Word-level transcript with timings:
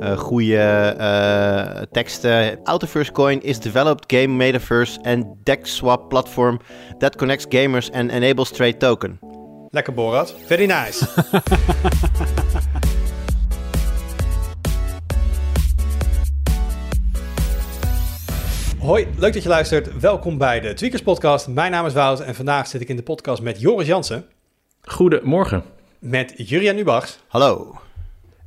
Uh, 0.00 0.18
goede 0.18 0.94
uh, 0.98 1.82
teksten. 1.92 2.60
Autoverse 2.64 3.12
Coin 3.12 3.42
is 3.42 3.58
developed 3.60 4.12
game 4.12 4.36
metaverse 4.36 5.00
and 5.02 5.24
deck 5.42 5.66
swap 5.66 6.08
platform 6.08 6.60
that 6.98 7.16
connects 7.16 7.46
gamers 7.48 7.90
and 7.92 8.10
enables 8.10 8.50
trade 8.50 8.76
token. 8.76 9.18
Lekker 9.70 9.94
Borat. 9.94 10.34
Very 10.46 10.66
nice. 10.66 11.06
Hoi, 18.78 19.06
leuk 19.18 19.32
dat 19.32 19.42
je 19.42 19.48
luistert. 19.48 20.00
Welkom 20.00 20.38
bij 20.38 20.60
de 20.60 20.74
Tweakers 20.74 21.02
Podcast. 21.02 21.48
Mijn 21.48 21.70
naam 21.70 21.86
is 21.86 21.92
Wout 21.92 22.20
en 22.20 22.34
vandaag 22.34 22.66
zit 22.66 22.80
ik 22.80 22.88
in 22.88 22.96
de 22.96 23.02
podcast 23.02 23.42
met 23.42 23.60
Joris 23.60 23.86
Jansen. 23.86 24.24
Goedemorgen. 24.82 25.64
Met 25.98 26.32
Jurian 26.36 26.76
Ubachs. 26.78 27.18
Hallo. 27.26 27.74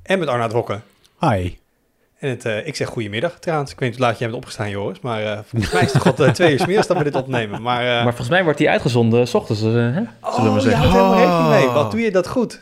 En 0.04 0.20
met 0.20 0.28
Arnaud 0.28 0.52
Hokken. 0.52 0.84
Hi. 1.20 1.58
En 2.20 2.30
het, 2.30 2.46
uh, 2.46 2.68
ik 2.68 2.76
zeg 2.76 2.88
goedemiddag 2.88 3.40
trouwens. 3.40 3.72
Ik 3.72 3.80
weet 3.80 3.90
niet 3.90 3.98
hoe 3.98 4.08
laat 4.08 4.20
jij 4.20 4.27
bent 4.27 4.40
opgestaan, 4.40 4.70
Joris. 4.70 5.00
Maar 5.00 5.23
uh, 5.23 5.40
volgens 5.46 5.72
mij 5.72 5.82
is 5.82 5.94
het 5.94 6.04
toch 6.04 6.20
al 6.20 6.34
twee 6.34 6.54
uur 6.54 6.68
meer 6.68 6.86
dat 6.88 6.98
we 6.98 7.04
dit 7.04 7.16
opnemen. 7.16 7.62
Maar, 7.62 7.84
uh, 7.84 7.90
maar 7.90 8.04
volgens 8.04 8.30
mij 8.30 8.44
wordt 8.44 8.58
die 8.58 8.70
uitgezonden 8.70 9.27
s 9.27 9.34
ochtends, 9.34 9.62
hè? 9.62 9.68
Zullen 9.72 10.08
oh, 10.22 10.54
we 10.54 10.60
zeggen. 10.60 10.82
ja, 10.82 10.91
helemaal 10.91 11.18
rekening 11.18 11.50
mee. 11.50 11.68
Wat 11.68 11.91
doe 11.91 12.00
je 12.00 12.12
dat 12.12 12.27
goed? 12.27 12.62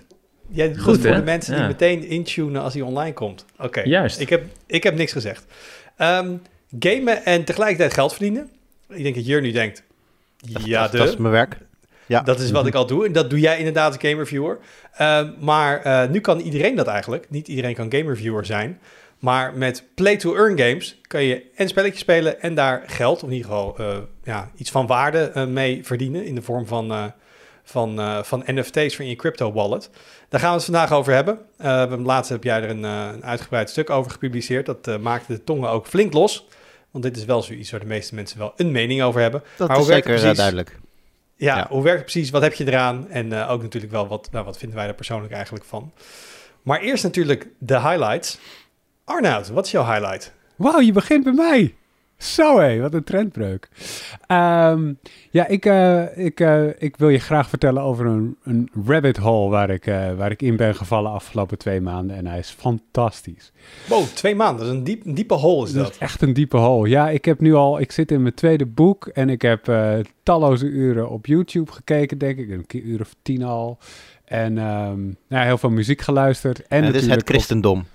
Jij 0.50 0.68
doet 0.68 0.82
goed, 0.82 1.02
voor 1.02 1.16
de 1.16 1.22
mensen 1.22 1.54
ja. 1.54 1.60
die 1.60 1.68
meteen 1.68 2.04
intunen 2.10 2.62
als 2.62 2.74
hij 2.74 2.82
online 2.82 3.14
komt. 3.14 3.46
Oké, 3.56 3.66
okay. 3.66 3.86
juist. 3.86 4.20
Ik 4.20 4.30
heb, 4.30 4.44
ik 4.66 4.84
heb 4.84 4.96
niks 4.96 5.12
gezegd. 5.12 5.46
Um, 5.98 6.42
gamen 6.80 7.26
en 7.26 7.44
tegelijkertijd 7.44 7.94
geld 7.94 8.12
verdienen. 8.12 8.50
Ik 8.90 9.04
denk 9.04 9.16
dat 9.16 9.26
Jur 9.26 9.42
nu 9.42 9.52
denkt, 9.52 9.84
ja, 10.38 10.82
dat, 10.82 10.92
dat 10.92 11.08
is 11.08 11.18
mijn 11.18 11.34
werk. 11.34 11.58
Ja. 12.08 12.22
Dat 12.22 12.40
is 12.40 12.52
wat 12.52 12.68
ik 12.68 12.76
al 12.76 12.86
doe. 12.86 13.06
En 13.06 13.12
dat 13.12 13.30
doe 13.30 13.40
jij 13.40 13.58
inderdaad 13.58 13.88
als 13.88 14.02
game 14.02 14.22
reviewer. 14.22 14.58
Uh, 15.02 15.22
maar 15.40 15.86
uh, 15.86 16.10
nu 16.10 16.20
kan 16.20 16.40
iedereen 16.40 16.76
dat 16.76 16.88
eigenlijk. 16.88 17.26
Niet 17.30 17.48
iedereen 17.48 17.76
kan 17.76 17.92
game 17.92 18.10
reviewer 18.10 18.46
zijn. 18.46 18.80
Maar 19.20 19.54
met 19.54 19.84
play-to-earn 19.96 20.60
games 20.60 21.00
kan 21.02 21.24
je 21.24 21.44
en 21.56 21.68
spelletjes 21.68 22.00
spelen 22.00 22.42
en 22.42 22.56
daar 22.56 22.84
geld, 22.88 23.24
of 23.24 23.30
in 23.30 23.36
ieder 23.36 23.52
geval 23.52 23.76
uh, 23.80 23.98
ja, 24.24 24.52
iets 24.56 24.72
van 24.72 24.88
waarde 24.88 25.46
mee 25.50 25.86
verdienen 25.86 26.26
in 26.26 26.36
de 26.36 26.42
vorm 26.42 26.68
van, 26.68 27.14
van, 27.64 28.00
van 28.26 28.44
NFT's 28.46 28.96
van 28.96 29.08
je 29.08 29.16
crypto 29.16 29.54
wallet. 29.54 29.90
Daar 30.30 30.40
gaan 30.40 30.50
we 30.50 30.56
het 30.56 30.66
vandaag 30.66 30.92
over 30.92 31.14
hebben. 31.14 31.40
laatst 32.04 32.32
heb 32.32 32.44
jij 32.44 32.62
er 32.62 32.70
een, 32.70 32.84
een, 32.84 33.24
uitgebreid 33.24 33.70
stuk 33.70 33.90
over 33.90 34.12
gepubliceerd. 34.12 34.66
Dat 34.66 35.02
maakte 35.02 35.34
de 35.34 35.44
tongen 35.44 35.70
ook 35.70 35.88
flink 35.88 36.14
los. 36.14 36.48
Want 36.92 37.04
dit 37.04 37.18
is 37.18 37.26
wel 37.26 37.42
zoiets 37.42 37.72
waar 37.72 37.80
de 37.80 37.86
meeste 37.86 38.16
mensen 38.16 38.40
wel 38.40 38.54
een 38.56 38.72
mening 38.72 39.02
over 39.02 39.22
hebben. 39.22 39.44
Dat 39.58 39.68
maar 39.68 39.80
is 39.80 39.86
zeker 39.86 40.14
precies... 40.14 40.38
duidelijk. 40.38 40.80
Ja, 41.38 41.58
ja, 41.58 41.68
hoe 41.70 41.84
werkt 41.84 42.00
het 42.02 42.12
precies? 42.12 42.30
Wat 42.30 42.42
heb 42.42 42.54
je 42.54 42.68
eraan? 42.68 43.10
En 43.10 43.32
uh, 43.32 43.52
ook 43.52 43.62
natuurlijk 43.62 43.92
wel, 43.92 44.08
wat, 44.08 44.30
nou, 44.32 44.46
wat 44.46 44.58
vinden 44.58 44.78
wij 44.78 44.88
er 44.88 44.94
persoonlijk 44.94 45.34
eigenlijk 45.34 45.66
van? 45.66 45.92
Maar 46.62 46.80
eerst 46.80 47.04
natuurlijk 47.04 47.48
de 47.58 47.80
highlights. 47.80 48.40
Arnoud, 49.04 49.48
wat 49.50 49.66
is 49.66 49.72
jouw 49.72 49.86
highlight? 49.86 50.34
Wauw, 50.56 50.80
je 50.80 50.92
begint 50.92 51.24
bij 51.24 51.34
mij. 51.34 51.76
Zo 52.18 52.60
hé, 52.60 52.80
wat 52.80 52.94
een 52.94 53.04
trendbreuk. 53.04 53.70
Um, 54.28 55.00
ja, 55.30 55.48
ik, 55.48 55.66
uh, 55.66 56.18
ik, 56.18 56.40
uh, 56.40 56.68
ik 56.78 56.98
wil 56.98 57.10
je 57.10 57.20
graag 57.20 57.50
vertellen 57.50 57.82
over 57.82 58.06
een, 58.06 58.38
een 58.44 58.70
rabbit 58.86 59.18
hole 59.18 59.50
waar 59.50 59.70
ik, 59.70 59.88
uh, 59.88 60.14
waar 60.14 60.32
ik 60.32 60.42
in 60.42 60.56
ben 60.56 60.76
gevallen 60.76 61.12
afgelopen 61.12 61.58
twee 61.58 61.82
maanden. 61.82 62.16
En 62.16 62.28
hij 62.28 62.40
is 62.40 62.50
fantastisch. 62.50 63.52
Wow, 63.88 64.04
twee 64.04 64.36
maanden, 64.36 64.58
dat 64.58 64.74
is 64.74 64.78
een, 64.78 64.84
diep, 64.84 65.06
een 65.06 65.14
diepe 65.14 65.34
hole 65.34 65.66
is 65.66 65.74
dat. 65.74 65.84
Dat 65.84 65.94
is 65.94 65.98
echt 65.98 66.22
een 66.22 66.34
diepe 66.34 66.58
hole. 66.58 66.90
Ja, 66.90 67.10
ik 67.10 67.26
heb 67.26 67.40
nu 67.40 67.54
al, 67.54 67.80
ik 67.80 67.92
zit 67.92 68.12
in 68.12 68.22
mijn 68.22 68.34
tweede 68.34 68.66
boek 68.66 69.08
en 69.08 69.30
ik 69.30 69.42
heb 69.42 69.72
talloze 70.24 70.66
uren 70.66 71.10
op 71.10 71.26
YouTube 71.26 71.72
gekeken, 71.72 72.18
denk 72.18 72.38
ik. 72.38 72.50
Een 72.50 72.66
keer 72.66 72.82
uur 72.82 73.02
of 73.02 73.16
tien 73.22 73.44
al. 73.44 73.78
En 74.26 74.58
um, 74.58 75.18
nou, 75.28 75.46
heel 75.46 75.58
veel 75.58 75.70
muziek 75.70 76.02
geluisterd. 76.02 76.68
En, 76.68 76.68
en 76.68 76.84
het 76.84 76.96
is 76.96 77.08
het 77.08 77.30
christendom. 77.30 77.80
Op... 77.80 77.86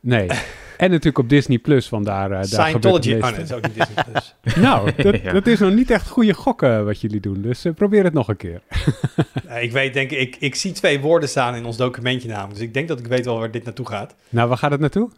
Nee. 0.00 0.28
En 0.80 0.90
natuurlijk 0.90 1.18
op 1.18 1.28
Disney 1.28 1.58
Plus, 1.58 1.88
van 1.88 2.04
daar, 2.04 2.30
uh, 2.30 2.42
Scientology. 2.42 3.12
Oh 3.12 3.22
nee, 3.22 3.32
dat 3.32 3.38
is 3.38 3.52
ook 3.52 3.62
niet 3.62 3.74
Disney 3.74 4.04
Plus. 4.10 4.34
nou, 4.64 4.92
dat, 4.96 5.22
ja. 5.22 5.32
dat, 5.32 5.46
is 5.46 5.58
nog 5.58 5.74
niet 5.74 5.90
echt 5.90 6.08
goede 6.08 6.34
gokken 6.34 6.84
wat 6.84 7.00
jullie 7.00 7.20
doen. 7.20 7.42
Dus 7.42 7.66
uh, 7.66 7.72
probeer 7.72 8.04
het 8.04 8.12
nog 8.12 8.28
een 8.28 8.36
keer. 8.36 8.60
ik 9.60 9.72
weet, 9.72 9.94
denk 9.94 10.10
ik, 10.10 10.36
ik 10.38 10.54
zie 10.54 10.72
twee 10.72 11.00
woorden 11.00 11.28
staan 11.28 11.54
in 11.54 11.64
ons 11.64 11.76
documentje 11.76 12.28
namelijk. 12.28 12.54
Dus 12.54 12.62
ik 12.62 12.74
denk 12.74 12.88
dat 12.88 12.98
ik 12.98 13.06
weet 13.06 13.24
wel 13.24 13.38
waar 13.38 13.50
dit 13.50 13.64
naartoe 13.64 13.86
gaat. 13.86 14.14
Nou, 14.28 14.48
waar 14.48 14.58
gaat 14.58 14.70
het 14.70 14.80
naartoe? 14.80 15.10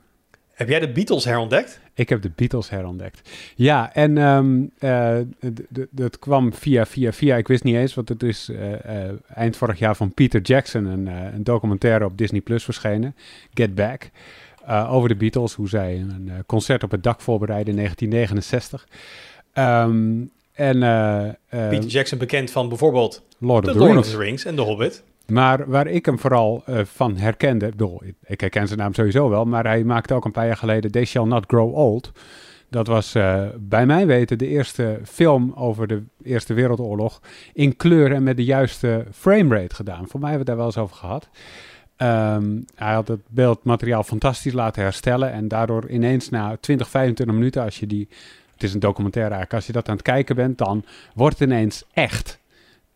Heb 0.52 0.68
jij 0.68 0.80
de 0.80 0.92
Beatles 0.92 1.24
herontdekt? 1.24 1.80
Ik 1.94 2.08
heb 2.08 2.22
de 2.22 2.30
Beatles 2.34 2.70
herontdekt. 2.70 3.30
Ja, 3.54 3.94
en 3.94 4.16
um, 4.18 4.70
uh, 4.80 5.16
dat 5.90 6.18
kwam 6.18 6.54
via, 6.54 6.86
via, 6.86 7.12
via. 7.12 7.36
Ik 7.36 7.48
wist 7.48 7.64
niet 7.64 7.74
eens, 7.74 7.94
want 7.94 8.08
het 8.08 8.22
is 8.22 8.48
uh, 8.48 8.70
uh, 8.70 8.78
eind 9.34 9.56
vorig 9.56 9.78
jaar 9.78 9.96
van 9.96 10.12
Peter 10.12 10.40
Jackson, 10.40 10.84
een, 10.84 11.06
een 11.06 11.44
documentaire 11.44 12.04
op 12.04 12.18
Disney 12.18 12.40
Plus 12.40 12.64
verschenen. 12.64 13.14
Get 13.54 13.74
Back. 13.74 14.10
Uh, 14.68 14.92
over 14.92 15.08
de 15.08 15.16
Beatles, 15.16 15.54
hoe 15.54 15.68
zij 15.68 15.94
een 15.94 16.26
uh, 16.26 16.34
concert 16.46 16.82
op 16.82 16.90
het 16.90 17.02
dak 17.02 17.20
voorbereiden 17.20 17.68
in 17.68 17.76
1969. 17.76 18.88
Um, 19.54 20.30
en, 20.52 20.76
uh, 20.76 21.68
Peter 21.68 21.88
Jackson 21.88 22.18
bekend 22.18 22.50
van 22.50 22.68
bijvoorbeeld 22.68 23.22
Lord, 23.38 23.66
of 23.66 23.72
the, 23.72 23.78
Lord 23.78 23.92
Rings. 23.92 24.08
of 24.08 24.14
the 24.14 24.20
Rings 24.20 24.44
en 24.44 24.54
The 24.54 24.62
Hobbit. 24.62 25.02
Maar 25.26 25.68
waar 25.68 25.86
ik 25.86 26.06
hem 26.06 26.18
vooral 26.18 26.64
van 26.84 27.16
herkende, 27.16 27.68
bedoel, 27.68 28.02
ik 28.24 28.40
herken 28.40 28.66
zijn 28.66 28.78
naam 28.78 28.94
sowieso 28.94 29.28
wel, 29.28 29.44
maar 29.44 29.64
hij 29.64 29.84
maakte 29.84 30.14
ook 30.14 30.24
een 30.24 30.32
paar 30.32 30.46
jaar 30.46 30.56
geleden 30.56 30.90
They 30.90 31.04
Shall 31.04 31.26
Not 31.26 31.44
Grow 31.46 31.74
Old. 31.74 32.12
Dat 32.70 32.86
was 32.86 33.12
bij 33.58 33.86
mijn 33.86 34.06
weten 34.06 34.38
de 34.38 34.48
eerste 34.48 35.00
film 35.04 35.52
over 35.56 35.86
de 35.86 36.02
Eerste 36.22 36.54
Wereldoorlog 36.54 37.20
in 37.52 37.76
kleur 37.76 38.12
en 38.12 38.22
met 38.22 38.36
de 38.36 38.44
juiste 38.44 39.06
framerate 39.12 39.74
gedaan. 39.74 40.08
Voor 40.08 40.20
mij 40.20 40.30
hebben 40.30 40.46
we 40.46 40.52
het 40.52 40.56
daar 40.56 40.56
wel 40.56 40.66
eens 40.66 40.78
over 40.78 40.96
gehad. 40.96 41.28
Um, 42.02 42.64
hij 42.74 42.92
had 42.94 43.08
het 43.08 43.20
beeldmateriaal 43.28 44.02
fantastisch 44.02 44.52
laten 44.52 44.82
herstellen. 44.82 45.32
En 45.32 45.48
daardoor 45.48 45.90
ineens 45.90 46.28
na 46.28 46.56
20, 46.60 46.88
25 46.88 47.36
minuten, 47.36 47.62
als 47.62 47.78
je 47.78 47.86
die. 47.86 48.08
Het 48.52 48.62
is 48.62 48.74
een 48.74 48.80
documentaire 48.80 49.34
eigenlijk. 49.34 49.60
Als 49.60 49.66
je 49.66 49.72
dat 49.72 49.88
aan 49.88 49.94
het 49.94 50.04
kijken 50.04 50.36
bent, 50.36 50.58
dan 50.58 50.84
wordt 51.14 51.38
het 51.38 51.48
ineens 51.48 51.84
echt. 51.92 52.38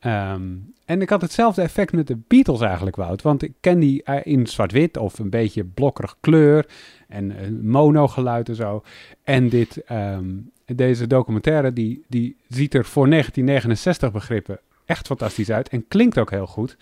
Um, 0.04 0.74
en 0.84 1.00
ik 1.00 1.08
had 1.08 1.20
hetzelfde 1.20 1.62
effect 1.62 1.92
met 1.92 2.06
de 2.06 2.18
Beatles 2.28 2.60
eigenlijk, 2.60 2.96
Wout. 2.96 3.22
Want 3.22 3.42
ik 3.42 3.52
ken 3.60 3.78
die 3.78 4.02
in 4.22 4.46
zwart-wit 4.46 4.96
of 4.96 5.18
een 5.18 5.30
beetje 5.30 5.64
blokkerig 5.64 6.16
kleur. 6.20 6.66
En 7.08 7.60
mono 7.62 8.08
geluid 8.08 8.48
en 8.48 8.54
zo. 8.54 8.82
En 9.24 9.48
dit, 9.48 9.82
um, 9.90 10.50
deze 10.64 11.06
documentaire, 11.06 11.72
die, 11.72 12.04
die 12.08 12.36
ziet 12.48 12.74
er 12.74 12.84
voor 12.84 13.08
1969 13.10 14.12
begrippen 14.12 14.58
echt 14.86 15.06
fantastisch 15.06 15.50
uit. 15.50 15.68
En 15.68 15.88
klinkt 15.88 16.18
ook 16.18 16.30
heel 16.30 16.46
goed. 16.46 16.76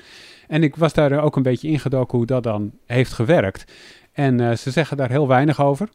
En 0.48 0.62
ik 0.62 0.76
was 0.76 0.92
daar 0.92 1.22
ook 1.22 1.36
een 1.36 1.42
beetje 1.42 1.68
ingedoken 1.68 2.18
hoe 2.18 2.26
dat 2.26 2.42
dan 2.42 2.72
heeft 2.86 3.12
gewerkt. 3.12 3.72
En 4.12 4.38
uh, 4.38 4.52
ze 4.52 4.70
zeggen 4.70 4.96
daar 4.96 5.10
heel 5.10 5.28
weinig 5.28 5.60
over. 5.60 5.88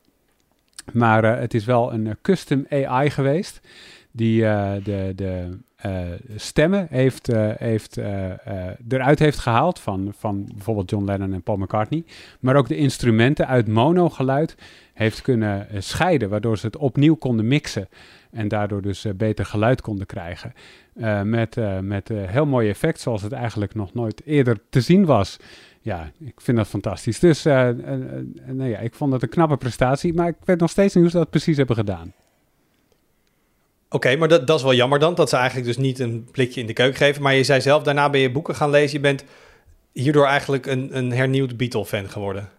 Maar 0.93 1.23
uh, 1.23 1.39
het 1.39 1.53
is 1.53 1.65
wel 1.65 1.93
een 1.93 2.05
uh, 2.05 2.13
custom 2.21 2.65
AI 2.69 3.09
geweest. 3.09 3.59
Die 4.11 4.41
de, 4.41 5.11
de 5.15 5.57
stemmen 6.35 6.87
heeft, 6.89 7.27
heeft, 7.57 7.97
eruit 8.87 9.19
heeft 9.19 9.39
gehaald 9.39 9.79
van, 9.79 10.13
van 10.17 10.49
bijvoorbeeld 10.53 10.89
John 10.89 11.05
Lennon 11.05 11.33
en 11.33 11.41
Paul 11.41 11.57
McCartney. 11.57 12.03
Maar 12.39 12.55
ook 12.55 12.67
de 12.67 12.77
instrumenten 12.77 13.47
uit 13.47 13.67
monogeluid 13.67 14.55
heeft 14.93 15.21
kunnen 15.21 15.67
scheiden. 15.77 16.29
Waardoor 16.29 16.57
ze 16.57 16.65
het 16.65 16.77
opnieuw 16.77 17.15
konden 17.15 17.47
mixen. 17.47 17.87
En 18.31 18.47
daardoor 18.47 18.81
dus 18.81 19.05
beter 19.15 19.45
geluid 19.45 19.81
konden 19.81 20.05
krijgen. 20.05 20.53
Met 21.23 21.55
met 21.81 22.07
heel 22.07 22.45
mooi 22.45 22.69
effect, 22.69 22.99
zoals 22.99 23.21
het 23.21 23.31
eigenlijk 23.31 23.75
nog 23.75 23.93
nooit 23.93 24.21
eerder 24.25 24.57
te 24.69 24.81
zien 24.81 25.05
was. 25.05 25.37
Ja, 25.81 26.11
ik 26.19 26.41
vind 26.41 26.57
dat 26.57 26.67
fantastisch. 26.67 27.19
Dus 27.19 27.43
nou 27.43 28.63
ja, 28.63 28.79
ik 28.79 28.93
vond 28.93 29.13
het 29.13 29.21
een 29.21 29.29
knappe 29.29 29.57
prestatie, 29.57 30.13
maar 30.13 30.27
ik 30.27 30.35
weet 30.43 30.59
nog 30.59 30.69
steeds 30.69 30.93
niet 30.93 31.03
hoe 31.03 31.11
ze 31.11 31.17
dat 31.17 31.29
precies 31.29 31.57
hebben 31.57 31.75
gedaan. 31.75 32.13
Oké, 33.91 33.95
okay, 33.95 34.17
maar 34.17 34.27
dat, 34.27 34.47
dat 34.47 34.57
is 34.57 34.63
wel 34.63 34.73
jammer 34.73 34.99
dan, 34.99 35.15
dat 35.15 35.29
ze 35.29 35.35
eigenlijk 35.35 35.67
dus 35.67 35.77
niet 35.77 35.99
een 35.99 36.27
blikje 36.31 36.61
in 36.61 36.67
de 36.67 36.73
keuken 36.73 36.97
geven. 36.97 37.21
Maar 37.21 37.35
je 37.35 37.43
zei 37.43 37.61
zelf, 37.61 37.83
daarna 37.83 38.09
ben 38.09 38.21
je 38.21 38.31
boeken 38.31 38.55
gaan 38.55 38.69
lezen. 38.69 38.93
Je 38.93 38.99
bent 38.99 39.23
hierdoor 39.91 40.25
eigenlijk 40.25 40.65
een, 40.65 40.97
een 40.97 41.11
hernieuwd 41.11 41.57
Beatle-fan 41.57 42.09
geworden. 42.09 42.49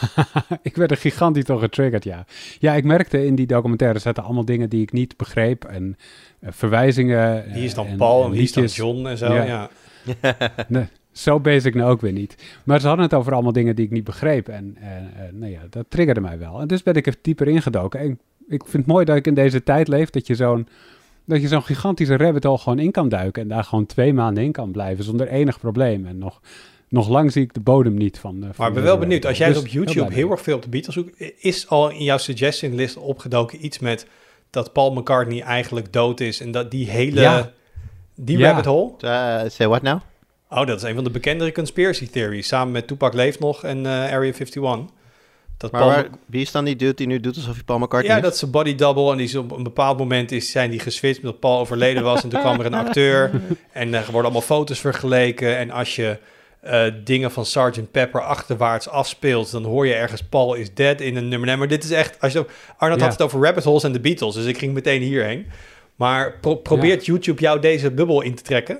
ik 0.62 0.76
werd 0.76 0.90
er 0.90 0.96
gigantisch 0.96 1.44
door 1.44 1.60
getriggerd, 1.60 2.04
ja. 2.04 2.24
Ja, 2.58 2.74
ik 2.74 2.84
merkte 2.84 3.26
in 3.26 3.34
die 3.34 3.46
documentaire 3.46 3.98
zaten 3.98 4.24
allemaal 4.24 4.44
dingen 4.44 4.68
die 4.68 4.82
ik 4.82 4.92
niet 4.92 5.16
begreep. 5.16 5.64
En 5.64 5.96
uh, 6.40 6.48
verwijzingen. 6.52 7.52
Wie 7.52 7.64
is 7.64 7.74
dan 7.74 7.86
en, 7.86 7.96
Paul 7.96 8.24
en, 8.24 8.30
wie 8.30 8.42
is 8.42 8.52
dan 8.52 8.64
John 8.64 9.06
en 9.06 9.18
zo, 9.18 9.34
ja. 9.34 9.44
ja. 9.44 9.70
nee, 10.68 10.86
zo 11.12 11.40
basic 11.40 11.74
nou 11.74 11.90
ook 11.90 12.00
weer 12.00 12.12
niet. 12.12 12.36
Maar 12.64 12.80
ze 12.80 12.86
hadden 12.86 13.04
het 13.04 13.14
over 13.14 13.32
allemaal 13.32 13.52
dingen 13.52 13.76
die 13.76 13.84
ik 13.84 13.90
niet 13.90 14.04
begreep. 14.04 14.48
En 14.48 14.76
uh, 14.78 14.86
uh, 14.86 15.32
nou 15.32 15.52
ja, 15.52 15.60
dat 15.70 15.86
triggerde 15.88 16.20
mij 16.20 16.38
wel. 16.38 16.60
En 16.60 16.66
dus 16.66 16.82
ben 16.82 16.94
ik 16.94 17.06
er 17.06 17.14
dieper 17.22 17.48
ingedoken. 17.48 18.00
En 18.00 18.18
ik 18.48 18.62
vind 18.62 18.72
het 18.72 18.86
mooi 18.86 19.04
dat 19.04 19.16
ik 19.16 19.26
in 19.26 19.34
deze 19.34 19.62
tijd 19.62 19.88
leef, 19.88 20.10
dat 20.10 20.26
je 20.26 20.34
zo'n 20.34 20.68
dat 21.24 21.40
je 21.40 21.48
zo'n 21.48 21.62
gigantische 21.62 22.16
rabbit 22.16 22.44
hole 22.44 22.58
gewoon 22.58 22.78
in 22.78 22.90
kan 22.90 23.08
duiken 23.08 23.42
en 23.42 23.48
daar 23.48 23.64
gewoon 23.64 23.86
twee 23.86 24.12
maanden 24.12 24.44
in 24.44 24.52
kan 24.52 24.70
blijven 24.70 25.04
zonder 25.04 25.28
enig 25.28 25.60
probleem. 25.60 26.06
En 26.06 26.18
nog 26.18 26.40
nog 26.88 27.08
lang 27.08 27.32
zie 27.32 27.42
ik 27.42 27.54
de 27.54 27.60
bodem 27.60 27.94
niet 27.94 28.18
van. 28.18 28.36
Uh, 28.36 28.48
maar 28.56 28.68
ik 28.68 28.74
ben 28.74 28.82
wel 28.82 28.98
benieuwd, 28.98 29.26
als 29.26 29.38
jij 29.38 29.48
dus 29.48 29.58
op 29.58 29.66
YouTube 29.66 30.14
heel 30.14 30.30
erg 30.30 30.40
veel 30.40 30.56
op 30.56 30.62
de 30.62 30.68
Beatles 30.68 30.94
zoekt, 30.94 31.32
is 31.38 31.68
al 31.68 31.90
in 31.90 32.04
jouw 32.04 32.18
suggestion 32.18 32.74
list 32.74 32.96
opgedoken 32.96 33.64
iets 33.64 33.78
met 33.78 34.06
dat 34.50 34.72
Paul 34.72 34.92
McCartney 34.92 35.40
eigenlijk 35.40 35.92
dood 35.92 36.20
is 36.20 36.40
en 36.40 36.50
dat 36.50 36.70
die 36.70 36.90
hele, 36.90 37.20
ja. 37.20 37.52
die 38.14 38.38
ja. 38.38 38.46
rabbit 38.46 38.64
hole? 38.64 38.92
Uh, 39.00 39.50
say 39.50 39.66
what 39.66 39.82
now? 39.82 40.00
Oh, 40.48 40.66
dat 40.66 40.76
is 40.76 40.82
een 40.82 40.94
van 40.94 41.04
de 41.04 41.10
bekendere 41.10 41.52
conspiracy 41.52 42.08
theories, 42.08 42.48
samen 42.48 42.72
met 42.72 42.86
Tupac 42.86 43.14
leeft 43.14 43.40
nog 43.40 43.64
en 43.64 43.78
uh, 43.78 43.90
Area 43.90 44.32
51. 44.32 44.84
Dat 45.56 45.72
Maar 45.72 45.80
Paul- 45.80 45.92
waar- 45.92 46.08
wie 46.26 46.40
is 46.42 46.50
dan 46.52 46.64
die 46.64 46.76
dude 46.76 46.94
die 46.94 47.06
nu 47.06 47.20
doet 47.20 47.36
alsof 47.36 47.54
hij 47.54 47.62
Paul 47.64 47.78
McCartney 47.78 48.10
ja, 48.10 48.16
is? 48.16 48.22
dat 48.22 48.34
is 48.34 48.42
een 48.42 48.50
body 48.50 48.74
double. 48.74 49.10
En 49.10 49.16
die 49.16 49.26
is 49.26 49.34
op 49.36 49.52
een 49.52 49.62
bepaald 49.62 49.98
moment 49.98 50.32
is, 50.32 50.50
zijn 50.50 50.70
die 50.70 50.80
geswitcht 50.80 51.22
omdat 51.22 51.40
Paul 51.40 51.58
overleden 51.58 52.02
was. 52.02 52.22
En 52.22 52.28
toen 52.28 52.40
kwam 52.40 52.60
er 52.60 52.66
een 52.66 52.74
acteur. 52.74 53.30
En 53.72 53.94
er 53.94 54.00
worden 54.04 54.22
allemaal 54.22 54.40
foto's 54.40 54.78
vergeleken. 54.80 55.56
En 55.56 55.70
als 55.70 55.96
je 55.96 56.18
eh, 56.60 56.84
dingen 57.04 57.30
van 57.30 57.46
Sgt. 57.46 57.90
Pepper 57.90 58.20
achterwaarts 58.22 58.88
afspeelt, 58.88 59.50
dan 59.50 59.64
hoor 59.64 59.86
je 59.86 59.94
ergens 59.94 60.22
Paul 60.22 60.54
is 60.54 60.74
dead 60.74 61.00
in 61.00 61.16
een 61.16 61.28
nummer. 61.28 61.48
Nee, 61.48 61.56
maar 61.56 61.68
dit 61.68 61.84
is 61.84 61.90
echt. 61.90 62.20
Als 62.20 62.32
je, 62.32 62.46
Arnold 62.76 63.00
Ja. 63.00 63.04
had 63.06 63.14
het 63.18 63.22
over 63.22 63.40
rabbit 63.42 63.64
holes 63.64 63.84
en 63.84 63.92
de 63.92 64.00
Beatles. 64.00 64.34
Dus 64.34 64.44
ik 64.44 64.58
ging 64.58 64.74
meteen 64.74 65.02
hierheen. 65.02 65.46
Maar 65.96 66.38
pro- 66.40 66.54
probeert 66.56 67.06
YouTube 67.06 67.40
jou 67.40 67.60
deze 67.60 67.90
bubbel 67.90 68.20
in 68.22 68.34
te 68.34 68.42
trekken? 68.42 68.78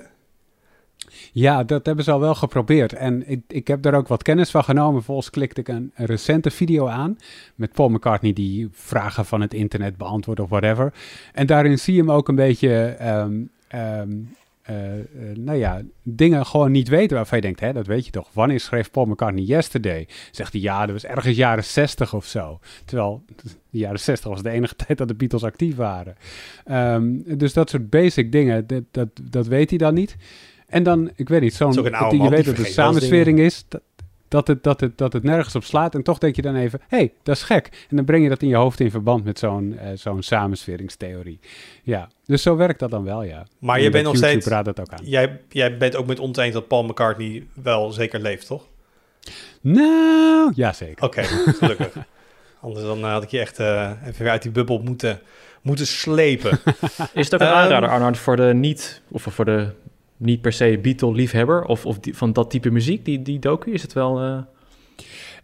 Ja, 1.33 1.63
dat 1.63 1.85
hebben 1.85 2.03
ze 2.03 2.11
al 2.11 2.19
wel 2.19 2.35
geprobeerd. 2.35 2.93
En 2.93 3.29
ik, 3.29 3.41
ik 3.47 3.67
heb 3.67 3.81
daar 3.81 3.93
ook 3.93 4.07
wat 4.07 4.23
kennis 4.23 4.51
van 4.51 4.63
genomen. 4.63 5.03
Volgens 5.03 5.29
klikte 5.29 5.61
ik 5.61 5.67
een, 5.67 5.91
recente 5.95 6.51
video 6.51 6.87
aan 6.87 7.17
met 7.55 7.73
Paul 7.73 7.89
McCartney 7.89 8.33
die 8.33 8.67
vragen 8.71 9.25
van 9.25 9.41
het 9.41 9.53
internet 9.53 9.97
beantwoordt 9.97 10.39
of 10.39 10.49
whatever. 10.49 10.93
En 11.33 11.45
daarin 11.45 11.79
zie 11.79 11.93
je 11.93 11.99
hem 11.99 12.11
ook 12.11 12.27
een 12.27 12.35
beetje, 12.35 12.85
ehm, 12.85 13.41
ehm, 13.67 14.11
eh, 14.61 14.99
eh, 14.99 15.05
nou 15.35 15.57
ja, 15.57 15.81
dingen 16.03 16.45
gewoon 16.45 16.71
niet 16.71 16.87
weten 16.87 17.15
waarvan 17.15 17.37
je 17.37 17.43
denkt, 17.43 17.59
hè, 17.59 17.73
dat 17.73 17.87
weet 17.87 18.05
je 18.05 18.11
toch. 18.11 18.29
Wanneer 18.33 18.59
schreef 18.59 18.91
Paul 18.91 19.05
McCartney 19.05 19.43
Yesterday? 19.43 20.07
Zegt 20.31 20.53
hij, 20.53 20.61
ja, 20.61 20.85
dat 20.85 21.01
was 21.01 21.05
ergens 21.05 21.35
jaren 21.35 21.63
60 21.63 22.13
of 22.13 22.25
zo. 22.25 22.59
Terwijl 22.85 23.23
de 23.69 23.77
jaren 23.77 23.99
60 23.99 24.29
was 24.29 24.43
de 24.43 24.49
enige 24.49 24.75
tijd 24.85 24.97
dat 24.97 25.07
de 25.07 25.15
Beatles 25.15 25.43
actief 25.43 25.75
waren. 25.75 26.15
Ehm, 26.65 27.37
dus 27.37 27.53
dat 27.53 27.69
soort 27.69 27.89
basic 27.89 28.31
dingen, 28.31 28.67
dat, 28.67 28.83
dat, 28.91 29.09
dat 29.21 29.47
weet 29.47 29.69
hij 29.69 29.77
dan 29.79 29.93
niet. 29.93 30.15
En 30.73 30.83
dan, 30.83 31.11
ik 31.15 31.29
weet 31.29 31.41
niet, 31.41 31.53
zo'n, 31.53 31.93
oude 31.93 32.15
je 32.15 32.21
die 32.21 32.29
weet 32.29 32.45
dat 32.45 32.57
het 32.57 32.67
samenswering 32.67 33.39
is, 33.39 33.65
dat, 33.67 33.81
dat, 34.27 34.47
het, 34.47 34.63
dat, 34.63 34.79
het, 34.79 34.97
dat 34.97 35.13
het 35.13 35.23
nergens 35.23 35.55
op 35.55 35.63
slaat. 35.63 35.95
En 35.95 36.03
toch 36.03 36.17
denk 36.17 36.35
je 36.35 36.41
dan 36.41 36.55
even, 36.55 36.79
hé, 36.87 36.97
hey, 36.97 37.11
dat 37.23 37.35
is 37.35 37.43
gek. 37.43 37.85
En 37.89 37.95
dan 37.95 38.05
breng 38.05 38.23
je 38.23 38.29
dat 38.29 38.41
in 38.41 38.47
je 38.47 38.55
hoofd 38.55 38.79
in 38.79 38.91
verband 38.91 39.23
met 39.23 39.39
zo'n 39.39 39.77
eh, 39.77 39.91
zo'n 39.95 40.21
samensweringstheorie. 40.21 41.39
Ja, 41.83 42.09
dus 42.25 42.41
zo 42.41 42.55
werkt 42.55 42.79
dat 42.79 42.91
dan 42.91 43.03
wel, 43.03 43.23
ja. 43.23 43.45
Maar 43.59 43.77
En 43.77 43.83
je 43.83 43.89
bent 43.89 44.03
nog 44.03 44.13
YouTube 44.13 44.31
steeds. 44.31 44.47
raadt 44.47 44.65
dat 44.65 44.79
ook 44.79 44.93
aan. 44.93 45.05
Jij, 45.05 45.41
jij 45.49 45.77
bent 45.77 45.95
ook 45.95 46.07
met 46.07 46.19
ons 46.19 46.37
eens 46.37 46.53
dat 46.53 46.67
Paul 46.67 46.83
McCartney 46.83 47.43
wel 47.53 47.91
zeker 47.91 48.19
leeft, 48.19 48.47
toch? 48.47 48.67
Nou, 49.61 50.51
ja 50.55 50.73
zeker. 50.73 51.03
Oké, 51.03 51.23
gelukkig. 51.23 51.93
Anders 52.61 52.85
dan 52.85 53.03
eh, 53.03 53.11
had 53.11 53.23
ik 53.23 53.29
je 53.29 53.39
echt 53.39 53.59
eh, 53.59 53.91
even 54.07 54.21
weer 54.23 54.31
uit 54.31 54.41
die 54.41 54.51
bubbel 54.51 54.79
moeten, 54.79 55.19
moeten 55.61 55.87
slepen. 55.87 56.51
Is 57.13 57.25
het 57.25 57.33
ook 57.33 57.39
een 57.39 57.47
Ehm, 57.47 57.55
aanrader, 57.55 57.89
Arnoud, 57.89 58.17
voor 58.17 58.35
de 58.35 58.53
niet, 58.53 59.01
of 59.07 59.21
voor 59.29 59.45
de 59.45 59.67
niet 60.17 60.41
per 60.41 60.53
se 60.53 60.79
Beatle-liefhebber, 60.81 61.63
of, 61.65 61.85
of 61.85 61.99
die, 61.99 62.17
van 62.17 62.33
dat 62.33 62.49
type 62.49 62.69
muziek, 62.71 63.05
die, 63.05 63.21
die 63.21 63.39
docu? 63.39 63.71
Is 63.71 63.81
het 63.81 63.93
wel... 63.93 64.19
eh, 64.21 64.37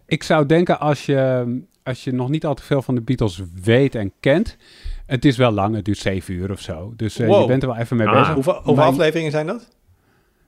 Ik 0.05 0.23
zou 0.23 0.45
denken, 0.45 0.79
als 0.79 1.05
je, 1.05 1.45
als 1.83 2.03
je 2.03 2.11
nog 2.13 2.29
niet 2.29 2.45
al 2.45 2.53
te 2.53 2.63
veel 2.63 2.81
van 2.81 2.95
de 2.95 3.01
Beatles 3.01 3.41
weet 3.63 3.95
en 3.95 4.11
kent... 4.19 4.57
Het 5.05 5.25
is 5.25 5.37
wel 5.37 5.51
lang, 5.51 5.75
het 5.75 5.85
duurt 5.85 5.97
zeven 5.97 6.33
uur 6.33 6.51
of 6.51 6.59
zo. 6.61 6.93
Dus 6.95 7.19
eh, 7.19 7.27
Wow. 7.27 7.41
je 7.41 7.47
bent 7.47 7.61
er 7.63 7.69
wel 7.69 7.77
even 7.77 7.97
mee 7.97 8.07
Ah. 8.07 8.13
bezig. 8.19 8.33
hoeveel 8.33 8.53
hoeveel 8.53 8.73
Maar- 8.75 8.85
afleveringen 8.85 9.31
zijn 9.31 9.47
dat? 9.47 9.69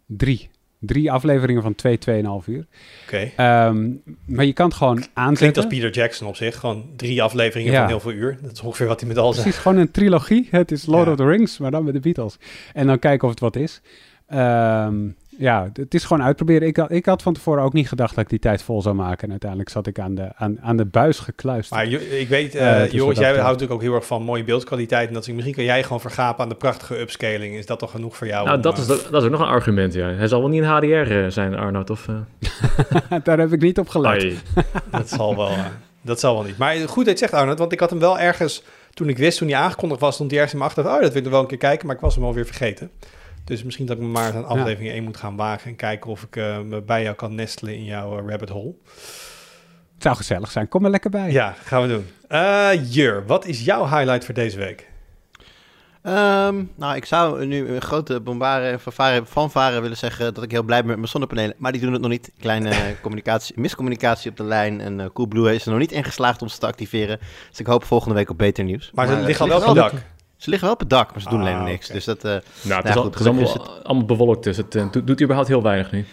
Drie. 0.06 0.50
Drie 0.80 1.12
afleveringen 1.12 1.62
van 1.62 1.76
twee, 1.76 1.98
tweeënhalf 1.98 2.48
uur. 2.48 2.66
Oké. 3.06 3.32
Ehm, 3.36 3.90
maar 4.26 4.46
je 4.46 4.54
kan 4.54 4.66
het 4.66 4.76
gewoon 4.76 4.94
Klinkt 4.96 5.12
aanzetten. 5.14 5.64
als 5.64 5.74
Peter 5.74 5.90
Jackson 5.92 6.28
op 6.28 6.36
zich. 6.36 6.56
Gewoon 6.60 6.86
drie 6.96 7.24
afleveringen 7.24 7.72
Ja. 7.72 7.80
van 7.80 7.88
heel 7.88 8.00
veel 8.00 8.12
uur. 8.12 8.38
Dat 8.42 8.52
is 8.52 8.62
ongeveer 8.62 8.88
wat 8.88 9.00
hij 9.00 9.10
met 9.10 9.18
al 9.18 9.32
zijn. 9.34 9.44
Precies, 9.44 9.62
gewoon 9.62 9.78
een 9.78 9.92
trilogie. 9.92 10.48
Het 10.52 10.72
is 10.72 10.86
Lord 10.86 11.06
Ja. 11.06 11.12
of 11.12 11.18
the 11.18 11.26
Rings, 11.26 11.58
maar 11.58 11.72
dan 11.72 11.84
met 11.84 11.94
de 11.94 12.00
Beatles. 12.00 12.38
En 12.74 12.88
dan 12.88 13.00
kijken 13.00 13.24
of 13.24 13.30
het 13.34 13.40
wat 13.40 13.56
is. 13.56 13.82
Ehm, 14.32 14.96
ja, 15.38 15.70
het 15.74 15.94
is 15.94 16.04
gewoon 16.04 16.24
uitproberen. 16.24 16.68
Ik 16.68 16.78
had, 16.78 16.92
ik 16.92 17.06
had 17.06 17.22
van 17.22 17.34
tevoren 17.34 17.64
ook 17.64 17.74
niet 17.74 17.88
gedacht 17.88 18.16
dat 18.16 18.24
ik 18.24 18.30
die 18.30 18.40
tijd 18.40 18.64
vol 18.64 18.82
zou 18.82 18.96
maken. 18.96 19.24
En 19.24 19.30
uiteindelijk 19.30 19.70
zat 19.70 19.88
ik 19.88 20.00
aan 20.00 20.16
de, 20.16 20.32
aan, 20.36 20.58
aan 20.62 20.78
de 20.78 20.86
buis 20.86 21.20
gekluisterd. 21.20 21.80
Maar 21.80 22.02
ik 22.20 22.28
weet, 22.28 22.56
Eh, 22.56 22.74
eh 22.74 22.80
wat 22.80 22.92
Joris, 22.92 23.18
jij 23.18 23.28
houdt 23.28 23.44
natuurlijk 23.44 23.72
ook 23.72 23.82
heel 23.82 23.94
erg 23.94 24.06
van 24.06 24.24
mooie 24.24 24.44
beeldkwaliteit. 24.44 25.08
En 25.08 25.14
dat 25.14 25.28
is, 25.28 25.34
misschien 25.34 25.56
kan 25.56 25.64
jij 25.64 25.84
gewoon 25.84 26.02
vergapen 26.02 26.44
aan 26.44 26.50
de 26.50 26.56
prachtige 26.56 27.00
upscaling. 27.00 27.56
Is 27.56 27.66
dat 27.66 27.80
toch 27.80 27.92
genoeg 27.92 28.18
voor 28.18 28.28
jou? 28.28 28.46
nou, 28.46 28.56
om, 28.56 28.62
dat 28.62 28.74
eh, 28.74 28.80
is, 28.80 28.88
dat, 28.88 29.08
dat 29.12 29.22
is 29.22 29.28
ook 29.28 29.34
nog 29.34 29.42
een 29.42 29.54
argument, 29.54 29.94
ja. 29.94 30.08
Hij 30.10 30.28
zal 30.28 30.40
wel 30.40 30.50
niet 30.50 30.62
in 30.62 30.68
HDR 30.68 31.12
eh, 31.12 31.26
zijn, 31.28 31.56
Arnoud, 31.56 31.90
of... 31.90 32.08
eh? 32.08 33.20
Daar 33.24 33.40
heb 33.40 33.54
ik 33.54 33.62
niet 33.62 33.80
op 33.80 33.90
gelet. 33.90 34.36
Dat 34.92 35.10
zal 35.10 35.36
wel, 35.36 35.50
eh, 35.50 35.66
dat 36.02 36.20
zal 36.20 36.34
wel 36.34 36.44
niet. 36.44 36.58
Maar 36.58 36.76
goed 36.76 37.06
dat 37.06 37.18
zegt, 37.18 37.34
Arnold. 37.34 37.60
Want 37.60 37.72
ik 37.72 37.80
had 37.80 37.90
hem 37.90 38.00
wel 38.00 38.20
ergens, 38.20 38.64
toen 38.94 39.10
ik 39.10 39.18
wist, 39.18 39.38
toen 39.38 39.48
hij 39.48 39.58
aangekondigd 39.58 40.02
was, 40.02 40.14
stond 40.14 40.32
hij 40.32 40.40
ergens 40.40 40.60
in 40.60 40.66
mijn 40.66 40.72
achterhoofd. 40.72 40.98
Oh, 40.98 41.04
dat 41.04 41.14
wil 41.14 41.22
ik 41.22 41.28
nog 41.28 41.34
wel 41.34 41.42
een 41.42 41.58
keer 41.58 41.70
kijken. 41.70 41.88
Maar 41.88 41.96
ik 41.96 42.02
was 42.02 42.16
hem 42.16 42.24
alweer 42.24 42.46
vergeten. 42.46 42.92
Dus 43.44 43.64
misschien 43.64 43.86
dat 43.86 43.98
ik 43.98 44.04
me 44.04 44.10
maar 44.10 44.36
aan 44.36 44.46
aflevering 44.46 44.92
1 44.92 45.04
moet 45.04 45.18
gaan 45.18 45.36
wagen. 45.36 45.70
En 45.70 45.76
kijken 45.76 46.12
of 46.12 46.24
ik 46.24 46.36
eh, 46.36 46.60
me 46.60 46.82
bij 46.82 47.04
jou 47.04 47.16
kan 47.16 47.36
nestelen 47.36 47.76
in 47.76 47.86
jouw 47.86 48.18
eh, 48.18 48.28
rabbit 48.28 48.50
hole. 48.50 48.74
Het 49.94 50.04
zou 50.04 50.16
gezellig 50.16 50.52
zijn. 50.52 50.68
Kom 50.68 50.86
er 50.86 50.92
lekker 50.92 51.10
bij. 51.10 51.32
Ja, 51.32 51.56
gaan 51.64 51.82
we 51.82 51.88
doen. 51.88 52.06
Eh 52.28 52.94
Jur, 52.94 53.26
wat 53.26 53.46
is 53.46 53.66
jouw 53.66 53.88
highlight 53.88 54.26
voor 54.26 54.34
deze 54.34 54.58
week? 54.58 54.90
Ehm, 56.02 56.64
nou, 56.76 56.96
ik 56.96 57.06
zou 57.06 57.46
nu 57.46 57.68
een 57.68 57.82
grote 57.82 58.22
bombare 58.22 58.70
en 58.70 59.26
fanfare, 59.28 59.82
willen 59.82 59.98
zeggen 59.98 60.34
dat 60.34 60.44
ik 60.44 60.52
heel 60.52 60.64
blij 60.64 60.78
ben 60.78 60.88
met 60.88 60.98
mijn 60.98 61.10
zonnepanelen. 61.10 61.56
Maar 61.58 61.72
die 61.72 61.82
doen 61.82 61.94
het 61.94 62.02
nog 62.02 62.12
niet. 62.12 62.32
Kleine 62.40 62.72
communicatie, 63.02 63.60
miscommunicatie 63.60 64.32
op 64.32 64.38
de 64.38 64.44
lijn. 64.44 64.82
En 64.82 65.00
eh 65.00 65.06
Coolblue 65.14 65.56
is 65.56 65.66
er 65.66 65.72
nog 65.72 65.80
niet 65.80 65.92
in 65.92 66.04
geslaagd 66.04 66.42
om 66.42 66.48
ze 66.48 66.58
te 66.58 66.68
activeren. 66.68 67.20
Dus 67.50 67.60
ik 67.60 67.66
hoop 67.66 67.84
volgende 67.84 68.16
week 68.16 68.30
op 68.30 68.38
beter 68.38 68.64
nieuws. 68.64 68.92
Maar, 68.94 69.08
ze 69.08 69.14
eh, 69.14 69.24
liggen 69.24 69.52
al 69.52 69.60
wel 69.60 69.70
op 69.70 69.76
dak. 69.76 69.94
Ze 70.42 70.50
liggen 70.50 70.68
wel 70.68 70.76
op 70.76 70.80
het 70.82 70.90
dak, 70.90 71.12
maar 71.12 71.22
ze 71.22 71.30
doen 71.30 71.42
Ah, 71.42 71.46
alleen 71.48 71.64
niks. 71.64 71.88
Dus 71.88 72.06
dat... 72.06 72.18
eh, 72.18 72.24
Nou, 72.32 72.40
het 72.62 72.66
Ja, 72.66 72.90
is, 72.90 72.96
al- 72.96 73.02
goed, 73.04 73.14
het 73.14 73.38
is 73.38 73.58
allemaal, 73.84 74.06
bewolkt, 74.06 74.44
dus 74.44 74.58
het 74.58 74.76
eh, 74.76 74.92
doet, 74.92 75.08
doet 75.08 75.22
überhaupt 75.22 75.48
heel 75.50 75.62
weinig 75.64 75.92
nu. 75.92 76.06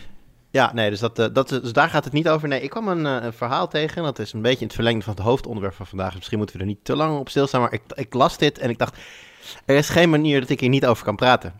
Ja, 0.50 0.70
nee, 0.74 0.90
dus, 0.90 1.00
dat, 1.00 1.18
eh, 1.18 1.26
dat, 1.32 1.48
dus 1.48 1.72
daar 1.72 1.88
gaat 1.88 2.04
het 2.04 2.12
niet 2.12 2.28
over. 2.28 2.48
Nee, 2.48 2.60
ik 2.62 2.70
kwam 2.70 2.88
een, 2.88 3.04
een 3.04 3.32
verhaal 3.32 3.68
tegen. 3.68 4.02
Dat 4.02 4.18
is 4.18 4.32
een 4.32 4.42
beetje 4.42 4.58
in 4.60 4.66
het 4.66 4.74
verlengde 4.74 5.04
van 5.04 5.14
het 5.14 5.22
hoofdonderwerp 5.22 5.74
van 5.74 5.86
vandaag. 5.86 6.06
Dus 6.08 6.16
misschien 6.16 6.38
moeten 6.38 6.56
we 6.56 6.62
er 6.62 6.68
niet 6.68 6.84
te 6.84 6.96
lang 6.96 7.18
op 7.18 7.28
stilstaan. 7.28 7.60
Maar 7.60 7.72
ik, 7.72 7.82
ik 7.94 8.14
las 8.14 8.38
dit 8.38 8.58
en 8.58 8.70
ik 8.70 8.78
dacht, 8.78 8.96
er 9.64 9.76
is 9.76 9.88
geen 9.88 10.10
manier 10.10 10.40
dat 10.40 10.48
ik 10.48 10.60
hier 10.60 10.68
niet 10.68 10.86
over 10.86 11.04
kan 11.04 11.16
praten. 11.16 11.52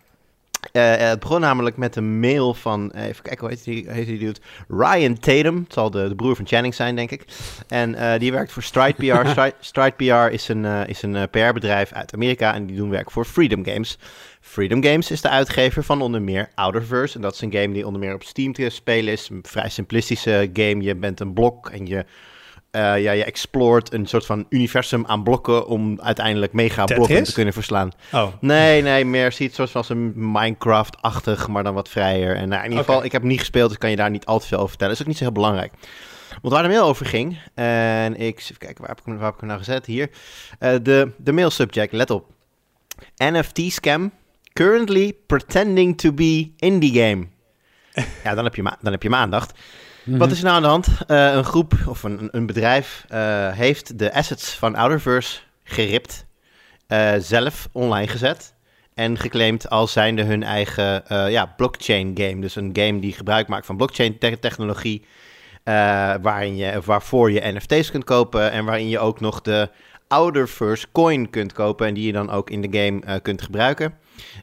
Eh, 0.73 0.95
eh, 0.95 1.09
het 1.09 1.21
begon 1.21 1.41
namelijk 1.41 1.77
met 1.77 1.97
een 1.97 2.21
mail 2.21 2.55
van, 2.55 2.93
eh, 2.93 3.07
even 3.07 3.23
kijken, 3.23 3.47
hoe 3.47 3.49
heet 3.49 3.65
die, 3.65 3.91
heet 3.91 4.07
die 4.07 4.19
dude? 4.19 4.41
Ryan 4.69 5.19
Tatum. 5.19 5.57
Het 5.57 5.73
zal 5.73 5.91
de, 5.91 6.09
de 6.09 6.15
broer 6.15 6.37
van 6.37 6.47
Channing 6.47 6.75
zijn, 6.75 6.97
denk 6.97 7.11
ik. 7.11 7.25
En 7.69 8.19
die 8.19 8.33
werkt 8.33 8.53
voor 8.53 8.63
Stride 8.63 8.95
PR. 8.95 9.29
Stride, 9.29 9.55
Stride 9.61 9.93
PR 9.97 10.33
is 10.33 10.49
een, 10.49 10.65
eh, 10.65 10.87
is 10.87 11.03
een 11.03 11.31
PR-bedrijf 11.31 11.93
uit 11.93 12.15
Amerika 12.15 12.55
en 12.55 12.67
die 12.67 12.77
doen 12.77 12.91
werk 12.91 13.11
voor 13.11 13.25
Freedom 13.25 13.65
Games. 13.65 13.99
Freedom 14.41 14.85
Games 14.85 15.11
is 15.11 15.21
de 15.21 15.29
uitgever 15.29 15.85
van 15.85 16.03
onder 16.03 16.23
meer 16.23 16.49
Outerverse. 16.55 17.15
En 17.17 17.21
dat 17.21 17.35
is 17.35 17.41
een 17.41 17.53
game 17.53 17.73
die 17.73 17.87
onder 17.87 18.01
meer 18.01 18.15
op 18.15 18.23
Steam 18.23 18.53
te 18.53 18.69
spelen 18.69 19.13
is. 19.13 19.29
Een 19.29 19.45
vrij 19.47 19.69
simplistische 19.69 20.51
game. 20.53 20.83
Je 20.83 20.97
bent 20.97 21.21
een 21.21 21.33
blok 21.33 21.69
en 21.69 21.87
je, 21.87 22.05
ja, 22.71 23.11
je 23.11 23.25
exploort 23.25 23.93
een 23.93 24.07
soort 24.07 24.27
van 24.27 24.47
universum 24.49 25.07
aan 25.07 25.23
blokken 25.23 25.67
om 25.67 26.01
uiteindelijk 26.01 26.53
mega 26.53 26.85
blokken 26.85 27.25
te 27.25 27.33
kunnen 27.33 27.53
verslaan. 27.53 27.91
Oh, 28.13 28.27
Nee, 28.41 28.83
nee, 28.83 29.05
meer 29.05 29.33
ziet 29.33 29.55
soort 29.55 29.71
van 29.71 29.81
als 29.81 29.91
een 29.91 30.13
Minecraft-achtig, 30.15 31.49
maar 31.49 31.63
dan 31.63 31.75
wat 31.75 31.89
vrijer. 31.89 32.37
En 32.37 32.49
nou, 32.49 32.63
in 32.65 32.69
ieder 32.71 32.85
geval, 32.85 33.05
ik 33.05 33.13
heb 33.13 33.23
niet 33.23 33.39
gespeeld, 33.39 33.69
dus 33.69 33.79
kan 33.79 33.91
je 33.91 33.97
daar 33.97 34.11
niet 34.11 34.27
al 34.27 34.39
te 34.39 34.47
veel 34.47 34.57
over 34.59 34.69
vertellen. 34.69 34.93
Dat 34.97 35.03
is 35.03 35.07
ook 35.07 35.13
niet 35.13 35.23
zo 35.23 35.33
heel 35.33 35.43
belangrijk. 35.43 35.73
Want 36.43 36.55
waar 36.55 36.63
de 36.63 36.69
mail 36.69 36.85
over 36.85 37.07
ging, 37.07 37.39
en 37.55 38.17
ik, 38.21 38.39
even 38.41 38.57
kijken, 38.59 38.81
waar 38.81 38.89
heb 38.89 38.99
ik 38.99 39.05
hem, 39.05 39.15
waar 39.17 39.25
heb 39.25 39.35
ik 39.35 39.41
hem 39.41 39.49
nou 39.49 39.61
gezet? 39.63 39.87
Hier. 39.87 40.11
Eh, 40.59 40.75
de, 40.83 41.11
de 41.17 41.33
mail 41.33 41.51
subject, 41.51 41.93
let 41.93 42.11
op. 42.11 42.27
NFT 43.17 43.61
scam, 43.73 44.13
currently 44.53 45.13
pretending 45.27 45.99
to 45.99 46.13
be 46.13 46.51
indie 46.57 47.01
game. 47.01 47.27
ja, 48.25 48.35
dan 48.35 48.45
heb 48.45 48.55
je, 48.55 48.63
ma- 48.63 48.79
dan 48.81 48.93
heb 48.93 49.03
je 49.03 49.11
mijn 49.11 49.31
Mhm. 50.09 50.19
Wat 50.19 50.31
is 50.31 50.39
er 50.39 50.45
nou 50.45 50.57
aan 50.57 50.63
de 50.63 50.69
hand? 50.69 50.89
Eh, 51.07 51.35
een 51.35 51.45
groep 51.45 51.73
of 51.87 52.03
een, 52.03 52.29
een 52.31 52.47
bedrijf 52.47 53.05
eh, 53.09 53.53
heeft 53.53 53.99
de 53.99 54.15
assets 54.15 54.51
van 54.55 54.75
Outerverse 54.75 55.41
geript, 55.65 56.27
eh, 56.87 57.13
zelf 57.19 57.69
online 57.73 58.07
gezet 58.09 58.55
en 58.95 59.19
geclaimd 59.19 59.71
als 59.71 59.93
zijnde 59.93 60.23
hun 60.23 60.43
eigen 60.43 61.03
ja, 61.31 61.47
blockchain 61.47 62.11
game. 62.15 62.41
Dus 62.41 62.57
een 62.57 62.71
game 62.73 63.01
die 63.01 63.13
gebruik 63.13 63.49
maakt 63.49 63.67
van 63.67 63.77
blockchain 63.77 64.19
te- 64.19 64.39
technologie, 64.41 65.05
eh, 65.65 65.75
waarin 66.23 66.57
je, 66.57 66.81
waarvoor 66.85 67.31
je 67.31 67.53
NFT's 67.53 67.91
kunt 67.91 68.05
kopen 68.05 68.51
en 68.51 68.65
waarin 68.65 68.89
je 68.89 68.99
ook 68.99 69.21
nog 69.21 69.41
de 69.41 69.71
Outerverse 70.09 70.87
coin 70.93 71.31
kunt 71.31 71.53
kopen 71.53 71.87
en 71.87 71.95
die 71.95 72.07
je 72.07 72.13
dan 72.13 72.31
ook 72.31 72.51
in 72.51 72.61
de 72.61 72.79
game 72.79 73.21
kunt 73.21 73.43
gebruiken. 73.43 73.95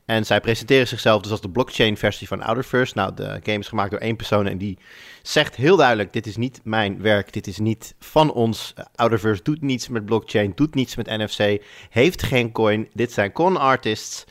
En 0.06 0.26
zij 0.26 0.40
presenteren 0.40 0.88
zichzelf 0.88 1.22
dus 1.22 1.32
als 1.32 1.42
de 1.42 1.50
blockchain 1.50 1.98
versie 1.98 2.28
van 2.28 2.42
Outerverse. 2.42 2.94
Nou, 2.96 3.14
de 3.14 3.40
game 3.44 3.60
is 3.60 3.68
gemaakt 3.68 3.92
door 3.92 4.00
één 4.00 4.16
persoon 4.16 4.48
en 4.48 4.58
die 4.58 4.78
zegt 5.22 5.56
heel 5.56 5.76
duidelijk: 5.76 6.14
dit 6.14 6.28
is 6.28 6.38
niet 6.38 6.60
mijn 6.64 7.02
werk, 7.02 7.34
dit 7.34 7.48
is 7.48 7.58
niet 7.58 7.96
van 8.00 8.32
ons. 8.32 8.74
Uh, 8.80 8.86
Outerverse 8.96 9.44
doet 9.44 9.62
niets 9.62 9.88
met 9.88 10.06
blockchain, 10.06 10.52
doet 10.56 10.76
niets 10.76 10.96
met 10.96 11.06
NFC, 11.06 11.64
heeft 11.90 12.24
geen 12.24 12.52
coin. 12.52 12.88
Dit 12.94 13.12
zijn 13.12 13.32
con 13.32 13.58
artists. 13.58 14.26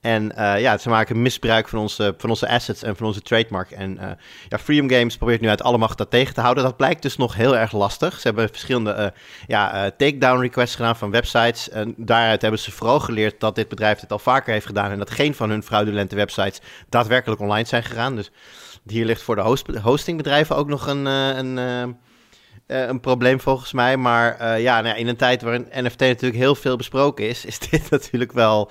En 0.00 0.32
uh, 0.38 0.60
ja, 0.60 0.78
ze 0.78 0.88
maken 0.88 1.22
misbruik 1.22 1.68
van 1.68 1.78
onze, 1.78 2.14
van 2.18 2.30
onze 2.30 2.48
assets 2.48 2.82
en 2.82 2.96
van 2.96 3.06
onze 3.06 3.22
trademark. 3.22 3.70
En 3.70 3.96
uh, 3.96 4.10
ja, 4.48 4.58
Freedom 4.58 4.90
Games 4.90 5.16
probeert 5.16 5.40
nu 5.40 5.48
uit 5.48 5.62
alle 5.62 5.78
macht 5.78 5.98
dat 5.98 6.10
tegen 6.10 6.34
te 6.34 6.40
houden. 6.40 6.64
Dat 6.64 6.76
blijkt 6.76 7.02
dus 7.02 7.16
nog 7.16 7.34
heel 7.34 7.56
erg 7.56 7.72
lastig. 7.72 8.14
Ze 8.14 8.26
hebben 8.26 8.48
verschillende 8.48 8.96
uh, 8.98 9.06
ja, 9.46 9.90
takedown 9.90 10.40
requests 10.40 10.76
gedaan 10.76 10.96
van 10.96 11.10
websites. 11.10 11.68
En 11.68 11.94
daaruit 11.96 12.42
hebben 12.42 12.60
ze 12.60 12.70
vooral 12.70 13.00
geleerd 13.00 13.40
dat 13.40 13.54
dit 13.54 13.68
bedrijf 13.68 14.00
dit 14.00 14.12
al 14.12 14.18
vaker 14.18 14.52
heeft 14.52 14.66
gedaan. 14.66 14.89
En 14.92 14.98
dat 14.98 15.10
geen 15.10 15.34
van 15.34 15.50
hun 15.50 15.62
fraudulente 15.62 16.16
websites 16.16 16.60
daadwerkelijk 16.88 17.40
online 17.40 17.66
zijn 17.66 17.84
gegaan. 17.84 18.16
Dus 18.16 18.30
hier 18.86 19.04
ligt 19.04 19.22
voor 19.22 19.36
de 19.36 19.42
host, 19.42 19.66
hostingbedrijven 19.66 20.56
ook 20.56 20.68
nog 20.68 20.86
een, 20.86 21.06
uh, 21.06 21.36
een, 21.36 21.58
uh, 22.70 22.82
eh, 22.82 22.88
een 22.88 23.00
probleem 23.00 23.40
volgens 23.40 23.72
mij. 23.72 23.96
Maar 23.96 24.36
eh, 24.38 24.62
ja, 24.62 24.74
nou 24.74 24.86
ja, 24.86 24.94
in 24.94 25.08
een 25.08 25.16
tijd 25.16 25.42
waarin 25.42 25.66
NFT 25.70 26.00
natuurlijk 26.00 26.40
heel 26.40 26.54
veel 26.54 26.76
besproken 26.76 27.28
is, 27.28 27.44
is 27.44 27.58
dit 27.70 27.90
natuurlijk 27.90 28.32
wel 28.32 28.70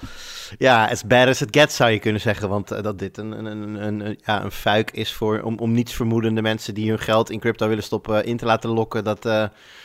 ja, 0.57 0.87
as 0.87 1.03
bad 1.03 1.27
as 1.27 1.41
it 1.41 1.57
gets, 1.57 1.75
zou 1.75 1.91
je 1.91 1.99
kunnen 1.99 2.21
zeggen. 2.21 2.49
Want 2.49 2.71
eh, 2.71 2.83
dat 2.83 2.99
dit 2.99 3.17
een, 3.17 3.31
een, 3.31 3.45
een, 3.45 4.05
een, 4.05 4.19
ja, 4.25 4.43
een 4.43 4.51
fuik 4.51 4.91
is 4.91 5.13
voor, 5.13 5.41
om, 5.41 5.57
om 5.57 5.71
niets 5.71 5.93
vermoedende 5.93 6.41
mensen 6.41 6.73
die 6.73 6.89
hun 6.89 6.99
geld 6.99 7.29
in 7.29 7.39
crypto 7.39 7.67
willen 7.67 7.83
stoppen 7.83 8.25
in 8.25 8.37
te 8.37 8.45
laten 8.45 8.69
lokken. 8.69 9.03
Dat, 9.03 9.21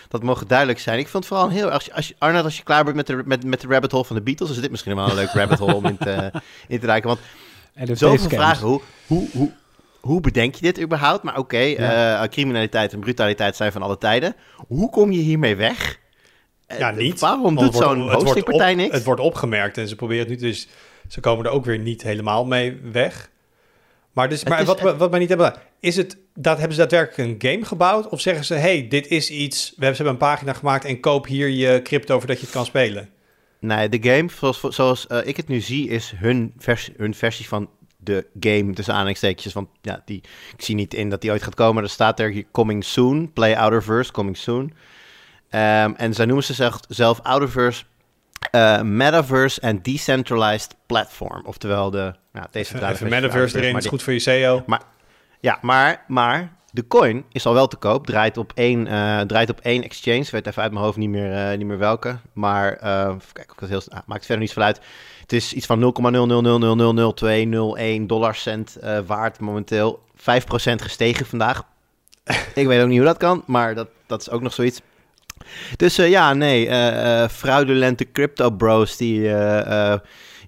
dat 0.09 0.23
mogen 0.23 0.47
duidelijk 0.47 0.79
zijn. 0.79 0.99
Ik 0.99 1.09
vond 1.09 1.25
het 1.25 1.33
vooral 1.33 1.51
heel... 1.51 1.71
Als 1.71 1.85
je, 1.85 1.95
als 1.95 2.09
je, 2.09 2.15
als 2.19 2.57
je 2.57 2.63
klaar 2.63 2.85
bent 2.85 2.97
met 2.97 3.07
de, 3.07 3.23
met, 3.25 3.45
met 3.45 3.61
de 3.61 3.69
rabbit 3.69 3.93
hole 3.93 4.05
van 4.05 4.17
de 4.17 4.23
Beatles, 4.23 4.51
is 4.51 4.61
dit 4.61 4.71
misschien 4.71 4.97
wel 4.97 5.09
een 5.09 5.15
leuk 5.15 5.31
rabbit 5.33 5.59
hole 5.59 5.75
om 5.75 5.87
in 5.87 5.97
te, 5.97 6.31
in 6.69 6.81
te 6.81 6.87
duiken. 6.87 7.09
Want 7.09 7.21
NFT 7.75 7.99
Zoveel 7.99 8.29
vragen. 8.29 8.67
Hoe, 8.67 8.81
hoe, 9.07 9.29
hoe, 9.33 9.53
hoe 10.05 10.21
bedenk 10.21 10.55
je 10.55 10.61
dit 10.63 10.81
überhaupt? 10.81 11.23
Maar 11.23 11.39
oké, 11.39 11.59
Ja. 11.59 12.23
eh, 12.23 12.29
criminaliteit 12.29 12.93
en 12.93 13.01
brutaliteit 13.01 13.57
zijn 13.57 13.73
van 13.73 13.83
alle 13.83 13.99
tijden. 13.99 14.35
Hoe 14.67 14.91
kom 14.91 15.13
je 15.13 15.21
hiermee 15.21 15.57
weg? 15.57 15.99
Eh, 16.67 16.79
Ja, 16.79 16.91
niet. 16.91 17.21
Waarom 17.21 17.57
doet 17.57 17.75
zo'n 17.75 18.15
op- 18.15 18.75
niks? 18.77 18.95
Het 18.95 19.05
wordt 19.05 19.21
opgemerkt 19.21 19.79
en 19.79 19.89
ze 19.89 19.97
proberen 19.97 20.29
het 20.29 20.41
nu, 20.41 20.49
dus 20.49 20.69
ze 21.09 21.21
komen 21.21 21.45
er 21.45 21.51
ook 21.51 21.65
weer 21.65 21.79
niet 21.79 22.03
helemaal 22.03 22.45
mee 22.45 22.79
weg. 22.93 23.31
Maar, 24.13 24.29
dus, 24.29 24.41
Het 24.41 24.49
maar 24.49 24.61
is- 24.61 24.67
wat, 24.67 24.81
we- 24.81 24.97
wat 24.97 25.11
mij 25.11 25.19
niet 25.21 25.29
hebben, 25.29 25.55
is 25.81 25.97
het 25.97 26.17
dat 26.35 26.59
hebben 26.59 26.75
ze 26.75 26.81
daadwerkelijk 26.81 27.43
een 27.43 27.51
game 27.51 27.65
gebouwd? 27.65 28.09
Of 28.09 28.21
zeggen 28.21 28.45
ze, 28.45 28.55
hey, 28.55 28.89
dit 28.89 29.07
is 29.09 29.31
iets, 29.31 29.69
we 29.69 29.75
hebben, 29.85 29.97
ze 29.97 30.03
hebben 30.03 30.21
een 30.23 30.29
pagina 30.29 30.53
gemaakt 30.53 30.85
en 30.85 31.01
koop 31.01 31.27
hier 31.27 31.49
je 31.49 31.81
crypto 31.83 32.19
voordat 32.19 32.37
je 32.39 32.43
het 32.45 32.55
kan 32.55 32.65
spelen? 32.65 33.09
Nee, 33.59 33.89
de 33.89 34.11
game, 34.11 34.29
zoals, 34.39 34.61
zoals 34.61 35.07
eh, 35.07 35.19
ik 35.25 35.37
het 35.37 35.49
nu 35.49 35.61
zie, 35.61 35.89
is 35.89 36.13
hun, 36.17 36.53
vers, 36.59 36.91
hun 36.97 37.15
versie 37.15 37.49
van 37.49 37.69
de 38.05 38.27
game, 38.41 38.73
tussen 38.73 38.93
aanhalingstekens. 38.95 39.53
Want 39.55 39.69
ja, 39.83 40.03
die, 40.05 40.23
ik 40.57 40.63
zie 40.65 40.75
niet 40.75 40.95
in 40.95 41.11
dat 41.11 41.21
die 41.21 41.31
ooit 41.31 41.43
gaat 41.43 41.55
komen. 41.55 41.83
Er 41.83 41.89
staat 41.89 42.21
er 42.21 42.31
hier, 42.31 42.45
coming 42.53 42.85
soon, 42.85 43.33
play 43.33 43.57
Outerverse, 43.57 44.13
coming 44.13 44.37
soon. 44.37 44.73
Ehm, 45.51 45.93
en 45.97 46.15
zij 46.15 46.25
noemen 46.25 46.45
ze 46.45 46.55
zelf, 46.55 46.81
zelf 46.89 47.21
Outerverse 47.23 47.85
eh, 48.51 48.81
Metaverse 48.83 49.61
and 49.63 49.85
Decentralized 49.85 50.77
Platform. 50.87 51.47
Oftewel 51.47 51.91
de 51.91 51.99
ja, 51.99 52.15
Even, 52.33 52.49
decentralized 52.51 53.01
even 53.07 53.21
metaverse 53.21 53.57
erin, 53.57 53.69
maar 53.69 53.77
is 53.77 53.83
die- 53.83 53.91
goed 53.91 54.03
voor 54.03 54.13
je 54.13 54.19
SEO. 54.19 54.65
Ja, 55.41 55.59
maar, 55.61 56.05
maar 56.09 56.57
de 56.75 56.87
coin 56.87 57.25
is 57.33 57.47
al 57.47 57.55
wel 57.55 57.67
te 57.67 57.77
koop. 57.77 58.07
Draait 58.07 58.37
op 58.37 58.53
één, 58.55 58.87
eh, 58.87 59.21
draait 59.21 59.51
op 59.51 59.61
één 59.61 59.83
exchange. 59.83 60.27
Weet 60.31 60.47
even 60.47 60.63
uit 60.63 60.73
mijn 60.73 60.85
hoofd 60.85 60.97
niet 60.97 61.09
meer, 61.09 61.33
eh, 61.33 61.57
niet 61.59 61.67
meer 61.67 61.79
welke. 61.79 62.17
Maar 62.33 62.73
eh, 62.73 63.13
of 63.17 63.31
ik 63.33 63.53
dat 63.59 63.69
heel... 63.69 63.83
ah, 63.89 63.99
maakt 64.07 64.25
verder 64.25 64.39
niet 64.39 64.49
zoveel 64.49 64.63
uit. 64.63 64.81
Het 65.21 65.33
is 65.33 65.53
iets 65.53 65.67
van 65.67 65.81
0,000000201 68.01 68.07
dollarcent 68.07 68.79
waard 69.07 69.41
momenteel. 69.41 70.03
5% 70.17 70.23
gestegen 70.83 71.27
vandaag. 71.27 71.63
ik 72.55 72.67
weet 72.67 72.83
ook 72.83 72.89
niet 72.89 72.99
hoe 72.99 73.07
dat 73.07 73.17
kan, 73.17 73.43
maar 73.47 73.75
dat, 73.75 73.89
dat 74.07 74.21
is 74.21 74.31
ook 74.31 74.43
nog 74.43 74.53
zoiets. 74.53 74.81
Dus 75.77 75.97
ja, 75.97 76.33
nee, 76.33 76.69
fraudulente 77.29 78.13
crypto 78.13 78.51
bros 78.51 78.97
die... 78.97 79.29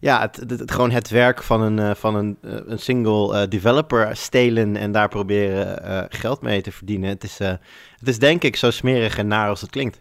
ja, 0.06 0.20
het, 0.20 0.36
het, 0.36 0.50
het- 0.60 0.70
gewoon 0.70 0.90
het 0.90 1.08
werk 1.10 1.42
van 1.42 1.60
een, 1.62 1.78
eh, 1.78 1.90
van 1.94 2.14
een, 2.16 2.36
eh, 2.42 2.52
een 2.66 2.78
single 2.78 3.34
eh, 3.40 3.48
developer 3.48 4.16
stelen 4.16 4.76
en 4.76 4.92
daar 4.92 5.08
proberen 5.08 6.06
geld 6.08 6.40
mee 6.42 6.60
te 6.62 6.72
verdienen. 6.72 7.08
Het 7.08 7.24
is, 7.24 7.40
eh, 7.40 7.48
het 7.98 8.08
is 8.08 8.18
denk 8.18 8.42
ik 8.42 8.56
zo 8.56 8.70
smerig 8.70 9.18
en 9.18 9.26
naar 9.26 9.48
als 9.48 9.60
het 9.60 9.70
klinkt. 9.70 10.00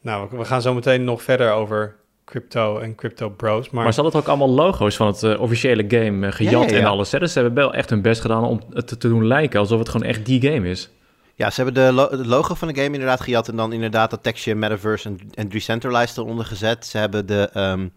Nou, 0.00 0.28
we- 0.30 0.44
gaan 0.44 0.62
zo 0.62 0.74
meteen 0.74 1.04
nog 1.04 1.22
verder 1.22 1.52
over 1.52 1.94
crypto 2.24 2.78
en 2.78 2.94
crypto 2.94 3.28
bros. 3.30 3.70
Maar, 3.70 3.84
Maar, 3.84 3.92
ze 3.92 4.00
hadden 4.00 4.20
ook 4.20 4.28
allemaal 4.28 4.50
logo's 4.50 4.96
van 4.96 5.06
het 5.06 5.38
officiële 5.38 5.84
game 5.88 6.26
eh, 6.26 6.32
gejat 6.32 6.52
Ja, 6.52 6.60
ja, 6.68 6.74
ja. 6.74 6.78
en 6.80 6.84
alles. 6.86 7.12
Hè? 7.12 7.18
Dus 7.18 7.32
ze 7.32 7.38
hebben 7.40 7.56
wel 7.62 7.74
echt 7.74 7.90
hun 7.90 8.02
best 8.02 8.20
gedaan 8.20 8.44
om 8.44 8.60
het 8.72 9.00
te, 9.00 9.08
doen 9.08 9.26
lijken 9.26 9.60
alsof 9.60 9.78
het 9.78 9.88
gewoon 9.88 10.06
echt 10.06 10.26
die 10.26 10.42
game 10.52 10.68
is. 10.68 10.90
Ja, 11.34 11.50
ze 11.50 11.62
hebben 11.62 11.84
de 11.86 11.92
lo- 11.92 12.10
logo 12.24 12.54
van 12.54 12.68
de 12.68 12.74
game 12.74 12.92
inderdaad 12.94 13.20
gejat 13.20 13.48
en 13.48 13.56
dan 13.56 13.72
inderdaad 13.72 14.10
dat 14.10 14.22
tekstje 14.22 14.54
Metaverse 14.54 15.08
en, 15.08 15.18
en 15.34 15.48
Decentralized 15.48 16.16
eronder 16.18 16.44
gezet. 16.44 16.86
Ze 16.86 16.98
hebben 16.98 17.26
de, 17.26 17.50
ehm, 17.52 17.88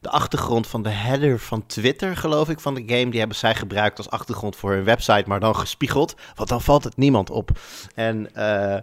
de 0.00 0.08
achtergrond 0.08 0.66
van 0.66 0.82
de 0.82 0.88
header 0.88 1.38
van 1.38 1.66
Twitter, 1.66 2.16
geloof 2.16 2.48
ik, 2.48 2.60
van 2.60 2.74
de 2.74 2.82
game, 2.86 3.10
die 3.10 3.18
hebben 3.18 3.36
zij 3.36 3.54
gebruikt 3.54 3.98
als 3.98 4.10
achtergrond 4.10 4.56
voor 4.56 4.72
hun 4.72 4.84
website, 4.84 5.24
maar 5.26 5.40
dan 5.40 5.56
gespiegeld, 5.56 6.14
want 6.34 6.48
dan 6.48 6.60
valt 6.60 6.84
het 6.84 6.96
niemand 6.96 7.30
op. 7.30 7.50
En 7.94 8.34
eh, 8.34 8.78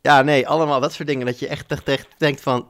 ja, 0.00 0.22
nee, 0.22 0.48
allemaal 0.48 0.80
dat 0.80 0.92
soort 0.92 1.08
dingen 1.08 1.26
dat 1.26 1.38
je 1.38 1.48
echt, 1.48 1.70
echt, 1.70 1.88
echt 1.88 2.08
denkt 2.18 2.40
van, 2.40 2.68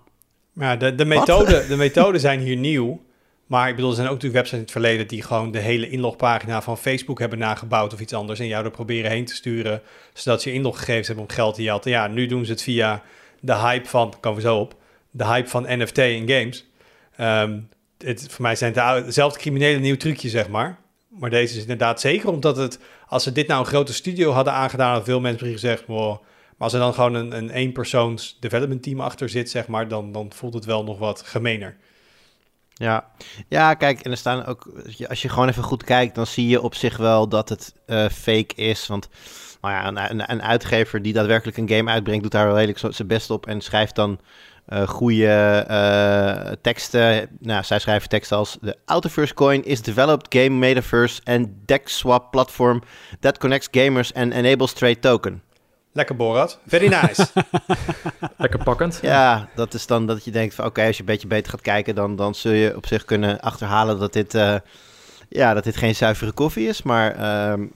Ja, 0.52 0.76
de, 0.76 0.94
de, 0.94 1.04
methode, 1.04 1.66
de 1.68 1.76
methoden 1.76 2.20
zijn 2.20 2.40
hier 2.40 2.56
nieuw. 2.56 3.04
Maar 3.46 3.68
ik 3.68 3.74
bedoel, 3.74 3.90
er 3.90 3.96
zijn 3.96 4.08
ook 4.08 4.14
natuurlijk 4.14 4.40
websites 4.40 4.58
in 4.58 4.64
het 4.64 4.82
verleden 4.82 5.08
die 5.08 5.22
gewoon 5.22 5.50
de 5.50 5.58
hele 5.58 5.90
inlogpagina 5.90 6.62
van 6.62 6.78
Facebook 6.78 7.18
hebben 7.18 7.38
nagebouwd 7.38 7.92
of 7.92 8.00
iets 8.00 8.12
anders. 8.12 8.40
En 8.40 8.46
jou 8.46 8.64
er 8.64 8.70
proberen 8.70 9.10
heen 9.10 9.24
te 9.24 9.34
sturen, 9.34 9.82
zodat 10.12 10.42
ze 10.42 10.48
je 10.48 10.54
inloggegevens 10.54 11.06
hebben 11.06 11.24
om 11.24 11.34
geld 11.34 11.54
te 11.54 11.62
jatten. 11.62 11.90
Ja, 11.90 12.06
nu 12.06 12.26
doen 12.26 12.44
ze 12.44 12.50
het 12.50 12.62
via 12.62 13.02
de 13.40 13.54
hype 13.54 13.88
van, 13.88 14.14
komen 14.20 14.42
we 14.42 14.48
zo 14.48 14.58
op, 14.58 14.74
de 15.10 15.26
hype 15.26 15.48
van 15.48 15.64
NFT 15.68 15.98
in 15.98 16.28
games. 16.28 16.66
Ehm, 17.16 17.58
het, 17.98 18.26
voor 18.30 18.42
mij 18.42 18.56
zijn 18.56 18.72
het 18.72 18.80
de 18.80 18.86
oude- 18.86 19.04
hetzelfde 19.04 19.38
criminele 19.38 19.78
nieuw 19.78 19.96
trucje, 19.96 20.28
zeg 20.28 20.48
maar. 20.48 20.78
Maar 21.08 21.30
deze 21.30 21.54
is 21.54 21.60
inderdaad 21.60 22.00
zeker 22.00 22.28
omdat 22.28 22.56
het, 22.56 22.78
als 23.06 23.22
ze 23.22 23.32
dit 23.32 23.46
nou 23.46 23.60
een 23.60 23.66
grote 23.66 23.94
studio 23.94 24.30
hadden 24.30 24.52
aangedaan, 24.52 24.88
hadden 24.88 25.04
veel 25.04 25.20
mensen 25.20 25.46
misschien 25.46 25.68
gezegd, 25.68 25.88
wow, 25.88 26.20
maar 26.20 26.54
als 26.58 26.72
er 26.72 26.80
dan 26.80 26.94
gewoon 26.94 27.14
een, 27.14 27.36
een 27.36 27.50
eenpersoons 27.50 28.36
development 28.40 28.82
team 28.82 29.00
achter 29.00 29.28
zit, 29.28 29.50
zeg 29.50 29.66
maar, 29.66 29.88
dan, 29.88 30.12
dan 30.12 30.32
voelt 30.34 30.54
het 30.54 30.64
wel 30.64 30.84
nog 30.84 30.98
wat 30.98 31.22
gemener. 31.22 31.76
Ja. 32.78 33.10
ja, 33.48 33.74
kijk, 33.74 34.00
en 34.00 34.10
er 34.10 34.16
staan 34.16 34.44
ook, 34.44 34.70
als 35.08 35.22
je 35.22 35.28
gewoon 35.28 35.48
even 35.48 35.62
goed 35.62 35.84
kijkt, 35.84 36.14
dan 36.14 36.26
zie 36.26 36.48
je 36.48 36.62
op 36.62 36.74
zich 36.74 36.96
wel 36.96 37.28
dat 37.28 37.48
het 37.48 37.74
eh, 37.86 38.08
fake 38.08 38.54
is. 38.54 38.86
Want 38.86 39.08
nou 39.60 39.74
ja, 39.74 39.86
een, 39.86 40.10
een, 40.10 40.30
een 40.30 40.42
uitgever 40.42 41.02
die 41.02 41.12
daadwerkelijk 41.12 41.56
een 41.56 41.68
game 41.68 41.90
uitbrengt, 41.90 42.22
doet 42.22 42.32
daar 42.32 42.46
wel 42.46 42.56
redelijk 42.56 42.94
zijn 42.94 43.08
best 43.08 43.30
op 43.30 43.46
en 43.46 43.60
schrijft 43.60 43.94
dan 43.94 44.20
eh 44.66 44.88
goede 44.88 45.64
eh, 45.68 46.52
teksten. 46.60 47.28
Nou, 47.38 47.64
zij 47.64 47.78
schrijven 47.78 48.08
teksten 48.08 48.36
als: 48.36 48.58
The 48.62 48.76
Outerverse 48.84 49.34
coin 49.34 49.64
is 49.64 49.82
developed 49.82 50.34
game 50.34 50.58
metaverse 50.58 51.20
and 51.24 51.48
deck 51.64 51.88
swap 51.88 52.30
platform 52.30 52.82
that 53.20 53.38
connects 53.38 53.68
gamers 53.70 54.14
and 54.14 54.32
enables 54.32 54.72
trade 54.72 54.98
token. 54.98 55.42
Lekker 55.96 56.16
Borat. 56.16 56.58
Very 56.66 56.88
nice. 56.88 57.26
Lekker 58.36 58.62
pakkend. 58.62 58.98
Ja, 59.02 59.48
dat 59.54 59.74
is 59.74 59.86
dan 59.86 60.06
dat 60.06 60.24
je 60.24 60.30
denkt 60.30 60.54
van 60.54 60.64
oké, 60.64 60.86
als 60.86 60.96
je 60.96 61.00
een 61.00 61.08
beetje 61.08 61.26
beter 61.26 61.50
gaat 61.50 61.60
kijken, 61.60 61.94
dan, 61.94 62.16
dan 62.16 62.34
zul 62.34 62.52
je 62.52 62.76
op 62.76 62.86
zich 62.86 63.04
kunnen 63.04 63.40
achterhalen 63.40 63.98
dat 63.98 64.12
dit, 64.12 64.34
eh, 64.34 64.54
ja, 65.28 65.54
dat 65.54 65.64
dit 65.64 65.76
geen 65.76 65.94
zuivere 65.94 66.32
koffie 66.32 66.68
is, 66.68 66.82
maar 66.82 67.14
ehm, 67.14 67.66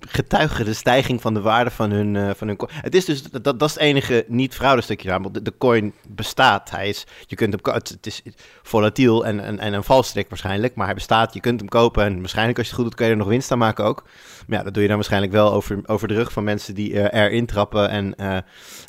getuigen 0.00 0.64
de 0.64 0.74
stijging 0.74 1.20
van 1.20 1.34
de 1.34 1.40
waarde 1.40 1.70
van 1.70 1.90
hun, 1.90 2.16
eh, 2.16 2.30
van 2.36 2.46
hun 2.46 2.56
coin. 2.56 2.72
Het 2.74 2.94
is 2.94 3.04
dus, 3.04 3.22
dat, 3.22 3.44
dat 3.44 3.62
is 3.62 3.74
het 3.74 3.82
enige 3.82 4.24
niet-fraude 4.28 4.82
stukje 4.82 5.12
aan, 5.12 5.22
want 5.22 5.44
de, 5.44 5.54
coin 5.58 5.92
bestaat. 6.08 6.70
Hij 6.70 6.88
is, 6.88 7.06
je 7.26 7.36
kunt 7.36 7.52
hem, 7.52 7.74
het, 7.74 7.88
het 7.88 8.06
is 8.06 8.22
volatiel 8.62 9.26
en, 9.26 9.40
en, 9.40 9.58
en 9.58 9.72
een 9.72 9.84
valstrik 9.84 10.28
waarschijnlijk, 10.28 10.74
maar 10.74 10.86
hij 10.86 10.94
bestaat, 10.94 11.34
je 11.34 11.40
kunt 11.40 11.60
hem 11.60 11.68
kopen 11.68 12.04
en 12.04 12.20
waarschijnlijk 12.20 12.58
als 12.58 12.66
je 12.66 12.72
het 12.72 12.82
goed 12.82 12.90
doet 12.90 12.98
kun 12.98 13.06
je 13.06 13.12
er 13.12 13.18
nog 13.18 13.28
winst 13.28 13.50
aan 13.50 13.58
maken 13.58 13.84
ook. 13.84 14.02
Maar 14.46 14.58
ja, 14.58 14.64
dat 14.64 14.72
doe 14.72 14.82
je 14.82 14.88
dan 14.88 14.96
waarschijnlijk 14.96 15.32
wel 15.32 15.52
over, 15.52 15.80
over 15.86 16.08
de 16.08 16.14
rug 16.14 16.32
van 16.32 16.44
mensen 16.44 16.74
die 16.74 17.00
eh, 17.00 17.22
erin 17.24 17.46
trappen 17.46 17.88
en 17.88 18.14
eh, 18.16 18.38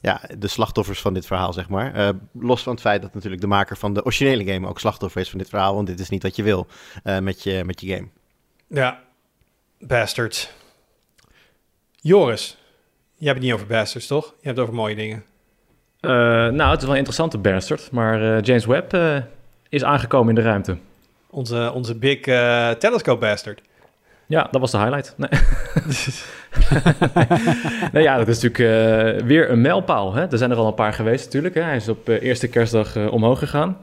ja, 0.02 0.22
de 0.38 0.48
slachtoffers 0.48 1.02
van 1.02 1.14
dit 1.14 1.26
verhaal, 1.26 1.54
zeg 1.54 1.70
maar. 1.70 2.14
Los 2.34 2.64
van 2.64 2.74
het 2.74 2.82
feit 2.82 3.02
dat 3.02 3.14
natuurlijk 3.14 3.42
de 3.42 3.48
maker 3.48 3.78
van 3.78 3.94
de 3.94 4.04
originele 4.04 4.54
game 4.54 4.68
ook 4.68 4.80
slachtoffer 4.80 5.22
is 5.22 5.30
van 5.30 5.40
dit 5.40 5.50
verhaal, 5.50 5.76
want 5.76 5.88
dit 5.88 6.00
is 6.00 6.10
niet 6.10 6.24
wat 6.24 6.36
je 6.36 6.44
wil 6.44 6.68
met, 7.04 7.44
je, 7.44 7.64
met 7.66 7.82
je 7.82 7.96
game. 7.96 8.08
ja, 8.68 9.04
bastards. 9.80 10.50
Joris, 12.02 12.58
jij 13.16 13.28
hebt 13.28 13.38
het 13.38 13.46
niet 13.46 13.54
over 13.54 13.68
bastards, 13.68 14.08
toch? 14.08 14.26
Je 14.26 14.32
hebt 14.42 14.58
het 14.58 14.60
over 14.60 14.74
mooie 14.74 14.96
dingen. 14.96 15.24
Eh, 16.00 16.12
nou, 16.48 16.70
het 16.70 16.78
is 16.78 16.84
wel 16.84 16.92
een 16.92 16.98
interessante 16.98 17.38
bastard. 17.38 17.92
Maar 17.92 18.38
eh, 18.38 18.42
James 18.44 18.66
Webb 18.66 18.94
eh, 18.94 19.16
is 19.70 19.84
aangekomen 19.84 20.30
in 20.30 20.36
de 20.36 20.42
ruimte. 20.42 20.78
Onze, 21.30 21.72
onze 21.74 21.96
big 21.96 22.20
telescope 22.78 23.20
bastard. 23.20 23.62
Ja, 24.26 24.48
dat 24.52 24.62
was 24.62 24.72
de 24.72 24.78
highlight. 24.78 25.16
Nee, 25.18 25.30
nee 27.94 28.04
ja, 28.04 28.18
dat 28.18 28.28
is 28.28 28.42
natuurlijk 28.42 29.26
weer 29.26 29.50
een 29.50 29.62
mijlpaal. 29.62 30.14
Hè? 30.14 30.32
Er 30.32 30.38
zijn 30.38 30.52
er 30.52 30.58
al 30.58 30.68
een 30.68 30.74
paar 30.74 30.94
geweest 30.94 31.26
natuurlijk. 31.26 31.56
Hè? 31.56 31.62
Hij 31.62 31.76
is 31.76 31.88
op 31.88 32.08
eerste 32.08 32.48
kerstdag 32.48 32.96
omhoog 33.10 33.40
gegaan. 33.40 33.78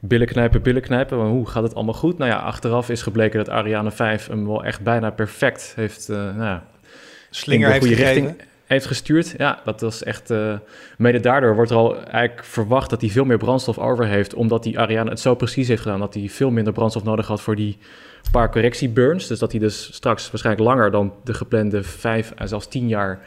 Billen 0.00 0.26
knijpen, 0.26 0.62
billen 0.62 0.82
knijpen. 0.82 1.18
Maar 1.18 1.26
hoe 1.26 1.48
gaat 1.48 1.62
het 1.62 1.74
allemaal 1.74 1.94
goed? 1.94 2.18
Nou 2.18 2.30
ja, 2.30 2.38
achteraf 2.38 2.88
is 2.88 3.02
gebleken 3.02 3.38
dat 3.38 3.48
Ariane 3.48 3.90
5 3.90 4.26
hem 4.26 4.46
wel 4.46 4.64
echt 4.64 4.80
bijna 4.80 5.10
perfect 5.10 5.72
heeft... 5.76 6.08
nou 6.08 6.42
ja, 6.42 6.64
Slinger 7.30 7.66
in 7.66 7.72
heeft 7.72 7.82
de 7.82 7.88
goede 7.88 8.02
gegeven. 8.02 8.26
richting 8.26 8.48
heeft 8.66 8.86
gestuurd. 8.86 9.34
Ja, 9.36 9.60
dat 9.64 9.80
was 9.80 10.02
echt... 10.02 10.30
eh, 10.30 10.54
mede 10.98 11.20
daardoor 11.20 11.54
wordt 11.54 11.70
er 11.70 11.76
al 11.76 11.96
eigenlijk 12.04 12.44
verwacht 12.44 12.90
dat 12.90 13.00
hij 13.00 13.10
veel 13.10 13.24
meer 13.24 13.38
brandstof 13.38 13.78
over 13.78 14.06
heeft... 14.06 14.34
omdat 14.34 14.62
die 14.62 14.78
Ariane 14.78 15.10
het 15.10 15.20
zo 15.20 15.34
precies 15.34 15.68
heeft 15.68 15.82
gedaan... 15.82 16.00
dat 16.00 16.14
hij 16.14 16.28
veel 16.28 16.50
minder 16.50 16.72
brandstof 16.72 17.04
nodig 17.04 17.26
had 17.26 17.40
voor 17.40 17.56
die 17.56 17.78
paar 18.30 18.50
correctieburns. 18.50 19.26
Dus 19.26 19.38
dat 19.38 19.50
hij 19.50 19.60
dus 19.60 19.94
straks 19.94 20.30
waarschijnlijk 20.30 20.66
langer 20.66 20.90
dan 20.90 21.12
de 21.24 21.34
geplande 21.34 21.82
vijf 21.82 22.32
en 22.36 22.48
zelfs 22.48 22.66
tien 22.66 22.88
jaar... 22.88 23.20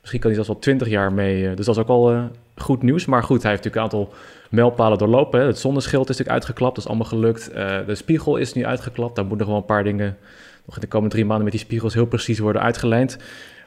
misschien 0.00 0.20
kan 0.20 0.30
hij 0.30 0.34
zelfs 0.34 0.48
wel 0.48 0.58
twintig 0.58 0.88
jaar 0.88 1.12
mee. 1.12 1.48
eh, 1.48 1.56
dus 1.56 1.66
dat 1.66 1.76
is 1.76 1.82
ook 1.82 1.88
al 1.88 2.10
eh, 2.10 2.24
goed 2.56 2.82
nieuws. 2.82 3.06
Maar 3.06 3.22
goed, 3.22 3.42
hij 3.42 3.50
heeft 3.50 3.64
natuurlijk 3.64 3.92
een 3.92 4.00
aantal 4.00 4.14
mijlpalen 4.50 4.98
doorlopen. 4.98 5.40
Hè. 5.40 5.46
Het 5.46 5.58
zonneschild 5.58 6.02
is 6.02 6.08
natuurlijk 6.08 6.36
uitgeklapt, 6.36 6.74
dat 6.74 6.84
is 6.84 6.90
allemaal 6.90 7.08
gelukt. 7.08 7.50
Eh, 7.50 7.78
de 7.86 7.94
spiegel 7.94 8.36
is 8.36 8.52
nu 8.52 8.66
uitgeklapt. 8.66 9.16
Daar 9.16 9.24
moeten 9.26 9.46
nog 9.46 9.54
wel 9.54 9.64
een 9.64 9.74
paar 9.74 9.84
dingen... 9.84 10.16
nog 10.66 10.74
in 10.74 10.80
de 10.80 10.86
komende 10.86 11.14
drie 11.14 11.24
maanden 11.26 11.44
met 11.44 11.52
die 11.54 11.62
spiegels 11.64 11.94
heel 11.94 12.06
precies 12.06 12.38
worden 12.38 12.62
uitgelijnd. 12.62 13.16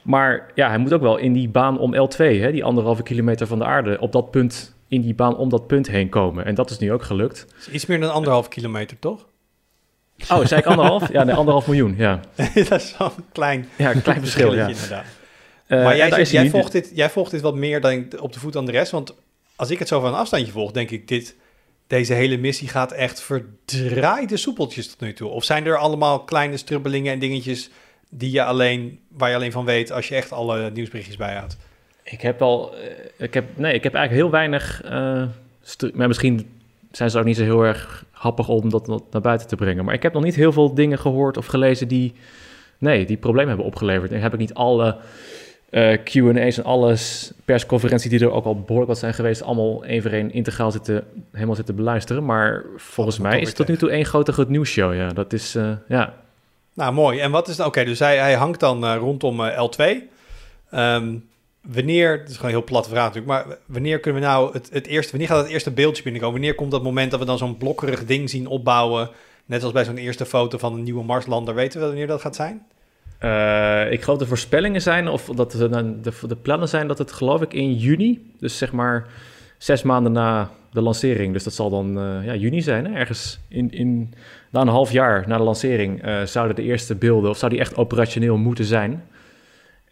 Maar 0.04 0.52
ja, 0.56 0.68
hij 0.68 0.78
moet 0.78 0.94
ook 0.94 1.02
wel 1.02 1.18
in 1.18 1.34
die 1.34 1.50
baan 1.50 1.80
om 1.80 1.96
L2, 1.96 2.18
hè, 2.18 2.52
die 2.52 2.64
anderhalve 2.64 3.04
kilometer 3.04 3.48
van 3.48 3.60
de 3.60 3.66
aarde, 3.66 4.00
op 4.00 4.12
dat 4.12 4.32
punt, 4.32 4.76
in 4.88 5.02
die 5.02 5.14
baan 5.14 5.38
om 5.38 5.50
dat 5.50 5.68
punt 5.68 5.88
heen 5.88 6.10
komen. 6.10 6.46
En 6.46 6.56
dat 6.56 6.70
is 6.70 6.78
nu 6.78 6.92
ook 6.92 7.04
gelukt. 7.04 7.46
Is 7.60 7.70
iets 7.70 7.86
meer 7.86 8.00
dan 8.00 8.12
anderhalf 8.14 8.48
kilometer, 8.48 9.00
toch? 9.00 9.28
Oh, 10.32 10.46
zei 10.46 10.60
ik 10.62 10.66
anderhalf? 10.68 11.12
Ja, 11.12 11.24
nee, 11.24 11.36
anderhalf 11.36 11.68
miljoen, 11.68 11.94
ja. 11.98 12.20
dat 12.70 12.82
is 12.82 12.96
wel 12.98 13.12
een 13.18 13.24
klein, 13.32 13.68
Ja, 13.78 13.92
een 13.96 14.02
klein 14.02 14.20
verschil, 14.20 14.54
ja. 14.56 14.68
inderdaad. 14.68 15.06
Eh, 15.68 15.84
maar 15.84 15.96
ja, 15.96 16.08
jij, 16.08 16.18
zegt- 16.18 16.32
jij, 16.32 16.50
volgt 16.50 16.72
dit, 16.72 16.92
jij 16.94 17.10
volgt 17.10 17.32
dit 17.32 17.42
wat 17.42 17.56
meer 17.56 17.82
dan 17.82 18.06
op 18.20 18.34
de 18.34 18.40
voet 18.40 18.54
dan 18.54 18.66
de 18.66 18.72
rest. 18.72 18.92
Want 18.92 19.16
als 19.56 19.70
ik 19.70 19.80
het 19.80 19.88
zo 19.88 20.00
van 20.00 20.10
een 20.14 20.20
afstandje 20.20 20.52
volg, 20.52 20.72
denk 20.72 20.92
ik, 20.92 21.08
dit, 21.08 21.36
deze 21.88 22.14
hele 22.14 22.38
missie 22.38 22.68
gaat 22.68 22.92
echt 22.92 23.22
verdraaide 23.22 24.38
soepeltjes 24.38 24.88
tot 24.88 25.00
nu 25.00 25.14
toe. 25.14 25.30
Of 25.30 25.44
zijn 25.44 25.66
er 25.66 25.78
allemaal 25.78 26.24
kleine 26.24 26.58
strubbelingen 26.58 27.14
en 27.14 27.20
dingetjes 27.20 27.70
die 28.10 28.32
je 28.32 28.44
alleen, 28.44 29.00
waar 29.08 29.30
je 29.30 29.36
alleen 29.36 29.52
van 29.52 29.66
weet 29.66 29.92
als 29.92 30.08
je 30.08 30.16
echt 30.16 30.32
alle 30.32 30.72
nieuwsberichtjes 30.72 31.18
bijhoudt? 31.18 31.58
Ik 32.04 32.22
heb 32.22 32.42
al, 32.42 32.76
eh, 32.76 32.90
ik 33.18 33.34
heb, 33.34 33.58
nee, 33.58 33.74
ik 33.74 33.84
heb 33.84 33.94
eigenlijk 33.94 34.24
heel 34.24 34.40
weinig, 34.40 34.82
eh, 34.84 35.24
maar 35.94 36.08
misschien 36.08 36.50
zijn 36.92 37.10
ze 37.10 37.20
ook 37.20 37.26
niet 37.26 37.38
zo 37.38 37.44
heel 37.44 37.64
erg 37.64 38.06
happig 38.12 38.48
om 38.50 38.70
dat 38.70 38.88
naar 38.88 39.22
buiten 39.22 39.48
te 39.48 39.56
brengen. 39.56 39.86
Maar 39.86 39.94
ik 39.94 40.04
heb 40.04 40.14
nog 40.14 40.24
niet 40.24 40.36
heel 40.36 40.52
veel 40.52 40.74
dingen 40.74 41.00
gehoord 41.00 41.38
of 41.38 41.46
gelezen 41.46 41.88
die, 41.88 42.14
nee, 42.78 43.06
die 43.06 43.18
problemen 43.18 43.48
hebben 43.48 43.66
opgeleverd. 43.66 44.12
En 44.12 44.22
heb 44.22 44.34
ik 44.34 44.40
niet 44.40 44.54
alle 44.54 44.98
eh, 45.74 46.04
Q&A's 46.04 46.58
en 46.58 46.64
alles, 46.64 47.32
persconferenties 47.46 48.10
die 48.10 48.20
er 48.20 48.32
ook 48.32 48.46
al 48.46 48.60
behoorlijk 48.60 48.88
wat 48.88 49.00
zijn 49.00 49.14
geweest, 49.14 49.42
allemaal 49.42 49.84
één 49.86 50.02
voor 50.02 50.12
één 50.12 50.32
integraal 50.32 50.72
zitten, 50.72 51.04
helemaal 51.32 51.56
zitten 51.56 51.76
beluisteren. 51.76 52.26
Maar 52.26 52.64
volgens 52.76 53.20
mij 53.20 53.40
is 53.40 53.48
het 53.48 53.56
tot 53.56 53.68
nu 53.68 53.78
toe 53.78 53.90
één 53.90 54.06
grote 54.06 54.34
good 54.34 54.50
news 54.50 54.70
show, 54.70 54.96
ja. 54.96 55.10
Dat 55.10 55.34
is, 55.34 55.56
eh, 55.56 55.72
ja, 55.88 56.14
Nou, 56.74 56.94
mooi. 56.94 57.20
En 57.20 57.32
wat 57.32 57.48
is 57.48 57.56
dan? 57.56 57.68
Oké, 57.68 57.84
dus 57.84 58.00
hij, 58.00 58.18
hij 58.18 58.34
hangt 58.34 58.60
dan 58.60 58.86
eh, 58.86 58.96
rondom 58.96 59.46
eh, 59.46 59.66
L2. 59.66 60.10
Ehm, 60.70 61.16
wanneer, 61.62 62.20
het 62.20 62.30
is 62.30 62.36
gewoon 62.36 62.52
een 62.52 62.58
heel 62.58 62.66
plat 62.66 62.88
vraag 62.88 63.14
natuurlijk, 63.14 63.28
maar 63.28 63.58
wanneer 63.66 64.00
kunnen 64.00 64.22
we 64.22 64.28
nou 64.28 64.54
het, 64.54 64.70
het 64.72 64.88
eerste, 64.88 65.12
wanneer 65.12 65.30
gaat 65.30 65.44
het 65.44 65.52
eerste 65.52 65.72
beeldje 65.72 66.04
binnenkomen? 66.04 66.40
Wanneer 66.40 66.56
komt 66.56 66.72
dat 66.72 66.84
moment 66.84 67.12
dat 67.12 67.20
we 67.20 67.26
dan 67.26 67.38
zo'n 67.38 67.58
blokkerig 67.58 68.06
ding 68.06 68.30
zien 68.30 68.48
opbouwen? 68.48 69.10
Net 69.46 69.64
als 69.64 69.72
bij 69.72 69.84
zo'n 69.84 69.98
eerste 69.98 70.26
foto 70.26 70.58
van 70.58 70.74
een 70.74 70.84
nieuwe 70.84 71.04
Marslander. 71.04 71.56
Weten 71.56 71.80
we 71.80 71.86
wanneer 71.86 72.08
dat 72.08 72.22
gaat 72.22 72.36
zijn? 72.36 72.66
Eh, 73.24 73.92
ik 73.92 74.02
geloof 74.02 74.20
de 74.20 74.26
voorspellingen 74.26 74.82
zijn, 74.82 75.08
of 75.08 75.26
dat 75.26 75.52
de, 75.52 75.70
de, 76.02 76.12
de 76.28 76.36
plannen 76.36 76.70
zijn 76.70 76.88
dat 76.88 76.98
het 76.98 77.12
geloof 77.12 77.42
ik 77.42 77.54
in 77.54 77.74
juni, 77.74 78.32
dus 78.40 78.58
zeg 78.58 78.72
maar 78.72 79.06
zes 79.58 79.84
maanden 79.84 80.12
na 80.12 80.50
de 80.72 80.82
lancering, 80.82 81.34
dus 81.34 81.44
dat 81.44 81.54
zal 81.54 81.70
dan 81.70 82.00
eh, 82.00 82.26
ja, 82.26 82.36
juni 82.36 82.62
zijn, 82.62 82.86
hè? 82.86 82.94
ergens 82.94 83.40
in, 83.48 83.72
in, 83.72 84.14
na 84.50 84.62
een 84.62 84.68
half 84.68 84.92
jaar 84.92 85.24
na 85.28 85.38
de 85.38 85.44
lancering 85.44 86.02
eh, 86.02 86.22
zouden 86.22 86.56
de 86.56 86.62
eerste 86.62 86.96
beelden, 86.96 87.30
of 87.30 87.38
zou 87.38 87.52
die 87.52 87.60
echt 87.60 87.76
operationeel 87.78 88.38
moeten 88.38 88.66
zijn. 88.66 88.92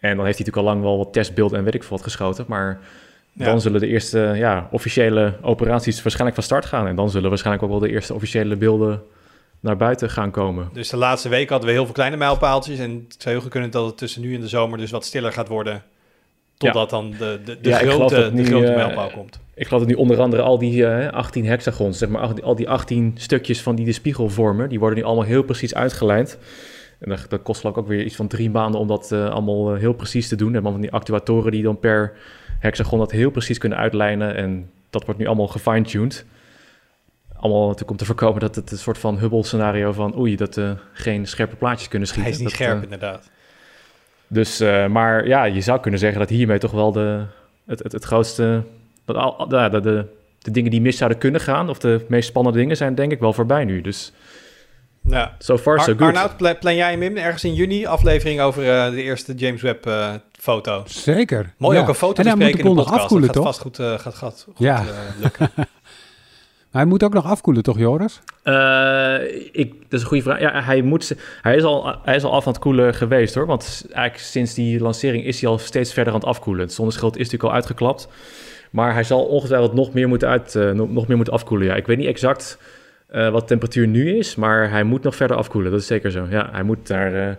En 0.00 0.16
dan 0.16 0.24
heeft 0.24 0.38
hij 0.38 0.46
natuurlijk 0.46 0.56
al 0.56 0.62
lang 0.64 0.82
wel 0.82 0.98
wat 0.98 1.12
testbeelden 1.12 1.58
en 1.58 1.64
weet 1.64 1.74
ik 1.74 1.82
veel 1.82 1.96
wat 1.96 2.06
geschoten, 2.06 2.44
maar 2.48 2.80
Ja. 3.32 3.44
dan 3.44 3.60
zullen 3.60 3.80
de 3.80 3.86
eerste 3.86 4.32
ja, 4.36 4.68
officiële 4.70 5.34
operaties 5.42 6.02
waarschijnlijk 6.02 6.34
van 6.34 6.44
start 6.44 6.66
gaan. 6.66 6.86
En 6.86 6.96
dan 6.96 7.10
zullen 7.10 7.28
waarschijnlijk 7.28 7.64
ook 7.64 7.70
wel 7.70 7.88
de 7.88 7.90
eerste 7.94 8.14
officiële 8.14 8.56
beelden 8.56 9.02
naar 9.62 9.76
buiten 9.76 10.10
gaan 10.10 10.30
komen. 10.30 10.68
Dus 10.72 10.88
de 10.88 10.96
laatste 10.96 11.28
week 11.28 11.48
hadden 11.48 11.68
we 11.68 11.74
heel 11.74 11.84
veel 11.84 11.94
kleine 11.94 12.16
mijlpaaltjes. 12.16 12.78
En 12.78 13.04
het 13.08 13.22
zou 13.22 13.34
heel 13.34 13.42
goed 13.42 13.50
kunnen 13.52 13.70
dat 13.70 13.86
het 13.86 13.96
tussen 13.98 14.22
nu 14.22 14.34
en 14.34 14.40
de 14.40 14.48
zomer 14.48 14.78
dus 14.78 14.90
wat 14.90 15.04
stiller 15.04 15.32
gaat 15.32 15.48
worden. 15.48 15.82
Totdat 16.56 16.90
dan 16.90 17.10
de, 17.10 17.40
de, 17.44 17.60
de 17.60 17.68
Ja, 17.68 17.76
grote, 17.78 18.30
de 18.34 18.44
grote 18.44 18.66
eh, 18.66 18.76
mijlpaal 18.76 19.10
komt. 19.10 19.40
Ik 19.54 19.66
geloof 19.66 19.80
dat 19.82 19.90
nu 19.90 19.96
onder 19.96 20.20
andere 20.20 20.42
al 20.42 20.58
die 20.58 20.86
eh 20.86 21.12
18 21.12 21.46
hexagons, 21.46 21.98
zeg 21.98 22.08
maar, 22.08 22.20
al 22.22 22.34
die- 22.34 22.44
al 22.44 22.54
die 22.56 22.68
18 22.68 23.12
stukjes 23.16 23.62
van 23.62 23.74
die 23.74 23.84
de 23.84 23.92
spiegel 23.92 24.28
vormen, 24.28 24.68
die 24.68 24.78
worden 24.78 24.98
nu 24.98 25.04
allemaal 25.04 25.24
heel 25.24 25.42
precies 25.42 25.74
uitgelijnd. 25.74 26.38
En 26.98 27.08
dat, 27.10 27.26
dat 27.28 27.42
kost 27.42 27.64
ook 27.64 27.86
weer 27.86 28.04
iets 28.04 28.16
van 28.16 28.26
drie 28.28 28.50
maanden 28.50 28.80
om 28.80 28.86
dat 28.88 29.12
eh, 29.12 29.30
allemaal 29.30 29.74
heel 29.74 29.92
precies 29.92 30.28
te 30.28 30.36
doen. 30.36 30.54
En 30.54 30.62
dan 30.62 30.72
van 30.72 30.80
die 30.80 30.92
actuatoren 30.92 31.52
die 31.52 31.62
dan 31.62 31.78
per 31.78 32.12
hexagon 32.58 32.98
dat 32.98 33.10
heel 33.10 33.30
precies 33.30 33.58
kunnen 33.58 33.78
uitlijnen. 33.78 34.34
En 34.36 34.70
dat 34.90 35.04
wordt 35.04 35.20
nu 35.20 35.26
allemaal 35.26 35.48
gefine-tuned. 35.48 36.24
Allemaal 37.42 37.62
natuurlijk 37.62 37.90
om 37.90 37.96
te 37.96 38.04
voorkomen 38.04 38.40
dat 38.40 38.54
het 38.54 38.70
een 38.70 38.78
soort 38.78 38.98
van 38.98 39.18
Hubble-scenario 39.18 39.92
van 39.92 40.18
oei, 40.18 40.36
dat 40.36 40.54
we 40.54 40.76
geen 40.92 41.26
scherpe 41.26 41.56
plaatjes 41.56 41.88
kunnen 41.88 42.08
schieten. 42.08 42.32
Hij 42.32 42.40
is 42.40 42.44
niet 42.46 42.56
Dat, 42.58 42.66
scherp 42.66 42.76
eh, 42.78 42.82
inderdaad. 42.92 43.30
dus, 44.26 44.60
eh, 44.60 44.86
maar 44.86 45.26
ja, 45.26 45.44
je 45.44 45.60
zou 45.60 45.80
kunnen 45.80 46.00
zeggen 46.00 46.18
dat 46.18 46.28
hiermee 46.28 46.58
toch 46.58 46.70
wel 46.70 46.92
de, 46.92 47.24
het, 47.66 47.82
het, 47.82 47.92
het 47.92 48.04
grootste... 48.04 48.62
Dat 49.04 49.16
al, 49.16 49.48
de, 49.48 49.80
de, 49.82 50.04
de 50.38 50.50
dingen 50.50 50.70
die 50.70 50.80
mis 50.80 50.96
zouden 50.96 51.18
kunnen 51.18 51.40
gaan, 51.40 51.68
of 51.68 51.78
de 51.78 52.04
meest 52.08 52.28
spannende 52.28 52.58
dingen, 52.58 52.76
zijn 52.76 52.94
denk 52.94 53.12
ik 53.12 53.20
wel 53.20 53.32
voorbij 53.32 53.64
nu. 53.64 53.80
Dus 53.80 54.12
Ja. 55.04 55.34
so 55.38 55.58
far 55.58 55.80
so 55.80 55.84
good. 55.92 56.00
Arnoud, 56.00 56.36
pla- 56.36 56.54
plan 56.54 56.74
jij 56.76 56.90
hem 56.90 57.02
in 57.02 57.18
ergens 57.18 57.44
in 57.44 57.54
juni? 57.54 57.86
Aflevering 57.86 58.40
over 58.40 58.70
eh, 58.84 58.90
de 58.90 59.02
eerste 59.02 59.34
James 59.34 59.62
Webb 59.62 59.86
eh, 59.86 60.10
foto. 60.32 60.82
Zeker. 60.86 61.54
Mooi 61.58 61.76
Ja. 61.76 61.82
ook 61.82 61.88
een 61.88 61.94
foto 61.94 62.22
En 62.22 62.28
hij 62.28 62.36
moet 62.48 62.56
de 62.56 62.62
podcast. 62.62 62.90
afkoelen, 62.90 63.26
dat 63.26 63.36
toch? 63.36 63.44
gaat 63.44 63.54
vast 63.54 63.60
goed, 63.76 63.78
eh, 63.86 63.98
gaat, 63.98 64.14
gaat 64.14 64.42
goed 64.44 64.58
Ja. 64.58 64.78
eh, 64.80 64.86
lukken. 65.22 65.50
Hij 66.72 66.84
moet 66.84 67.02
ook 67.02 67.12
nog 67.12 67.24
afkoelen, 67.24 67.62
toch, 67.62 67.78
Joris? 67.78 68.20
Eh, 68.42 69.14
ik, 69.52 69.72
dat 69.72 69.92
is 69.92 70.00
een 70.00 70.06
goede 70.06 70.22
vraag. 70.22 70.40
Ja, 70.40 70.62
hij, 70.62 70.82
moet, 70.82 71.14
hij, 71.42 71.56
is 71.56 71.62
al, 71.62 71.96
hij 72.02 72.16
is 72.16 72.24
al 72.24 72.32
af 72.32 72.46
aan 72.46 72.52
het 72.52 72.62
koelen 72.62 72.94
geweest 72.94 73.34
hoor. 73.34 73.46
Want 73.46 73.86
eigenlijk 73.92 74.24
sinds 74.24 74.54
die 74.54 74.80
lancering 74.80 75.24
is 75.24 75.40
hij 75.40 75.50
al 75.50 75.58
steeds 75.58 75.92
verder 75.92 76.12
aan 76.12 76.18
het 76.18 76.28
afkoelen. 76.28 76.64
Het 76.64 76.72
zonneschild 76.72 77.12
is 77.12 77.22
natuurlijk 77.22 77.48
al 77.50 77.54
uitgeklapt. 77.54 78.08
Maar 78.70 78.92
hij 78.92 79.04
zal 79.04 79.24
ongetwijfeld 79.24 79.72
nog 79.72 79.92
meer 79.92 80.08
moeten, 80.08 80.28
uit, 80.28 80.54
eh, 80.54 80.70
nog 80.70 81.06
meer 81.06 81.16
moeten 81.16 81.34
afkoelen. 81.34 81.66
Ja. 81.66 81.74
Ik 81.74 81.86
weet 81.86 81.98
niet 81.98 82.06
exact 82.06 82.58
eh, 83.06 83.30
wat 83.30 83.40
de 83.40 83.46
temperatuur 83.46 83.86
nu 83.86 84.16
is, 84.16 84.34
maar 84.34 84.70
hij 84.70 84.84
moet 84.84 85.02
nog 85.02 85.16
verder 85.16 85.36
afkoelen. 85.36 85.70
Dat 85.70 85.80
is 85.80 85.86
zeker 85.86 86.10
zo. 86.10 86.26
Ja, 86.30 86.48
hij 86.52 86.62
moet 86.62 86.86
daar... 86.86 87.38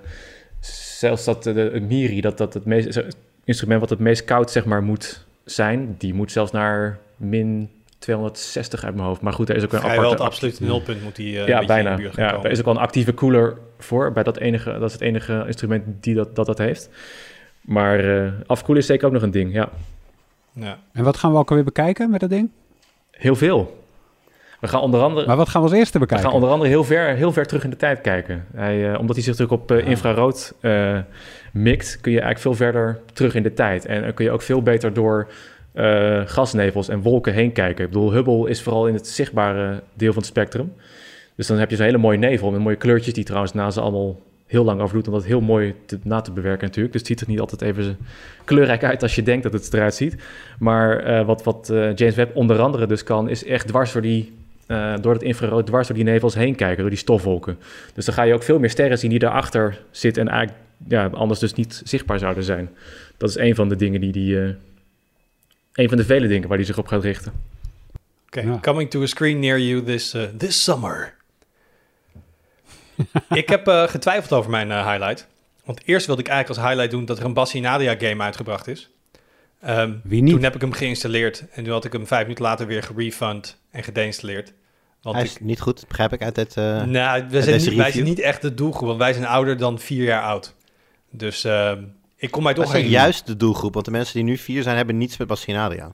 zelfs 1.00 1.26
dat 1.26 1.44
de, 1.44 1.84
Miri, 1.88 2.22
dat, 2.22 2.38
dat 2.38 2.54
het, 2.54 2.66
meest, 2.66 3.02
instrument 3.44 3.80
wat 3.80 3.90
het 3.90 4.00
meest 4.00 4.24
koud 4.24 4.52
zeg 4.52 4.66
maar 4.66 4.84
moet 4.84 5.26
zijn... 5.46 5.96
die 5.98 6.14
moet 6.14 6.32
zelfs 6.32 6.52
naar 6.52 7.00
min 7.18 7.70
260 8.04 8.84
uit 8.84 8.96
mijn 8.96 9.08
hoofd. 9.08 9.22
Maar 9.22 9.34
goed, 9.34 9.50
er 9.50 9.56
is 9.56 9.64
ook 9.64 9.74
een 9.74 9.80
Vrijwel 9.80 10.00
aparte... 10.04 10.24
het 10.24 10.32
absolute 10.34 10.64
nulpunt 10.64 11.04
moet 11.04 11.18
hij 11.18 11.26
eh, 11.26 11.32
een 11.34 11.46
ja, 11.48 11.60
beetje 11.60 11.66
bijna. 11.66 11.90
in 11.90 11.96
de 11.96 12.02
buurt 12.02 12.14
gaan 12.14 12.24
Ja, 12.24 12.30
komen. 12.30 12.46
er 12.46 12.52
is 12.52 12.60
ook 12.60 12.66
wel 12.66 12.74
een 12.76 12.80
actieve 12.82 13.12
koeler 13.12 13.58
voor. 13.80 14.12
Bij 14.12 14.24
dat, 14.24 14.38
enige, 14.38 14.72
dat 14.72 14.84
is 14.84 14.92
het 14.94 15.02
enige 15.02 15.44
instrument 15.48 15.84
die 16.04 16.16
dat, 16.16 16.36
dat, 16.36 16.46
dat 16.46 16.58
heeft. 16.58 16.90
Maar 17.62 18.24
eh, 18.24 18.32
afkoelen 18.46 18.82
is 18.84 18.90
zeker 18.90 19.08
ook 19.08 19.14
nog 19.14 19.22
een 19.22 19.32
ding, 19.32 19.54
ja. 19.54 19.70
Ja. 20.54 20.78
En 20.94 21.04
wat 21.04 21.18
gaan 21.18 21.32
we 21.32 21.38
ook 21.38 21.50
alweer 21.50 21.66
bekijken 21.66 22.10
met 22.10 22.20
dat 22.20 22.30
ding? 22.30 22.50
Heel 23.12 23.36
veel. 23.36 23.82
We 24.60 24.68
gaan 24.70 24.82
onder 24.82 25.02
andere, 25.02 25.28
Maar 25.28 25.36
wat 25.38 25.50
gaan 25.50 25.62
we 25.62 25.68
als 25.68 25.78
eerste 25.78 25.94
we 25.94 26.00
bekijken? 26.00 26.26
gaan 26.26 26.36
onder 26.36 26.50
andere 26.50 26.70
heel, 26.70 26.84
ver, 26.84 27.16
heel 27.16 27.32
ver 27.32 27.46
terug 27.46 27.64
in 27.64 27.70
de 27.70 27.76
tijd 27.76 28.02
kijken. 28.02 28.46
Hij, 28.56 28.92
eh, 28.92 29.00
omdat 29.00 29.16
hij 29.16 29.26
zich 29.26 29.38
natuurlijk 29.38 29.62
op 29.62 29.78
infrarood 29.78 30.54
eh, 30.60 30.98
mikt, 31.54 31.98
kun 32.02 32.12
je 32.12 32.20
eigenlijk 32.22 32.40
veel 32.58 32.66
verder 32.66 33.00
terug 33.14 33.36
in 33.36 33.44
de 33.44 33.54
tijd. 33.54 33.86
En 33.86 34.02
dan 34.02 34.14
kun 34.14 34.26
je 34.26 34.32
ook 34.32 34.42
veel 34.42 34.62
beter 34.62 34.94
door 34.94 35.28
eh, 35.74 36.22
gasnevels 36.26 36.90
en 36.90 37.02
wolken 37.02 37.34
heen 37.34 37.52
kijken. 37.52 37.84
Ik 37.84 37.92
bedoel, 37.92 38.12
Hubble 38.12 38.50
is 38.50 38.62
vooral 38.62 38.88
in 38.88 38.94
het 38.94 39.08
zichtbare 39.08 39.84
deel 39.94 40.14
van 40.14 40.22
het 40.22 40.32
spectrum. 40.32 40.74
Dus 41.36 41.48
dan 41.48 41.58
heb 41.58 41.70
je 41.70 41.76
zo'n 41.76 41.86
hele 41.86 41.98
mooie 41.98 42.18
nevel 42.18 42.52
met 42.52 42.62
mooie 42.62 42.76
kleurtjes 42.76 43.14
die 43.14 43.24
trouwens 43.24 43.54
na 43.54 43.72
ze 43.72 43.82
allemaal 43.82 44.20
heel 44.46 44.64
lang 44.64 44.82
over 44.82 44.96
doet, 44.96 45.08
om 45.08 45.14
dat 45.14 45.26
heel 45.26 45.42
mooi 45.42 45.76
te, 45.86 46.00
na 46.04 46.22
te 46.22 46.32
bewerken 46.32 46.66
natuurlijk. 46.66 46.94
Dus 46.94 47.02
het 47.02 47.10
ziet 47.10 47.22
er 47.22 47.28
niet 47.28 47.40
altijd 47.40 47.62
even 47.62 47.98
kleurrijk 48.44 48.84
uit 48.84 49.02
als 49.02 49.16
je 49.16 49.24
denkt 49.24 49.44
dat 49.44 49.54
het 49.54 49.74
eruit 49.74 49.96
ziet. 49.96 50.16
Maar 50.60 51.00
eh, 51.00 51.26
wat, 51.26 51.44
wat 51.44 51.70
eh, 51.70 51.96
James 51.96 52.16
Webb 52.16 52.36
onder 52.36 52.60
andere 52.60 52.88
dus 52.88 53.04
kan, 53.04 53.30
is 53.30 53.46
echt 53.46 53.68
dwars 53.68 53.92
door 53.92 54.02
die, 54.02 54.34
door 55.02 55.14
het 55.14 55.24
infrarood, 55.24 55.66
dwars 55.66 55.88
door 55.88 55.96
die 55.96 56.06
nevels 56.06 56.36
heen 56.36 56.56
kijken, 56.56 56.80
door 56.80 56.90
die 56.90 57.00
stofwolken. 57.00 57.58
Dus 57.94 58.06
dan 58.06 58.14
ga 58.14 58.24
je 58.24 58.34
ook 58.34 58.44
veel 58.44 58.60
meer 58.60 58.70
sterren 58.70 58.98
zien 58.98 59.10
die 59.10 59.20
daarachter 59.20 59.82
zitten 59.92 60.22
en 60.22 60.28
eigenlijk 60.28 60.60
ja, 60.88 61.08
anders 61.08 61.40
dus 61.40 61.54
niet 61.54 61.82
zichtbaar 61.84 62.20
zouden 62.20 62.44
zijn. 62.44 62.70
Dat 63.18 63.30
is 63.30 63.38
een 63.38 63.56
van 63.56 63.70
de 63.70 63.76
dingen 63.76 64.02
die 64.02 64.12
die, 64.12 64.56
een 65.74 65.88
van 65.90 65.98
de 65.98 66.06
vele 66.06 66.28
dingen 66.28 66.48
waar 66.48 66.58
hij 66.58 66.66
zich 66.66 66.78
op 66.78 66.88
gaat 66.88 67.04
richten. 67.04 67.34
Oké, 68.26 68.42
Ja. 68.42 68.60
coming 68.62 68.90
to 68.90 69.02
a 69.02 69.06
screen 69.06 69.40
near 69.40 69.60
you 69.60 69.84
this, 69.84 70.14
uh, 70.14 70.24
this 70.38 70.64
summer. 70.64 71.14
ik 73.30 73.50
heb 73.50 73.68
eh, 73.68 73.88
getwijfeld 73.88 74.32
over 74.32 74.52
mijn 74.52 74.72
eh, 74.72 74.88
highlight. 74.92 75.28
Want 75.66 75.82
eerst 75.86 76.06
wilde 76.06 76.22
ik 76.22 76.28
eigenlijk 76.28 76.60
als 76.60 76.68
highlight 76.70 76.96
doen 76.98 77.06
dat 77.06 77.20
er 77.20 77.26
een 77.26 77.34
Bassi 77.34 77.60
Nadia 77.60 77.96
game 77.98 78.24
uitgebracht 78.24 78.68
is. 78.68 78.90
Ehm, 79.62 79.94
Wie 80.04 80.22
niet? 80.22 80.34
toen 80.34 80.44
heb 80.44 80.56
ik 80.56 80.62
hem 80.62 80.72
geïnstalleerd 80.72 81.44
en 81.52 81.64
toen 81.64 81.74
had 81.74 81.86
ik 81.86 81.94
hem 81.94 82.08
vijf 82.08 82.22
minuten 82.22 82.44
later 82.44 82.68
weer 82.68 82.84
gerefund 82.84 83.58
en 83.72 83.84
gedeinstalleerd. 83.84 84.54
Want 85.02 85.16
Hij 85.16 85.26
ik, 85.26 85.32
is 85.32 85.38
niet 85.40 85.62
goed, 85.62 85.86
begrijp 85.88 86.14
ik 86.14 86.22
uit 86.22 86.36
het... 86.36 86.58
eh, 86.58 86.64
nou, 86.84 87.24
wij 87.30 87.42
zijn, 87.42 87.46
deze 87.58 87.70
niet, 87.70 87.78
wij 87.78 87.92
zijn 87.92 88.04
niet 88.04 88.20
echt 88.20 88.42
de 88.42 88.54
doelgroep, 88.54 88.88
want 88.88 89.00
wij 89.00 89.14
zijn 89.14 89.26
ouder 89.26 89.58
dan 89.58 89.80
vier 89.80 90.04
jaar 90.04 90.24
oud. 90.24 90.56
Dus 91.12 91.44
ehm, 91.44 91.84
ik 92.24 92.32
kom 92.32 92.44
dat 92.44 92.56
toch 92.56 92.66
is 92.66 92.72
geen... 92.72 92.90
juist 92.90 93.28
de 93.28 93.38
doelgroep, 93.38 93.74
want 93.74 93.86
de 93.86 93.92
mensen 93.92 94.14
die 94.16 94.24
nu 94.24 94.38
vier 94.38 94.64
zijn, 94.64 94.76
hebben 94.76 94.98
niets 94.98 95.18
met 95.18 95.28
Basinaria. 95.28 95.92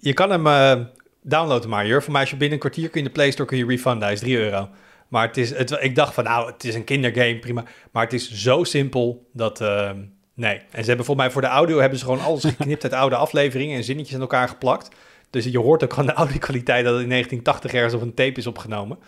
Je 0.00 0.12
kan 0.12 0.30
hem 0.30 0.46
eh, 0.46 0.84
downloaden 1.22 1.70
maar, 1.70 1.86
Jur. 1.86 2.02
Voor 2.02 2.12
mij 2.12 2.20
als 2.20 2.30
je 2.30 2.36
binnen 2.36 2.54
een 2.54 2.60
kwartier 2.60 2.88
kun 2.88 3.00
je 3.00 3.06
in 3.06 3.12
de 3.12 3.18
Play 3.18 3.30
Store 3.30 3.48
kun 3.48 3.58
je 3.58 3.66
refunden. 3.66 4.02
Hij 4.02 4.12
is 4.12 4.20
3 4.20 4.38
euro. 4.38 4.68
Maar 5.08 5.26
het 5.26 5.36
is, 5.36 5.50
het, 5.50 5.76
ik 5.80 5.94
dacht 5.94 6.14
van, 6.14 6.24
nou, 6.24 6.52
het 6.52 6.64
is 6.64 6.74
een 6.74 6.84
kindergame, 6.84 7.38
prima. 7.38 7.64
Maar 7.90 8.04
het 8.04 8.12
is 8.12 8.32
zo 8.32 8.64
simpel 8.64 9.26
dat, 9.32 9.60
eh, 9.60 9.90
nee. 10.34 10.56
En 10.56 10.80
ze 10.80 10.88
hebben 10.88 11.06
volgens 11.06 11.26
mij 11.26 11.30
voor 11.30 11.42
de 11.42 11.46
audio 11.46 11.78
hebben 11.78 11.98
ze 11.98 12.04
gewoon 12.04 12.20
alles 12.20 12.44
geknipt 12.56 12.82
uit 12.82 12.92
oude 12.92 13.16
afleveringen 13.16 13.76
en 13.76 13.84
zinnetjes 13.84 14.14
aan 14.14 14.20
elkaar 14.20 14.48
geplakt. 14.48 14.88
Dus 15.30 15.44
je 15.44 15.58
hoort 15.58 15.84
ook 15.84 15.98
aan 15.98 16.06
de 16.06 16.12
audio-kwaliteit 16.12 16.84
dat 16.84 16.94
het 16.94 17.02
in 17.02 17.08
1980 17.08 17.72
ergens 17.72 17.94
op 17.94 18.02
een 18.02 18.14
tape 18.14 18.38
is 18.38 18.46
opgenomen. 18.46 18.98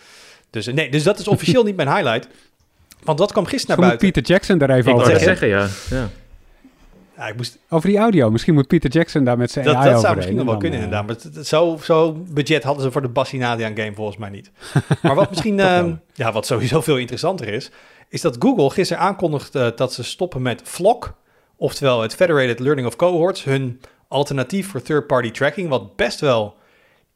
Dus 0.50 0.66
eh, 0.66 0.74
nee, 0.74 0.90
dus 0.90 1.02
dat 1.02 1.18
is 1.18 1.28
officieel 1.28 1.64
niet 1.64 1.76
mijn 1.76 1.94
highlight. 1.94 2.28
Want 3.02 3.18
dat 3.18 3.32
kwam 3.32 3.44
gisteren 3.44 3.78
naar 3.80 3.88
moet 3.88 3.98
buiten. 3.98 4.20
Peter 4.22 4.34
Jackson 4.34 4.58
daar 4.58 4.70
even 4.70 4.92
Ik 4.92 4.98
over 4.98 5.20
zeggen, 5.20 5.48
ja. 5.48 5.68
ja. 5.90 6.08
Ja, 7.18 7.26
ik 7.28 7.37
moest, 7.37 7.58
Over 7.68 7.88
die 7.88 7.98
audio. 7.98 8.30
Misschien 8.30 8.54
moet 8.54 8.66
Peter 8.66 8.90
Jackson 8.90 9.24
daar 9.24 9.38
met 9.38 9.50
zijn 9.50 9.64
dat, 9.64 9.74
AI 9.74 9.90
dat 9.90 10.00
zou 10.00 10.16
misschien 10.16 10.37
nog 10.37 10.46
wel 10.46 10.56
kunnen, 10.56 10.78
eh, 10.78 10.84
inderdaad. 10.84 11.34
Maar 11.34 11.44
zo, 11.44 11.78
zo 11.82 12.12
budget 12.12 12.62
hadden 12.62 12.82
ze 12.82 12.90
voor 12.90 13.02
de 13.02 13.08
Bassinadian 13.08 13.76
game 13.76 13.94
volgens 13.94 14.16
mij 14.16 14.30
niet. 14.30 14.50
Maar 15.02 15.14
wat 15.14 15.30
misschien, 15.30 15.61
ehm, 15.61 15.94
ja, 16.14 16.32
wat 16.32 16.46
sowieso 16.46 16.80
veel 16.80 16.96
interessanter 16.96 17.48
is, 17.48 17.70
is 18.08 18.20
dat 18.20 18.37
Google 18.38 18.70
gisteren 18.70 19.02
aankondigde 19.02 19.72
dat 19.76 19.92
ze 19.92 20.04
stoppen 20.04 20.42
met 20.42 20.61
FLoC, 20.64 21.14
oftewel 21.56 22.02
het 22.02 22.14
Federated 22.14 22.58
Learning 22.58 22.87
of 22.87 22.96
Cohorts, 22.96 23.44
hun 23.44 23.80
alternatief 24.08 24.68
voor 24.70 24.82
third-party 24.82 25.30
tracking, 25.30 25.68
wat 25.68 25.96
best 25.96 26.20
wel 26.20 26.56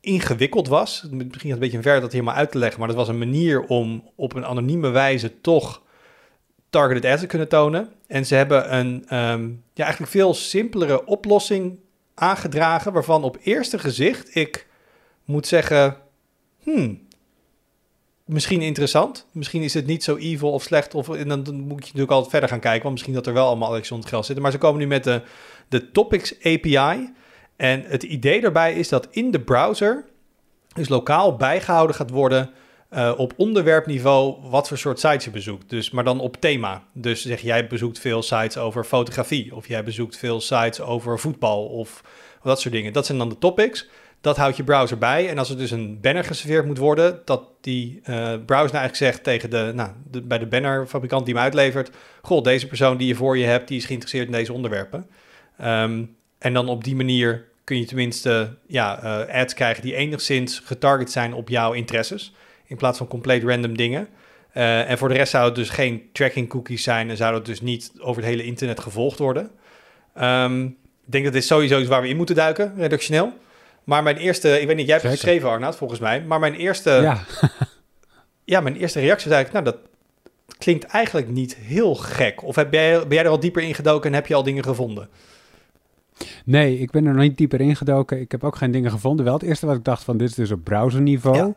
ingewikkeld 0.02 0.68
was. 0.68 1.06
Misschien 1.10 1.50
een 1.50 1.58
beetje 1.58 1.82
ver 1.82 2.00
dat 2.00 2.12
helemaal 2.12 2.34
uit 2.34 2.50
te 2.50 2.58
leggen, 2.58 2.78
maar 2.78 2.88
dat 2.88 2.96
was 2.96 3.08
een 3.08 3.18
manier 3.18 3.62
om 3.62 4.10
op 4.16 4.34
een 4.34 4.46
anonieme 4.46 4.88
wijze 4.88 5.40
toch 5.40 5.82
targeted 6.70 7.04
ads 7.04 7.20
te 7.20 7.26
kunnen 7.26 7.48
tonen. 7.48 7.88
En 8.06 8.26
ze 8.26 8.34
hebben 8.34 8.74
een 8.76 9.04
ehm, 9.08 9.48
ja, 9.74 9.84
eigenlijk 9.84 10.12
veel 10.12 10.34
simpelere 10.34 11.04
oplossing 11.04 11.78
aangedragen, 12.14 12.92
waarvan 12.92 13.24
op 13.24 13.38
eerste 13.42 13.78
gezicht 13.78 14.36
ik 14.36 14.66
moet 15.24 15.46
zeggen, 15.46 15.96
hmm, 16.62 17.06
misschien 18.24 18.62
interessant. 18.62 19.26
Misschien 19.32 19.62
is 19.62 19.74
het 19.74 19.86
niet 19.86 20.04
zo 20.04 20.16
evil 20.16 20.52
of 20.52 20.62
slecht, 20.62 20.94
of 20.94 21.08
en 21.08 21.28
dan, 21.28 21.60
moet 21.60 21.78
je 21.78 21.84
natuurlijk 21.84 22.10
altijd 22.10 22.30
verder 22.30 22.48
gaan 22.48 22.60
kijken, 22.60 22.82
want 22.82 22.92
misschien 22.92 23.14
dat 23.14 23.26
er 23.26 23.32
wel 23.32 23.46
allemaal 23.46 23.68
Alex 23.68 23.90
onder 23.90 24.04
het 24.04 24.14
geld 24.14 24.26
zitten. 24.26 24.42
Maar 24.42 24.52
ze 24.52 24.58
komen 24.58 24.80
nu 24.80 24.86
met 24.86 25.04
de, 25.04 25.22
de 25.68 25.90
Topics 25.90 26.34
API. 26.42 27.12
En 27.62 27.84
het 27.86 28.02
idee 28.02 28.40
daarbij 28.40 28.74
is 28.74 28.88
dat 28.88 29.08
in 29.10 29.30
de 29.30 29.40
browser 29.40 30.04
dus 30.74 30.88
lokaal 30.88 31.36
bijgehouden 31.36 31.96
gaat 31.96 32.10
worden 32.10 32.50
eh, 32.88 33.12
op 33.16 33.32
onderwerpniveau 33.36 34.36
wat 34.50 34.68
voor 34.68 34.78
soort 34.78 35.00
sites 35.00 35.24
je 35.24 35.30
bezoekt. 35.30 35.70
Dus, 35.70 35.90
maar 35.90 36.04
dan 36.04 36.20
op 36.20 36.36
thema. 36.40 36.82
Dus 36.92 37.22
zeg 37.22 37.40
jij 37.40 37.66
bezoekt 37.66 37.98
veel 37.98 38.22
sites 38.22 38.56
over 38.56 38.84
fotografie. 38.84 39.54
Of 39.54 39.68
jij 39.68 39.84
bezoekt 39.84 40.16
veel 40.16 40.40
sites 40.40 40.80
over 40.80 41.18
voetbal 41.18 41.66
of 41.66 42.04
dat 42.42 42.60
soort 42.60 42.74
dingen. 42.74 42.92
Dat 42.92 43.06
zijn 43.06 43.18
dan 43.18 43.28
de 43.28 43.38
topics. 43.38 43.88
Dat 44.20 44.36
houdt 44.36 44.56
je 44.56 44.64
browser 44.64 44.98
bij. 44.98 45.28
En 45.28 45.38
als 45.38 45.50
er 45.50 45.58
dus 45.58 45.70
een 45.70 46.00
banner 46.00 46.24
geserveerd 46.24 46.66
moet 46.66 46.78
worden, 46.78 47.20
dat 47.24 47.42
die 47.60 48.00
eh, 48.02 48.14
browser 48.24 48.46
nou 48.46 48.58
eigenlijk 48.58 48.96
zegt 48.96 49.22
tegen 49.22 49.50
de, 49.50 49.72
nou, 49.74 49.90
bij 50.22 50.38
de 50.38 50.46
bannerfabrikant 50.46 51.24
die 51.26 51.34
hem 51.34 51.42
uitlevert: 51.42 51.90
Goh, 52.22 52.42
deze 52.42 52.66
persoon 52.66 52.96
die 52.96 53.08
je 53.08 53.14
voor 53.14 53.38
je 53.38 53.44
hebt, 53.44 53.68
die 53.68 53.78
is 53.78 53.84
geïnteresseerd 53.84 54.26
in 54.26 54.32
deze 54.32 54.52
onderwerpen. 54.52 55.06
Ehm, 55.58 56.04
en 56.38 56.52
dan 56.52 56.68
op 56.68 56.84
die 56.84 56.96
manier 56.96 57.50
kun 57.64 57.78
je 57.78 57.84
tenminste 57.84 58.56
ja, 58.66 59.02
eh, 59.02 59.40
ads 59.40 59.54
krijgen 59.54 59.82
die 59.82 59.94
enigszins 59.94 60.62
getarget 60.64 61.10
zijn 61.10 61.34
op 61.34 61.48
jouw 61.48 61.72
interesses. 61.72 62.34
In 62.66 62.76
plaats 62.76 62.98
van 62.98 63.08
compleet 63.08 63.44
random 63.44 63.76
dingen. 63.76 64.08
Eh, 64.52 64.90
en 64.90 64.98
voor 64.98 65.08
de 65.08 65.14
rest 65.14 65.30
zou 65.30 65.44
het 65.44 65.54
dus 65.54 65.68
geen 65.68 66.02
tracking 66.12 66.48
cookies 66.48 66.82
zijn 66.82 67.10
en 67.10 67.16
zou 67.16 67.34
het 67.34 67.44
dus 67.44 67.60
niet 67.60 67.92
over 67.98 68.22
het 68.22 68.30
hele 68.30 68.44
internet 68.44 68.80
gevolgd 68.80 69.18
worden. 69.18 69.50
Ehm, 70.14 70.64
ik 70.64 71.12
denk 71.12 71.24
dat 71.24 71.32
dit 71.32 71.44
sowieso 71.44 71.78
is 71.78 71.86
waar 71.86 72.02
we 72.02 72.08
in 72.08 72.16
moeten 72.16 72.34
duiken, 72.34 72.74
redactioneel. 72.76 73.32
Maar 73.84 74.02
mijn 74.02 74.16
eerste, 74.16 74.60
ik 74.60 74.66
weet 74.66 74.76
niet, 74.76 74.86
jij 74.86 74.94
hebt 74.94 75.08
het 75.08 75.20
geschreven 75.20 75.48
Arnaud, 75.48 75.76
volgens 75.76 76.00
mij. 76.00 76.22
Maar 76.22 76.40
mijn 76.40 76.54
eerste, 76.54 76.90
ja. 76.90 77.24
ja, 78.44 78.60
mijn 78.60 78.76
eerste 78.76 79.00
reactie 79.00 79.28
was 79.28 79.36
eigenlijk, 79.36 79.64
nou 79.64 79.76
dat 79.76 79.90
klinkt 80.58 80.84
eigenlijk 80.84 81.28
niet 81.28 81.56
heel 81.56 81.94
gek. 81.94 82.42
Of 82.42 82.56
heb 82.56 82.72
jij, 82.72 82.98
ben 82.98 83.14
jij 83.14 83.24
er 83.24 83.30
al 83.30 83.40
dieper 83.40 83.62
in 83.62 83.74
gedoken 83.74 84.10
en 84.10 84.14
heb 84.14 84.26
je 84.26 84.34
al 84.34 84.42
dingen 84.42 84.64
gevonden? 84.64 85.08
Nee, 86.44 86.78
ik 86.78 86.90
ben 86.90 87.06
er 87.06 87.12
nog 87.12 87.22
niet 87.22 87.36
dieper 87.36 87.60
ingedoken. 87.60 88.20
Ik 88.20 88.30
heb 88.32 88.44
ook 88.44 88.56
geen 88.56 88.70
dingen 88.70 88.90
gevonden. 88.90 89.24
Wel 89.24 89.34
het 89.34 89.42
eerste 89.42 89.66
wat 89.66 89.76
ik 89.76 89.84
dacht 89.84 90.04
van, 90.04 90.16
dit 90.16 90.28
is 90.28 90.34
dus 90.34 90.50
op 90.50 90.64
browserniveau. 90.64 91.36
Ja. 91.36 91.54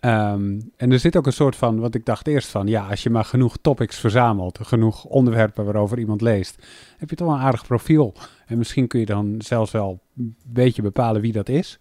Ehm, 0.00 0.60
en 0.76 0.92
er 0.92 0.98
zit 0.98 1.16
ook 1.16 1.26
een 1.26 1.32
soort 1.32 1.56
van, 1.56 1.80
wat 1.80 1.94
ik 1.94 2.04
dacht 2.04 2.26
eerst 2.26 2.48
van, 2.48 2.66
ja, 2.66 2.86
als 2.86 3.02
je 3.02 3.10
maar 3.10 3.24
genoeg 3.24 3.56
topics 3.60 3.98
verzamelt, 3.98 4.58
genoeg 4.62 5.04
onderwerpen 5.04 5.64
waarover 5.64 5.98
iemand 5.98 6.20
leest, 6.20 6.66
heb 6.98 7.10
je 7.10 7.16
toch 7.16 7.26
wel 7.26 7.36
een 7.36 7.42
aardig 7.42 7.66
profiel. 7.66 8.14
En 8.46 8.58
misschien 8.58 8.86
kun 8.86 9.00
je 9.00 9.06
dan 9.06 9.34
zelfs 9.38 9.70
wel 9.70 10.00
een 10.16 10.36
beetje 10.46 10.82
bepalen 10.82 11.20
wie 11.20 11.32
dat 11.32 11.48
is. 11.48 11.78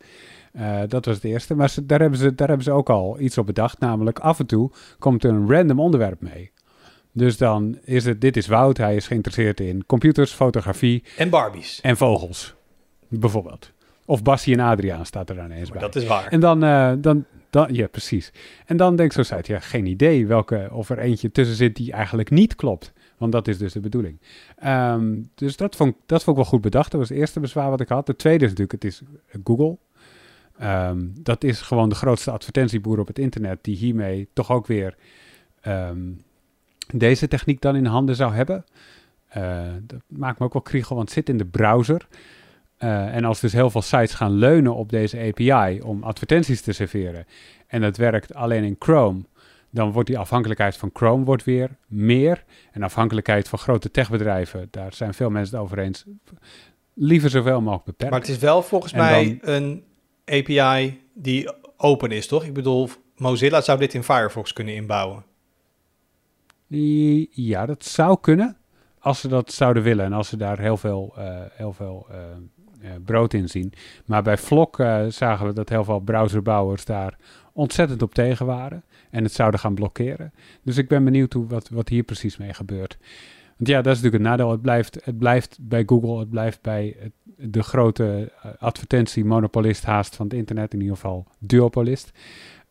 Eh, 0.51 0.79
dat 0.87 1.05
was 1.05 1.15
het 1.15 1.23
eerste. 1.23 1.55
Maar 1.55 1.69
ze, 1.69 1.85
daar, 1.85 1.99
hebben 1.99 2.19
ze, 2.19 2.35
daar 2.35 2.47
hebben 2.47 2.65
ze 2.65 2.71
ook 2.71 2.89
al 2.89 3.19
iets 3.19 3.37
op 3.37 3.45
bedacht. 3.45 3.79
Namelijk 3.79 4.19
af 4.19 4.39
en 4.39 4.45
toe 4.45 4.71
komt 4.99 5.23
er 5.23 5.29
een 5.29 5.51
random 5.51 5.79
onderwerp 5.79 6.21
mee. 6.21 6.51
Dus 7.11 7.37
dan 7.37 7.77
is 7.83 8.05
het, 8.05 8.21
dit 8.21 8.37
is 8.37 8.47
Wout, 8.47 8.77
hij 8.77 8.95
is 8.95 9.07
geïnteresseerd 9.07 9.59
in 9.59 9.85
computers, 9.85 10.31
fotografie 10.31 11.03
En 11.17 11.29
Barbies. 11.29 11.81
en 11.81 11.97
vogels, 11.97 12.53
bijvoorbeeld. 13.07 13.71
Of 14.05 14.23
Bassie 14.23 14.53
en 14.53 14.59
Adriaan 14.59 15.05
staat 15.05 15.29
er 15.29 15.35
dan 15.35 15.51
eens 15.51 15.69
Maar 15.69 15.77
bij. 15.79 15.87
dat 15.89 15.95
is 15.95 16.07
waar. 16.07 16.27
En 16.27 16.39
dan, 16.39 16.63
eh, 16.63 16.91
dan, 16.97 17.25
dan, 17.49 17.73
ja, 17.73 17.87
precies. 17.87 18.31
En 18.65 18.77
dan 18.77 18.95
denkt 18.95 19.13
zo'n 19.13 19.23
site, 19.23 19.51
ja, 19.51 19.59
geen 19.59 19.85
idee 19.85 20.27
welke, 20.27 20.69
of 20.71 20.89
er 20.89 20.99
eentje 20.99 21.31
tussen 21.31 21.55
zit 21.55 21.75
die 21.75 21.91
eigenlijk 21.91 22.29
niet 22.29 22.55
klopt. 22.55 22.93
Want 23.17 23.31
dat 23.31 23.47
is 23.47 23.57
dus 23.57 23.73
de 23.73 23.79
bedoeling. 23.79 24.19
Ehm, 24.57 25.17
dus 25.35 25.57
dat 25.57 25.75
vond, 25.75 25.89
ik- 25.95 26.01
dat 26.05 26.23
vond 26.23 26.37
ik 26.37 26.43
wel 26.43 26.51
goed 26.51 26.61
bedacht. 26.61 26.91
Dat 26.91 26.99
was 26.99 27.09
het 27.09 27.17
eerste 27.17 27.39
bezwaar 27.39 27.69
wat 27.69 27.81
ik 27.81 27.87
had. 27.89 28.05
De 28.05 28.15
tweede 28.15 28.43
is 28.45 28.49
natuurlijk, 28.49 28.83
het 28.83 28.91
is 28.91 29.01
Google. 29.43 29.77
Ehm, 30.59 31.05
dat 31.13 31.43
is 31.43 31.61
gewoon 31.61 31.89
de 31.89 31.95
grootste 31.95 32.31
advertentieboer 32.31 32.99
op 32.99 33.07
het 33.07 33.19
internet, 33.19 33.57
die 33.63 33.75
hiermee 33.75 34.27
toch 34.33 34.51
ook 34.51 34.67
weer 34.67 34.95
ehm, 35.61 35.99
deze 36.93 37.27
techniek 37.27 37.61
dan 37.61 37.75
in 37.75 37.85
handen 37.85 38.15
zou 38.15 38.33
hebben. 38.33 38.65
Eh, 39.27 39.61
dat 39.81 40.01
maakt 40.07 40.39
me 40.39 40.45
ook 40.45 40.53
wel 40.53 40.61
kriegel, 40.61 40.95
want 40.95 41.07
het 41.07 41.17
zit 41.17 41.29
in 41.29 41.37
de 41.37 41.45
browser. 41.45 42.07
Eh, 42.77 43.15
en 43.15 43.25
als 43.25 43.39
dus 43.39 43.53
heel 43.53 43.69
veel 43.69 43.81
sites 43.81 44.13
gaan 44.13 44.31
leunen 44.31 44.75
op 44.75 44.89
deze 44.89 45.17
API 45.19 45.81
om 45.81 46.03
advertenties 46.03 46.61
te 46.61 46.71
serveren 46.71 47.25
en 47.69 47.81
dat 47.81 47.97
werkt 47.97 48.33
alleen 48.33 48.63
in 48.63 48.75
Chrome, 48.79 49.21
dan 49.69 49.91
wordt 49.91 50.07
die 50.07 50.17
afhankelijkheid 50.17 50.77
van 50.77 50.89
Chrome 50.93 51.25
wordt 51.25 51.43
weer 51.43 51.69
meer. 51.87 52.43
En 52.71 52.83
afhankelijkheid 52.83 53.49
van 53.49 53.59
grote 53.59 53.91
techbedrijven, 53.91 54.67
daar 54.71 54.93
zijn 54.93 55.13
veel 55.13 55.29
mensen 55.29 55.55
het 55.55 55.63
over 55.65 55.79
eens, 55.79 56.05
liever 56.93 57.29
zoveel 57.29 57.61
mogelijk 57.61 57.85
beperkt. 57.85 58.11
Maar 58.11 58.21
het 58.21 58.29
is 58.29 58.37
wel 58.37 58.61
volgens 58.61 58.93
En 58.93 58.99
mij 58.99 59.39
een 59.41 59.83
API 60.25 61.01
die 61.13 61.51
open 61.77 62.11
is, 62.11 62.27
toch? 62.27 62.45
Ik 62.45 62.53
bedoel, 62.53 62.89
Mozilla 63.15 63.61
zou 63.61 63.79
dit 63.79 63.93
in 63.93 64.03
Firefox 64.03 64.53
kunnen 64.53 64.75
inbouwen. 64.75 65.23
Ja, 67.31 67.65
dat 67.65 67.85
zou 67.85 68.17
kunnen. 68.21 68.57
Als 68.99 69.19
ze 69.19 69.27
dat 69.27 69.51
zouden 69.51 69.83
willen 69.83 70.05
en 70.05 70.13
als 70.13 70.27
ze 70.27 70.37
daar 70.37 70.59
heel 70.59 70.77
veel, 70.77 71.13
eh, 71.17 71.41
heel 71.51 71.73
veel 71.73 72.07
eh, 72.09 72.17
eh, 72.81 72.91
brood 73.05 73.33
in 73.33 73.49
zien. 73.49 73.73
Maar 74.05 74.23
bij 74.23 74.37
eh, 74.71 75.05
zagen 75.07 75.45
we 75.45 75.53
dat 75.53 75.69
heel 75.69 75.83
veel 75.83 75.99
browserbouwers 75.99 76.85
daar 76.85 77.17
ontzettend 77.53 78.01
op 78.01 78.13
tegen 78.13 78.45
waren. 78.45 78.83
En 79.09 79.23
het 79.23 79.33
zouden 79.33 79.59
gaan 79.59 79.73
blokkeren. 79.73 80.33
Dus 80.63 80.77
ik 80.77 80.87
ben 80.87 81.03
benieuwd 81.03 81.33
hoe, 81.33 81.47
wat, 81.47 81.69
wat 81.69 81.89
hier 81.89 82.03
precies 82.03 82.37
mee 82.37 82.53
gebeurt. 82.53 82.97
Want 83.57 83.69
ja, 83.69 83.81
dat 83.81 83.95
is 83.95 84.01
natuurlijk 84.01 84.23
het 84.23 84.31
nadeel. 84.31 84.51
Het 84.51 84.61
blijft, 84.61 85.05
het 85.05 85.17
blijft 85.17 85.57
bij 85.61 85.83
Google, 85.85 86.19
het 86.19 86.29
blijft 86.29 86.61
bij 86.61 87.11
de 87.35 87.63
grote 87.63 88.31
advertentiemonopolist 88.59 89.85
haast 89.85 90.15
van 90.15 90.25
het 90.25 90.35
internet. 90.35 90.73
In 90.73 90.79
ieder 90.79 90.95
geval 90.95 91.27
duopolist. 91.39 92.11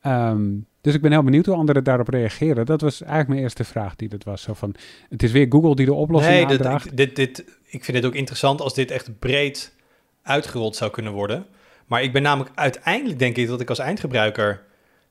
Ehm, 0.00 0.50
dus 0.80 0.94
ik 0.94 1.00
ben 1.00 1.12
heel 1.12 1.22
benieuwd 1.22 1.46
hoe 1.46 1.54
anderen 1.54 1.84
daarop 1.84 2.08
reageren. 2.08 2.66
Dat 2.66 2.80
was 2.80 3.00
eigenlijk 3.00 3.28
mijn 3.28 3.42
eerste 3.42 3.64
vraag 3.64 3.96
die 3.96 4.08
dat 4.08 4.24
was. 4.24 4.42
Zo 4.42 4.54
van, 4.54 4.74
het 5.08 5.22
is 5.22 5.32
weer 5.32 5.46
Google 5.48 5.74
die 5.74 5.86
de 5.86 5.94
oplossing 5.94 6.34
nee, 6.34 6.46
dit, 6.46 6.56
aandraagt. 6.56 6.96
dit, 6.96 7.16
dit, 7.16 7.44
ik 7.64 7.84
vind 7.84 7.96
het 7.96 8.06
ook 8.06 8.14
interessant 8.14 8.60
als 8.60 8.74
dit 8.74 8.90
echt 8.90 9.18
breed 9.18 9.74
uitgerold 10.22 10.76
zou 10.76 10.90
kunnen 10.90 11.12
worden. 11.12 11.46
Maar 11.86 12.02
ik 12.02 12.12
ben 12.12 12.22
namelijk 12.22 12.54
uiteindelijk 12.54 13.18
denk 13.18 13.36
ik 13.36 13.46
dat 13.46 13.60
ik 13.60 13.68
als 13.68 13.78
eindgebruiker 13.78 14.62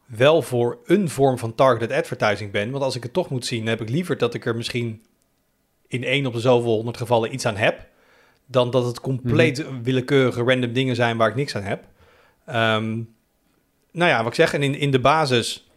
wel 0.06 0.42
voor 0.42 0.80
een 0.86 1.10
vorm 1.10 1.38
van 1.38 1.56
targeted 1.56 1.92
advertising 1.92 2.52
ben. 2.52 2.72
Want 2.72 2.84
als 2.84 2.96
ik 2.96 3.04
het 3.04 3.14
toch 3.14 3.30
moet 3.30 3.46
zien, 3.46 3.68
heb 3.68 3.82
ik 3.82 3.90
liever 3.90 4.18
dat 4.18 4.34
ik 4.34 4.46
er 4.46 4.56
misschien 4.56 5.02
in 5.88 6.04
één 6.04 6.26
op 6.26 6.34
de 6.34 6.40
zoveel 6.40 6.74
honderd 6.76 6.98
gevallen 6.98 7.34
iets 7.34 7.46
aan 7.46 7.56
heb. 7.56 7.88
Dan 8.46 8.70
dat 8.72 8.86
het 8.86 9.02
compleet 9.02 9.66
willekeurige 9.84 10.44
random 10.44 10.74
dingen 10.74 10.96
zijn 10.96 11.18
waar 11.18 11.30
ik 11.30 11.36
niks 11.36 11.56
aan 11.56 11.64
heb. 11.64 11.86
Ehm, 12.46 13.02
nou 13.98 14.12
ja, 14.12 14.18
wat 14.18 14.28
ik 14.28 14.34
zeg, 14.34 14.54
en 14.54 14.64
in, 14.64 14.76
in 14.76 14.92
de 14.92 15.00
basis, 15.00 15.68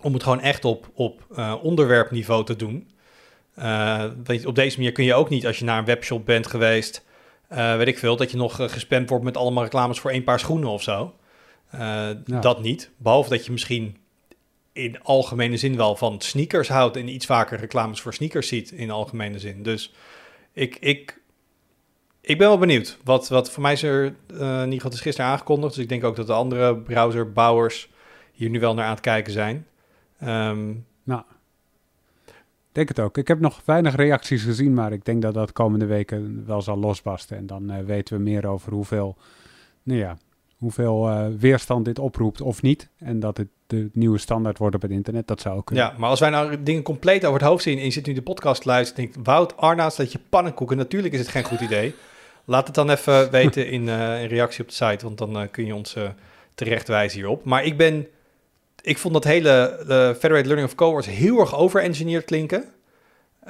om 0.00 0.12
het 0.12 0.22
gewoon 0.22 0.40
echt 0.40 0.64
op, 0.64 0.90
op 0.94 1.26
eh, 1.34 1.54
onderwerpniveau 1.62 2.44
te 2.44 2.56
doen. 2.56 2.90
Je, 3.54 4.42
op 4.44 4.54
deze 4.54 4.76
manier 4.76 4.92
kun 4.92 5.04
je 5.04 5.14
ook 5.14 5.28
niet, 5.28 5.46
als 5.46 5.58
je 5.58 5.64
naar 5.64 5.78
een 5.78 5.84
webshop 5.84 6.26
bent 6.26 6.46
geweest, 6.46 7.04
eh, 7.48 7.76
weet 7.76 7.88
ik 7.88 7.98
veel, 7.98 8.16
dat 8.16 8.30
je 8.30 8.36
nog 8.36 8.56
gespamd 8.72 9.08
wordt 9.08 9.24
met 9.24 9.36
allemaal 9.36 9.62
reclames 9.62 10.00
voor 10.00 10.10
één 10.10 10.24
paar 10.24 10.40
schoenen 10.40 10.68
of 10.68 10.82
zo. 10.82 11.14
Ja. 11.72 12.14
Dat 12.40 12.62
niet. 12.62 12.90
Behalve 12.96 13.30
dat 13.30 13.44
je 13.44 13.52
misschien 13.52 13.96
in 14.72 15.02
algemene 15.02 15.56
zin 15.56 15.76
wel 15.76 15.96
van 15.96 16.20
sneakers 16.20 16.68
houdt 16.68 16.96
en 16.96 17.08
iets 17.08 17.26
vaker 17.26 17.58
reclames 17.58 18.00
voor 18.00 18.14
sneakers 18.14 18.48
ziet 18.48 18.70
in 18.70 18.90
algemene 18.90 19.38
zin. 19.38 19.62
Dus 19.62 19.92
ik, 20.52 20.76
ik, 20.80 21.19
ik 22.20 22.38
ben 22.38 22.48
wel 22.48 22.58
benieuwd. 22.58 22.98
Wat, 23.04 23.28
wat 23.28 23.50
voor 23.50 23.62
mij 23.62 23.72
is 23.72 23.82
er, 23.82 24.14
het 24.84 24.92
is 24.92 25.00
gisteren 25.00 25.30
aangekondigd. 25.30 25.74
Dus 25.74 25.82
ik 25.82 25.88
denk 25.88 26.04
ook 26.04 26.16
dat 26.16 26.26
de 26.26 26.32
andere 26.32 26.76
browserbouwers 26.76 27.90
hier 28.32 28.50
nu 28.50 28.60
wel 28.60 28.74
naar 28.74 28.84
aan 28.84 28.90
het 28.90 29.00
kijken 29.00 29.32
zijn. 29.32 29.66
Ehm, 30.18 30.72
Ik 32.70 32.76
denk 32.76 32.88
het 32.88 33.00
ook. 33.00 33.18
Ik 33.18 33.28
heb 33.28 33.40
nog 33.40 33.60
weinig 33.64 33.96
reacties 33.96 34.42
gezien, 34.42 34.74
maar 34.74 34.92
ik 34.92 35.04
denk 35.04 35.22
dat 35.22 35.34
dat 35.34 35.52
komende 35.52 35.86
weken 35.86 36.44
wel 36.46 36.62
zal 36.62 36.78
losbarsten. 36.78 37.36
En 37.36 37.46
dan 37.46 37.70
eh, 37.70 37.84
weten 37.84 38.16
we 38.16 38.22
meer 38.22 38.46
over 38.46 38.72
hoeveel, 38.72 39.16
nou 39.82 39.98
ja, 39.98 40.16
hoeveel 40.60 41.08
eh, 41.08 41.26
weerstand 41.38 41.84
dit 41.84 41.98
oproept 41.98 42.40
of 42.40 42.62
niet. 42.62 42.88
En 42.98 43.20
dat 43.20 43.36
het 43.36 43.48
de 43.66 43.90
nieuwe 43.92 44.18
standaard 44.18 44.58
wordt 44.58 44.74
op 44.74 44.82
het 44.82 44.90
internet, 44.90 45.26
dat 45.26 45.40
zou 45.40 45.56
ook 45.56 45.66
kunnen. 45.66 45.84
Ja, 45.84 45.94
maar 45.98 46.10
als 46.10 46.20
wij 46.20 46.30
nou 46.30 46.62
dingen 46.62 46.82
compleet 46.82 47.24
over 47.24 47.40
het 47.40 47.48
hoofd 47.48 47.62
zien 47.62 47.78
en 47.78 47.84
je 47.84 47.90
zit 47.90 48.06
nu 48.06 48.12
de 48.12 48.22
podcast 48.22 48.62
te 48.62 48.68
luisteren 48.68 49.04
en 49.04 49.10
denkt, 49.10 49.26
Wout 49.28 49.56
Arnaas, 49.56 49.96
dat 49.96 50.12
je 50.12 50.18
pannenkoeken, 50.28 50.76
natuurlijk 50.76 51.14
is 51.14 51.20
het 51.20 51.28
geen 51.28 51.44
goed 51.44 51.60
idee. 51.60 51.94
Laat 52.44 52.66
het 52.66 52.74
dan 52.74 52.90
even 52.90 53.30
weten 53.40 53.70
in, 53.70 53.86
uh, 53.86 54.22
in 54.22 54.28
reactie 54.28 54.62
op 54.62 54.68
de 54.68 54.74
site, 54.74 55.04
want 55.04 55.18
dan 55.18 55.40
uh, 55.40 55.48
kun 55.50 55.66
je 55.66 55.74
ons 55.74 55.96
uh, 55.96 56.08
terechtwijzen 56.54 57.18
hierop. 57.18 57.44
Maar 57.44 57.64
ik 57.64 57.76
ben, 57.76 58.06
ik 58.82 58.98
vond 58.98 59.14
dat 59.14 59.24
hele 59.24 59.76
Federated 60.18 60.46
Learning 60.46 60.68
of 60.68 60.74
Cohorts 60.74 61.06
heel 61.06 61.40
erg 61.40 61.56
overengineerd 61.56 62.24
klinken. 62.24 62.64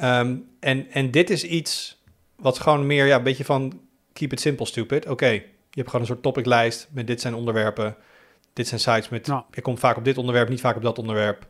Um, 0.02 0.48
en, 0.60 0.86
en 0.90 1.10
dit 1.10 1.30
is 1.30 1.44
iets 1.44 2.02
wat 2.36 2.58
gewoon 2.58 2.86
meer, 2.86 3.06
ja, 3.06 3.16
een 3.16 3.22
beetje 3.22 3.44
van 3.44 3.80
keep 4.12 4.32
it 4.32 4.40
simple, 4.40 4.66
stupid. 4.66 5.02
Oké, 5.02 5.12
okay, 5.12 5.46
hebt 5.74 5.87
gewoon 5.87 6.00
een 6.00 6.06
soort 6.06 6.22
topiclijst 6.22 6.88
met 6.90 7.06
dit 7.06 7.20
zijn 7.20 7.35
onderwerpen. 7.35 7.96
Dit 8.52 8.68
zijn 8.68 8.80
sites 8.80 9.09
met, 9.09 9.26
nou. 9.26 9.42
je 9.50 9.61
komt 9.61 9.78
vaak 9.78 9.96
op 9.96 10.04
dit 10.04 10.18
onderwerp, 10.18 10.48
niet 10.48 10.61
vaak 10.61 10.76
op 10.76 10.83
dat 10.83 10.98
onderwerp. 10.98 11.46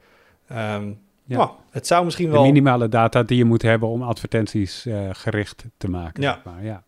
Um, 0.52 1.00
ja. 1.24 1.36
Nou, 1.36 1.50
het 1.70 1.86
zou 1.86 2.04
misschien 2.04 2.30
wel... 2.30 2.42
Minimale 2.42 2.88
data 2.88 3.22
die 3.22 3.36
je 3.36 3.44
moet 3.44 3.62
hebben 3.62 3.88
om 3.88 4.02
advertenties 4.02 4.86
uh, 4.86 5.08
gericht 5.12 5.64
te 5.76 5.88
maken. 5.88 6.22
Ja. 6.22 6.40
Maar, 6.44 6.64
ja. 6.64 6.82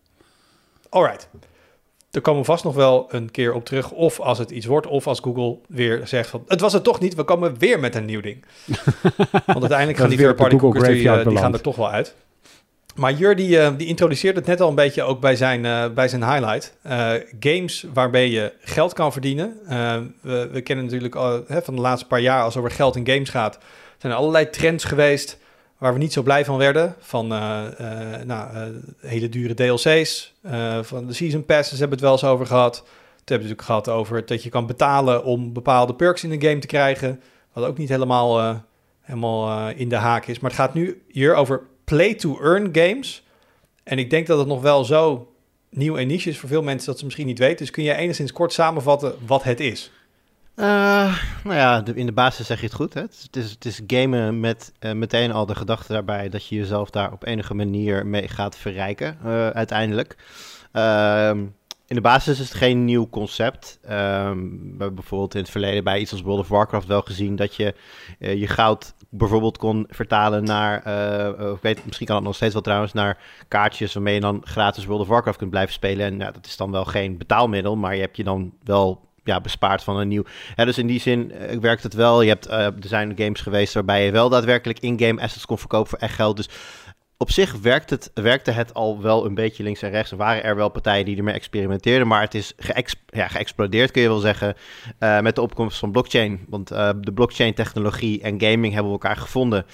Alright. 0.89 1.29
Daar 2.09 2.21
komen 2.21 2.39
we 2.39 2.45
vast 2.45 2.63
nog 2.63 2.75
wel 2.75 3.05
een 3.09 3.31
keer 3.31 3.53
op 3.53 3.65
terug. 3.65 3.91
Of 3.91 4.19
als 4.19 4.37
het 4.37 4.51
iets 4.51 4.65
wordt, 4.65 4.87
of 4.87 5.07
als 5.07 5.19
Google 5.19 5.57
weer 5.67 6.07
zegt 6.07 6.29
van... 6.29 6.43
Het 6.47 6.59
was 6.59 6.73
het 6.73 6.83
toch 6.83 6.99
niet, 6.99 7.15
we 7.15 7.23
komen 7.23 7.57
weer 7.59 7.79
met 7.79 7.95
een 7.95 8.05
nieuw 8.05 8.21
ding. 8.21 8.45
Want 9.45 9.59
uiteindelijk 9.59 9.97
gaan 9.97 10.09
die 10.09 10.17
third-party 10.17 10.57
die, 10.57 11.03
uh, 11.03 11.27
die 11.27 11.37
gaan 11.37 11.53
er 11.53 11.61
toch 11.61 11.75
wel 11.75 11.89
uit. 11.89 12.15
Maar 12.93 13.13
Jur 13.13 13.35
die, 13.35 13.49
uh, 13.49 13.69
die 13.77 13.87
introduceert 13.87 14.35
het 14.35 14.45
net 14.45 14.61
al 14.61 14.69
een 14.69 14.75
beetje 14.75 15.03
ook 15.03 15.19
bij 15.19 15.35
zijn, 15.35 15.65
uh, 15.65 15.87
bij 15.89 16.07
zijn 16.07 16.23
highlight. 16.23 16.77
Uh, 16.85 17.11
games 17.39 17.85
waarbij 17.93 18.29
je 18.29 18.53
geld 18.59 18.93
kan 18.93 19.11
verdienen. 19.11 19.57
We, 20.21 20.49
we, 20.51 20.61
kennen 20.61 20.85
natuurlijk 20.85 21.15
al, 21.15 21.43
hè, 21.47 21.61
van 21.61 21.75
de 21.75 21.81
laatste 21.81 22.07
paar 22.07 22.19
jaar 22.19 22.43
als 22.43 22.53
het 22.53 22.63
over 22.63 22.75
geld 22.75 22.95
in 22.95 23.07
games 23.07 23.29
gaat... 23.29 23.57
zijn 23.97 24.13
er 24.13 24.19
allerlei 24.19 24.49
trends 24.49 24.83
geweest 24.83 25.37
waar 25.77 25.93
we 25.93 25.99
niet 25.99 26.13
zo 26.13 26.21
blij 26.21 26.45
van 26.45 26.57
werden. 26.57 26.95
Van 26.99 27.27
nou, 28.25 28.71
hele 28.99 29.29
dure 29.29 29.53
DLC's, 29.53 30.33
van 30.81 31.07
de 31.07 31.13
season 31.13 31.45
passes 31.45 31.79
hebben 31.79 31.99
we 31.99 32.05
het 32.05 32.13
wel 32.13 32.29
eens 32.29 32.33
over 32.33 32.45
gehad. 32.45 32.75
Het 32.75 33.29
hebben 33.29 33.47
we 33.47 33.53
natuurlijk 33.53 33.61
gehad 33.61 33.89
over 33.89 34.25
dat 34.25 34.43
je 34.43 34.49
kan 34.49 34.67
betalen 34.67 35.23
om 35.23 35.53
bepaalde 35.53 35.95
perks 35.95 36.23
in 36.23 36.39
de 36.39 36.47
game 36.47 36.59
te 36.59 36.67
krijgen. 36.67 37.21
Wat 37.53 37.65
ook 37.65 37.77
niet 37.77 37.89
helemaal, 37.89 38.61
helemaal 39.01 39.69
in 39.69 39.89
de 39.89 39.95
haak 39.95 40.25
is. 40.25 40.39
Maar 40.39 40.51
het 40.51 40.59
gaat 40.59 40.73
nu 40.73 41.01
hier 41.07 41.35
over 41.35 41.61
play-to-earn 41.83 42.69
games. 42.71 43.23
En 43.83 43.97
ik 43.97 44.09
denk 44.09 44.27
dat 44.27 44.37
het 44.39 44.47
nog 44.47 44.61
wel 44.61 44.85
zo 44.85 45.33
nieuw 45.69 45.97
en 45.97 46.07
niche 46.07 46.29
is 46.29 46.39
voor 46.39 46.49
veel 46.49 46.63
mensen 46.63 46.87
dat 46.87 46.97
ze 46.99 47.05
misschien 47.05 47.27
niet 47.27 47.39
weten. 47.39 47.57
Dus 47.57 47.71
kun 47.71 47.83
je 47.83 47.95
enigszins 47.95 48.31
kort 48.31 48.53
samenvatten 48.53 49.15
wat 49.25 49.43
het 49.43 49.59
is? 49.59 49.91
Uh, 50.55 50.65
nou 51.43 51.55
ja, 51.55 51.83
in 51.93 52.05
de 52.05 52.11
basis 52.11 52.47
zeg 52.47 52.59
je 52.59 52.65
het 52.65 52.75
goed. 52.75 52.93
Hè? 52.93 53.01
Het, 53.01 53.35
is, 53.35 53.51
het 53.51 53.65
is 53.65 53.81
gamen 53.87 54.39
met 54.39 54.71
uh, 54.79 54.91
meteen 54.91 55.31
al 55.31 55.45
de 55.45 55.55
gedachte 55.55 55.93
daarbij 55.93 56.29
dat 56.29 56.47
je 56.47 56.55
jezelf 56.55 56.89
daar 56.89 57.11
op 57.11 57.25
enige 57.25 57.53
manier 57.53 58.05
mee 58.05 58.27
gaat 58.27 58.57
verrijken, 58.57 59.17
uh, 59.25 59.49
uiteindelijk. 59.49 60.15
Ehm, 60.71 61.45
in 61.87 61.95
de 61.95 62.01
basis 62.01 62.39
is 62.39 62.49
het 62.49 62.57
geen 62.57 62.85
nieuw 62.85 63.09
concept. 63.09 63.79
Um, 63.83 63.89
we 63.89 64.75
hebben 64.77 64.95
bijvoorbeeld 64.95 65.35
in 65.35 65.41
het 65.41 65.49
verleden 65.49 65.83
bij 65.83 65.99
iets 65.99 66.11
als 66.11 66.21
World 66.21 66.39
of 66.39 66.47
Warcraft 66.47 66.87
wel 66.87 67.01
gezien 67.01 67.35
dat 67.35 67.55
je 67.55 67.75
uh, 68.19 68.39
je 68.39 68.47
goud 68.47 68.93
bijvoorbeeld 69.09 69.57
kon 69.57 69.85
vertalen 69.89 70.43
naar, 70.43 70.83
uh, 70.87 71.51
ik 71.51 71.61
weet, 71.61 71.85
misschien 71.85 72.07
kan 72.07 72.15
het 72.15 72.25
nog 72.25 72.35
steeds 72.35 72.53
wel 72.53 72.61
trouwens, 72.61 72.93
naar 72.93 73.17
kaartjes 73.47 73.93
waarmee 73.93 74.13
je 74.13 74.19
dan 74.19 74.41
gratis 74.43 74.85
World 74.85 75.01
of 75.01 75.07
Warcraft 75.07 75.37
kunt 75.37 75.49
blijven 75.49 75.73
spelen. 75.73 76.05
En 76.05 76.17
nou, 76.17 76.33
dat 76.33 76.45
is 76.45 76.57
dan 76.57 76.71
wel 76.71 76.85
geen 76.85 77.17
betaalmiddel, 77.17 77.75
maar 77.75 77.95
je 77.95 78.01
hebt 78.01 78.17
je 78.17 78.23
dan 78.23 78.53
wel 78.63 79.11
ja, 79.23 79.41
bespaard 79.41 79.83
van 79.83 79.97
een 79.97 80.07
nieuw. 80.07 80.23
Ja, 80.55 80.65
dus 80.65 80.77
in 80.77 80.87
die 80.87 80.99
zin 80.99 81.33
werkt 81.61 81.83
het 81.83 81.93
wel. 81.93 82.21
Je 82.21 82.29
hebt, 82.29 82.47
er 82.47 82.73
zijn 82.79 83.13
games 83.17 83.41
geweest 83.41 83.73
waarbij 83.73 84.05
je 84.05 84.11
wel 84.11 84.29
daadwerkelijk 84.29 84.79
in-game 84.79 85.21
assets 85.21 85.45
kon 85.45 85.57
verkopen 85.57 85.89
voor 85.89 85.99
echt 85.99 86.15
geld. 86.15 86.37
Dus 86.37 86.49
op 87.23 87.31
zich 87.31 87.53
werkt 87.61 87.89
het, 87.89 88.11
werkte 88.13 88.51
het 88.51 88.73
al 88.73 89.01
wel 89.01 89.25
een 89.25 89.33
beetje 89.33 89.63
links 89.63 89.81
en 89.81 89.89
rechts. 89.89 90.11
Er 90.11 90.17
waren 90.17 90.43
er 90.43 90.55
wel 90.55 90.69
partijen 90.69 91.05
die 91.05 91.17
ermee 91.17 91.33
experimenteerden, 91.33 92.07
maar 92.07 92.21
het 92.21 92.33
is 92.33 92.53
ja, 93.09 93.27
geëxplodeerd, 93.27 93.91
kun 93.91 94.01
je 94.01 94.07
wel 94.07 94.17
zeggen, 94.17 94.55
uh, 94.99 95.19
met 95.19 95.35
de 95.35 95.41
opkomst 95.41 95.77
van 95.77 95.91
blockchain. 95.91 96.45
Want 96.49 96.71
uh, 96.71 96.89
de 96.99 97.13
blockchain-technologie 97.13 98.21
en 98.21 98.41
gaming 98.41 98.73
hebben 98.73 98.91
elkaar 98.91 99.17
gevonden. 99.17 99.65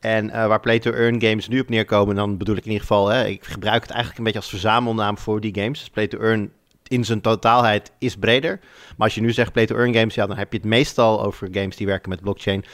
En 0.00 0.26
uh, 0.26 0.46
waar 0.46 0.60
play-to-earn 0.60 1.22
games 1.22 1.48
nu 1.48 1.60
op 1.60 1.68
neerkomen, 1.68 2.16
dan 2.16 2.36
bedoel 2.36 2.56
ik 2.56 2.64
in 2.64 2.70
ieder 2.70 2.86
geval, 2.86 3.08
hè, 3.08 3.26
ik 3.26 3.44
gebruik 3.44 3.82
het 3.82 3.90
eigenlijk 3.90 4.18
een 4.18 4.24
beetje 4.24 4.40
als 4.40 4.48
verzamelnaam 4.48 5.18
voor 5.18 5.40
die 5.40 5.54
games. 5.54 5.78
Dus 5.78 5.90
play-to-earn 5.90 6.50
in 6.88 7.04
zijn 7.04 7.20
totaalheid 7.20 7.92
is 7.98 8.16
breder. 8.16 8.60
Maar 8.96 9.06
als 9.06 9.14
je 9.14 9.20
nu 9.20 9.32
zegt 9.32 9.52
play-to-earn 9.52 9.94
games, 9.94 10.14
ja, 10.14 10.26
dan 10.26 10.36
heb 10.36 10.52
je 10.52 10.58
het 10.58 10.66
meestal 10.66 11.24
over 11.24 11.48
games 11.52 11.76
die 11.76 11.86
werken 11.86 12.10
met 12.10 12.20
blockchain. 12.20 12.64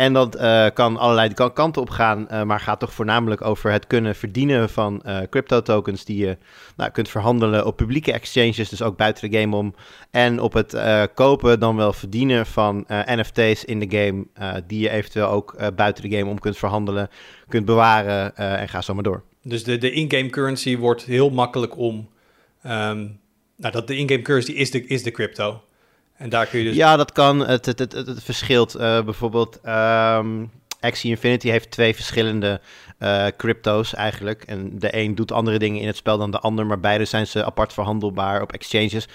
En 0.00 0.12
dat 0.12 0.36
uh, 0.36 0.66
kan 0.74 0.96
allerlei 0.96 1.34
kanten 1.34 1.82
op 1.82 1.90
gaan, 1.90 2.26
uh, 2.30 2.42
maar 2.42 2.60
gaat 2.60 2.80
toch 2.80 2.92
voornamelijk 2.92 3.42
over 3.42 3.72
het 3.72 3.86
kunnen 3.86 4.14
verdienen 4.14 4.70
van 4.70 5.02
uh, 5.06 5.18
crypto 5.30 5.62
tokens 5.62 6.04
die 6.04 6.26
je 6.26 6.36
nou, 6.76 6.90
kunt 6.90 7.08
verhandelen 7.08 7.66
op 7.66 7.76
publieke 7.76 8.12
exchanges, 8.12 8.68
dus 8.68 8.82
ook 8.82 8.96
buiten 8.96 9.30
de 9.30 9.38
game 9.38 9.56
om. 9.56 9.74
En 10.10 10.40
op 10.40 10.52
het 10.52 10.76
kopen 11.14 11.60
dan 11.60 11.76
wel 11.76 11.92
verdienen 11.92 12.46
van 12.46 12.84
NFT's 12.88 13.64
in 13.64 13.78
de 13.78 13.98
game, 13.98 14.26
die 14.66 14.80
je 14.80 14.90
eventueel 14.90 15.28
ook 15.28 15.74
buiten 15.76 16.10
de 16.10 16.16
game 16.16 16.30
om 16.30 16.38
kunt 16.38 16.56
verhandelen, 16.56 17.08
kunt 17.48 17.64
bewaren 17.64 18.36
en 18.36 18.68
ga 18.68 18.80
zo 18.80 18.94
maar 18.94 19.02
door. 19.02 19.22
Dus 19.42 19.64
de, 19.64 19.78
de 19.78 19.92
in-game 19.92 20.30
currency 20.30 20.76
wordt 20.76 21.04
heel 21.04 21.30
makkelijk 21.30 21.76
om. 21.76 22.08
Um, 22.66 23.20
nou, 23.56 23.72
dat 23.72 23.86
de 23.86 23.96
in-game 23.96 24.22
currency 24.22 24.52
is 24.52 24.70
de, 24.70 24.86
is 24.86 25.02
de 25.02 25.10
crypto. 25.10 25.62
En 26.20 26.28
daar 26.28 26.46
kun 26.46 26.58
je 26.58 26.64
dus... 26.64 26.76
Ja, 26.76 26.96
dat 26.96 27.12
kan. 27.12 27.46
Het, 27.46 27.66
het, 27.66 27.78
het, 27.78 27.92
het 27.92 28.22
verschilt. 28.22 28.76
Uh, 28.76 29.02
bijvoorbeeld, 29.02 29.60
um, 29.66 30.50
Infinity 31.02 31.48
heeft 31.48 31.70
twee 31.70 31.94
verschillende 31.94 32.60
uh, 32.98 33.26
crypto's 33.36 33.94
eigenlijk. 33.94 34.42
En 34.42 34.78
de 34.78 34.96
een 34.96 35.14
doet 35.14 35.32
andere 35.32 35.58
dingen 35.58 35.80
in 35.80 35.86
het 35.86 35.96
spel 35.96 36.18
dan 36.18 36.30
de 36.30 36.38
ander, 36.38 36.66
maar 36.66 36.80
beide 36.80 37.04
zijn 37.04 37.26
ze 37.26 37.44
apart 37.44 37.72
verhandelbaar 37.72 38.42
op 38.42 38.52
exchanges. 38.52 39.08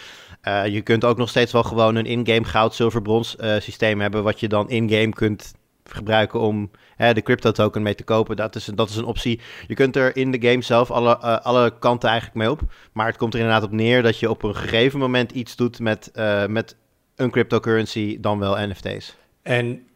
Uh, 0.44 0.68
je 0.68 0.82
kunt 0.82 1.06
ook 1.06 1.18
nog 1.18 1.30
steeds 1.30 1.52
wel 1.52 1.64
gewoon 1.64 1.96
een 1.96 2.06
in-game 2.06 2.44
goud, 2.44 2.76
zilver, 2.76 3.02
brons 3.02 3.36
systeem 3.60 4.02
hebben, 4.02 4.24
wat 4.24 4.40
je 4.40 4.48
dan 4.48 4.70
in-game 4.70 5.14
kunt 5.14 5.54
gebruiken 5.84 6.40
om 6.40 6.72
hè, 6.96 7.14
de 7.14 7.22
crypto 7.22 7.52
token 7.52 7.82
mee 7.82 7.96
te 7.96 8.04
kopen. 8.04 8.36
Dat 8.36 8.56
is, 8.56 8.66
dat 8.66 8.90
is 8.90 8.96
een 8.96 9.06
optie. 9.06 9.42
Je 9.68 9.74
kunt 9.74 9.96
er 9.96 10.16
in 10.16 10.32
de 10.32 10.50
game 10.50 10.62
zelf 10.62 10.92
alle, 10.92 11.18
alle 11.42 11.74
kanten 11.80 12.10
eigenlijk 12.10 12.40
mee 12.40 12.52
op. 12.52 12.62
Maar 12.94 13.08
het 13.08 13.18
komt 13.18 13.34
er 13.34 13.40
inderdaad 13.40 13.64
op 13.64 13.72
neer 13.72 14.04
dat 14.04 14.20
je 14.20 14.30
op 14.30 14.44
een 14.44 14.56
gegeven 14.56 15.00
moment 15.00 15.32
iets 15.32 15.56
doet 15.56 15.80
met, 15.80 16.12
met 16.48 16.76
een 17.16 17.32
cryptocurrency, 17.32 18.18
dan 18.20 18.40
wel 18.40 18.68
NFT's. 18.68 19.16
En 19.42 19.88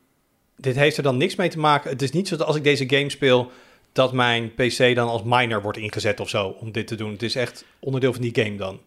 dit 0.56 0.76
heeft 0.76 0.98
er 0.98 1.04
dan 1.04 1.18
niks 1.18 1.36
mee 1.36 1.50
te 1.50 1.60
maken. 1.60 1.90
Het 1.90 2.02
is 2.02 2.12
niet 2.12 2.28
zo 2.28 2.38
dat 2.38 2.48
als 2.48 2.56
ik 2.56 2.64
deze 2.64 2.90
game 2.90 3.10
speel, 3.10 3.52
dat 3.92 4.14
mijn 4.14 4.54
PC 4.54 4.96
dan 4.96 5.08
als 5.10 5.24
miner 5.24 5.62
wordt 5.62 5.78
ingezet 5.78 6.20
of 6.20 6.30
zo 6.30 6.48
om 6.48 6.72
dit 6.72 6.88
te 6.88 6.96
doen. 6.96 7.12
Het 7.12 7.24
is 7.24 7.36
echt 7.36 7.66
onderdeel 7.80 8.14
van 8.14 8.22
die 8.22 8.44
game 8.44 8.56
dan. 8.56 8.80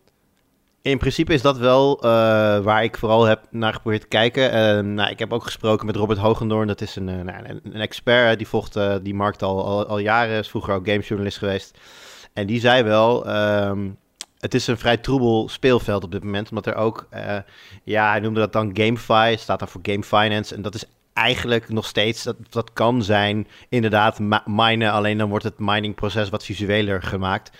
In 0.82 0.98
principe 0.98 1.32
is 1.32 1.42
dat 1.42 1.58
wel 1.58 1.96
uh, 1.96 2.02
waar 2.60 2.84
ik 2.84 2.96
vooral 2.96 3.24
heb 3.24 3.46
naar 3.50 3.72
geprobeerd 3.72 4.00
te 4.00 4.08
kijken. 4.08 4.44
Uh, 4.44 4.92
nou, 4.92 5.10
ik 5.10 5.18
heb 5.18 5.32
ook 5.32 5.44
gesproken 5.44 5.86
met 5.86 5.96
Robert 5.96 6.18
Hogendoorn. 6.18 6.66
Dat 6.66 6.80
is 6.80 6.96
een, 6.96 7.08
uh, 7.08 7.20
nou, 7.20 7.60
een 7.62 7.80
expert. 7.80 8.38
Die 8.38 8.48
volgt 8.48 8.78
die 9.02 9.14
markt 9.14 9.42
al, 9.42 9.64
al, 9.64 9.86
al, 9.86 9.98
jaren. 9.98 10.38
Is 10.38 10.48
vroeger 10.48 10.74
ook 10.74 10.86
gamejournalist 10.86 11.38
geweest. 11.38 11.78
En 12.32 12.46
die 12.46 12.60
zei 12.60 12.82
wel... 12.82 13.28
Um, 13.66 13.96
het 14.42 14.54
is 14.54 14.66
een 14.66 14.78
vrij 14.78 14.96
troebel 14.96 15.48
speelveld 15.48 16.04
op 16.04 16.12
dit 16.12 16.24
moment. 16.24 16.48
Omdat 16.48 16.66
er 16.66 16.74
ook, 16.74 17.06
uh, 17.14 17.36
ja, 17.84 18.10
hij 18.10 18.20
noemde 18.20 18.40
dat 18.40 18.52
dan 18.52 18.70
GameFi, 18.74 19.36
staat 19.38 19.58
dan 19.58 19.68
voor 19.68 19.80
Game 19.82 20.02
Finance. 20.02 20.54
En 20.54 20.62
dat 20.62 20.74
is 20.74 20.84
eigenlijk 21.12 21.68
nog 21.68 21.86
steeds, 21.86 22.22
dat, 22.22 22.36
dat 22.50 22.72
kan 22.72 23.02
zijn 23.02 23.46
inderdaad 23.68 24.18
minen, 24.46 24.92
alleen 24.92 25.18
dan 25.18 25.28
wordt 25.28 25.44
het 25.44 25.58
miningproces 25.58 26.28
wat 26.28 26.44
visueler 26.44 27.02
gemaakt 27.02 27.50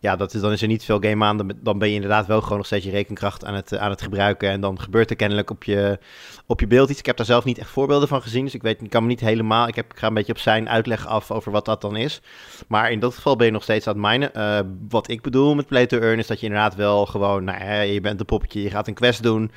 ja, 0.00 0.16
dat 0.16 0.34
is, 0.34 0.40
dan 0.40 0.52
is 0.52 0.62
er 0.62 0.68
niet 0.68 0.84
veel 0.84 1.00
game 1.00 1.24
aan. 1.24 1.52
Dan 1.60 1.78
ben 1.78 1.88
je 1.88 1.94
inderdaad 1.94 2.26
wel 2.26 2.40
gewoon 2.40 2.56
nog 2.56 2.66
steeds 2.66 2.84
je 2.84 2.90
rekenkracht 2.90 3.44
aan 3.44 3.54
het, 3.54 3.76
aan 3.76 3.90
het 3.90 4.02
gebruiken. 4.02 4.50
En 4.50 4.60
dan 4.60 4.80
gebeurt 4.80 5.10
er 5.10 5.16
kennelijk 5.16 5.50
op 5.50 5.64
je, 5.64 5.98
op 6.46 6.60
je 6.60 6.66
beeld 6.66 6.90
iets. 6.90 6.98
Ik 6.98 7.06
heb 7.06 7.16
daar 7.16 7.26
zelf 7.26 7.44
niet 7.44 7.58
echt 7.58 7.70
voorbeelden 7.70 8.08
van 8.08 8.22
gezien. 8.22 8.44
Dus 8.44 8.54
ik 8.54 8.62
weet, 8.62 8.82
ik 8.82 8.90
kan 8.90 9.02
me 9.02 9.08
niet 9.08 9.20
helemaal. 9.20 9.68
Ik, 9.68 9.74
heb, 9.74 9.92
ik 9.92 9.98
ga 9.98 10.06
een 10.06 10.14
beetje 10.14 10.32
op 10.32 10.38
zijn 10.38 10.68
uitleg 10.68 11.06
af 11.06 11.30
over 11.30 11.52
wat 11.52 11.64
dat 11.64 11.80
dan 11.80 11.96
is. 11.96 12.20
Maar 12.68 12.90
in 12.90 13.00
dat 13.00 13.14
geval 13.14 13.36
ben 13.36 13.46
je 13.46 13.52
nog 13.52 13.62
steeds 13.62 13.86
aan 13.86 14.02
het 14.02 14.10
minen. 14.10 14.30
Uh, 14.36 14.58
wat 14.88 15.10
ik 15.10 15.22
bedoel 15.22 15.54
met 15.54 15.66
play 15.66 15.86
to 15.86 15.98
earn 15.98 16.18
is 16.18 16.26
dat 16.26 16.40
je 16.40 16.46
inderdaad 16.46 16.74
wel 16.74 17.06
gewoon. 17.06 17.44
Nou, 17.44 17.58
hè, 17.58 17.80
je 17.80 18.00
bent 18.00 18.20
een 18.20 18.26
poppetje, 18.26 18.62
je 18.62 18.70
gaat 18.70 18.88
een 18.88 18.94
quest 18.94 19.22
doen. 19.22 19.50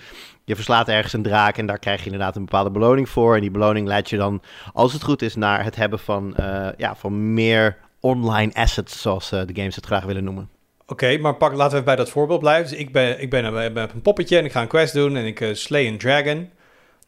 Je 0.46 0.56
verslaat 0.56 0.88
ergens 0.88 1.14
een 1.14 1.24
draak 1.24 1.58
en 1.58 1.66
daar 1.66 1.80
krijg 1.80 2.00
je 2.00 2.06
inderdaad 2.06 2.36
een 2.36 2.46
bepaalde 2.46 2.72
beloning 2.72 3.10
voor. 3.10 3.36
En 3.36 3.42
die 3.42 3.52
beloning 3.52 3.88
leidt 3.88 4.10
je 4.10 4.18
dan, 4.18 4.42
als 4.74 4.94
het 4.94 5.04
goed 5.04 5.22
is, 5.22 5.36
naar 5.36 5.64
het 5.64 5.76
hebben 5.76 6.00
van, 6.00 6.36
uh, 6.40 6.68
ja, 6.78 6.96
van 6.96 7.34
meer 7.34 7.78
online 8.02 8.54
assets, 8.54 9.02
zoals 9.02 9.32
uh, 9.32 9.42
de 9.46 9.56
games 9.56 9.76
het 9.76 9.86
graag 9.86 10.04
willen 10.04 10.24
noemen. 10.24 10.50
Oké, 10.86 11.18
maar 11.18 11.36
pak, 11.36 11.54
laten 11.54 11.78
we 11.78 11.84
bij 11.84 11.96
dat 11.96 12.10
voorbeeld 12.10 12.40
blijven. 12.40 12.70
Dus 12.70 12.80
ik 12.80 12.92
ben, 12.92 13.22
ik 13.22 13.30
ben, 13.30 13.54
ben, 13.54 13.74
ben 13.74 13.90
een 13.94 14.02
poppetje 14.02 14.38
en 14.38 14.46
ik 14.46 14.52
ga 14.52 14.62
een 14.62 14.68
quest 14.68 14.94
doen 14.94 15.16
en 15.16 15.26
ik 15.26 15.40
uh, 15.40 15.54
slay 15.54 15.88
een 15.88 15.98
dragon. 15.98 16.50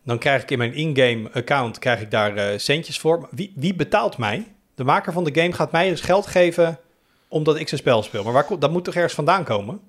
Dan 0.03 0.17
krijg 0.17 0.41
ik 0.41 0.51
in 0.51 0.57
mijn 0.57 0.73
in-game 0.73 1.31
account 1.31 1.79
krijg 1.79 2.01
ik 2.01 2.11
daar 2.11 2.59
centjes 2.59 2.99
voor. 2.99 3.27
Wie, 3.31 3.53
wie 3.55 3.75
betaalt 3.75 4.17
mij? 4.17 4.47
De 4.75 4.83
maker 4.83 5.13
van 5.13 5.23
de 5.23 5.41
game 5.41 5.53
gaat 5.53 5.71
mij 5.71 5.89
dus 5.89 6.01
geld 6.01 6.27
geven 6.27 6.79
omdat 7.27 7.59
ik 7.59 7.67
zijn 7.67 7.79
spel 7.79 8.03
speel. 8.03 8.23
Maar 8.23 8.33
waar, 8.33 8.59
dat 8.59 8.71
moet 8.71 8.83
toch 8.83 8.95
ergens 8.95 9.13
vandaan 9.13 9.43
komen? 9.43 9.79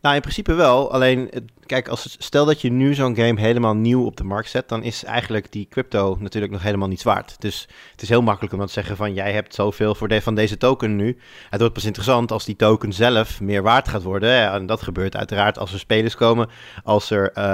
Nou, 0.00 0.14
in 0.14 0.20
principe 0.20 0.54
wel. 0.54 0.92
Alleen, 0.92 1.30
kijk, 1.66 1.88
als, 1.88 2.16
stel 2.18 2.44
dat 2.44 2.60
je 2.60 2.70
nu 2.70 2.94
zo'n 2.94 3.16
game 3.16 3.40
helemaal 3.40 3.74
nieuw 3.74 4.04
op 4.04 4.16
de 4.16 4.24
markt 4.24 4.50
zet, 4.50 4.68
dan 4.68 4.82
is 4.82 5.04
eigenlijk 5.04 5.52
die 5.52 5.66
crypto 5.70 6.16
natuurlijk 6.20 6.52
nog 6.52 6.62
helemaal 6.62 6.88
niets 6.88 7.02
waard. 7.02 7.36
Dus 7.38 7.68
het 7.92 8.02
is 8.02 8.08
heel 8.08 8.22
makkelijk 8.22 8.52
om 8.52 8.58
dan 8.58 8.66
te 8.66 8.72
zeggen 8.72 8.96
van, 8.96 9.14
jij 9.14 9.32
hebt 9.32 9.54
zoveel 9.54 9.94
voor 9.94 10.22
van 10.22 10.34
deze 10.34 10.56
token 10.56 10.96
nu. 10.96 11.18
Het 11.50 11.60
wordt 11.60 11.74
pas 11.74 11.84
interessant 11.84 12.32
als 12.32 12.44
die 12.44 12.56
token 12.56 12.92
zelf 12.92 13.40
meer 13.40 13.62
waard 13.62 13.88
gaat 13.88 14.02
worden. 14.02 14.50
En 14.50 14.66
dat 14.66 14.82
gebeurt 14.82 15.16
uiteraard 15.16 15.58
als 15.58 15.72
er 15.72 15.78
spelers 15.78 16.14
komen, 16.14 16.48
als 16.84 17.10
er, 17.10 17.32
eh, 17.32 17.44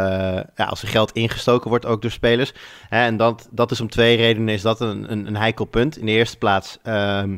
ja, 0.56 0.64
als 0.64 0.82
er 0.82 0.88
geld 0.88 1.12
ingestoken 1.12 1.68
wordt 1.70 1.86
ook 1.86 2.02
door 2.02 2.10
spelers. 2.10 2.52
En 2.88 3.16
dat, 3.16 3.48
dat 3.50 3.70
is 3.70 3.80
om 3.80 3.88
twee 3.90 4.16
redenen 4.16 4.54
is 4.54 4.62
dat 4.62 4.80
een, 4.80 5.12
een, 5.12 5.26
een 5.26 5.36
heikel 5.36 5.64
punt. 5.64 5.98
In 5.98 6.06
de 6.06 6.12
eerste 6.12 6.38
plaats... 6.38 6.78
ehm, 6.82 7.36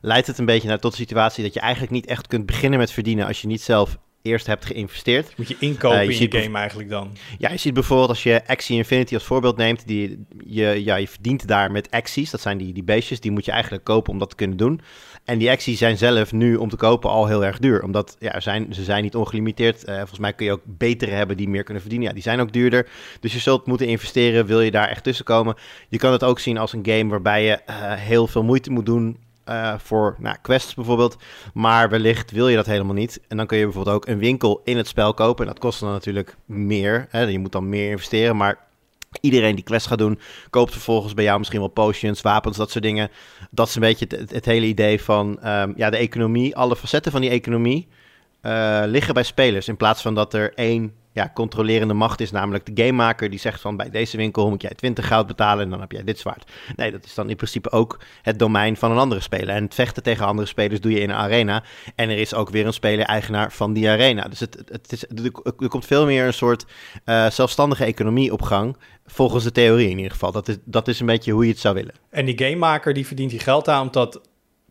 leidt 0.00 0.26
het 0.26 0.38
een 0.38 0.44
beetje 0.44 0.68
naar 0.68 0.78
tot 0.78 0.90
de 0.90 0.96
situatie 0.96 1.44
dat 1.44 1.54
je 1.54 1.60
eigenlijk 1.60 1.92
niet 1.92 2.06
echt 2.06 2.26
kunt 2.26 2.46
beginnen 2.46 2.78
met 2.78 2.90
verdienen 2.90 3.26
als 3.26 3.40
je 3.40 3.46
niet 3.46 3.62
zelf 3.62 3.98
eerst 4.24 4.46
hebt 4.46 4.64
geïnvesteerd. 4.64 5.36
Moet 5.36 5.48
je 5.48 5.56
inkopen 5.58 5.98
Eh, 5.98 6.04
je 6.06 6.28
in 6.28 6.38
je 6.38 6.42
game 6.42 6.58
eigenlijk 6.58 6.90
dan. 6.90 7.10
Ja, 7.38 7.50
je 7.50 7.56
ziet 7.56 7.74
bijvoorbeeld 7.74 8.08
als 8.08 8.22
je 8.22 8.42
Axie 8.46 8.76
Infinity 8.76 9.14
als 9.14 9.24
voorbeeld 9.24 9.56
neemt, 9.56 9.86
die, 9.86 10.24
je, 10.44 10.84
ja, 10.84 10.96
je 10.96 11.08
verdient 11.08 11.46
daar 11.46 11.70
met 11.70 11.90
Axies, 11.90 12.30
dat 12.30 12.40
zijn 12.40 12.58
die, 12.58 12.72
die 12.72 12.82
beestjes, 12.82 13.20
die 13.20 13.30
moet 13.30 13.44
je 13.44 13.50
eigenlijk 13.50 13.84
kopen 13.84 14.12
om 14.12 14.18
dat 14.18 14.30
te 14.30 14.36
kunnen 14.36 14.56
doen. 14.56 14.80
En 15.24 15.38
die 15.38 15.50
Axies 15.50 15.78
zijn 15.78 15.96
zelf 15.96 16.32
nu 16.32 16.56
om 16.56 16.68
te 16.68 16.76
kopen 16.76 17.10
al 17.10 17.26
heel 17.26 17.44
erg 17.44 17.58
duur, 17.58 17.82
omdat 17.82 18.16
ja, 18.18 18.40
zijn, 18.40 18.74
ze 18.74 18.84
zijn 18.84 19.02
niet 19.02 19.14
ongelimiteerd. 19.14 19.84
Eh, 19.84 19.96
volgens 19.96 20.18
mij 20.18 20.32
kun 20.32 20.46
je 20.46 20.52
ook 20.52 20.62
betere 20.64 21.10
hebben 21.10 21.36
die 21.36 21.48
meer 21.48 21.62
kunnen 21.62 21.82
verdienen. 21.82 22.08
Ja, 22.08 22.14
die 22.14 22.22
zijn 22.22 22.40
ook 22.40 22.52
duurder, 22.52 22.88
dus 23.20 23.32
je 23.32 23.38
zult 23.38 23.66
moeten 23.66 23.86
investeren, 23.86 24.46
wil 24.46 24.60
je 24.60 24.70
daar 24.70 24.88
echt 24.88 25.04
tussen 25.04 25.24
komen. 25.24 25.54
Je 25.88 25.98
kan 25.98 26.12
het 26.12 26.24
ook 26.24 26.38
zien 26.38 26.58
als 26.58 26.72
een 26.72 26.86
game 26.86 27.10
waarbij 27.10 27.44
je 27.44 27.52
eh, 27.52 27.92
heel 27.92 28.26
veel 28.26 28.42
moeite 28.44 28.70
moet 28.70 28.86
doen 28.86 29.16
eh, 29.44 29.74
voor 29.78 30.16
nou, 30.18 30.36
quests 30.42 30.74
bijvoorbeeld. 30.74 31.16
Maar 31.54 31.90
wellicht 31.90 32.30
wil 32.30 32.48
je 32.48 32.56
dat 32.56 32.66
helemaal 32.66 32.94
niet. 32.94 33.20
En 33.28 33.36
dan 33.36 33.46
kun 33.46 33.58
je 33.58 33.64
bijvoorbeeld 33.64 33.96
ook 33.96 34.06
een 34.06 34.18
winkel 34.18 34.60
in 34.64 34.76
het 34.76 34.88
spel 34.88 35.14
kopen. 35.14 35.46
En 35.46 35.52
dat 35.52 35.60
kost 35.60 35.80
dan 35.80 35.90
natuurlijk 35.90 36.36
meer. 36.44 37.06
Hè? 37.10 37.20
Je 37.20 37.38
moet 37.38 37.52
dan 37.52 37.68
meer 37.68 37.90
investeren. 37.90 38.36
Maar 38.36 38.58
iedereen 39.20 39.54
die 39.54 39.64
quest 39.64 39.86
gaat 39.86 39.98
doen, 39.98 40.18
koopt 40.50 40.72
vervolgens 40.72 41.14
bij 41.14 41.24
jou 41.24 41.38
misschien 41.38 41.60
wel 41.60 41.68
potions, 41.68 42.20
wapens, 42.20 42.56
dat 42.56 42.70
soort 42.70 42.84
dingen. 42.84 43.10
Dat 43.50 43.68
is 43.68 43.74
een 43.74 43.80
beetje 43.80 44.06
het, 44.28 44.44
hele 44.44 44.66
idee 44.66 45.02
van 45.02 45.40
ehm, 45.42 45.72
ja, 45.76 45.90
de 45.90 45.96
economie. 45.96 46.56
Alle 46.56 46.76
facetten 46.76 47.12
van 47.12 47.20
die 47.20 47.30
economie 47.30 47.88
eh, 48.40 48.82
liggen 48.86 49.14
bij 49.14 49.22
spelers. 49.22 49.68
In 49.68 49.76
plaats 49.76 50.02
van 50.02 50.14
dat 50.14 50.34
er 50.34 50.54
één 50.54 50.92
ja, 51.14 51.30
controlerende 51.34 51.94
macht 51.94 52.20
is, 52.20 52.30
namelijk 52.30 52.66
de 52.66 52.82
gamemaker 52.82 53.30
die 53.30 53.38
zegt 53.38 53.60
van 53.60 53.76
bij 53.76 53.90
deze 53.90 54.16
winkel 54.16 54.48
moet 54.48 54.62
jij 54.62 54.70
20 54.74 55.06
goud 55.06 55.26
betalen 55.26 55.64
en 55.64 55.70
dan 55.70 55.80
heb 55.80 55.92
jij 55.92 56.04
dit 56.04 56.18
zwaard. 56.18 56.50
Nee, 56.76 56.90
dat 56.90 57.04
is 57.04 57.14
dan 57.14 57.30
in 57.30 57.36
principe 57.36 57.70
ook 57.70 57.98
het 58.22 58.38
domein 58.38 58.76
van 58.76 58.90
een 58.90 58.98
andere 58.98 59.20
speler. 59.20 59.48
En 59.48 59.62
het 59.62 59.74
vechten 59.74 60.02
tegen 60.02 60.26
andere 60.26 60.48
spelers 60.48 60.80
doe 60.80 60.92
je 60.92 61.00
in 61.00 61.10
een 61.10 61.16
arena. 61.16 61.62
En 61.94 62.10
er 62.10 62.18
is 62.18 62.34
ook 62.34 62.50
weer 62.50 62.66
een 62.66 62.72
speler-eigenaar 62.72 63.52
van 63.52 63.72
die 63.72 63.88
arena. 63.88 64.22
Dus 64.22 64.40
het, 64.40 64.62
het 64.68 64.92
is, 64.92 65.04
er, 65.58 65.68
komt 65.68 65.86
veel 65.86 66.06
meer 66.06 66.26
een 66.26 66.34
soort 66.34 66.64
eh, 67.04 67.30
zelfstandige 67.30 67.84
economie 67.84 68.32
op 68.32 68.42
gang. 68.42 68.76
Volgens 69.06 69.44
de 69.44 69.52
theorie 69.52 69.90
in 69.90 69.96
ieder 69.96 70.12
geval. 70.12 70.32
Dat 70.32 70.48
is, 70.48 70.56
dat 70.64 70.88
is 70.88 71.00
een 71.00 71.06
beetje 71.06 71.32
hoe 71.32 71.44
je 71.44 71.50
het 71.50 71.60
zou 71.60 71.74
willen. 71.74 71.94
En 72.10 72.24
die 72.24 72.38
gamemaker 72.38 72.94
die 72.94 73.06
verdient 73.06 73.30
die 73.30 73.40
geld 73.40 73.68
aan, 73.68 73.86
omdat 73.86 74.20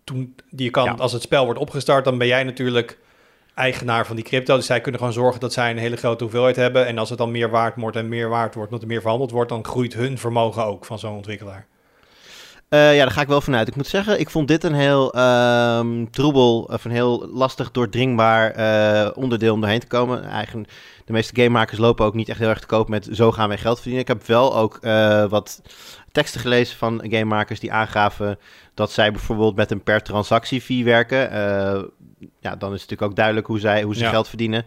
toen 0.03 0.35
die 0.49 0.69
kan, 0.69 0.85
Ja. 0.85 0.91
als 0.91 1.11
het 1.11 1.21
spel 1.21 1.45
wordt 1.45 1.59
opgestart, 1.59 2.05
dan 2.05 2.17
ben 2.17 2.27
jij 2.27 2.43
natuurlijk 2.43 2.97
eigenaar 3.55 4.05
van 4.05 4.15
die 4.15 4.25
crypto. 4.25 4.55
Dus 4.55 4.65
zij 4.65 4.81
kunnen 4.81 4.99
gewoon 4.99 5.15
zorgen 5.15 5.39
dat 5.39 5.53
zij 5.53 5.71
een 5.71 5.77
hele 5.77 5.97
grote 5.97 6.23
hoeveelheid 6.23 6.55
hebben. 6.55 6.85
En 6.85 6.97
als 6.97 7.09
het 7.09 7.17
dan 7.17 7.31
meer 7.31 7.49
waard 7.49 7.75
wordt 7.75 7.97
en 7.97 8.07
meer 8.07 8.29
waard 8.29 8.55
wordt, 8.55 8.69
omdat 8.69 8.81
er 8.81 8.91
meer 8.91 9.01
verhandeld 9.01 9.31
wordt, 9.31 9.49
dan 9.49 9.65
groeit 9.65 9.93
hun 9.93 10.17
vermogen 10.17 10.65
ook 10.65 10.85
van 10.85 10.99
zo'n 10.99 11.15
ontwikkelaar. 11.15 11.67
Eh, 12.73 12.95
ja, 12.95 13.03
daar 13.03 13.11
ga 13.11 13.21
ik 13.21 13.27
wel 13.27 13.41
vanuit. 13.41 13.67
Ik 13.67 13.75
moet 13.75 13.87
zeggen, 13.87 14.19
ik 14.19 14.29
vond 14.29 14.47
dit 14.47 14.63
een 14.63 14.73
heel 14.73 15.13
ehm, 15.13 16.05
troebel, 16.11 16.61
of 16.61 16.85
een 16.85 16.91
heel 16.91 17.27
lastig 17.33 17.71
doordringbaar 17.71 18.51
eh, 18.51 19.09
onderdeel 19.15 19.53
om 19.53 19.59
doorheen 19.59 19.79
te 19.79 19.87
komen. 19.87 20.23
Eigenlijk, 20.23 20.69
de 21.05 21.13
meeste 21.13 21.41
gamemakers 21.41 21.79
lopen 21.79 22.05
ook 22.05 22.13
niet 22.13 22.29
echt 22.29 22.39
heel 22.39 22.49
erg 22.49 22.59
te 22.59 22.65
koop 22.65 22.89
met 22.89 23.07
zo 23.11 23.31
gaan 23.31 23.47
wij 23.47 23.57
geld 23.57 23.75
verdienen. 23.75 24.01
Ik 24.01 24.07
heb 24.07 24.25
wel 24.25 24.55
ook 24.55 24.77
eh, 24.81 25.25
wat 25.25 25.61
teksten 26.11 26.41
gelezen 26.41 26.77
van 26.77 27.05
gamemakers 27.09 27.59
die 27.59 27.71
aangaven 27.71 28.39
dat 28.73 28.91
zij 28.91 29.11
bijvoorbeeld 29.11 29.55
met 29.55 29.71
een 29.71 29.83
per 29.83 30.01
transactie 30.01 30.61
fee 30.61 30.83
werken. 30.83 31.31
Ja, 32.39 32.55
dan 32.55 32.73
is 32.73 32.81
het 32.81 32.89
natuurlijk 32.89 33.01
ook 33.09 33.15
duidelijk 33.15 33.47
hoe, 33.47 33.59
zij, 33.59 33.83
hoe 33.83 33.95
ze 33.95 34.03
Ja. 34.03 34.09
geld 34.09 34.27
verdienen. 34.27 34.65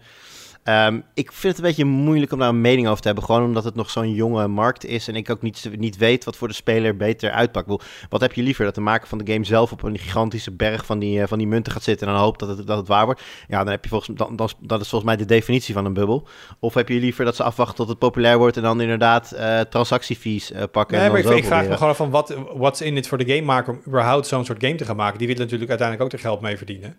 Ehm, 0.67 1.01
ik 1.15 1.33
vind 1.33 1.57
het 1.57 1.57
een 1.57 1.69
beetje 1.69 1.85
moeilijk 1.85 2.33
om 2.33 2.39
daar 2.39 2.49
een 2.49 2.61
mening 2.61 2.87
over 2.89 3.01
te 3.01 3.07
hebben. 3.07 3.25
Gewoon 3.25 3.45
omdat 3.45 3.65
het 3.65 3.75
nog 3.75 3.91
zo'n 3.91 4.15
jonge 4.15 4.49
markt 4.49 4.85
is. 4.85 5.09
En 5.09 5.17
ik 5.17 5.31
ook 5.31 5.43
niet, 5.43 5.71
niet 5.79 5.97
weet 5.97 6.25
wat 6.25 6.37
voor 6.37 6.49
de 6.49 6.55
speler 6.55 6.97
beter 6.97 7.31
uitpakt. 7.31 7.67
Bedoel, 7.67 7.87
Wat 8.09 8.21
heb 8.21 8.33
je 8.33 8.43
liever? 8.43 8.65
Dat 8.65 8.75
de 8.75 8.81
maker 8.81 9.09
van 9.09 9.19
de 9.19 9.33
game 9.33 9.45
zelf 9.45 9.73
op 9.73 9.83
een 9.83 9.99
gigantische 9.99 10.51
berg 10.53 10.87
van 10.87 10.99
die, 10.99 11.21
eh, 11.21 11.29
van 11.29 11.39
die 11.39 11.47
munten 11.47 11.73
gaat 11.73 11.83
zitten. 11.83 12.07
En 12.07 12.13
dan 12.13 12.23
hoopt 12.23 12.41
dat 12.41 12.49
het, 12.49 12.67
dat 12.67 12.79
het 12.79 12.89
waar 12.89 13.05
wordt. 13.05 13.23
Ja, 13.49 13.59
dan 13.59 13.69
heb 13.73 13.83
je 13.83 13.89
volgens 13.89 14.19
dan, 14.19 14.37
dan, 14.37 14.51
dat 14.61 14.81
is 14.81 14.89
volgens 14.89 15.11
mij 15.11 15.17
de 15.17 15.25
definitie 15.35 15.75
van 15.75 15.85
een 15.85 15.95
bubbel. 15.95 16.29
Of 16.61 16.75
heb 16.75 16.89
je 16.89 17.01
liever 17.01 17.25
dat 17.25 17.37
ze 17.37 17.43
afwachten 17.43 17.77
tot 17.77 17.89
het 17.89 17.99
populair 17.99 18.39
wordt. 18.39 18.57
En 18.57 18.63
dan 18.63 18.81
inderdaad 18.81 19.33
eh 19.33 19.61
transactiefees 19.61 20.53
eh, 20.53 20.63
pakken. 20.73 20.97
Nee, 20.97 21.07
en 21.07 21.13
maar 21.13 21.23
dan 21.23 21.33
ik, 21.33 21.39
ik 21.39 21.45
vraag 21.45 21.69
me 21.69 21.73
gewoon 21.75 21.89
af 21.91 21.97
van 21.97 22.11
wat 22.11 22.37
what's 22.55 22.81
in 22.81 22.97
it 22.97 23.09
voor 23.09 23.19
de 23.19 23.27
gamemaker 23.35 23.73
om 23.73 23.81
überhaupt 23.87 24.27
zo'n 24.27 24.45
soort 24.45 24.63
game 24.65 24.75
te 24.75 24.85
gaan 24.85 24.97
maken. 24.97 25.19
Die 25.19 25.27
willen 25.27 25.43
natuurlijk 25.43 25.71
uiteindelijk 25.71 26.09
ook 26.09 26.19
er 26.21 26.25
geld 26.27 26.41
mee 26.41 26.57
verdienen. 26.57 26.97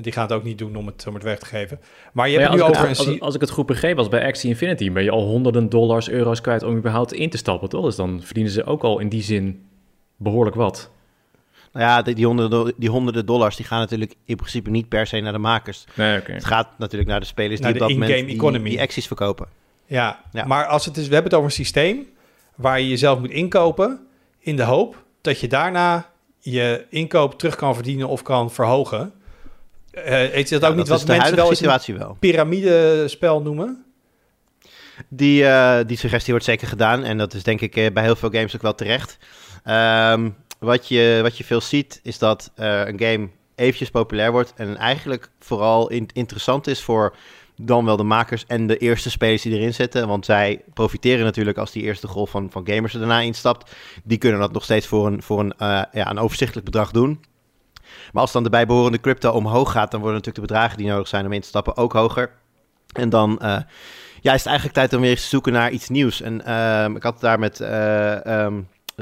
En 0.00 0.06
die 0.06 0.14
gaan 0.14 0.22
het 0.26 0.32
ook 0.32 0.44
niet 0.44 0.58
doen 0.58 0.76
om 0.76 0.86
het, 0.86 1.06
om 1.08 1.14
het 1.14 1.22
weg 1.22 1.38
te 1.38 1.46
geven. 1.46 1.80
Maar 2.12 2.28
je 2.28 2.38
Maar 2.38 2.48
hebt 2.48 2.58
ja, 2.60 2.66
nu 2.66 2.72
over 2.72 2.90
ik, 2.90 2.98
een... 2.98 3.20
als, 3.20 3.34
ik 3.34 3.40
het 3.40 3.50
goed 3.50 3.66
begreep 3.66 3.96
was 3.96 4.08
bij 4.08 4.26
Axie 4.26 4.50
Infinity, 4.50 4.92
ben 4.92 5.02
je 5.04 5.10
al 5.10 5.22
honderden 5.22 5.68
dollars, 5.68 6.08
euro's 6.10 6.40
kwijt 6.40 6.62
om 6.62 6.76
überhaupt 6.76 7.12
in 7.12 7.30
te 7.30 7.36
stappen, 7.36 7.68
toch? 7.68 7.84
Dus 7.84 7.96
dan 7.96 8.20
verdienen 8.22 8.52
ze 8.52 8.64
ook 8.64 8.82
al 8.82 8.98
in 8.98 9.08
die 9.08 9.22
zin 9.22 9.62
behoorlijk 10.16 10.56
wat. 10.56 10.90
Nou 11.72 11.86
ja, 11.86 12.02
die, 12.02 12.14
die, 12.14 12.26
honderden, 12.26 12.72
die 12.76 12.88
honderden 12.90 13.26
dollars 13.26 13.56
die 13.56 13.66
gaan 13.66 13.78
natuurlijk 13.80 14.14
in 14.24 14.36
principe 14.36 14.70
niet 14.70 14.88
per 14.88 15.06
se 15.06 15.20
naar 15.20 15.32
de 15.32 15.38
makers. 15.38 15.84
Nee, 15.94 16.18
oké. 16.20 16.32
Het 16.32 16.44
gaat 16.44 16.68
natuurlijk 16.78 17.10
naar 17.10 17.20
de 17.20 17.26
spelers 17.26 17.60
Naar 17.60 17.72
die 17.72 17.82
op 17.82 17.88
de 17.88 17.94
dat 17.94 18.02
moment 18.02 18.10
in-game 18.18 18.32
die, 18.32 18.42
economy. 18.42 18.68
die 18.70 18.80
acties 18.80 19.06
verkopen. 19.06 19.46
Ja, 19.86 20.20
Ja. 20.32 20.44
maar 20.44 20.66
als 20.66 20.84
het 20.84 20.96
is, 20.96 21.06
we 21.08 21.12
hebben 21.14 21.30
het 21.30 21.40
over 21.40 21.50
een 21.50 21.64
systeem 21.64 22.06
waar 22.54 22.80
je 22.80 22.88
jezelf 22.88 23.18
moet 23.18 23.30
inkopen 23.30 24.00
in 24.38 24.56
de 24.56 24.62
hoop 24.62 25.02
dat 25.20 25.40
je 25.40 25.48
daarna 25.48 26.08
je 26.38 26.84
inkoop 26.90 27.38
terug 27.38 27.56
kan 27.56 27.74
verdienen 27.74 28.08
of 28.08 28.22
kan 28.22 28.50
verhogen. 28.50 29.12
Eh 29.90 30.04
heet 30.04 30.48
dat 30.48 30.64
ook 30.64 30.70
Ja, 30.70 30.76
niet 30.76 30.86
dat 30.86 30.88
wat 30.88 30.98
is 30.98 31.04
de 31.04 31.12
mensen 31.12 31.34
wel 31.36 31.40
eens 31.48 31.50
een 31.50 31.56
situatie 31.56 31.94
wel. 31.94 32.16
piramidespel 32.20 33.42
noemen? 33.42 33.84
Die, 35.08 35.46
eh, 35.46 35.78
die 35.86 35.96
suggestie 35.98 36.30
wordt 36.32 36.46
zeker 36.46 36.68
gedaan. 36.68 37.04
En 37.04 37.18
dat 37.18 37.34
is 37.34 37.42
denk 37.42 37.60
ik 37.60 37.76
eh, 37.76 37.92
bij 37.92 38.02
heel 38.02 38.16
veel 38.16 38.30
games 38.30 38.54
ook 38.54 38.62
wel 38.62 38.74
terecht. 38.74 39.18
Ehm, 39.64 40.30
wat, 40.58 40.88
je, 40.88 41.18
wat 41.22 41.38
je 41.38 41.44
veel 41.44 41.60
ziet, 41.60 42.00
is 42.02 42.18
dat 42.18 42.52
een 42.54 42.98
game 43.00 43.28
eventjes 43.54 43.90
populair 43.90 44.32
wordt. 44.32 44.52
En 44.56 44.76
eigenlijk 44.76 45.30
vooral 45.38 45.88
in- 45.90 46.08
interessant 46.12 46.66
is 46.66 46.82
voor 46.82 47.16
dan 47.62 47.84
wel 47.84 47.96
de 47.96 48.02
makers 48.02 48.44
en 48.46 48.66
de 48.66 48.76
eerste 48.76 49.10
spelers 49.10 49.42
die 49.42 49.52
erin 49.54 49.74
zitten. 49.74 50.08
Want 50.08 50.24
zij 50.24 50.62
profiteren 50.74 51.24
natuurlijk 51.24 51.58
als 51.58 51.72
die 51.72 51.82
eerste 51.82 52.06
golf 52.06 52.30
van, 52.30 52.50
van 52.50 52.66
gamers 52.68 52.92
er 52.92 52.98
daarna 52.98 53.20
instapt. 53.20 53.70
Die 54.04 54.18
kunnen 54.18 54.40
dat 54.40 54.52
nog 54.52 54.64
steeds 54.64 54.86
voor 54.86 55.06
een, 55.06 55.22
voor 55.22 55.40
een, 55.40 55.52
ja, 55.92 56.10
een 56.10 56.18
overzichtelijk 56.18 56.64
bedrag 56.66 56.90
doen. 56.90 57.20
Maar 58.12 58.22
als 58.22 58.32
dan 58.32 58.42
de 58.42 58.50
bijbehorende 58.50 59.00
crypto 59.00 59.30
omhoog 59.30 59.72
gaat, 59.72 59.90
dan 59.90 60.00
worden 60.00 60.18
natuurlijk 60.18 60.46
de 60.46 60.52
bedragen 60.54 60.78
die 60.78 60.86
nodig 60.86 61.08
zijn 61.08 61.26
om 61.26 61.32
in 61.32 61.40
te 61.40 61.46
stappen 61.46 61.76
ook 61.76 61.92
hoger. 61.92 62.30
En 62.92 63.08
dan 63.08 63.38
eh, 63.38 63.56
ja, 64.20 64.32
is 64.32 64.38
het 64.38 64.46
eigenlijk 64.46 64.74
tijd 64.74 64.92
om 64.92 65.00
weer 65.00 65.10
eens 65.10 65.22
te 65.22 65.28
zoeken 65.28 65.52
naar 65.52 65.70
iets 65.70 65.88
nieuws. 65.88 66.20
En 66.20 66.44
ehm, 66.44 66.96
ik 66.96 67.02
had 67.02 67.12
het 67.12 67.22
daar 67.22 67.38
met, 67.38 67.60
eh, 67.60 68.26
ehm, 68.26 68.60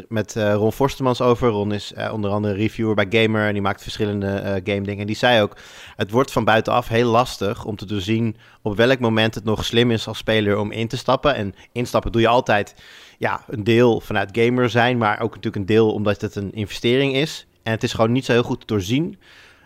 met 0.09 0.37
eh, 0.37 0.55
Ron 0.55 0.72
Forstemans 0.72 1.20
over. 1.20 1.48
Ron 1.48 1.72
is 1.72 1.92
onder 2.12 2.31
andere 2.31 2.55
reviewer 2.55 2.94
bij 2.94 3.07
Gamer 3.11 3.46
en 3.46 3.53
die 3.53 3.62
maakt 3.62 3.83
verschillende 3.83 4.61
game 4.64 4.83
dingen. 4.83 5.01
En 5.01 5.07
die 5.07 5.16
zei 5.16 5.42
ook, 5.42 5.57
het 5.96 6.11
wordt 6.11 6.33
van 6.33 6.44
buitenaf 6.44 6.88
heel 6.88 7.11
lastig 7.11 7.64
om 7.64 7.77
te 7.77 7.87
doorzien 7.87 8.37
op 8.62 8.77
welk 8.77 8.98
moment 8.98 9.35
het 9.35 9.44
nog 9.44 9.64
slim 9.64 9.90
is 9.90 10.09
als 10.09 10.18
speler 10.18 10.59
om 10.59 10.70
in 10.70 10.88
te 10.88 10.96
stappen. 10.96 11.35
En 11.35 11.55
instappen 11.72 12.12
doe 12.12 12.20
je 12.20 12.29
altijd 12.29 12.74
ja, 13.18 13.40
een 13.48 13.64
deel 13.64 14.01
vanuit 14.01 14.38
gamer 14.38 14.70
zijn, 14.70 14.98
maar 14.98 15.20
ook 15.20 15.35
natuurlijk 15.35 15.57
een 15.57 15.66
deel 15.66 15.92
omdat 15.92 16.20
het 16.20 16.37
een 16.37 16.53
investering 16.53 17.14
is. 17.14 17.46
En 17.68 17.74
het 17.74 17.83
is 17.83 17.92
gewoon 17.92 18.12
niet 18.12 18.24
zo 18.24 18.33
heel 18.33 18.42
goed 18.42 18.61
te 18.61 18.66
doorzien 18.66 19.18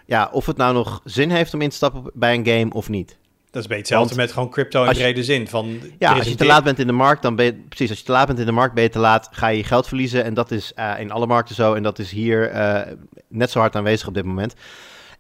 ja, 0.07 0.29
of 0.33 0.47
het 0.47 0.57
nou 0.57 0.75
nog 0.75 1.01
zin 1.05 1.31
heeft 1.31 1.55
om 1.55 1.61
in 1.61 1.69
te 1.69 1.77
stappen 1.77 2.11
bij 2.15 2.35
een 2.35 2.47
game 2.47 2.75
of 2.75 2.89
niet. 2.89 3.09
Dat 3.51 3.63
is 3.65 3.71
een 3.71 3.77
beetje 3.77 3.95
hetzelfde 3.95 4.15
met 4.15 4.33
gewoon 4.33 4.51
crypto 4.51 4.85
in 4.85 4.93
brede 4.93 5.25
zin. 5.25 5.49
Van, 5.49 5.81
Ja, 5.99 6.15
als 6.15 6.29
je 6.29 6.35
te 6.35 6.47
laat 6.47 6.65
bent 6.65 6.79
in 6.79 6.87
de 6.87 6.93
markt, 6.93 7.23
dan 7.23 7.37
ben 7.37 7.45
je 7.45 7.53
precies. 7.69 7.89
Als 7.89 7.99
je 7.99 8.05
te 8.05 8.13
laat 8.13 8.27
bent 8.27 8.39
in 8.39 8.47
de 8.47 8.53
markt, 8.53 8.75
ben 8.75 8.83
je 8.83 8.89
te 8.89 8.99
laat, 8.99 9.29
ga 9.33 9.49
je 9.49 9.57
je 9.57 9.65
geld 9.65 9.89
verliezen. 9.89 10.25
En 10.25 10.35
dat 10.35 10.51
is 10.51 10.75
eh, 10.75 10.95
in 10.99 11.11
alle 11.11 11.27
markten 11.27 11.55
zo. 11.55 11.75
En 11.75 11.83
dat 11.83 11.99
is 11.99 12.11
hier 12.11 12.51
eh, 12.51 12.93
net 13.29 13.51
zo 13.51 13.59
hard 13.59 13.77
aanwezig 13.77 14.09
op 14.09 14.15
dit 14.15 14.25
moment. 14.25 14.55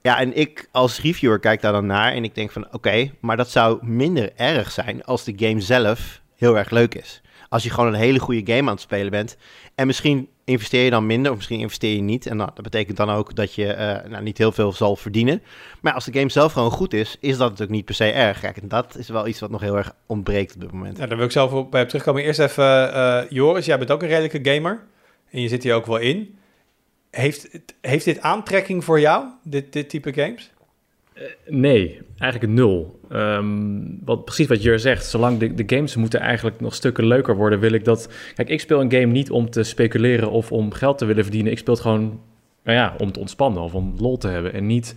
Ja, 0.01 0.19
en 0.19 0.37
ik 0.37 0.69
als 0.71 1.01
reviewer 1.01 1.39
kijk 1.39 1.61
daar 1.61 1.73
dan 1.73 1.87
naar 1.87 2.13
en 2.13 2.25
ik 2.25 2.35
denk 2.35 2.51
van 2.51 2.73
oké, 2.73 3.11
maar 3.21 3.37
dat 3.37 3.51
zou 3.51 3.87
minder 3.87 4.33
erg 4.37 4.71
zijn 4.71 5.05
als 5.05 5.25
de 5.25 5.33
game 5.37 5.61
zelf 5.61 6.21
heel 6.37 6.59
erg 6.59 6.71
leuk 6.71 6.95
is. 6.95 7.21
Als 7.49 7.63
je 7.63 7.71
gewoon 7.71 7.95
een 7.95 8.01
hele 8.01 8.19
goede 8.19 8.53
game 8.53 8.69
aan 8.69 8.75
het 8.75 8.81
spelen 8.81 9.11
bent 9.11 9.37
en 9.75 9.87
misschien 9.87 10.29
investeer 10.45 10.85
je 10.85 10.91
dan 10.91 11.07
minder 11.07 11.31
of 11.31 11.37
misschien 11.37 11.61
investeer 11.61 11.95
je 11.95 12.03
niet. 12.03 12.27
En 12.27 12.39
dat 12.39 12.55
betekent 12.63 12.97
dan 12.97 13.11
ook 13.11 13.35
dat 13.35 13.55
je 13.55 13.73
eh, 13.73 14.11
nou, 14.11 14.23
niet 14.23 14.39
heel 14.39 14.53
veel 14.53 14.73
zal 14.73 14.97
verdienen. 14.97 15.43
Maar 15.81 15.93
als 15.93 16.05
de 16.05 16.13
game 16.13 16.31
zelf 16.31 16.53
gewoon 16.53 16.71
goed 16.71 16.93
is, 16.93 17.17
is 17.21 17.31
dat 17.37 17.51
natuurlijk 17.51 17.71
niet 17.71 17.85
per 17.85 17.95
se 17.95 18.11
erg. 18.11 18.41
Kijk, 18.41 18.57
en 18.57 18.69
dat 18.69 18.97
is 18.97 19.09
wel 19.09 19.27
iets 19.27 19.41
wat 19.41 19.51
nog 19.51 19.61
heel 19.61 19.77
erg 19.77 19.95
ontbreekt 20.07 20.55
op 20.55 20.61
dit 20.61 20.73
moment. 20.73 20.99
Ja, 20.99 21.07
daar 21.07 21.17
wil 21.17 21.27
ik 21.27 21.33
zelf 21.33 21.53
op 21.53 21.71
bij 21.71 21.85
terugkomen. 21.85 22.23
Eerst 22.23 22.39
even, 22.39 22.95
eh, 22.95 23.23
Joris, 23.29 23.67
jij 23.67 23.79
bent 23.79 23.91
ook 23.91 24.03
een 24.03 24.09
redelijke 24.09 24.51
gamer. 24.53 24.85
En 25.31 25.41
je 25.41 25.49
zit 25.49 25.63
hier 25.63 25.75
ook 25.75 25.87
wel 25.87 25.99
in. 25.99 26.39
Heeft, 27.11 27.49
heeft 27.81 28.05
dit 28.05 28.21
aantrekking 28.21 28.85
voor 28.85 29.01
jou, 29.01 29.25
dit, 29.43 29.73
dit 29.73 29.89
type 29.89 30.13
games? 30.13 30.53
Nee, 31.47 32.01
eigenlijk 32.19 32.53
nul. 32.53 33.01
Ehm, 33.09 33.81
wat, 34.05 34.25
precies 34.25 34.47
wat 34.47 34.63
Jur 34.63 34.79
zegt, 34.79 35.07
zolang 35.07 35.39
de, 35.39 35.55
de 35.55 35.77
games 35.77 35.97
moeten 35.97 36.21
eigenlijk 36.21 36.61
nog 36.61 36.75
stukken 36.75 37.07
leuker 37.07 37.37
worden, 37.37 37.61
wil 37.61 37.73
ik 37.73 37.85
dat... 37.85 38.09
Kijk, 38.35 38.49
ik 38.49 38.61
speel 38.61 38.81
een 38.81 38.93
game 38.93 39.07
niet 39.07 39.31
om 39.31 39.51
te 39.51 39.63
speculeren 39.63 40.31
of 40.31 40.53
om 40.53 40.73
geld 40.73 40.99
te 40.99 41.05
willen 41.05 41.25
verdienen. 41.25 41.53
Ik 41.53 41.59
speel 41.59 41.75
het 41.75 41.83
gewoon 41.83 42.21
nou 42.65 42.79
ja, 42.79 42.95
om 42.99 43.13
te 43.13 43.21
ontspannen 43.21 43.63
of 43.63 43.75
om 43.75 43.95
lol 43.99 44.17
te 44.17 44.29
hebben. 44.29 44.53
En 44.53 44.67
niet 44.67 44.95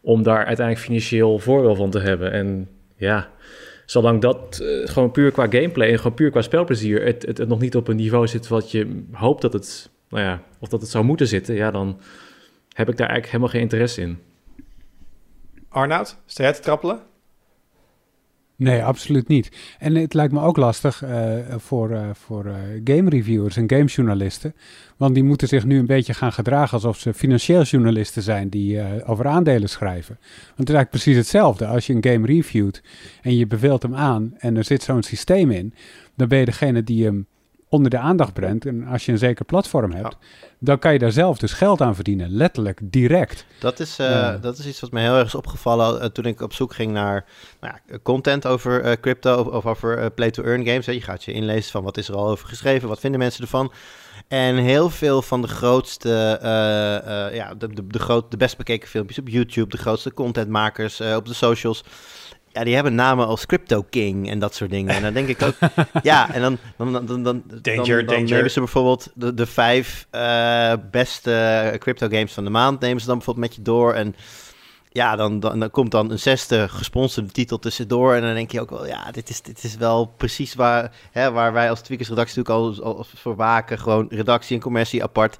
om 0.00 0.22
daar 0.22 0.44
uiteindelijk 0.44 0.86
financieel 0.86 1.38
voordeel 1.38 1.74
van 1.74 1.90
te 1.90 1.98
hebben. 1.98 2.32
En 2.32 2.68
ja, 2.96 3.30
zolang 3.86 4.20
dat 4.20 4.60
uh, 4.62 4.88
gewoon 4.88 5.10
puur 5.10 5.30
qua 5.30 5.46
gameplay 5.50 5.90
en 5.90 5.96
gewoon 5.96 6.14
puur 6.14 6.30
qua 6.30 6.42
spelplezier... 6.42 7.04
Het, 7.04 7.26
het, 7.26 7.38
het 7.38 7.48
nog 7.48 7.60
niet 7.60 7.76
op 7.76 7.88
een 7.88 7.96
niveau 7.96 8.26
zit 8.26 8.48
wat 8.48 8.70
je 8.70 9.02
hoopt 9.12 9.42
dat 9.42 9.52
het... 9.52 9.90
Nou 10.08 10.24
ja, 10.24 10.42
of 10.58 10.68
dat 10.68 10.80
het 10.80 10.90
zou 10.90 11.04
moeten 11.04 11.26
zitten, 11.26 11.54
ja, 11.54 11.70
dan 11.70 12.00
heb 12.72 12.88
ik 12.88 12.96
daar 12.96 13.08
eigenlijk 13.08 13.26
helemaal 13.26 13.48
geen 13.48 13.60
interesse 13.60 14.00
in. 14.00 14.18
Arnoud, 15.70 16.16
sta 16.26 16.52
te 16.52 16.60
trappelen? 16.60 17.00
Nee, 18.56 18.84
absoluut 18.84 19.28
niet. 19.28 19.50
En 19.78 19.94
het 19.94 20.14
lijkt 20.14 20.32
me 20.32 20.40
ook 20.40 20.56
lastig 20.56 21.02
uh, 21.02 21.34
voor, 21.56 21.90
uh, 21.90 22.10
voor 22.12 22.46
uh, 22.46 22.54
game 22.84 23.10
reviewers 23.10 23.56
en 23.56 23.70
gamejournalisten. 23.70 24.54
Want 24.96 25.14
die 25.14 25.24
moeten 25.24 25.48
zich 25.48 25.64
nu 25.64 25.78
een 25.78 25.86
beetje 25.86 26.14
gaan 26.14 26.32
gedragen 26.32 26.72
alsof 26.72 26.98
ze 26.98 27.14
financieel 27.14 27.62
journalisten 27.62 28.22
zijn 28.22 28.48
die 28.48 29.04
over 29.04 29.26
aandelen 29.26 29.68
schrijven. 29.68 30.16
Want 30.20 30.58
het 30.58 30.68
is 30.68 30.74
eigenlijk 30.74 30.90
precies 30.90 31.16
hetzelfde. 31.16 31.66
Als 31.66 31.86
je 31.86 31.94
een 31.94 32.04
game 32.04 32.26
reviewt 32.26 32.82
en 33.22 33.36
je 33.36 33.46
beveelt 33.46 33.82
hem 33.82 33.94
aan 33.94 34.34
en 34.38 34.56
er 34.56 34.64
zit 34.64 34.82
zo'n 34.82 35.02
systeem 35.02 35.50
in, 35.50 35.74
dan 36.16 36.28
ben 36.28 36.38
je 36.38 36.44
degene 36.44 36.84
die 36.84 37.04
hem 37.04 37.26
onder 37.70 37.90
de 37.90 37.98
aandacht 37.98 38.32
brengt. 38.32 38.66
En 38.66 38.86
als 38.86 39.06
je 39.06 39.12
een 39.12 39.18
zeker 39.18 39.44
platform 39.44 39.92
hebt, 39.92 40.16
dan 40.58 40.78
kan 40.78 40.92
je 40.92 40.98
daar 40.98 41.12
zelf 41.12 41.38
dus 41.38 41.52
geld 41.52 41.80
aan 41.80 41.94
verdienen. 41.94 42.30
Letterlijk, 42.30 42.80
direct. 42.82 43.44
Dat 43.58 43.80
is, 43.80 43.98
uh, 43.98 44.34
dat 44.40 44.58
is 44.58 44.66
iets 44.66 44.80
wat 44.80 44.90
me 44.90 45.00
heel 45.00 45.16
erg 45.16 45.26
is 45.26 45.34
opgevallen 45.34 46.02
uh, 46.02 46.08
toen 46.08 46.24
ik 46.24 46.40
op 46.40 46.52
zoek 46.52 46.74
ging 46.74 46.92
naar 46.92 47.24
nou 47.60 47.74
ja, 47.86 47.98
content 48.02 48.46
over 48.46 48.84
uh, 48.84 48.92
crypto 49.00 49.36
of, 49.36 49.46
of 49.46 49.66
over 49.66 50.10
play-to-earn 50.10 50.66
games. 50.66 50.86
Hè. 50.86 50.92
Je 50.92 51.00
gaat 51.00 51.24
je 51.24 51.32
inlezen 51.32 51.70
van 51.70 51.82
wat 51.82 51.96
is 51.96 52.08
er 52.08 52.16
al 52.16 52.28
over 52.28 52.48
geschreven, 52.48 52.88
wat 52.88 53.00
vinden 53.00 53.20
mensen 53.20 53.42
ervan. 53.42 53.72
En 54.28 54.56
heel 54.56 54.90
veel 54.90 55.22
van 55.22 55.42
de 55.42 55.48
grootste, 55.48 56.38
ja, 57.32 57.54
de, 57.54 57.74
de, 57.74 57.86
de, 57.86 57.98
groot, 57.98 58.30
de 58.30 58.36
best 58.36 58.56
bekeken 58.56 58.88
filmpjes 58.88 59.18
op 59.18 59.28
YouTube, 59.28 59.70
de 59.70 59.78
grootste 59.78 60.14
contentmakers 60.14 61.00
op 61.00 61.26
de 61.26 61.34
socials 61.34 61.84
ja, 62.52 62.64
die 62.64 62.74
hebben 62.74 62.94
namen 62.94 63.26
als 63.26 63.46
Crypto 63.46 63.82
King 63.90 64.30
en 64.30 64.38
dat 64.38 64.54
soort 64.54 64.70
dingen. 64.70 64.94
En 64.94 65.02
dan 65.02 65.12
denk 65.12 65.28
ik 65.28 65.42
ook, 65.42 65.54
ja, 66.02 66.34
en 66.34 66.40
dan, 66.40 66.58
dan, 66.76 66.92
dan, 66.92 67.06
dan, 67.06 67.22
dan, 67.22 67.42
danger, 67.62 68.06
dan, 68.06 68.14
danger. 68.14 68.34
nemen 68.34 68.50
ze 68.50 68.58
bijvoorbeeld 68.58 69.10
de, 69.14 69.34
de 69.34 69.46
vijf 69.46 70.06
uh, 70.12 70.72
beste 70.90 71.76
crypto 71.78 72.08
games 72.08 72.32
van 72.32 72.44
de 72.44 72.50
maand, 72.50 72.80
nemen 72.80 73.00
ze 73.00 73.06
dan 73.06 73.16
bijvoorbeeld 73.16 73.46
met 73.46 73.56
je 73.56 73.62
door. 73.62 73.92
En 73.92 74.14
ja, 74.92 75.16
dan, 75.16 75.40
dan, 75.40 75.70
komt 75.70 75.90
dan 75.90 76.10
een 76.10 76.18
zesde 76.18 76.68
gesponsorde 76.68 77.30
titel 77.30 77.58
tussendoor. 77.58 78.14
En 78.14 78.22
dan 78.22 78.34
denk 78.34 78.50
je 78.50 78.60
ook 78.60 78.70
wel, 78.70 78.86
ja, 78.86 79.10
dit 79.10 79.28
is, 79.28 79.42
dit 79.42 79.64
is 79.64 79.76
wel 79.76 80.06
precies 80.06 80.54
waar, 80.54 80.92
hè, 81.10 81.30
waar 81.30 81.52
wij 81.52 81.70
als 81.70 81.80
Tweakers 81.80 82.08
redactie 82.08 82.38
natuurlijk 82.38 82.84
al, 82.84 83.06
voor 83.14 83.36
waken. 83.36 83.78
Gewoon 83.78 84.06
redactie 84.08 84.56
en 84.56 84.62
commercie 84.62 85.02
apart. 85.02 85.36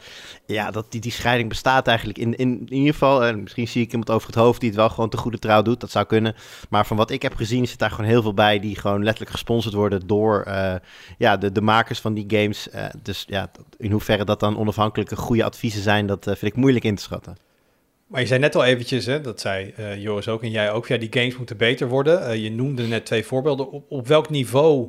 Ja, 0.46 0.70
dat, 0.70 0.92
die, 0.92 1.00
die 1.00 1.12
scheiding 1.12 1.48
bestaat 1.48 1.86
eigenlijk 1.86 2.18
in, 2.18 2.36
in, 2.36 2.66
in 2.68 2.76
ieder 2.76 2.92
geval. 2.92 3.24
En 3.24 3.42
misschien 3.42 3.68
zie 3.68 3.82
ik 3.82 3.90
iemand 3.90 4.10
over 4.10 4.26
het 4.26 4.36
hoofd 4.36 4.60
die 4.60 4.68
het 4.68 4.78
wel 4.78 4.90
gewoon 4.90 5.10
te 5.10 5.16
goede 5.16 5.38
trouw 5.38 5.62
doet. 5.62 5.80
Dat 5.80 5.90
zou 5.90 6.06
kunnen. 6.06 6.34
Maar 6.68 6.86
van 6.86 6.96
wat 6.96 7.10
ik 7.10 7.22
heb 7.22 7.34
gezien 7.34 7.68
zit 7.68 7.78
daar 7.78 7.90
gewoon 7.90 8.10
heel 8.10 8.22
veel 8.22 8.34
bij 8.34 8.58
die 8.58 8.76
gewoon 8.76 9.02
letterlijk 9.02 9.30
gesponsord 9.30 9.74
worden 9.74 10.06
door 10.06 10.44
uh, 10.48 10.74
ja, 11.18 11.36
de, 11.36 11.52
de 11.52 11.62
makers 11.62 12.00
van 12.00 12.14
die 12.14 12.24
games. 12.28 12.68
Uh, 12.74 12.84
dus 13.02 13.24
ja, 13.28 13.50
in 13.76 13.90
hoeverre 13.90 14.24
dat 14.24 14.40
dan 14.40 14.58
onafhankelijke 14.58 15.16
goede 15.16 15.44
adviezen 15.44 15.82
zijn, 15.82 16.06
dat 16.06 16.26
uh, 16.26 16.34
vind 16.34 16.52
ik 16.52 16.58
moeilijk 16.58 16.84
in 16.84 16.94
te 16.94 17.02
schatten. 17.02 17.49
Maar 18.10 18.20
je 18.20 18.26
zei 18.26 18.40
net 18.40 18.54
al 18.54 18.64
eventjes, 18.64 19.06
hè, 19.06 19.20
dat 19.20 19.40
zei 19.40 19.74
uh, 19.78 20.02
Joris 20.02 20.28
ook 20.28 20.42
en 20.42 20.50
jij 20.50 20.72
ook, 20.72 20.86
ja, 20.86 20.96
die 20.96 21.12
games 21.12 21.36
moeten 21.36 21.56
beter 21.56 21.88
worden. 21.88 22.30
Uh, 22.30 22.42
je 22.42 22.50
noemde 22.50 22.86
net 22.86 23.06
twee 23.06 23.24
voorbeelden. 23.24 23.70
Op, 23.70 23.84
op 23.88 24.06
welk 24.06 24.30
niveau 24.30 24.88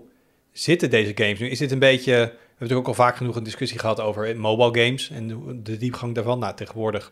zitten 0.51 0.89
deze 0.89 1.11
games 1.15 1.39
nu? 1.39 1.49
Is 1.49 1.57
dit 1.57 1.71
een 1.71 1.79
beetje, 1.79 2.11
we 2.11 2.17
hebben 2.17 2.37
natuurlijk 2.57 2.79
ook 2.79 2.87
al 2.87 3.03
vaak 3.03 3.15
genoeg 3.15 3.35
een 3.35 3.43
discussie 3.43 3.79
gehad 3.79 3.99
over 3.99 4.37
mobile 4.37 4.85
games 4.85 5.09
en 5.09 5.27
de, 5.63 5.77
diepgang 5.77 6.15
daarvan. 6.15 6.39
Nou, 6.39 6.55
tegenwoordig 6.55 7.11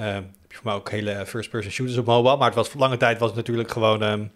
uh, 0.00 0.06
heb 0.14 0.24
je 0.48 0.54
voor 0.54 0.64
mij 0.64 0.74
ook 0.74 0.90
hele 0.90 1.26
first-person 1.26 1.72
shooters 1.72 1.98
op 1.98 2.06
mobile, 2.06 2.36
maar 2.36 2.46
het 2.46 2.56
was 2.56 2.74
lange 2.74 2.96
tijd 2.96 3.18
was 3.18 3.28
het 3.28 3.36
natuurlijk 3.36 3.70
gewoon 3.70 4.02
um, 4.02 4.30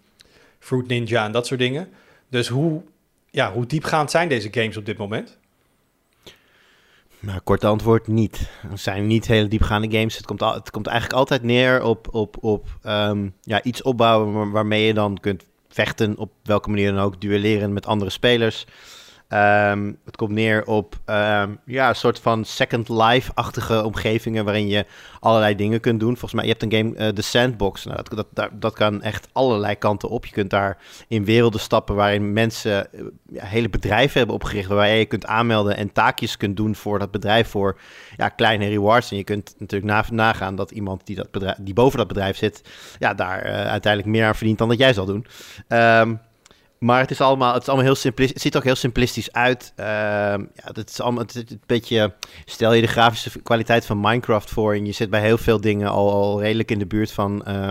Fruit 0.59 0.87
Ninja 0.87 1.25
en 1.25 1.31
dat 1.31 1.47
soort 1.47 1.59
dingen. 1.59 1.89
Dus 2.29 2.47
hoe, 2.47 2.81
ja, 3.29 3.51
hoe 3.51 3.65
diepgaand 3.65 4.11
zijn 4.11 4.29
deze 4.29 4.47
games 4.51 4.77
op 4.77 4.85
dit 4.85 4.97
moment? 4.97 5.37
Nou, 7.23 7.39
kort 7.39 7.63
antwoord 7.63 8.07
niet. 8.07 8.49
Het 8.67 8.79
zijn 8.79 9.07
niet 9.07 9.27
hele 9.27 9.47
diepgaande 9.47 9.97
games. 9.97 10.17
Het 10.17 10.25
komt, 10.25 10.39
het 10.39 10.71
komt 10.71 10.87
eigenlijk 10.87 11.19
altijd 11.19 11.43
neer 11.43 11.83
op, 11.83 12.07
op, 12.11 12.37
op 12.43 12.67
um, 12.85 13.33
ja, 13.41 13.63
iets 13.63 13.81
opbouwen 13.81 14.51
waarmee 14.51 14.85
je 14.85 14.93
dan 14.93 15.17
kunt 15.19 15.45
vechten 15.69 16.17
op 16.17 16.31
welke 16.43 16.69
manier 16.69 16.91
dan 16.91 17.03
ook, 17.03 17.21
duelleren 17.21 17.73
met 17.73 17.85
andere 17.85 18.11
spelers. 18.11 18.65
Um, 19.33 19.97
het 20.05 20.15
komt 20.15 20.31
neer 20.31 20.65
op 20.65 20.95
um, 21.05 21.59
ja, 21.65 21.89
een 21.89 21.95
soort 21.95 22.19
van 22.19 22.45
Second 22.45 22.89
Life-achtige 22.89 23.83
omgevingen 23.83 24.45
waarin 24.45 24.67
je 24.67 24.85
allerlei 25.19 25.55
dingen 25.55 25.79
kunt 25.79 25.99
doen. 25.99 26.17
Volgens 26.17 26.33
mij, 26.33 26.43
je 26.43 26.49
hebt 26.49 26.63
een 26.63 26.71
game, 26.71 27.07
uh, 27.07 27.07
The 27.07 27.21
Sandbox. 27.21 27.85
Nou, 27.85 27.99
dat, 28.03 28.27
dat, 28.33 28.49
dat 28.53 28.73
kan 28.73 29.01
echt 29.01 29.27
allerlei 29.31 29.75
kanten 29.75 30.09
op. 30.09 30.25
Je 30.25 30.31
kunt 30.31 30.49
daar 30.49 30.77
in 31.07 31.25
werelden 31.25 31.59
stappen 31.59 31.95
waarin 31.95 32.33
mensen 32.33 32.87
uh, 32.91 33.01
ja, 33.29 33.45
hele 33.45 33.69
bedrijven 33.69 34.17
hebben 34.17 34.35
opgericht. 34.35 34.67
Waar 34.67 34.87
je 34.89 35.05
kunt 35.05 35.25
aanmelden 35.25 35.77
en 35.77 35.91
taakjes 35.91 36.37
kunt 36.37 36.57
doen 36.57 36.75
voor 36.75 36.99
dat 36.99 37.11
bedrijf 37.11 37.47
voor 37.47 37.79
ja, 38.17 38.29
kleine 38.29 38.67
rewards. 38.67 39.11
En 39.11 39.17
je 39.17 39.23
kunt 39.23 39.55
natuurlijk 39.57 39.91
na, 39.91 40.05
nagaan 40.09 40.55
dat 40.55 40.71
iemand 40.71 41.05
die, 41.05 41.15
dat 41.15 41.31
bedrijf, 41.31 41.57
die 41.59 41.73
boven 41.73 41.97
dat 41.97 42.07
bedrijf 42.07 42.37
zit, 42.37 42.61
ja, 42.99 43.13
daar 43.13 43.45
uh, 43.45 43.51
uiteindelijk 43.51 44.15
meer 44.15 44.25
aan 44.25 44.35
verdient 44.35 44.57
dan 44.57 44.69
dat 44.69 44.77
jij 44.77 44.93
zal 44.93 45.05
doen. 45.05 45.25
Um, 45.67 46.19
maar 46.83 46.99
het 46.99 47.11
is 47.11 47.21
allemaal, 47.21 47.53
het 47.53 47.61
is 47.61 47.67
allemaal 47.67 47.85
heel 47.85 47.95
simplistisch. 47.95 48.33
Het 48.33 48.43
ziet 48.43 48.57
ook 48.57 48.63
heel 48.63 48.75
simplistisch 48.75 49.31
uit. 49.31 49.73
Uh, 49.79 49.85
ja, 49.85 50.47
het 50.73 50.89
is 50.89 51.01
allemaal 51.01 51.23
het 51.23 51.35
een 51.35 51.61
beetje. 51.65 52.13
Stel 52.45 52.73
je 52.73 52.81
de 52.81 52.87
grafische 52.87 53.41
kwaliteit 53.41 53.85
van 53.85 53.99
Minecraft 53.99 54.49
voor. 54.49 54.73
En 54.73 54.85
je 54.85 54.91
zit 54.91 55.09
bij 55.09 55.21
heel 55.21 55.37
veel 55.37 55.61
dingen 55.61 55.89
al, 55.89 56.11
al 56.11 56.41
redelijk 56.41 56.71
in 56.71 56.79
de 56.79 56.85
buurt 56.85 57.11
van. 57.11 57.45
Uh, 57.47 57.69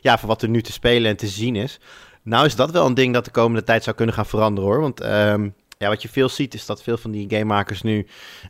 ja, 0.00 0.18
van 0.18 0.28
wat 0.28 0.42
er 0.42 0.48
nu 0.48 0.62
te 0.62 0.72
spelen 0.72 1.10
en 1.10 1.16
te 1.16 1.26
zien 1.26 1.56
is. 1.56 1.80
Nou, 2.22 2.46
is 2.46 2.56
dat 2.56 2.70
wel 2.70 2.86
een 2.86 2.94
ding 2.94 3.14
dat 3.14 3.24
de 3.24 3.30
komende 3.30 3.64
tijd 3.64 3.84
zou 3.84 3.96
kunnen 3.96 4.14
gaan 4.14 4.26
veranderen 4.26 4.70
hoor. 4.70 4.80
Want 4.80 5.02
uh, 5.02 5.34
ja, 5.78 5.88
wat 5.88 6.02
je 6.02 6.08
veel 6.08 6.28
ziet, 6.28 6.54
is 6.54 6.66
dat 6.66 6.82
veel 6.82 6.96
van 6.96 7.10
die 7.10 7.30
gamemakers 7.30 7.82
nu. 7.82 8.06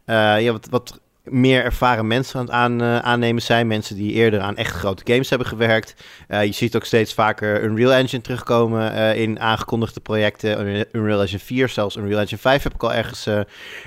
Uh, 0.07 0.41
ja, 0.41 0.53
wat, 0.53 0.67
wat 0.71 1.01
meer 1.25 1.65
ervaren 1.65 2.07
mensen 2.07 2.51
aan 2.51 2.73
het 2.73 2.83
uh, 2.83 2.99
aannemen 2.99 3.43
zijn. 3.43 3.67
Mensen 3.67 3.97
die 3.97 4.13
eerder 4.13 4.41
aan 4.41 4.57
echt 4.57 4.75
grote 4.75 5.13
games 5.13 5.29
hebben 5.29 5.49
gewerkt. 5.49 5.95
Uh, 6.29 6.45
je 6.45 6.53
ziet 6.53 6.77
ook 6.77 6.85
steeds 6.85 7.15
vaker 7.15 7.63
Unreal 7.63 7.93
Engine 7.93 8.23
terugkomen 8.23 8.93
uh, 8.93 9.21
in 9.21 9.41
aangekondigde 9.41 10.01
projecten. 10.01 10.87
Unreal 10.93 11.21
Engine 11.21 11.39
4, 11.39 11.69
zelfs 11.69 11.97
Unreal 11.97 12.21
Engine 12.21 12.41
5 12.41 12.63
heb 12.63 12.75
ik 12.75 12.83
al 12.83 12.93
ergens, 12.93 13.29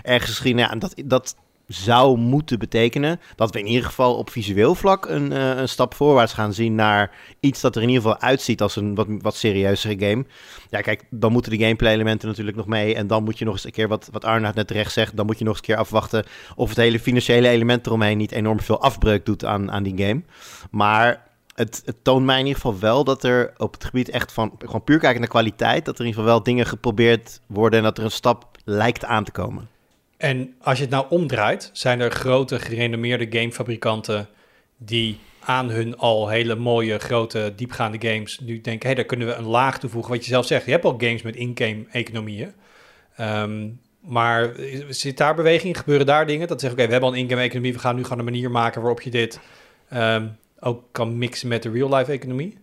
ergens 0.01 0.37
gezien. 0.37 0.57
Ja, 0.57 0.75
dat, 0.75 0.93
dat 1.05 1.35
zou 1.67 2.17
moeten 2.17 2.59
betekenen 2.59 3.19
dat 3.35 3.53
we 3.53 3.59
in 3.59 3.65
ieder 3.65 3.85
geval 3.85 4.15
op 4.15 4.29
visueel 4.29 4.75
vlak 4.75 5.05
een, 5.05 5.31
uh, 5.31 5.57
een 5.57 5.69
stap 5.69 5.93
voorwaarts 5.93 6.33
gaan 6.33 6.53
zien 6.53 6.75
naar 6.75 7.11
iets 7.39 7.61
dat 7.61 7.75
er 7.75 7.81
in 7.81 7.87
ieder 7.87 8.03
geval 8.03 8.19
uitziet 8.19 8.61
als 8.61 8.75
een 8.75 8.95
wat, 8.95 9.07
wat 9.21 9.35
serieuzere 9.35 9.99
game. 9.99 10.25
Ja, 10.69 10.81
kijk, 10.81 11.03
dan 11.09 11.31
moeten 11.31 11.51
de 11.51 11.57
gameplay-elementen 11.57 12.27
natuurlijk 12.27 12.57
nog 12.57 12.67
mee. 12.67 12.95
En 12.95 13.07
dan 13.07 13.23
moet 13.23 13.37
je 13.37 13.45
nog 13.45 13.53
eens 13.53 13.65
een 13.65 13.71
keer, 13.71 13.87
wat, 13.87 14.09
wat 14.11 14.25
Arnoud 14.25 14.55
net 14.55 14.67
terecht 14.67 14.91
zegt, 14.91 15.17
dan 15.17 15.25
moet 15.25 15.37
je 15.37 15.43
nog 15.43 15.53
eens 15.53 15.67
een 15.67 15.73
keer 15.73 15.83
afwachten 15.83 16.25
of 16.55 16.69
het 16.69 16.77
hele 16.77 16.99
financiële 16.99 17.47
element 17.47 17.85
eromheen 17.85 18.17
niet 18.17 18.31
enorm 18.31 18.59
veel 18.59 18.81
afbreuk 18.81 19.25
doet 19.25 19.45
aan, 19.45 19.71
aan 19.71 19.83
die 19.83 20.05
game. 20.05 20.21
Maar 20.71 21.31
het, 21.55 21.81
het, 21.85 22.03
toont 22.03 22.25
mij 22.25 22.39
in 22.39 22.45
ieder 22.45 22.61
geval 22.61 22.79
wel 22.79 23.03
dat 23.03 23.23
er 23.23 23.53
op 23.57 23.73
het 23.73 23.85
gebied 23.85 24.09
echt 24.09 24.31
van 24.31 24.51
gewoon 24.59 24.83
puur 24.83 24.99
kijken 24.99 25.19
naar 25.19 25.29
kwaliteit, 25.29 25.85
dat 25.85 25.93
er 25.93 26.01
in 26.01 26.07
ieder 26.07 26.21
geval 26.21 26.35
wel 26.35 26.43
dingen 26.43 26.65
geprobeerd 26.65 27.39
worden 27.47 27.79
en 27.79 27.85
dat 27.85 27.97
er 27.97 28.03
een 28.03 28.11
stap 28.11 28.57
lijkt 28.63 29.05
aan 29.05 29.23
te 29.23 29.31
komen. 29.31 29.69
En 30.23 30.55
als 30.61 30.77
je 30.77 30.83
het 30.83 30.93
nou 30.93 31.05
omdraait, 31.09 31.69
zijn 31.73 31.99
er 31.99 32.11
grote 32.11 32.59
gerenommeerde 32.59 33.39
gamefabrikanten 33.39 34.27
die 34.77 35.17
aan 35.39 35.69
hun 35.69 35.97
al 35.97 36.29
hele 36.29 36.55
mooie, 36.55 36.99
grote, 36.99 37.53
diepgaande 37.55 38.09
games 38.09 38.39
nu 38.39 38.61
denken, 38.61 38.81
hé, 38.81 38.85
hey, 38.85 38.95
daar 38.95 39.05
kunnen 39.05 39.27
we 39.27 39.33
een 39.33 39.45
laag 39.45 39.79
toevoegen. 39.79 40.11
Wat 40.11 40.23
je 40.23 40.31
zelf 40.31 40.45
zegt, 40.45 40.65
je 40.65 40.71
hebt 40.71 40.85
al 40.85 40.97
games 40.97 41.21
met 41.21 41.35
in-game 41.35 41.85
economieën. 41.91 42.53
Um, 43.19 43.79
maar 43.99 44.51
zit 44.89 45.17
daar 45.17 45.35
beweging? 45.35 45.77
Gebeuren 45.77 46.05
daar 46.05 46.25
dingen? 46.25 46.47
Dat 46.47 46.59
zeggen, 46.59 46.79
oké, 46.79 46.87
we 46.87 46.93
hebben 46.93 47.09
al 47.09 47.15
een 47.15 47.23
in-game 47.23 47.41
economie, 47.41 47.73
we 47.73 47.79
gaan 47.79 47.95
nu 47.95 48.03
gewoon 48.03 48.19
een 48.19 48.25
manier 48.25 48.51
maken 48.51 48.81
waarop 48.81 49.01
je 49.01 49.09
dit 49.09 49.39
um, 49.93 50.37
ook 50.59 50.83
kan 50.91 51.17
mixen 51.17 51.47
met 51.47 51.63
de 51.63 51.71
real-life 51.71 52.11
economie? 52.11 52.57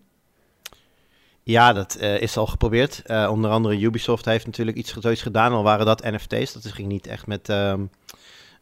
Ja, 1.50 1.72
dat 1.72 1.96
uh, 2.00 2.20
is 2.20 2.36
al 2.36 2.46
geprobeerd. 2.46 3.02
Uh, 3.06 3.28
onder 3.30 3.50
andere 3.50 3.80
Ubisoft 3.80 4.24
heeft 4.24 4.46
natuurlijk 4.46 4.76
iets 4.76 4.94
zoiets 4.98 5.22
gedaan, 5.22 5.52
al 5.52 5.62
waren 5.62 5.86
dat 5.86 6.02
NFT's. 6.02 6.52
Dat 6.52 6.66
ging 6.66 6.88
niet 6.88 7.06
echt 7.06 7.26
met, 7.26 7.48
um, 7.48 7.90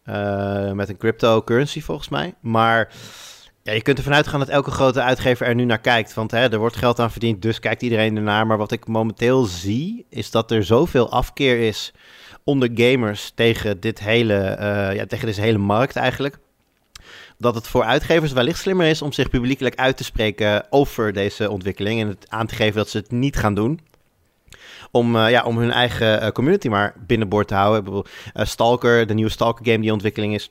uh, 0.07 0.73
met 0.73 0.89
een 0.89 0.97
cryptocurrency 0.97 1.81
volgens 1.81 2.09
mij. 2.09 2.35
Maar 2.41 2.93
ja, 3.63 3.73
je 3.73 3.83
kunt 3.83 3.99
ervan 3.99 4.15
uitgaan 4.15 4.41
dat 4.41 4.49
elke 4.49 4.71
grote 4.71 5.03
uitgever 5.03 5.47
er 5.47 5.55
nu 5.55 5.65
naar 5.65 5.81
kijkt. 5.81 6.15
Want 6.15 6.31
hè, 6.31 6.51
er 6.51 6.59
wordt 6.59 6.77
geld 6.77 6.99
aan 6.99 7.11
verdiend, 7.11 7.43
dus 7.43 7.61
kijkt 7.61 7.83
iedereen 7.83 8.17
ernaar. 8.17 8.47
Maar 8.47 8.59
wat 8.59 8.73
ik 8.73 8.87
momenteel 8.87 9.45
zie, 9.45 10.07
is 10.09 10.31
dat 10.31 10.51
er 10.51 10.65
zoveel 10.65 11.11
afkeer 11.11 11.59
is 11.59 11.93
onder 12.45 12.71
gamers 12.75 13.33
tegen, 13.35 13.81
dit 13.81 14.01
hele, 14.01 14.57
ja, 14.95 15.07
tegen 15.07 15.27
deze 15.27 15.41
hele 15.41 15.59
markt 15.59 15.97
eigenlijk 15.97 16.39
dat 17.39 17.55
het 17.55 17.69
voor 17.69 17.85
uitgevers 17.85 18.33
wellicht 18.33 18.59
slimmer 18.61 18.87
is 18.87 19.03
om 19.03 19.13
zich 19.13 19.31
publiekelijk 19.31 19.75
uit 19.77 19.97
te 19.97 20.05
spreken 20.05 20.67
over 20.71 21.13
deze 21.13 21.51
ontwikkeling 21.51 22.01
en 22.01 22.09
het 22.09 22.27
aan 22.29 22.47
te 22.47 22.55
geven 22.55 22.77
dat 22.77 22.89
ze 22.89 22.99
het 22.99 23.11
niet 23.11 23.37
gaan 23.37 23.55
doen. 23.55 23.81
Om, 24.91 25.17
eh, 25.17 25.31
ja, 25.31 25.43
om 25.45 25.59
hun 25.59 25.71
eigen 25.71 26.21
eh, 26.21 26.31
community 26.31 26.69
maar 26.69 26.95
binnenboord 27.07 27.49
te 27.49 27.55
houden. 27.55 28.05
Eh, 28.33 28.45
Stalker, 28.45 29.07
de 29.07 29.15
nieuwe 29.15 29.31
Stalker 29.31 29.65
game 29.65 29.77
die 29.79 29.87
in 29.87 29.93
ontwikkeling 29.93 30.35
is, 30.35 30.51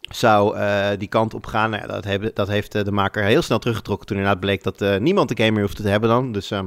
zou 0.00 0.56
die 0.98 1.08
kant 1.08 1.34
op 1.34 1.46
gaan. 1.46 1.70
Nou 1.70 1.86
dat, 1.86 2.04
heb- 2.04 2.34
dat 2.34 2.48
heeft 2.48 2.72
de 2.72 2.92
maker 2.92 3.24
heel 3.24 3.42
snel 3.42 3.58
teruggetrokken 3.58 4.06
toen 4.06 4.16
inderdaad 4.16 4.40
bleek 4.40 4.62
dat 4.62 5.00
niemand 5.00 5.28
de 5.28 5.36
game 5.36 5.50
meer 5.50 5.62
hoefde 5.62 5.82
te 5.82 5.88
hebben 5.88 6.08
dan. 6.08 6.32
Dus 6.32 6.50
ehm, 6.50 6.66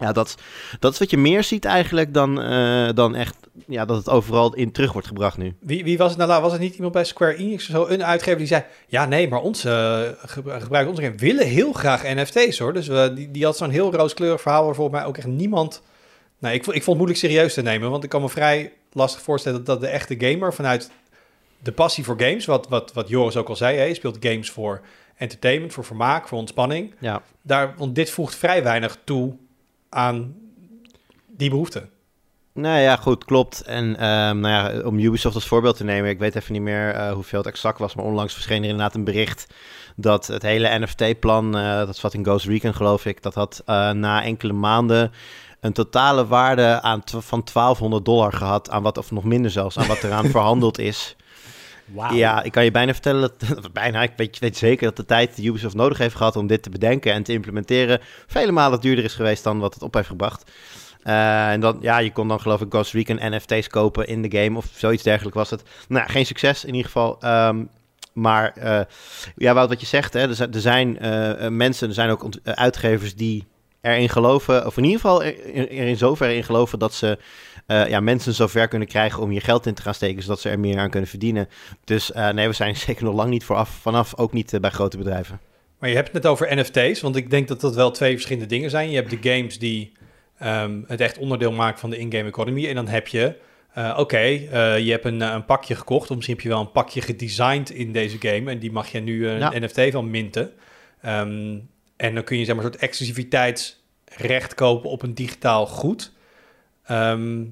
ja, 0.00 0.12
dat, 0.12 0.26
is- 0.26 0.34
dat 0.78 0.92
is 0.92 0.98
wat 0.98 1.10
je 1.10 1.16
meer 1.16 1.44
ziet 1.44 1.64
eigenlijk 1.64 2.14
dan, 2.14 2.42
eh, 2.42 2.88
dan 2.94 3.14
echt 3.14 3.36
ja, 3.66 3.84
dat 3.84 3.96
het 3.96 4.08
overal 4.08 4.54
in 4.54 4.72
terug 4.72 4.92
wordt 4.92 5.06
gebracht 5.08 5.36
nu. 5.36 5.54
Wie, 5.60 5.84
wie 5.84 5.98
was 5.98 6.08
het 6.16 6.18
nou? 6.26 6.42
Was 6.42 6.52
het 6.52 6.60
niet 6.60 6.74
iemand 6.74 6.92
bij 6.92 7.04
Square 7.04 7.36
Enix 7.36 7.68
of 7.68 7.74
zo? 7.76 7.86
Een 7.86 8.04
uitgever 8.04 8.38
die 8.38 8.46
zei... 8.46 8.64
Ja, 8.86 9.04
nee, 9.06 9.28
maar 9.28 9.40
onze 9.40 9.68
uh, 10.16 10.30
gebruikers 10.60 10.86
onze 10.88 11.02
game 11.02 11.14
willen 11.16 11.46
heel 11.46 11.72
graag 11.72 12.02
NFT's 12.02 12.58
hoor. 12.58 12.72
Dus 12.72 12.86
we, 12.86 13.12
die, 13.14 13.30
die 13.30 13.44
had 13.44 13.56
zo'n 13.56 13.70
heel 13.70 13.92
rooskleurig 13.94 14.40
verhaal... 14.40 14.64
waar 14.64 14.74
volgens 14.74 14.96
mij 14.98 15.06
ook 15.06 15.16
echt 15.16 15.26
niemand... 15.26 15.82
Nou, 16.38 16.54
ik, 16.54 16.60
ik 16.60 16.66
vond 16.72 16.86
het 16.86 16.96
moeilijk 16.96 17.18
serieus 17.18 17.54
te 17.54 17.62
nemen. 17.62 17.90
Want 17.90 18.04
ik 18.04 18.10
kan 18.10 18.20
me 18.22 18.28
vrij 18.28 18.72
lastig 18.92 19.22
voorstellen... 19.22 19.58
dat, 19.58 19.66
dat 19.66 19.80
de 19.80 19.86
echte 19.86 20.14
gamer 20.18 20.54
vanuit 20.54 20.90
de 21.62 21.72
passie 21.72 22.04
voor 22.04 22.16
games... 22.20 22.44
wat, 22.46 22.68
wat, 22.68 22.92
wat 22.92 23.08
Joris 23.08 23.36
ook 23.36 23.48
al 23.48 23.56
zei... 23.56 23.76
Hè, 23.76 23.84
je 23.84 23.94
speelt 23.94 24.16
games 24.20 24.50
voor 24.50 24.80
entertainment, 25.16 25.72
voor 25.72 25.84
vermaak, 25.84 26.28
voor 26.28 26.38
ontspanning. 26.38 26.94
Ja. 26.98 27.22
Daar, 27.42 27.74
want 27.76 27.94
dit 27.94 28.10
voegt 28.10 28.34
vrij 28.34 28.62
weinig 28.62 28.98
toe 29.04 29.36
aan 29.94 30.34
die 31.26 31.50
behoefte. 31.50 31.88
Nou 32.52 32.80
ja, 32.80 32.96
goed, 32.96 33.24
klopt. 33.24 33.62
En 33.62 33.96
ehm, 33.96 34.40
nou 34.40 34.48
ja, 34.48 34.86
om 34.86 34.98
Ubisoft 34.98 35.34
als 35.34 35.46
voorbeeld 35.46 35.76
te 35.76 35.84
nemen, 35.84 36.10
ik 36.10 36.18
weet 36.18 36.34
even 36.34 36.52
niet 36.52 36.62
meer 36.62 36.90
eh, 36.90 37.12
hoeveel 37.12 37.38
het 37.38 37.48
exact 37.48 37.78
was, 37.78 37.94
maar 37.94 38.04
onlangs 38.04 38.32
verscheen 38.32 38.62
er 38.62 38.68
inderdaad 38.68 38.94
een 38.94 39.04
bericht 39.04 39.46
dat 39.96 40.26
het 40.26 40.42
hele 40.42 40.78
NFT-plan, 40.78 41.56
eh, 41.56 41.76
dat 41.76 41.96
zat 41.96 42.14
in 42.14 42.24
Ghost 42.24 42.46
Recon 42.46 42.74
geloof 42.74 43.06
ik, 43.06 43.22
dat 43.22 43.34
had 43.34 43.62
eh, 43.66 43.90
na 43.90 44.22
enkele 44.22 44.52
maanden 44.52 45.12
een 45.60 45.72
totale 45.72 46.26
waarde 46.26 46.80
aan 46.82 47.02
van 47.04 47.42
1200 47.52 48.04
dollar 48.04 48.32
gehad, 48.32 48.70
aan 48.70 48.82
wat, 48.82 48.98
of 48.98 49.10
nog 49.10 49.24
minder 49.24 49.50
zelfs, 49.50 49.78
aan 49.78 49.86
wat 49.86 50.02
eraan 50.02 50.30
verhandeld 50.38 50.78
is. 50.78 51.16
Ja, 52.10 52.42
ik 52.42 52.52
kan 52.52 52.64
je 52.64 52.70
bijna 52.70 52.92
vertellen 52.92 53.20
dat, 53.20 53.72
bijna, 53.72 54.02
ik 54.02 54.12
weet, 54.16 54.38
weet 54.38 54.56
zeker 54.56 54.86
dat 54.86 54.96
de 54.96 55.04
tijd 55.04 55.36
die 55.36 55.48
Ubisoft 55.48 55.74
nodig 55.74 55.98
heeft 55.98 56.16
gehad 56.16 56.36
om 56.36 56.46
dit 56.46 56.62
te 56.62 56.70
bedenken 56.70 57.12
en 57.12 57.22
te 57.22 57.32
implementeren, 57.32 58.00
vele 58.26 58.52
malen 58.52 58.80
duurder 58.80 59.04
is 59.04 59.14
geweest 59.14 59.44
dan 59.44 59.58
wat 59.58 59.74
het 59.74 59.82
op 59.82 59.94
heeft 59.94 60.08
gebracht. 60.08 60.50
Eh, 61.02 61.50
en 61.50 61.60
dan, 61.60 61.78
ja, 61.80 61.98
je 61.98 62.12
kon 62.12 62.28
dan 62.28 62.40
geloof 62.40 62.60
ik 62.60 62.66
Ghost 62.70 62.92
Recon 62.92 63.18
NFT's 63.20 63.68
kopen 63.68 64.06
in 64.06 64.22
de 64.22 64.42
game 64.42 64.58
of 64.58 64.66
zoiets 64.74 65.02
dergelijks 65.02 65.36
was 65.36 65.50
het. 65.50 65.62
Nou, 65.88 66.08
geen 66.08 66.26
succes 66.26 66.64
in 66.64 66.74
ieder 66.74 66.90
geval. 66.90 67.16
Ehm, 67.20 67.64
maar 68.12 68.52
eh, 68.56 68.80
ja, 69.36 69.54
wat 69.54 69.80
je 69.80 69.86
zegt, 69.86 70.12
hè, 70.12 70.20
er 70.20 70.34
zijn, 70.34 70.52
er 70.52 70.60
zijn 70.60 70.98
eh, 70.98 71.48
mensen, 71.48 71.88
er 71.88 71.94
zijn 71.94 72.10
ook 72.10 72.28
uitgevers 72.44 73.14
die 73.14 73.46
erin 73.80 74.08
geloven, 74.08 74.66
of 74.66 74.76
in 74.76 74.84
ieder 74.84 75.00
geval 75.00 75.24
er, 75.24 75.38
er 75.54 75.70
in 75.70 75.96
zoverre 75.96 76.34
in 76.34 76.44
geloven 76.44 76.78
dat 76.78 76.94
ze 76.94 77.18
eh, 77.66 77.88
ja, 77.88 78.00
mensen 78.00 78.34
zover 78.34 78.68
kunnen 78.68 78.88
krijgen 78.88 79.22
om 79.22 79.30
hier 79.30 79.42
geld 79.42 79.66
in 79.66 79.74
te 79.74 79.82
gaan 79.82 79.94
steken, 79.94 80.22
zodat 80.22 80.40
ze 80.40 80.48
er 80.48 80.60
meer 80.60 80.78
aan 80.78 80.90
kunnen 80.90 81.08
verdienen. 81.08 81.48
Dus 81.84 82.12
eh, 82.12 82.28
nee, 82.28 82.48
we 82.48 82.54
zijn 82.54 82.76
zeker 82.86 83.04
nog 83.04 83.14
lang 83.14 83.30
niet 83.30 83.44
vooraf, 83.44 83.68
vanaf, 83.68 84.16
ook 84.16 84.32
niet 84.32 84.52
eh, 84.52 84.60
bij 84.60 84.70
grote 84.70 84.96
bedrijven. 84.96 85.40
Maar 85.78 85.88
je 85.88 85.94
hebt 85.94 86.12
het 86.12 86.22
net 86.22 86.32
over 86.32 86.56
NFT's, 86.56 87.00
want 87.00 87.16
ik 87.16 87.30
denk 87.30 87.48
dat 87.48 87.60
dat 87.60 87.74
wel 87.74 87.90
twee 87.90 88.12
verschillende 88.12 88.48
dingen 88.48 88.70
zijn. 88.70 88.90
Je 88.90 88.96
hebt 88.96 89.10
de 89.10 89.30
games 89.30 89.58
die 89.58 89.92
ehm, 90.38 90.80
het 90.86 91.00
echt 91.00 91.18
onderdeel 91.18 91.52
maken 91.52 91.78
van 91.78 91.90
de 91.90 91.98
in-game 91.98 92.28
economy. 92.28 92.68
En 92.68 92.74
dan 92.74 92.88
heb 92.88 93.08
je, 93.08 93.36
oké, 93.96 94.18
je 94.18 94.90
hebt 94.90 95.04
een, 95.04 95.20
een 95.20 95.44
pakje 95.44 95.74
gekocht, 95.74 96.10
of 96.10 96.16
misschien 96.16 96.34
heb 96.34 96.44
je 96.44 96.50
wel 96.50 96.60
een 96.60 96.72
pakje 96.72 97.00
gedesigned 97.00 97.70
in 97.70 97.92
deze 97.92 98.16
game. 98.20 98.50
En 98.50 98.58
die 98.58 98.72
mag 98.72 98.92
je 98.92 99.00
nu 99.00 99.28
een 99.28 99.38
Ja. 99.38 99.52
NFT 99.54 99.80
van 99.90 100.10
minten. 100.10 100.52
Ehm, 101.02 101.58
en 101.96 102.14
dan 102.14 102.24
kun 102.24 102.38
je 102.38 102.44
zeg 102.44 102.54
maar 102.54 102.64
een 102.64 102.70
soort 102.70 102.82
exclusiviteitsrecht 102.82 104.54
kopen 104.54 104.90
op 104.90 105.02
een 105.02 105.14
digitaal 105.14 105.66
goed. 105.66 106.12
Ehm, 106.84 107.44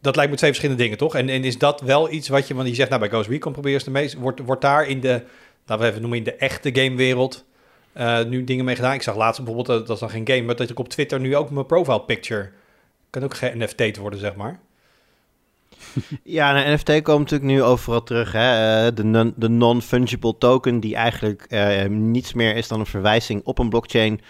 dat 0.00 0.16
lijkt 0.16 0.30
me 0.30 0.36
twee 0.36 0.50
verschillende 0.50 0.82
dingen, 0.82 0.98
toch? 0.98 1.14
En, 1.14 1.28
en 1.28 1.44
is 1.44 1.58
dat 1.58 1.80
wel 1.80 2.12
iets 2.12 2.28
wat 2.28 2.48
je, 2.48 2.54
want 2.54 2.68
je 2.68 2.74
zegt, 2.74 2.88
nou 2.88 3.00
bij 3.00 3.10
Ghost 3.10 3.28
Recon 3.28 3.52
probeer 3.52 3.74
het 3.74 3.84
de 3.84 3.90
meest, 3.90 4.14
wordt, 4.14 4.40
wordt 4.40 4.62
daar 4.62 4.86
in 4.86 5.00
de, 5.00 5.22
laten 5.66 5.84
we 5.84 5.90
even 5.90 6.00
noemen, 6.00 6.18
in 6.18 6.24
de 6.24 6.34
echte 6.34 6.70
gamewereld 6.74 7.44
eh, 7.92 8.24
nu 8.24 8.44
dingen 8.44 8.64
mee 8.64 8.74
gedaan? 8.74 8.94
Ik 8.94 9.02
zag 9.02 9.16
laatst 9.16 9.44
bijvoorbeeld, 9.44 9.80
eh, 9.80 9.86
dat 9.86 9.94
is 9.94 10.00
dan 10.00 10.10
geen 10.10 10.28
game, 10.28 10.42
maar 10.42 10.56
dat 10.56 10.70
ik 10.70 10.78
op 10.78 10.88
Twitter 10.88 11.20
nu 11.20 11.36
ook 11.36 11.50
mijn 11.50 11.66
profile 11.66 12.00
picture 12.00 12.50
kan 13.10 13.24
ook 13.24 13.34
geen 13.34 13.58
NFT 13.58 13.96
worden, 13.96 14.18
zeg 14.18 14.34
maar. 14.34 14.60
Ja, 16.22 16.52
nou, 16.52 16.74
NFT 16.74 17.02
komt 17.02 17.18
natuurlijk 17.18 17.50
nu 17.50 17.62
overal 17.62 18.02
terug. 18.02 18.32
Hè? 18.32 18.86
Eh, 18.86 18.94
de, 18.94 19.32
de 19.36 19.48
non-fungible 19.48 20.38
token, 20.38 20.80
die 20.80 20.94
eigenlijk 20.94 21.46
niets 21.88 22.32
meer 22.32 22.56
is 22.56 22.68
dan 22.68 22.80
een 22.80 22.86
verwijzing 22.86 23.40
op 23.44 23.58
een 23.58 23.68
blockchain. 23.68 24.20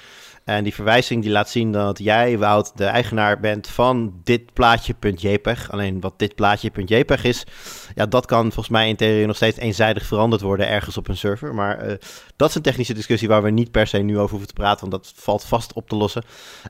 En 0.46 0.64
die 0.64 0.74
verwijzing 0.74 1.22
die 1.22 1.30
laat 1.30 1.50
zien 1.50 1.72
dat 1.72 1.98
jij, 1.98 2.38
Wout, 2.38 2.76
de 2.76 2.84
eigenaar 2.84 3.40
bent 3.40 3.68
van 3.68 4.20
dit 4.24 4.52
plaatje.jpg. 4.52 5.70
Alleen 5.70 6.00
wat 6.00 6.18
dit 6.18 6.34
plaatje.jpg 6.34 7.24
is, 7.24 7.44
ja, 7.94 8.06
dat 8.06 8.26
kan 8.26 8.42
volgens 8.42 8.68
mij 8.68 8.88
in 8.88 8.96
theorie 8.96 9.26
nog 9.26 9.36
steeds 9.36 9.58
eenzijdig 9.58 10.06
veranderd 10.06 10.42
worden 10.42 10.68
ergens 10.68 10.96
op 10.96 11.08
een 11.08 11.16
server. 11.16 11.54
Maar 11.54 11.78
eh, 11.78 11.94
dat 12.36 12.48
is 12.48 12.54
een 12.54 12.62
technische 12.62 12.94
discussie 12.94 13.28
waar 13.28 13.42
we 13.42 13.50
niet 13.50 13.70
per 13.70 13.86
se 13.86 13.98
nu 13.98 14.18
over 14.18 14.30
hoeven 14.30 14.48
te 14.48 14.54
praten, 14.54 14.90
want 14.90 15.02
dat 15.02 15.12
valt 15.16 15.44
vast 15.44 15.72
op 15.72 15.88
te 15.88 15.96
lossen. 15.96 16.22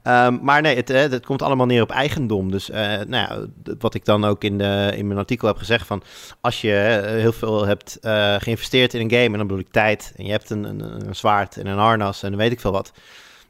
Ehm, 0.02 0.38
maar 0.42 0.62
nee, 0.62 0.76
het, 0.76 0.90
eh, 0.90 1.00
het 1.00 1.26
komt 1.26 1.42
allemaal 1.42 1.66
neer 1.66 1.82
op 1.82 1.90
eigendom. 1.90 2.50
Dus 2.50 2.70
eh, 2.70 2.82
nou 2.82 3.10
ja, 3.10 3.46
wat 3.78 3.94
ik 3.94 4.04
dan 4.04 4.24
ook 4.24 4.44
in, 4.44 4.58
de, 4.58 4.92
in 4.96 5.06
mijn 5.06 5.18
artikel 5.18 5.48
heb 5.48 5.56
gezegd 5.56 5.86
van... 5.86 6.02
als 6.40 6.60
je 6.60 7.02
heel 7.06 7.32
veel 7.32 7.66
hebt 7.66 7.98
geïnvesteerd 8.38 8.94
in 8.94 9.00
een 9.00 9.10
game, 9.10 9.24
en 9.24 9.32
dan 9.32 9.46
bedoel 9.46 9.58
ik 9.58 9.72
tijd... 9.72 10.12
en 10.16 10.24
je 10.24 10.30
hebt 10.30 10.50
een, 10.50 10.64
een, 10.64 11.06
een 11.06 11.16
zwaard 11.16 11.56
en 11.56 11.66
een 11.66 11.78
harnas 11.78 12.22
en 12.22 12.36
weet 12.36 12.52
ik 12.52 12.60
veel 12.60 12.72
wat... 12.72 12.92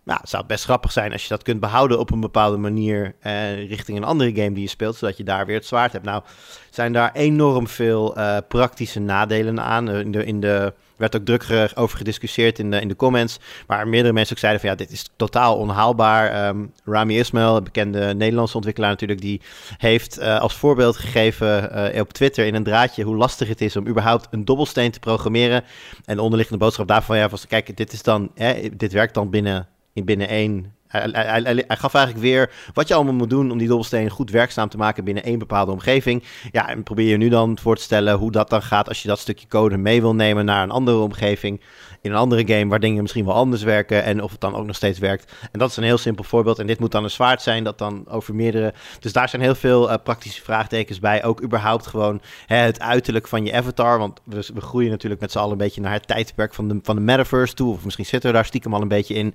Nou, 0.06 0.20
zou 0.22 0.46
best 0.46 0.64
grappig 0.64 0.92
zijn 0.92 1.12
als 1.12 1.22
je 1.22 1.28
dat 1.28 1.42
kunt 1.42 1.60
behouden 1.60 1.98
op 1.98 2.10
een 2.10 2.20
bepaalde 2.20 2.56
manier... 2.56 3.14
eh, 3.20 3.68
richting 3.68 3.98
een 3.98 4.04
andere 4.04 4.34
game 4.34 4.52
die 4.52 4.62
je 4.62 4.68
speelt, 4.68 4.96
zodat 4.96 5.16
je 5.16 5.24
daar 5.24 5.46
weer 5.46 5.56
het 5.56 5.66
zwaard 5.66 5.92
hebt. 5.92 6.04
Nou, 6.04 6.22
zijn 6.70 6.92
daar 6.92 7.12
enorm 7.12 7.68
veel 7.68 8.16
eh, 8.16 8.36
praktische 8.48 9.00
nadelen 9.00 9.60
aan. 9.60 9.88
Eh, 9.88 9.98
in 9.98 10.12
de, 10.12 10.24
in 10.24 10.40
de, 10.40 10.72
werd 10.96 11.16
ook 11.16 11.24
druk 11.24 11.72
over 11.74 11.96
gediscussieerd 11.96 12.58
in 12.58 12.70
de, 12.70 12.80
in 12.80 12.88
de 12.88 12.96
comments... 12.96 13.38
Waar 13.66 13.88
meerdere 13.88 14.14
mensen 14.14 14.34
ook 14.34 14.40
zeiden 14.40 14.60
van 14.60 14.70
ja, 14.70 14.76
dit 14.76 14.90
is 14.90 15.10
totaal 15.16 15.56
onhaalbaar. 15.56 16.30
Ehm, 16.30 16.64
Rami 16.84 17.18
Ismail, 17.18 17.56
een 17.56 17.64
bekende 17.64 18.14
Nederlandse 18.14 18.56
ontwikkelaar 18.56 18.90
natuurlijk, 18.90 19.20
die 19.20 19.40
heeft 19.76 20.18
eh, 20.18 20.40
als 20.40 20.54
voorbeeld 20.54 20.96
gegeven 20.96 22.00
op 22.00 22.12
Twitter 22.12 22.46
in 22.46 22.54
een 22.54 22.64
draadje 22.64 23.04
hoe 23.04 23.16
lastig 23.16 23.48
het 23.48 23.60
is 23.60 23.76
om 23.76 23.86
überhaupt 23.86 24.26
een 24.30 24.44
dobbelsteen 24.44 24.90
te 24.90 24.98
programmeren. 24.98 25.64
En 26.04 26.16
de 26.16 26.22
onderliggende 26.22 26.64
boodschap 26.64 26.88
daarvan 26.88 27.16
ja, 27.16 27.28
was 27.28 27.46
kijk, 27.46 27.76
dit 27.76 27.92
is 27.92 28.02
dan, 28.02 28.30
dit 28.76 28.92
werkt 28.92 29.14
dan 29.14 29.30
binnen, 29.30 29.56
in 29.56 29.75
binnen 30.04 30.28
één. 30.28 30.74
Hij, 30.86 31.64
gaf 31.68 31.94
eigenlijk 31.94 32.24
weer 32.24 32.52
wat 32.74 32.88
je 32.88 32.94
allemaal 32.94 33.14
moet 33.14 33.30
doen 33.30 33.50
om 33.50 33.58
die 33.58 33.66
dobbelsteen 33.66 34.10
goed 34.10 34.30
werkzaam 34.30 34.68
te 34.68 34.76
maken 34.76 35.04
binnen 35.04 35.24
één 35.24 35.38
bepaalde 35.38 35.72
omgeving. 35.72 36.22
Ja, 36.50 36.68
en 36.68 36.82
probeer 36.82 37.08
je 37.08 37.16
nu 37.16 37.28
dan 37.28 37.58
voor 37.58 37.76
te 37.76 37.82
stellen 37.82 38.16
hoe 38.16 38.30
dat 38.30 38.50
dan 38.50 38.62
gaat 38.62 38.88
als 38.88 39.02
je 39.02 39.08
dat 39.08 39.18
stukje 39.18 39.48
code 39.48 39.76
mee 39.76 40.00
wil 40.00 40.14
nemen 40.14 40.44
naar 40.44 40.62
een 40.62 40.70
andere 40.70 40.98
omgeving 40.98 41.60
in 42.06 42.12
een 42.12 42.18
andere 42.18 42.46
game 42.46 42.70
waar 42.70 42.80
dingen 42.80 43.02
misschien 43.02 43.24
wel 43.24 43.34
anders 43.34 43.62
werken 43.62 44.04
en 44.04 44.22
of 44.22 44.30
het 44.30 44.40
dan 44.40 44.54
ook 44.54 44.66
nog 44.66 44.76
steeds 44.76 44.98
werkt. 44.98 45.32
En 45.52 45.58
dat 45.58 45.70
is 45.70 45.76
een 45.76 45.82
heel 45.82 45.98
simpel 45.98 46.24
voorbeeld. 46.24 46.58
En 46.58 46.66
dit 46.66 46.78
moet 46.78 46.92
dan 46.92 47.04
een 47.04 47.10
zwaard 47.10 47.42
zijn 47.42 47.64
dat 47.64 47.78
dan 47.78 48.04
over 48.08 48.34
meerdere. 48.34 48.74
Dus 49.00 49.12
daar 49.12 49.28
zijn 49.28 49.42
heel 49.42 49.54
veel 49.54 49.90
eh, 49.90 49.96
praktische 50.02 50.42
vraagtekens 50.42 50.98
bij. 50.98 51.24
Ook 51.24 51.42
überhaupt 51.42 51.86
gewoon 51.86 52.20
hè, 52.46 52.56
het 52.56 52.80
uiterlijk 52.80 53.28
van 53.28 53.44
je 53.44 53.54
avatar. 53.54 53.98
Want 53.98 54.20
we, 54.24 54.48
we 54.54 54.60
groeien 54.60 54.90
natuurlijk 54.90 55.20
met 55.20 55.32
z'n 55.32 55.38
allen 55.38 55.52
een 55.52 55.58
beetje 55.58 55.80
naar 55.80 55.92
het 55.92 56.06
tijdperk 56.06 56.54
van 56.54 56.68
de, 56.68 56.78
van 56.82 56.96
de 56.96 57.02
metaverse 57.02 57.54
toe. 57.54 57.72
Of 57.72 57.84
misschien 57.84 58.06
zitten 58.06 58.30
we 58.30 58.36
daar 58.36 58.44
stiekem 58.44 58.74
al 58.74 58.82
een 58.82 58.88
beetje 58.88 59.14
in. 59.14 59.34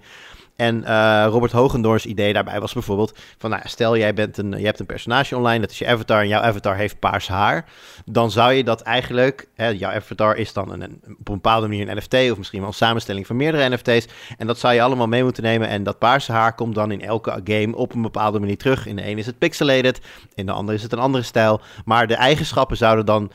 En 0.56 0.84
eh, 0.84 1.26
Robert 1.30 1.52
Hogendoorns 1.52 2.06
idee 2.06 2.34
daarbij 2.34 2.60
was 2.60 2.74
bijvoorbeeld 2.74 3.18
van, 3.38 3.50
nou, 3.50 3.62
stel 3.66 3.98
jij 3.98 4.14
bent 4.14 4.38
een, 4.38 4.52
je 4.60 4.66
hebt 4.66 4.80
een 4.80 4.86
personage 4.86 5.36
online, 5.38 5.60
dat 5.60 5.72
is 5.72 5.78
je 5.80 5.88
avatar 5.88 6.22
en 6.22 6.28
jouw 6.28 6.42
avatar 6.42 6.76
heeft 6.76 7.00
paars 7.00 7.28
haar, 7.28 7.66
dan 8.06 8.32
zou 8.32 8.52
je 8.54 8.64
dat 8.64 8.82
eigenlijk, 8.82 9.48
hè, 9.56 9.68
jouw 9.68 9.92
avatar 9.92 10.36
is 10.36 10.54
dan 10.54 10.72
een, 10.72 10.82
een- 10.82 11.02
op 11.20 11.28
een 11.28 11.34
bepaalde 11.34 11.68
manier 11.68 11.90
een 11.90 11.98
NFT 11.98 12.32
of 12.32 12.38
misschien 12.38 12.60
wel 12.60 12.68
een 12.70 12.74
samenstelling 12.76 13.28
van 13.28 13.36
meerdere 13.36 13.70
NFT's 13.70 14.08
en 14.38 14.48
dat 14.48 14.60
zou 14.60 14.74
je 14.74 14.82
allemaal 14.82 15.08
mee 15.08 15.24
moeten 15.24 15.44
nemen 15.44 15.68
en 15.68 15.84
dat 15.84 16.00
paarse 16.00 16.32
haar 16.32 16.56
komt 16.56 16.76
dan 16.76 16.92
in 16.92 17.02
elke 17.02 17.42
game 17.44 17.76
op 17.76 17.94
een 17.94 18.02
bepaalde 18.02 18.40
manier 18.40 18.58
terug. 18.58 18.86
In 18.86 18.96
de 18.96 19.02
ene 19.04 19.20
is 19.20 19.26
het 19.26 19.38
pixelated, 19.38 20.00
in 20.36 20.46
de 20.46 20.52
andere 20.52 20.78
is 20.78 20.84
het 20.84 20.92
een 20.92 21.00
andere 21.00 21.24
stijl, 21.24 21.62
maar 21.86 22.08
de 22.08 22.16
eigenschappen 22.16 22.78
zouden 22.78 23.06
dan 23.06 23.32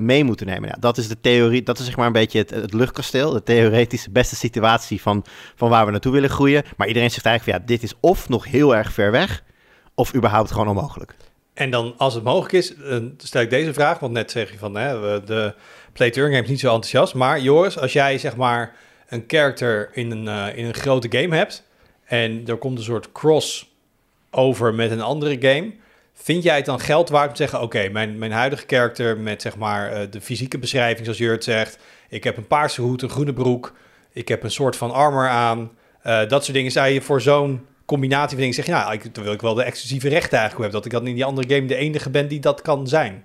mee 0.00 0.24
moeten 0.24 0.46
nemen. 0.46 0.68
Ja, 0.68 0.76
dat 0.80 0.98
is 0.98 1.08
de 1.08 1.20
theorie, 1.20 1.62
dat 1.62 1.78
is 1.78 1.84
zeg 1.84 1.96
maar 1.96 2.06
een 2.06 2.12
beetje 2.12 2.38
het, 2.38 2.72
luchtkasteel, 2.72 3.30
de 3.30 3.42
theoretische 3.42 4.10
beste 4.10 4.36
situatie 4.36 5.02
van, 5.02 5.24
van 5.54 5.68
waar 5.68 5.84
we 5.84 5.90
naartoe 5.90 6.12
willen 6.12 6.30
groeien. 6.30 6.64
Maar 6.76 6.88
iedereen 6.88 7.10
zegt 7.10 7.26
eigenlijk 7.26 7.58
van 7.58 7.66
ja, 7.66 7.74
dit 7.76 7.82
is 7.82 7.94
of 8.00 8.28
nog 8.28 8.44
heel 8.44 8.76
erg 8.76 8.92
ver 8.92 9.10
weg, 9.10 9.44
of 9.94 10.14
überhaupt 10.14 10.50
gewoon 10.50 10.68
onmogelijk. 10.68 11.14
En 11.54 11.70
dan, 11.70 11.94
als 11.96 12.14
het 12.14 12.24
mogelijk 12.24 12.52
is, 12.52 12.74
stel 13.16 13.42
ik 13.42 13.50
deze 13.50 13.72
vraag. 13.72 13.98
Want 13.98 14.12
net 14.12 14.30
zeg 14.30 14.50
je 14.50 14.58
van, 14.58 14.74
hè, 14.74 15.24
de 15.24 15.54
Play 15.92 16.10
to 16.10 16.20
Earn 16.20 16.32
game 16.32 16.44
is 16.44 16.48
niet 16.50 16.60
zo 16.60 16.66
enthousiast. 16.66 17.14
Maar 17.14 17.40
Joris, 17.40 17.78
als 17.78 17.92
jij 17.92 18.18
zeg 18.18 18.36
maar 18.36 18.76
een 19.08 19.24
character 19.26 19.90
in 19.92 20.10
een, 20.10 20.28
eh, 20.28 20.58
in 20.58 20.64
een 20.64 20.74
grote 20.74 21.18
game 21.18 21.36
hebt... 21.36 21.66
en 22.04 22.42
er 22.46 22.56
komt 22.56 22.78
een 22.78 22.84
soort 22.84 23.12
cross 23.12 23.74
over 24.30 24.74
met 24.74 24.90
een 24.90 25.00
andere 25.00 25.36
game... 25.40 25.72
Vind 26.18 26.42
jij 26.42 26.56
het 26.56 26.64
dan 26.64 26.80
geld 26.80 27.08
waard 27.08 27.28
om 27.28 27.34
te 27.34 27.42
zeggen: 27.42 27.60
Oké, 27.60 27.88
mijn, 27.88 28.18
mijn 28.18 28.32
huidige 28.32 28.66
karakter 28.66 29.18
met 29.18 29.42
zeg 29.42 29.56
maar 29.56 29.92
eh, 29.92 30.06
de 30.10 30.20
fysieke 30.20 30.58
beschrijving, 30.58 31.04
zoals 31.04 31.18
Jurt 31.20 31.44
zegt. 31.44 31.78
Ik 32.08 32.24
heb 32.24 32.36
een 32.36 32.46
paarse 32.46 32.80
hoed, 32.80 33.02
een 33.02 33.10
groene 33.10 33.32
broek. 33.32 33.72
Ik 34.12 34.28
heb 34.28 34.42
een 34.42 34.50
soort 34.50 34.76
van 34.76 34.90
armor 34.92 35.28
aan. 35.28 35.70
eh, 36.02 36.28
dat 36.28 36.42
soort 36.44 36.56
dingen. 36.56 36.70
Zou 36.70 36.88
je 36.88 37.00
voor 37.00 37.20
zo'n 37.20 37.66
combinatie 37.84 38.28
van 38.28 38.38
dingen 38.38 38.54
zeggen: 38.54 38.74
Ja, 38.74 38.92
ik, 38.92 39.02
wil 39.12 39.32
ik 39.32 39.40
wel 39.40 39.54
de 39.54 39.62
exclusieve 39.62 40.08
rechten 40.08 40.38
eigenlijk 40.38 40.62
hebben. 40.62 40.82
Dat 40.82 40.84
ik 40.84 40.98
dan 40.98 41.08
in 41.08 41.14
die 41.14 41.24
andere 41.24 41.54
game 41.54 41.66
de 41.66 41.76
enige 41.76 42.10
ben 42.10 42.28
die 42.28 42.40
dat 42.40 42.62
kan 42.62 42.88
zijn. 42.88 43.24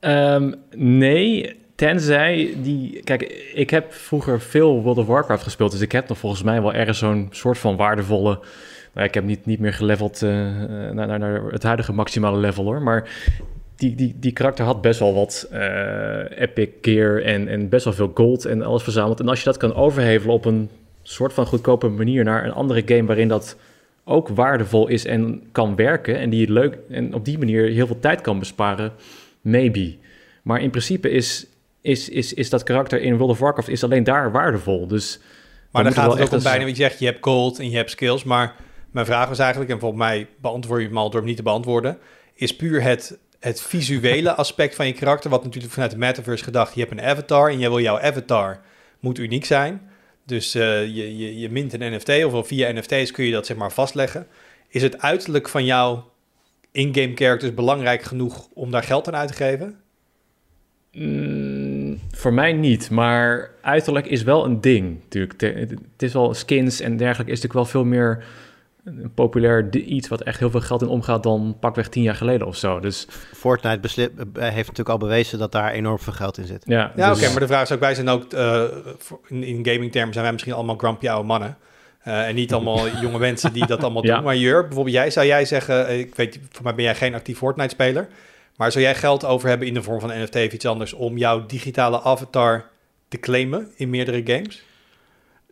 Ehm, 0.00 0.52
nee, 0.76 1.56
tenzij 1.74 2.54
die... 2.62 3.00
Kijk, 3.04 3.22
ik 3.54 3.70
heb 3.70 3.92
vroeger 3.92 4.40
veel 4.40 4.82
World 4.82 4.98
of 4.98 5.06
Warcraft 5.06 5.42
gespeeld, 5.42 5.70
dus 5.70 5.80
ik 5.80 5.92
heb 5.92 6.08
nog 6.08 6.18
volgens 6.18 6.42
mij 6.42 6.62
wel 6.62 6.72
ergens 6.72 6.98
zo'n 6.98 7.28
soort 7.30 7.58
van 7.58 7.76
waardevolle... 7.76 8.40
Nou, 8.96 9.08
ik 9.08 9.14
heb 9.14 9.24
niet, 9.24 9.46
niet 9.46 9.60
meer 9.60 9.72
geleveld 9.72 10.22
eh, 10.22 10.30
naar, 10.92 11.06
naar, 11.06 11.18
naar 11.18 11.42
het 11.42 11.62
huidige 11.62 11.92
maximale 11.92 12.36
level 12.36 12.64
hoor, 12.64 12.82
maar 12.82 13.08
die, 13.76 13.94
die, 13.94 14.16
die 14.18 14.32
karakter 14.32 14.64
had 14.64 14.80
best 14.80 15.00
wel 15.00 15.14
wat 15.14 15.48
eh, 15.50 16.40
epic 16.40 16.70
gear 16.80 17.22
en, 17.22 17.48
en 17.48 17.68
best 17.68 17.84
wel 17.84 17.94
veel 17.94 18.10
gold 18.14 18.44
en 18.44 18.62
alles 18.62 18.82
verzameld. 18.82 19.20
En 19.20 19.28
als 19.28 19.38
je 19.38 19.44
dat 19.44 19.56
kan 19.56 19.74
overhevelen 19.74 20.34
op 20.34 20.44
een 20.44 20.70
soort 21.02 21.32
van 21.32 21.46
goedkope 21.46 21.88
manier 21.88 22.24
naar 22.24 22.44
een 22.44 22.52
andere 22.52 22.82
game 22.86 23.04
waarin 23.04 23.28
dat 23.28 23.56
ook 24.04 24.28
waardevol 24.28 24.88
is 24.88 25.04
en 25.04 25.42
kan 25.52 25.76
werken 25.76 26.18
en 26.18 26.30
die 26.30 26.40
het 26.40 26.50
leuk 26.50 26.78
en 26.90 27.14
op 27.14 27.24
die 27.24 27.38
manier 27.38 27.70
heel 27.70 27.86
veel 27.86 28.00
tijd 28.00 28.20
kan 28.20 28.38
besparen, 28.38 28.92
maybe. 29.40 29.96
Maar 30.42 30.60
in 30.60 30.70
principe 30.70 31.10
is, 31.10 31.46
is, 31.80 32.08
is, 32.08 32.34
is 32.34 32.50
dat 32.50 32.62
karakter 32.62 33.00
in 33.00 33.16
World 33.16 33.30
of 33.30 33.38
Warcraft 33.38 33.68
is 33.68 33.84
alleen 33.84 34.04
daar 34.04 34.32
waardevol. 34.32 34.86
Dus 34.86 35.20
Maar 35.70 35.82
dan 35.82 35.92
er 35.92 35.98
gaat 35.98 36.12
het 36.12 36.22
ook 36.22 36.32
om 36.32 36.42
bijna, 36.42 36.64
want 36.64 36.76
je 36.76 36.82
zegt, 36.82 36.98
je 36.98 37.06
hebt 37.06 37.18
gold 37.20 37.58
en 37.58 37.70
je 37.70 37.76
hebt 37.76 37.90
skills. 37.90 38.24
Maar 38.24 38.64
mijn 38.96 39.08
vraag 39.08 39.28
was 39.28 39.38
eigenlijk, 39.38 39.70
en 39.70 39.78
volgens 39.78 40.00
mij 40.00 40.28
beantwoord 40.40 40.80
je 40.80 40.86
hem 40.86 40.98
al 40.98 41.10
door 41.10 41.18
hem 41.20 41.28
niet 41.28 41.36
te 41.36 41.42
beantwoorden, 41.42 41.98
is 42.34 42.56
puur 42.56 42.82
het, 42.82 43.18
het 43.38 43.60
visuele 43.60 44.34
aspect 44.44 44.74
van 44.74 44.86
je 44.86 44.92
karakter, 44.92 45.30
wat 45.30 45.44
natuurlijk 45.44 45.72
vanuit 45.72 45.90
de 45.90 45.98
metaverse 45.98 46.44
gedacht, 46.44 46.74
je 46.74 46.80
hebt 46.80 46.92
een 46.92 47.02
avatar 47.02 47.50
en 47.50 47.58
jij 47.58 47.68
wil 47.68 47.80
jouw 47.80 48.00
avatar 48.00 48.60
moet 49.00 49.18
uniek 49.18 49.44
zijn. 49.44 49.90
Dus 50.24 50.54
eh, 50.54 50.82
je, 50.82 51.16
je, 51.16 51.38
je 51.38 51.50
mint 51.50 51.72
een 51.72 51.94
NFT 51.94 52.24
of 52.24 52.46
via 52.46 52.72
NFT's 52.72 53.10
kun 53.10 53.24
je 53.24 53.32
dat 53.32 53.46
zeg 53.46 53.56
maar 53.56 53.72
vastleggen. 53.72 54.26
Is 54.68 54.82
het 54.82 55.00
uiterlijk 55.00 55.48
van 55.48 55.64
jouw 55.64 56.10
in-game 56.72 57.12
characters 57.14 57.54
belangrijk 57.54 58.02
genoeg 58.02 58.48
om 58.54 58.70
daar 58.70 58.82
geld 58.82 59.08
aan 59.08 59.16
uit 59.16 59.28
te 59.28 59.34
geven? 59.34 59.80
Mm, 60.92 62.00
voor 62.10 62.32
mij 62.32 62.52
niet, 62.52 62.90
maar 62.90 63.50
uiterlijk 63.60 64.06
is 64.06 64.22
wel 64.22 64.44
een 64.44 64.60
ding 64.60 64.98
natuurlijk. 65.02 65.40
Het 65.40 65.70
het 65.70 66.02
is 66.02 66.12
wel 66.12 66.34
skins 66.34 66.80
en 66.80 66.96
dergelijke 66.96 67.32
is 67.32 67.42
natuurlijk 67.42 67.72
wel 67.72 67.82
veel 67.82 67.90
meer 67.90 68.24
een 68.86 69.12
populair 69.14 69.76
iets 69.76 70.08
wat 70.08 70.20
echt 70.22 70.38
heel 70.38 70.50
veel 70.50 70.60
geld 70.60 70.82
in 70.82 70.88
omgaat 70.88 71.22
dan 71.22 71.56
pakweg 71.60 71.88
tien 71.88 72.02
jaar 72.02 72.14
geleden 72.14 72.46
of 72.46 72.56
zo. 72.56 72.80
Dus 72.80 73.06
Fortnite 73.34 73.78
besli- 73.80 74.02
eh, 74.34 74.42
heeft 74.42 74.56
natuurlijk 74.56 74.88
al 74.88 74.98
bewezen 74.98 75.38
dat 75.38 75.52
daar 75.52 75.70
enorm 75.72 75.98
veel 75.98 76.12
geld 76.12 76.38
in 76.38 76.46
zit. 76.46 76.62
ja, 76.66 76.92
Ja, 76.96 77.08
dus- 77.10 77.18
oké, 77.22 77.30
maar 77.30 77.40
de 77.40 77.46
vraag 77.46 77.62
is 77.62 77.72
ook, 77.72 77.80
wij 77.80 77.94
zijn 77.94 78.08
ook, 78.08 78.32
eh, 78.32 78.62
in, 79.28 79.42
in 79.42 79.66
gaming 79.66 79.92
termen 79.92 80.12
zijn 80.12 80.24
wij 80.24 80.32
misschien 80.32 80.52
allemaal 80.54 80.76
grumpy 80.76 81.08
oude 81.08 81.26
mannen. 81.26 81.56
Eh, 82.02 82.28
en 82.28 82.34
niet 82.34 82.52
allemaal 82.52 82.88
jonge 83.02 83.18
mensen 83.18 83.52
die 83.52 83.66
dat 83.66 83.82
allemaal 83.82 84.04
Ja. 84.06 84.14
doen. 84.14 84.24
Maar 84.24 84.36
Jur, 84.36 84.62
bijvoorbeeld 84.66 84.94
jij, 84.96 85.10
zou 85.10 85.26
jij 85.26 85.44
zeggen, 85.44 85.98
ik 85.98 86.14
weet, 86.14 86.40
voor 86.50 86.62
mij 86.64 86.74
ben 86.74 86.84
jij 86.84 86.94
geen 86.94 87.14
actief 87.14 87.38
Fortnite-speler, 87.38 88.08
maar 88.56 88.72
zou 88.72 88.84
jij 88.84 88.94
geld 88.94 89.24
over 89.24 89.48
hebben 89.48 89.66
in 89.66 89.74
de 89.74 89.82
vorm 89.82 90.00
van 90.00 90.10
een 90.10 90.22
NFT 90.22 90.34
of 90.36 90.52
iets 90.52 90.66
anders 90.66 90.92
om 90.92 91.18
jouw 91.18 91.46
digitale 91.46 92.02
avatar 92.02 92.64
te 93.08 93.18
claimen 93.18 93.68
in 93.76 93.90
meerdere 93.90 94.22
games? 94.24 94.62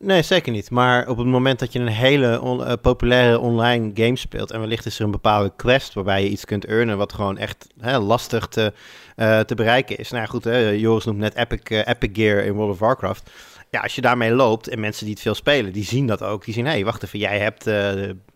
Nee, 0.05 0.23
zeker 0.23 0.53
niet. 0.53 0.71
Maar 0.71 1.09
op 1.09 1.17
het 1.17 1.27
moment 1.27 1.59
dat 1.59 1.73
je 1.73 1.79
een 1.79 1.87
hele 1.87 2.41
on- 2.41 2.65
eh, 2.65 2.73
populaire 2.83 3.39
online 3.39 3.91
game 3.95 4.17
speelt... 4.17 4.51
en 4.51 4.61
wellicht 4.61 4.87
is 4.87 4.99
er 4.99 5.05
een 5.05 5.11
bepaalde 5.11 5.53
quest 5.57 5.95
waarbij 5.95 6.23
je 6.23 6.29
iets 6.29 6.45
kunt 6.45 6.65
earnen... 6.65 6.97
wat 6.97 7.13
gewoon 7.13 7.39
echt 7.39 7.67
hè, 7.81 7.99
lastig 7.99 8.47
te, 8.47 8.73
eh, 9.17 9.41
te 9.41 9.55
bereiken 9.55 9.97
is. 9.99 10.11
Nou 10.11 10.23
ja, 10.23 10.29
goed, 10.29 10.45
hè, 10.45 10.69
Joris 10.69 11.05
noemt 11.05 11.19
net 11.19 11.35
Epic, 11.35 11.61
eh, 11.63 11.87
Epic 11.87 12.11
Gear 12.13 12.45
in 12.45 12.53
World 12.53 12.71
of 12.73 12.79
Warcraft. 12.79 13.31
Ja, 13.71 13.81
als 13.81 13.95
je 13.95 14.01
daarmee 14.01 14.31
loopt 14.31 14.69
en 14.69 14.81
mensen 14.81 15.05
die 15.05 15.15
het 15.15 15.23
veel 15.23 15.35
spelen... 15.35 15.73
die 15.73 15.85
zien 15.85 16.07
dat 16.07 16.23
ook. 16.23 16.45
Die 16.45 16.55
zien, 16.55 16.65
hé, 16.65 16.71
hey, 16.71 16.85
wacht 16.85 17.03
even, 17.03 17.19
jij 17.19 17.39
hebt... 17.39 17.65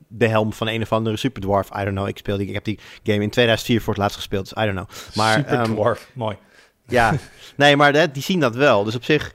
de 0.09 0.27
helm 0.27 0.53
van 0.53 0.69
een 0.69 0.83
of 0.83 0.93
andere 0.93 1.17
superdwarf. 1.17 1.69
I 1.69 1.85
don't 1.85 1.97
know. 1.97 2.09
Ik, 2.09 2.19
speel 2.19 2.37
die, 2.37 2.47
ik 2.47 2.55
heb 2.55 2.65
die 2.65 2.79
game 3.03 3.23
in 3.23 3.31
2004 3.31 3.81
voor 3.81 3.93
het 3.93 4.03
laatst 4.03 4.17
gespeeld. 4.17 4.55
Dus 4.55 4.65
I 4.65 4.67
don't 4.67 4.77
know. 4.77 5.17
Maar, 5.17 5.45
ehm, 5.45 5.73
dwarf, 5.73 6.11
mooi. 6.13 6.37
ja, 6.87 7.15
nee, 7.57 7.77
maar 7.77 8.13
die 8.13 8.23
zien 8.23 8.41
dat 8.41 8.55
wel. 8.55 8.85
Dus 8.85 8.95
op 8.95 9.05
zich, 9.05 9.33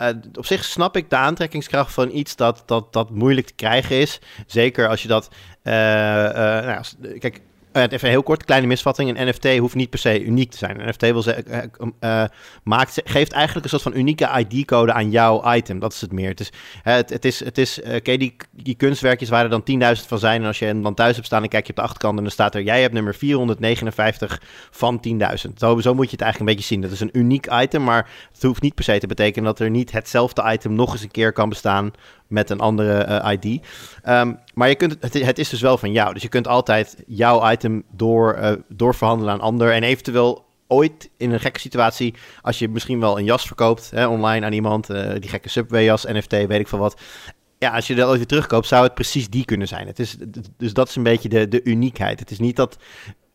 eh, 0.00 0.14
op 0.38 0.46
zich 0.46 0.64
snap 0.64 0.96
ik 0.96 1.10
de 1.10 1.16
aantrekkingskracht 1.16 1.92
van 1.92 2.10
iets 2.12 2.36
dat, 2.36 2.62
dat, 2.66 2.92
dat 2.92 3.10
moeilijk 3.10 3.46
te 3.46 3.54
krijgen 3.54 3.96
is. 3.96 4.20
Zeker 4.46 4.88
als 4.88 5.02
je 5.02 5.08
dat. 5.08 5.28
eh, 5.62 6.58
eh, 6.58 6.66
nou, 6.66 7.18
kijk, 7.18 7.40
even 7.72 8.08
heel 8.08 8.22
kort, 8.22 8.44
kleine 8.44 8.66
misvatting. 8.66 9.18
Een 9.18 9.28
NFT 9.28 9.58
hoeft 9.58 9.74
niet 9.74 9.90
per 9.90 9.98
se 9.98 10.24
uniek 10.24 10.50
te 10.50 10.56
zijn. 10.56 10.80
Een 10.80 10.88
NFT 10.88 11.02
eh, 11.02 11.62
eh, 12.00 12.28
maakt, 12.64 13.00
geeft 13.04 13.32
eigenlijk 13.32 13.64
een 13.64 13.70
soort 13.70 13.82
van 13.82 13.96
unieke 13.96 14.46
ID-code 14.48 14.92
aan 14.92 15.10
jouw 15.10 15.54
item. 15.54 15.78
Dat 15.78 15.92
is 15.92 16.00
het 16.00 16.12
meer. 16.12 16.28
Het 16.28 16.40
is, 16.40 16.52
het, 16.82 17.10
het 17.10 17.24
is, 17.24 17.44
het 17.44 17.58
is 17.58 17.82
eh, 17.82 18.18
die, 18.18 18.36
die 18.50 18.74
kunstwerkjes 18.74 19.28
waar 19.28 19.44
er 19.44 19.50
dan 19.50 19.96
10.000 19.98 20.06
van 20.06 20.18
zijn. 20.18 20.40
En 20.40 20.46
als 20.46 20.58
je 20.58 20.64
hem 20.64 20.82
dan 20.82 20.94
thuis 20.94 21.14
hebt 21.14 21.26
staan, 21.26 21.40
dan 21.40 21.48
kijk 21.48 21.64
je 21.64 21.70
op 21.70 21.76
de 21.76 21.82
achterkant 21.82 22.16
en 22.16 22.22
dan 22.22 22.32
staat 22.32 22.54
er: 22.54 22.62
jij 22.62 22.80
hebt 22.80 22.94
nummer 22.94 23.14
459 23.14 24.42
van 24.70 25.00
10.000. 25.08 25.52
Zo, 25.56 25.80
zo 25.80 25.94
moet 25.94 26.04
je 26.04 26.10
het 26.10 26.20
eigenlijk 26.20 26.38
een 26.38 26.44
beetje 26.44 26.74
zien. 26.74 26.80
Dat 26.80 26.90
is 26.90 27.00
een 27.00 27.18
uniek 27.18 27.46
item, 27.52 27.84
maar 27.84 28.08
het 28.32 28.42
hoeft 28.42 28.62
niet 28.62 28.74
per 28.74 28.84
se 28.84 28.98
te 28.98 29.06
betekenen 29.06 29.44
dat 29.44 29.60
er 29.60 29.70
niet 29.70 29.92
hetzelfde 29.92 30.52
item 30.52 30.74
nog 30.74 30.92
eens 30.92 31.02
een 31.02 31.10
keer 31.10 31.32
kan 31.32 31.48
bestaan 31.48 31.92
met 32.30 32.50
een 32.50 32.60
andere 32.60 32.92
eh, 32.92 33.32
ID. 33.32 33.66
Ehm, 34.02 34.32
maar 34.54 34.68
je 34.68 34.74
kunt, 34.74 34.96
het, 35.00 35.14
het 35.14 35.38
is 35.38 35.48
dus 35.48 35.60
wel 35.60 35.78
van 35.78 35.92
jou. 35.92 36.12
Dus 36.12 36.22
je 36.22 36.28
kunt 36.28 36.48
altijd 36.48 36.96
jouw 37.06 37.50
item 37.50 37.82
door, 37.90 38.32
eh, 38.32 38.52
doorverhandelen 38.68 39.32
aan 39.32 39.40
ander. 39.40 39.72
En 39.72 39.82
eventueel 39.82 40.44
ooit 40.66 41.10
in 41.16 41.30
een 41.30 41.40
gekke 41.40 41.60
situatie, 41.60 42.14
als 42.42 42.58
je 42.58 42.68
misschien 42.68 43.00
wel 43.00 43.18
een 43.18 43.24
jas 43.24 43.46
verkoopt 43.46 43.90
hè, 43.90 44.06
online 44.06 44.46
aan 44.46 44.52
iemand, 44.52 44.90
eh, 44.90 45.12
die 45.20 45.30
gekke 45.30 45.48
Subway 45.48 45.84
jas, 45.84 46.04
NFT, 46.04 46.30
weet 46.30 46.60
ik 46.60 46.68
veel 46.68 46.78
wat. 46.78 47.00
Ja, 47.58 47.70
als 47.74 47.86
je 47.86 47.94
dat 47.94 48.08
ooit 48.08 48.16
weer 48.16 48.26
terugkoopt, 48.26 48.66
zou 48.66 48.84
het 48.84 48.94
precies 48.94 49.28
die 49.28 49.44
kunnen 49.44 49.68
zijn. 49.68 49.86
Het 49.86 49.98
is, 49.98 50.16
dus 50.56 50.72
dat 50.72 50.88
is 50.88 50.96
een 50.96 51.02
beetje 51.02 51.28
de, 51.28 51.48
de 51.48 51.62
uniekheid. 51.64 52.20
Het 52.20 52.30
is 52.30 52.38
niet 52.38 52.56
dat 52.56 52.76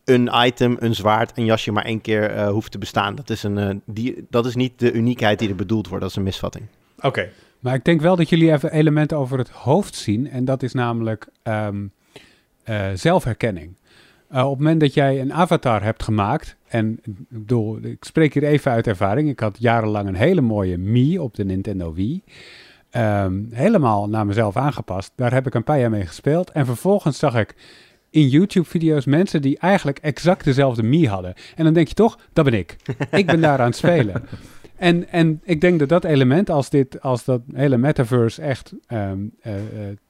een 0.06 0.30
item, 0.34 0.76
een 0.80 0.96
zwaard, 0.96 1.38
een 1.38 1.46
jasje 1.46 1.72
maar 1.72 1.86
één 1.86 2.02
keer 2.02 2.48
hoeft 2.48 2.72
te 2.72 2.78
bestaan. 2.78 3.16
Dat 3.16 3.30
is, 3.30 3.44
een, 3.44 3.82
die, 3.86 4.26
dat 4.30 4.46
is 4.46 4.56
niet 4.56 4.80
de 4.80 4.92
uniekheid 4.92 5.40
die 5.40 5.50
er 5.50 5.56
bedoeld 5.56 5.88
wordt. 5.88 6.02
Dat 6.02 6.12
is 6.12 6.18
een 6.18 6.24
misvatting. 6.24 6.66
Oké, 7.00 7.30
Maar 7.66 7.76
ik 7.76 7.86
denk 7.86 8.02
wel 8.02 8.16
dat 8.16 8.30
jullie 8.30 8.52
even 8.52 8.72
elementen 8.72 9.18
over 9.18 9.38
het 9.38 9.50
hoofd 9.50 9.96
zien. 9.96 10.30
En 10.30 10.46
dat 10.46 10.64
is 10.64 10.74
namelijk 10.74 11.28
ehm, 11.44 11.88
eh, 12.64 12.88
zelfherkenning. 12.94 13.76
Eh, 14.28 14.44
op 14.44 14.50
het 14.50 14.60
moment 14.60 14.80
dat 14.80 14.94
jij 14.94 15.22
een 15.22 15.34
avatar 15.34 15.84
hebt 15.84 16.04
gemaakt. 16.04 16.56
En 16.68 17.00
ik 17.48 17.84
ik 17.84 18.04
spreek 18.04 18.34
hier 18.34 18.44
even 18.44 18.72
uit 18.72 18.88
ervaring. 18.88 19.30
Ik 19.30 19.40
had 19.40 19.58
jarenlang 19.60 20.08
een 20.08 20.16
hele 20.16 20.42
mooie 20.42 20.78
Mii 20.78 21.20
op 21.20 21.36
de 21.36 21.46
Nintendo 21.46 21.94
Wii. 21.94 22.24
Ehm, 22.90 23.44
helemaal 23.52 24.10
naar 24.10 24.26
mezelf 24.26 24.58
aangepast. 24.58 25.12
Daar 25.16 25.34
heb 25.34 25.48
ik 25.48 25.54
een 25.54 25.64
paar 25.64 25.80
jaar 25.80 25.90
mee 25.90 26.06
gespeeld. 26.06 26.52
En 26.52 26.66
vervolgens 26.66 27.20
zag 27.20 27.36
ik 27.36 27.56
in 28.16 28.28
YouTube-video's 28.28 29.06
mensen 29.06 29.42
die 29.42 29.58
eigenlijk 29.60 29.98
exact 29.98 30.44
dezelfde 30.44 30.84
Mii 30.84 31.08
hadden. 31.08 31.34
En 31.56 31.64
dan 31.64 31.74
denk 31.74 31.88
je 31.88 31.94
toch, 31.94 32.20
dat 32.34 32.46
ben 32.46 32.54
ik. 32.54 32.76
Ik 33.12 33.26
ben 33.26 33.42
daar 33.42 33.60
aan 33.60 33.66
het 33.66 33.76
spelen. 33.76 34.24
En, 34.76 35.10
en 35.10 35.42
ik 35.44 35.62
denk 35.62 35.80
dat 35.80 35.90
dat 35.90 36.04
element, 36.04 36.50
als, 36.50 36.70
dit, 36.70 37.02
als 37.02 37.26
dat 37.26 37.42
hele 37.54 37.78
metaverse 37.78 38.42
echt 38.42 38.74
ehm, 38.88 39.20
eh, 39.42 39.56
eh, 39.56 39.62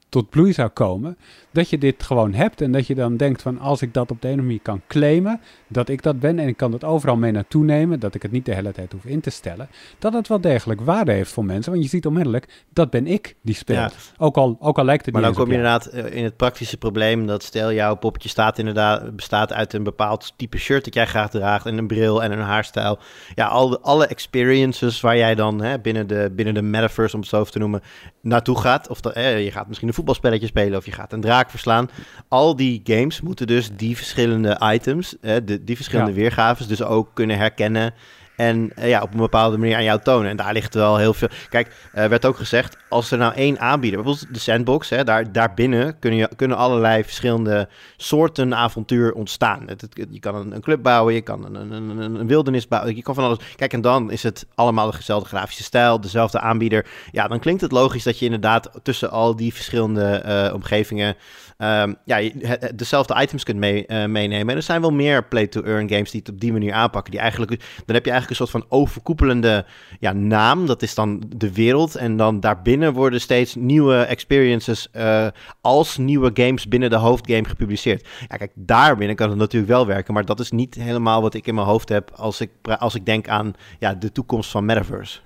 tot 0.08 0.30
bloei 0.30 0.52
zou 0.52 0.68
komen, 0.68 1.16
dat 1.50 1.70
je 1.70 1.78
dit 1.78 2.02
gewoon 2.02 2.34
hebt 2.34 2.60
en 2.60 2.72
dat 2.72 2.86
je 2.86 2.94
dan 2.94 3.16
denkt 3.16 3.42
van 3.42 3.58
als 3.58 3.82
ik 3.82 3.94
dat 3.94 4.10
op 4.10 4.22
de 4.22 4.28
ene 4.28 4.42
manier 4.42 4.60
kan 4.62 4.80
claimen, 4.86 5.40
dat 5.68 5.88
ik 5.88 6.02
dat 6.02 6.20
ben 6.20 6.38
en 6.38 6.48
ik 6.48 6.56
kan 6.56 6.70
dat 6.70 6.84
overal 6.84 7.16
mee 7.16 7.32
naartoe 7.32 7.64
nemen, 7.64 8.00
dat 8.00 8.14
ik 8.14 8.22
het 8.22 8.32
niet 8.32 8.44
de 8.44 8.54
hele 8.54 8.72
tijd 8.72 8.92
hoef 8.92 9.04
in 9.04 9.20
te 9.20 9.30
stellen, 9.30 9.68
dat 9.98 10.12
het 10.12 10.28
wel 10.28 10.40
degelijk 10.40 10.80
waarde 10.80 11.12
heeft 11.12 11.32
voor 11.32 11.44
mensen. 11.44 11.72
Want 11.72 11.84
je 11.84 11.90
ziet 11.90 12.06
onmiddellijk, 12.06 12.64
dat 12.72 12.90
ben 12.90 13.06
ik 13.06 13.34
die 13.42 13.54
speelt. 13.54 13.92
Ja. 13.92 14.24
Ook, 14.24 14.36
al, 14.36 14.56
ook 14.60 14.78
al 14.78 14.84
lijkt 14.84 15.04
het 15.04 15.14
Maar 15.14 15.22
dan 15.22 15.30
niet 15.30 15.40
eens 15.40 15.48
kom 15.48 15.62
je 15.62 15.64
inderdaad 15.64 15.86
eh, 15.86 16.16
in 16.18 16.24
het 16.24 16.36
praktische 16.36 16.76
probleem 16.76 17.26
dat 17.26 17.42
stel 17.42 17.72
jouw 17.72 17.94
poppetje 17.94 18.28
staat 18.28 18.58
inderdaad, 18.58 19.16
bestaat 19.16 19.52
uit 19.52 19.72
een 19.72 19.82
bepaald 19.82 20.32
type 20.36 20.58
shirt 20.58 20.84
dat 20.84 20.94
jij 20.94 21.06
graag 21.06 21.30
draagt 21.30 21.66
en 21.66 21.78
een 21.78 21.86
bril 21.86 22.22
en 22.22 22.32
een 22.32 22.38
haarstijl. 22.38 22.98
Ja, 23.34 23.46
al 23.46 23.68
de, 23.68 23.80
alle 23.80 24.06
experiences 24.06 25.00
waar 25.00 25.16
jij 25.16 25.34
dan 25.34 25.62
hè, 25.62 25.78
binnen, 25.78 26.06
de, 26.06 26.32
binnen 26.32 26.54
de 26.54 26.62
metaverse, 26.62 27.14
om 27.14 27.20
het 27.20 27.30
zo 27.30 27.44
te 27.44 27.58
noemen, 27.58 27.82
naartoe 28.20 28.60
gaat. 28.60 28.88
Of 28.88 29.00
dat, 29.00 29.12
eh, 29.12 29.44
je 29.44 29.50
gaat 29.50 29.66
misschien 29.66 29.88
een 29.88 29.94
voetbalspelletje 29.94 30.46
spelen 30.46 30.78
of 30.78 30.84
je 30.84 30.92
gaat 30.92 31.12
een 31.12 31.20
draak 31.20 31.50
verslaan. 31.50 31.88
Al 32.28 32.56
die 32.56 32.80
games 32.84 33.20
moeten 33.20 33.46
dus 33.46 33.70
die 33.76 33.96
verschillende 33.96 34.60
items, 34.72 35.16
eh, 35.20 35.36
de, 35.44 35.55
die 35.64 35.76
verschillende 35.76 36.10
Ja. 36.10 36.16
weergaves 36.16 36.66
dus 36.66 36.82
ook 36.82 37.08
kunnen 37.14 37.38
herkennen 37.38 37.94
En 38.36 38.70
eh, 38.74 38.88
ja, 38.88 39.02
op 39.02 39.12
een 39.12 39.18
bepaalde 39.18 39.56
manier 39.58 39.76
aan 39.76 39.84
jou 39.84 40.00
tonen. 40.02 40.30
En 40.30 40.36
daar 40.36 40.52
ligt 40.52 40.74
wel 40.74 40.96
heel 40.96 41.14
veel. 41.14 41.28
Kijk, 41.48 41.74
er 41.92 42.08
werd 42.08 42.26
ook 42.26 42.36
gezegd: 42.36 42.76
als 42.88 43.10
er 43.10 43.18
nou 43.18 43.34
één 43.34 43.58
aanbieder, 43.60 44.02
bijvoorbeeld 44.02 44.34
de 44.34 44.40
sandbox, 44.40 44.88
hè, 44.88 45.04
daar, 45.04 45.32
daarbinnen 45.32 45.98
kunnen, 45.98 46.18
je, 46.18 46.28
kunnen 46.36 46.56
allerlei 46.56 47.04
verschillende 47.04 47.68
soorten 47.96 48.54
avontuur 48.54 49.12
ontstaan. 49.12 49.62
Het, 49.66 49.80
het- 49.80 50.06
je 50.10 50.20
kan 50.20 50.34
een, 50.34 50.52
een 50.54 50.60
club 50.60 50.82
bouwen, 50.82 51.14
je 51.14 51.20
kan 51.20 51.44
een, 51.44 51.54
een, 51.72 51.98
een, 51.98 52.14
een 52.14 52.26
wildernis 52.26 52.68
bouwen, 52.68 52.96
je 52.96 53.02
kan 53.02 53.14
van 53.14 53.24
alles. 53.24 53.38
Kijk, 53.56 53.72
en 53.72 53.80
dan 53.80 54.10
is 54.10 54.22
het 54.22 54.46
allemaal 54.54 54.90
dezelfde 54.90 55.28
grafische 55.28 55.62
stijl, 55.62 56.00
dezelfde 56.00 56.40
aanbieder. 56.40 56.86
Ja, 57.12 57.28
dan 57.28 57.38
klinkt 57.40 57.60
het 57.60 57.72
logisch 57.72 58.02
dat 58.04 58.18
je 58.18 58.24
inderdaad 58.24 58.70
tussen 58.82 59.10
al 59.10 59.36
die 59.36 59.54
verschillende 59.54 60.04
eh, 60.14 60.54
omgevingen 60.54 61.14
ehm, 61.56 61.92
ja, 62.04 62.16
je- 62.16 62.72
dezelfde 62.74 63.20
items 63.22 63.44
kunt 63.44 63.58
mee, 63.58 63.86
eh, 63.86 64.06
meenemen. 64.06 64.48
En 64.48 64.56
er 64.56 64.62
zijn 64.62 64.80
wel 64.80 64.90
meer 64.92 65.24
play-to-earn 65.24 65.88
games 65.88 66.10
die 66.10 66.20
het 66.20 66.28
op 66.34 66.40
die 66.40 66.52
manier 66.52 66.72
aanpakken. 66.72 67.10
Die 67.10 67.20
eigenlijk, 67.20 67.50
dan 67.86 67.94
heb 67.94 68.04
je 68.04 68.10
eigenlijk 68.10 68.40
een 68.40 68.46
soort 68.46 68.64
van 68.64 68.78
overkoepelende 68.78 69.64
ja, 70.00 70.12
naam. 70.12 70.66
Dat 70.66 70.82
is 70.82 70.94
dan 70.94 71.22
de 71.36 71.52
wereld. 71.52 71.94
En 71.96 72.16
dan 72.16 72.40
daarbinnen 72.40 72.92
worden 72.92 73.20
steeds 73.20 73.54
nieuwe 73.54 73.96
experiences 73.96 74.88
eh, 74.90 75.26
als 75.60 75.96
nieuwe 75.96 76.30
games 76.34 76.68
binnen 76.68 76.90
de 76.90 76.96
hoofdgame 76.96 77.44
gepubliceerd. 77.48 78.08
Ja, 78.28 78.36
kijk, 78.36 78.52
daarbinnen 78.54 79.16
kan 79.16 79.28
het 79.28 79.38
natuurlijk 79.38 79.72
wel 79.72 79.86
werken. 79.86 80.14
Maar 80.14 80.24
dat 80.24 80.40
is 80.40 80.50
niet 80.50 80.74
helemaal 80.74 81.22
wat 81.22 81.34
ik 81.34 81.46
in 81.46 81.54
mijn 81.54 81.66
hoofd 81.66 81.88
heb 81.88 82.10
als 82.14 82.40
ik, 82.40 82.50
als 82.78 82.94
ik 82.94 83.06
denk 83.06 83.28
aan 83.28 83.52
ja, 83.78 83.94
de 83.94 84.12
toekomst 84.12 84.50
van 84.50 84.64
Metaverse. 84.64 85.18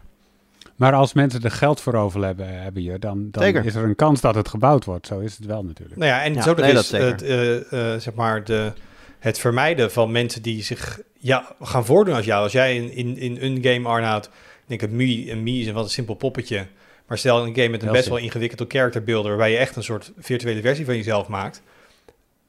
Maar 0.81 0.93
als 0.93 1.13
mensen 1.13 1.43
er 1.43 1.51
geld 1.51 1.81
voor 1.81 1.95
over 1.95 2.25
hebben, 2.25 2.63
hebben 2.63 2.83
hier, 2.83 3.01
dan, 3.01 3.29
dan 3.31 3.43
Zeker. 3.43 3.65
is 3.65 3.75
er 3.75 3.85
een 3.85 3.95
kans 3.95 4.21
dat 4.21 4.35
het 4.35 4.49
gebouwd 4.49 4.85
wordt. 4.85 5.07
Zo 5.07 5.19
is 5.19 5.37
het 5.37 5.47
wel 5.47 5.65
natuurlijk. 5.65 5.99
Nou 5.99 6.11
ja, 6.11 6.23
en 6.23 6.35
Ja, 6.35 6.43
zo 6.43 6.55
dat 6.55 6.65
nee, 6.65 6.69
is 6.69 6.75
dat 6.75 6.85
zeker. 6.87 7.07
het, 7.07 7.23
eh, 7.23 7.95
eh, 7.95 8.01
zeg 8.01 8.15
maar 8.15 8.45
de, 8.45 8.73
het 9.19 9.39
vermijden 9.39 9.93
van 9.93 10.13
mensen 10.13 10.43
die 10.43 10.63
zich 10.63 11.01
ja, 11.19 11.57
gaan 11.61 11.85
voordoen 11.85 12.15
als 12.15 12.25
jou. 12.25 12.43
Als 12.43 12.53
jij 12.53 12.77
in, 12.77 12.93
in, 12.93 13.17
in 13.17 13.39
een 13.41 13.59
game, 13.63 13.89
Arnoud, 13.89 14.25
ik 14.25 14.31
denk 14.67 14.81
het 14.81 14.91
Mii, 14.91 15.31
een 15.31 15.43
Mii 15.43 15.61
is 15.61 15.67
een 15.67 15.75
wat 15.75 15.85
een 15.85 15.91
simpel 15.91 16.15
poppetje. 16.15 16.67
Maar 17.07 17.19
stel 17.19 17.47
een 17.47 17.55
game 17.55 17.69
met 17.69 17.81
een 17.81 17.87
Heel 17.87 17.97
best 17.97 18.09
wel 18.09 18.19
ingewikkelde 18.19 18.65
character 18.69 19.05
builder, 19.05 19.31
waarbij 19.31 19.51
je 19.51 19.57
echt 19.57 19.77
een 19.77 19.83
soort 19.83 20.13
virtuele 20.19 20.61
versie 20.61 20.85
van 20.85 20.97
jezelf 20.97 21.29
maakt. 21.29 21.63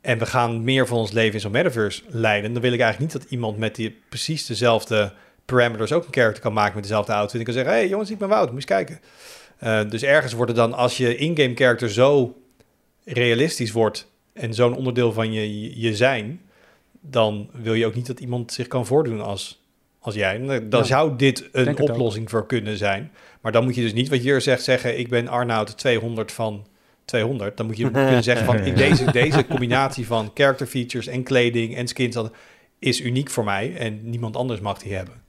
En 0.01 0.17
we 0.17 0.25
gaan 0.25 0.63
meer 0.63 0.87
van 0.87 0.97
ons 0.97 1.11
leven 1.11 1.33
in 1.33 1.39
zo'n 1.39 1.51
metaverse 1.51 2.01
leiden. 2.07 2.53
Dan 2.53 2.61
wil 2.61 2.73
ik 2.73 2.79
eigenlijk 2.79 3.13
niet 3.13 3.21
dat 3.21 3.31
iemand 3.31 3.57
met 3.57 3.75
die 3.75 3.99
precies 4.09 4.45
dezelfde 4.45 5.13
parameters 5.55 5.91
ook 5.91 6.05
een 6.05 6.13
character 6.13 6.41
kan 6.41 6.53
maken 6.53 6.73
met 6.73 6.83
dezelfde 6.83 7.13
outfit. 7.13 7.39
En 7.39 7.45
kan 7.45 7.53
zeggen, 7.53 7.73
hé 7.73 7.79
hey, 7.79 7.87
jongens, 7.87 8.09
ik 8.09 8.17
ben 8.17 8.29
Wout, 8.29 8.45
moet 8.45 8.55
eens 8.55 8.65
kijken. 8.65 8.99
Eh, 9.57 9.89
dus 9.89 10.03
ergens 10.03 10.33
wordt 10.33 10.51
het 10.51 10.59
dan, 10.59 10.73
als 10.73 10.97
je 10.97 11.15
in-game 11.15 11.55
character 11.55 11.91
zo 11.91 12.37
realistisch 13.03 13.71
wordt 13.71 14.07
en 14.33 14.53
zo'n 14.53 14.75
onderdeel 14.75 15.13
van 15.13 15.31
je, 15.31 15.61
je, 15.61 15.79
je 15.79 15.95
zijn, 15.95 16.41
dan 17.01 17.49
wil 17.53 17.73
je 17.73 17.85
ook 17.85 17.95
niet 17.95 18.07
dat 18.07 18.19
iemand 18.19 18.53
zich 18.53 18.67
kan 18.67 18.85
voordoen 18.85 19.21
als, 19.21 19.63
als 19.99 20.15
jij. 20.15 20.35
En 20.35 20.69
Dan 20.69 20.79
Ja, 20.79 20.85
zou 20.85 21.15
dit 21.15 21.49
een 21.51 21.79
oplossing 21.79 22.29
voor 22.29 22.45
kunnen 22.45 22.77
zijn. 22.77 23.11
Maar 23.41 23.51
dan 23.51 23.63
moet 23.63 23.75
je 23.75 23.81
dus 23.81 23.93
niet 23.93 24.09
wat 24.09 24.17
je 24.17 24.29
hier 24.29 24.41
zegt 24.41 24.63
zeggen, 24.63 24.99
ik 24.99 25.09
ben 25.09 25.27
Arnoud 25.27 25.77
200 25.77 26.31
van 26.31 26.67
200. 27.05 27.57
Dan 27.57 27.65
moet 27.65 27.77
je 27.77 27.91
kunnen 28.07 28.23
zeggen 28.23 28.45
van 28.45 28.59
in 28.59 28.75
deze, 28.75 29.11
deze 29.11 29.47
combinatie 29.47 30.05
van 30.05 30.31
character 30.33 30.67
features 30.67 31.07
en 31.07 31.23
kleding 31.23 31.75
en 31.75 31.87
skins 31.87 32.17
is 32.79 33.01
uniek 33.01 33.29
voor 33.29 33.43
mij 33.43 33.75
en 33.75 34.09
niemand 34.09 34.35
anders 34.35 34.59
mag 34.59 34.79
die 34.79 34.93
hebben. 34.93 35.20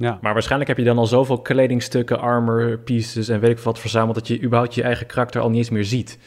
Ja. 0.00 0.18
Maar 0.22 0.32
waarschijnlijk 0.32 0.68
heb 0.70 0.78
je 0.78 0.84
dan 0.84 0.98
al 0.98 1.06
zoveel 1.06 1.40
kledingstukken, 1.40 2.20
armor 2.20 2.78
pieces 2.78 3.28
en 3.28 3.40
weet 3.40 3.50
ik 3.50 3.58
wat 3.58 3.78
verzameld... 3.78 4.14
dat 4.14 4.28
je 4.28 4.42
überhaupt 4.42 4.74
je 4.74 4.82
eigen 4.82 5.06
karakter 5.06 5.40
al 5.40 5.48
niet 5.48 5.58
eens 5.58 5.70
meer 5.70 5.84
ziet. 5.84 6.18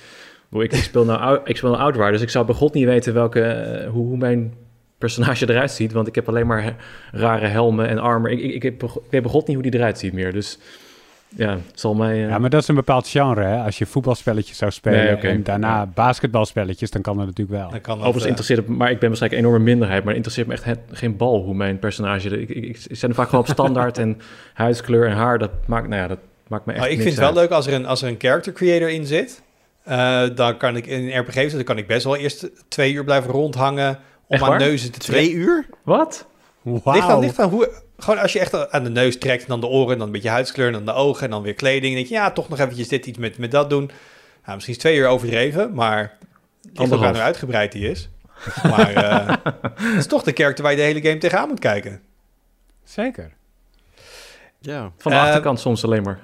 Ik 0.51 0.73
speel 0.73 1.05
nou, 1.05 1.19
ou- 1.19 1.41
ik 1.43 1.57
speel 1.57 1.69
nou 1.69 1.81
Outward, 1.81 2.11
dus 2.11 2.21
ik 2.21 2.29
zou 2.29 2.45
bij 2.45 2.55
god 2.55 2.73
niet 2.73 2.85
weten 2.85 3.13
welke, 3.13 3.41
eh, 3.41 3.89
hoe, 3.89 4.07
hoe 4.07 4.17
mijn 4.17 4.53
personage 4.97 5.49
eruit 5.49 5.71
ziet. 5.71 5.91
Want 5.91 6.07
ik 6.07 6.15
heb 6.15 6.27
alleen 6.27 6.47
maar 6.47 6.75
rare 7.11 7.47
helmen 7.47 7.87
en 7.87 7.97
armor. 7.97 8.29
Ik, 8.29 8.39
ik, 8.39 8.53
ik, 8.53 8.63
heb, 8.63 8.81
weet 9.09 9.21
bij 9.21 9.31
god 9.31 9.47
niet 9.47 9.55
hoe 9.55 9.69
die 9.69 9.73
eruit 9.73 9.99
ziet 9.99 10.13
meer. 10.13 10.33
Dus 10.33 10.59
ja, 11.35 11.49
het 11.67 11.79
zal 11.79 11.93
mij... 11.93 12.23
eh, 12.23 12.29
ja, 12.29 12.37
maar 12.37 12.49
dat 12.49 12.61
is 12.61 12.67
een 12.67 12.75
bepaald 12.75 13.07
genre. 13.07 13.43
Hè? 13.43 13.63
Als 13.63 13.77
je 13.77 13.85
voetbalspelletjes 13.85 14.57
zou 14.57 14.71
spelen 14.71 15.03
Nee, 15.21 15.31
en 15.31 15.43
daarna 15.43 15.85
basketbalspelletjes, 15.85 16.91
dan 16.91 17.01
kan 17.01 17.17
dat 17.17 17.25
natuurlijk 17.25 17.57
wel. 17.59 17.69
Dan 17.69 17.81
kan 17.81 17.97
dat, 17.97 18.07
Overigens 18.07 18.23
eh, 18.23 18.29
interesseert 18.29 18.59
het, 18.67 18.77
maar 18.77 18.91
ik 18.91 18.99
ben 18.99 19.07
waarschijnlijk 19.07 19.41
een 19.41 19.47
enorme 19.47 19.65
minderheid, 19.65 20.03
maar 20.03 20.13
het 20.13 20.25
interesseert 20.25 20.47
me 20.47 20.53
echt 20.53 20.63
het- 20.63 20.97
geen 20.99 21.17
bal 21.17 21.41
hoe 21.43 21.53
mijn 21.55 21.79
personage. 21.79 22.41
Ik, 22.41 22.49
ik, 22.49 22.65
ik 22.65 22.77
zet 22.77 23.01
hem 23.01 23.13
vaak 23.13 23.29
gewoon 23.29 23.43
op 23.43 23.49
standaard 23.49 23.97
en 23.97 24.17
huidskleur 24.53 25.05
en 25.07 25.15
haar. 25.15 25.37
Dat 25.39 25.51
maakt, 25.65 25.87
nou 25.87 26.01
ja, 26.01 26.07
dat 26.07 26.19
maakt 26.47 26.65
me 26.65 26.71
echt. 26.71 26.81
Maar 26.81 26.89
ik 26.91 26.97
niks 26.97 27.09
vind 27.09 27.21
het 27.21 27.33
wel 27.33 27.43
leuk 27.43 27.51
als 27.51 27.67
er 27.67 27.73
een, 27.73 27.85
als 27.85 28.01
er 28.01 28.07
een 28.07 28.15
character 28.19 28.53
creator 28.53 28.89
in 28.89 29.05
zit. 29.05 29.41
Eh, 29.83 30.21
dan 30.35 30.57
kan 30.57 30.75
ik 30.75 30.85
in 30.87 31.19
RPG's, 31.19 31.53
dan 31.53 31.63
kan 31.63 31.77
ik 31.77 31.87
best 31.87 32.03
wel 32.03 32.15
eerst 32.15 32.49
twee 32.67 32.93
uur 32.93 33.03
blijven 33.03 33.31
rondhangen 33.31 33.89
om 34.27 34.35
Echt 34.35 34.43
aan 34.43 34.57
neuzen 34.57 34.91
te. 34.91 34.99
Twee 34.99 35.31
uur? 35.31 35.65
Wat? 35.83 36.27
Ligt 36.63 36.85
aan, 36.85 36.93
Wauw. 37.07 37.19
ligt 37.21 37.39
aan 37.39 37.49
hoe, 37.49 37.69
gewoon 38.03 38.19
als 38.19 38.33
je 38.33 38.39
echt 38.39 38.71
aan 38.71 38.83
de 38.83 38.89
neus 38.89 39.17
trekt, 39.17 39.41
en 39.41 39.47
dan 39.47 39.59
de 39.59 39.67
oren, 39.67 39.91
en 39.91 39.97
dan 39.97 40.07
een 40.07 40.13
beetje 40.13 40.29
huidskleur, 40.29 40.67
en 40.67 40.73
dan 40.73 40.85
de 40.85 40.93
ogen, 40.93 41.23
en 41.23 41.29
dan 41.29 41.41
weer 41.41 41.53
kleding. 41.53 41.83
Dan 41.85 41.93
denk 41.93 42.07
je, 42.07 42.13
ja, 42.13 42.31
toch 42.31 42.49
nog 42.49 42.59
eventjes 42.59 42.87
dit 42.87 43.05
iets 43.05 43.17
met, 43.17 43.37
met 43.37 43.51
dat 43.51 43.69
doen. 43.69 43.85
Nou, 44.43 44.53
misschien 44.55 44.75
is 44.75 44.81
twee 44.81 44.97
uur 44.97 45.07
overdreven, 45.07 45.73
maar 45.73 46.17
Anderhalf. 46.75 47.11
hoe 47.15 47.21
uitgebreid 47.25 47.71
die 47.71 47.89
is. 47.89 48.09
Maar 48.63 48.93
eh, 48.93 49.27
het 49.93 49.97
is 49.97 50.07
toch 50.07 50.23
de 50.23 50.31
character 50.33 50.63
waar 50.63 50.71
je 50.73 50.77
de 50.77 50.83
hele 50.83 51.01
game 51.01 51.17
tegenaan 51.17 51.47
moet 51.47 51.59
kijken. 51.59 52.01
Zeker. 52.83 53.31
Ja. 54.59 54.91
Van 54.97 55.11
de 55.11 55.17
Eh, 55.17 55.23
achterkant 55.23 55.59
soms 55.59 55.83
alleen 55.83 56.03
maar. 56.03 56.19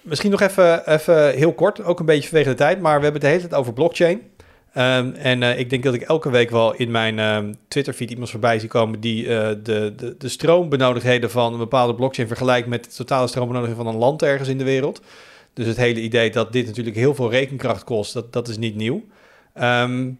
Misschien 0.00 0.30
nog 0.30 0.40
even, 0.40 0.90
even 0.92 1.30
heel 1.34 1.52
kort, 1.52 1.82
ook 1.82 2.00
een 2.00 2.06
beetje 2.06 2.28
vanwege 2.28 2.48
de 2.50 2.56
tijd, 2.56 2.80
maar 2.80 2.96
we 2.98 3.02
hebben 3.02 3.20
het 3.20 3.30
de 3.30 3.36
hele 3.36 3.48
tijd 3.48 3.60
over 3.60 3.72
blockchain. 3.72 4.29
Ehm, 4.72 5.12
en 5.12 5.42
eh, 5.42 5.58
ik 5.58 5.70
denk 5.70 5.82
dat 5.82 5.94
ik 5.94 6.02
elke 6.02 6.30
week 6.30 6.50
wel 6.50 6.74
in 6.74 6.90
mijn 6.90 7.18
ehm 7.18 7.52
Twitter-feed 7.68 8.10
iemand 8.10 8.30
voorbij 8.30 8.58
zie 8.58 8.68
komen 8.68 9.00
die 9.00 9.36
eh, 9.36 9.48
de, 9.62 9.92
de, 9.96 10.14
de 10.18 10.28
stroombenodigdheden 10.28 11.30
van 11.30 11.52
een 11.52 11.58
bepaalde 11.58 11.94
blockchain 11.94 12.28
vergelijkt 12.28 12.68
met 12.68 12.84
de 12.84 12.90
totale 12.90 13.26
stroombenodiging 13.26 13.76
van 13.76 13.86
een 13.86 13.96
land 13.96 14.22
ergens 14.22 14.48
in 14.48 14.58
de 14.58 14.64
wereld. 14.64 15.02
Dus 15.54 15.66
het 15.66 15.76
hele 15.76 16.00
idee 16.00 16.30
dat 16.30 16.52
dit 16.52 16.66
natuurlijk 16.66 16.96
heel 16.96 17.14
veel 17.14 17.30
rekenkracht 17.30 17.84
kost, 17.84 18.12
dat, 18.12 18.32
dat 18.32 18.48
is 18.48 18.58
niet 18.58 18.74
nieuw. 18.74 19.04
Ehm, 19.54 20.10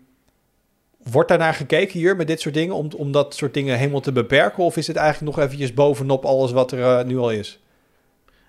wordt 1.02 1.28
daarnaar 1.28 1.54
gekeken 1.54 1.98
hier 1.98 2.16
met 2.16 2.26
dit 2.26 2.40
soort 2.40 2.54
dingen 2.54 2.74
om, 2.74 2.88
om 2.96 3.12
dat 3.12 3.34
soort 3.34 3.54
dingen 3.54 3.78
helemaal 3.78 4.00
te 4.00 4.12
beperken? 4.12 4.64
Of 4.64 4.76
is 4.76 4.86
het 4.86 4.96
eigenlijk 4.96 5.36
nog 5.36 5.44
eventjes 5.44 5.74
bovenop 5.74 6.24
alles 6.24 6.52
wat 6.52 6.72
er 6.72 6.98
eh, 6.98 7.04
nu 7.04 7.18
al 7.18 7.30
is? 7.30 7.58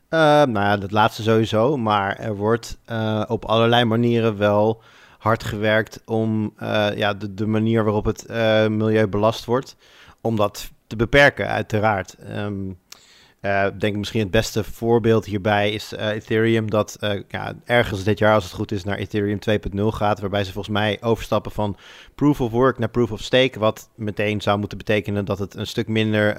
Nou 0.09 0.53
ja, 0.53 0.77
dat 0.77 0.91
laatste 0.91 1.23
sowieso. 1.23 1.77
Maar 1.77 2.19
er 2.19 2.35
wordt 2.35 2.77
op 3.27 3.45
allerlei 3.45 3.85
manieren 3.85 4.37
wel 4.37 4.81
hard 5.21 5.43
gewerkt 5.43 6.01
om 6.05 6.53
eh, 6.57 6.89
ja, 6.95 7.13
de, 7.13 7.33
de 7.33 7.45
manier 7.45 7.83
waarop 7.83 8.05
het 8.05 8.25
eh, 8.25 8.67
milieu 8.67 9.07
belast 9.07 9.45
wordt, 9.45 9.75
om 10.21 10.35
dat 10.35 10.71
te 10.87 10.95
beperken, 10.95 11.47
uiteraard. 11.47 12.15
Ik 13.41 13.79
denk 13.79 13.95
misschien 13.95 14.21
het 14.21 14.31
beste 14.31 14.63
voorbeeld 14.63 15.25
hierbij 15.25 15.71
is 15.71 15.93
eh, 15.93 16.09
Ethereum, 16.09 16.69
dat 16.69 16.97
eh, 16.99 17.19
ja, 17.27 17.53
ergens 17.65 18.03
dit 18.03 18.19
jaar, 18.19 18.33
als 18.33 18.43
het 18.43 18.53
goed 18.53 18.71
is, 18.71 18.83
naar 18.83 18.97
Ethereum 18.97 19.39
2.0 19.75 19.81
gaat, 19.81 20.19
waarbij 20.19 20.43
ze 20.43 20.51
volgens 20.51 20.73
mij 20.73 20.97
overstappen 21.01 21.51
van 21.51 21.77
proof 22.15 22.41
of 22.41 22.51
work 22.51 22.77
naar 22.77 22.89
proof 22.89 23.11
of 23.11 23.21
stake, 23.21 23.59
wat 23.59 23.89
meteen 23.95 24.41
zou 24.41 24.59
moeten 24.59 24.77
betekenen 24.77 25.25
dat 25.25 25.39
het 25.39 25.55
een 25.55 25.67
stuk 25.67 25.87
minder 25.87 26.37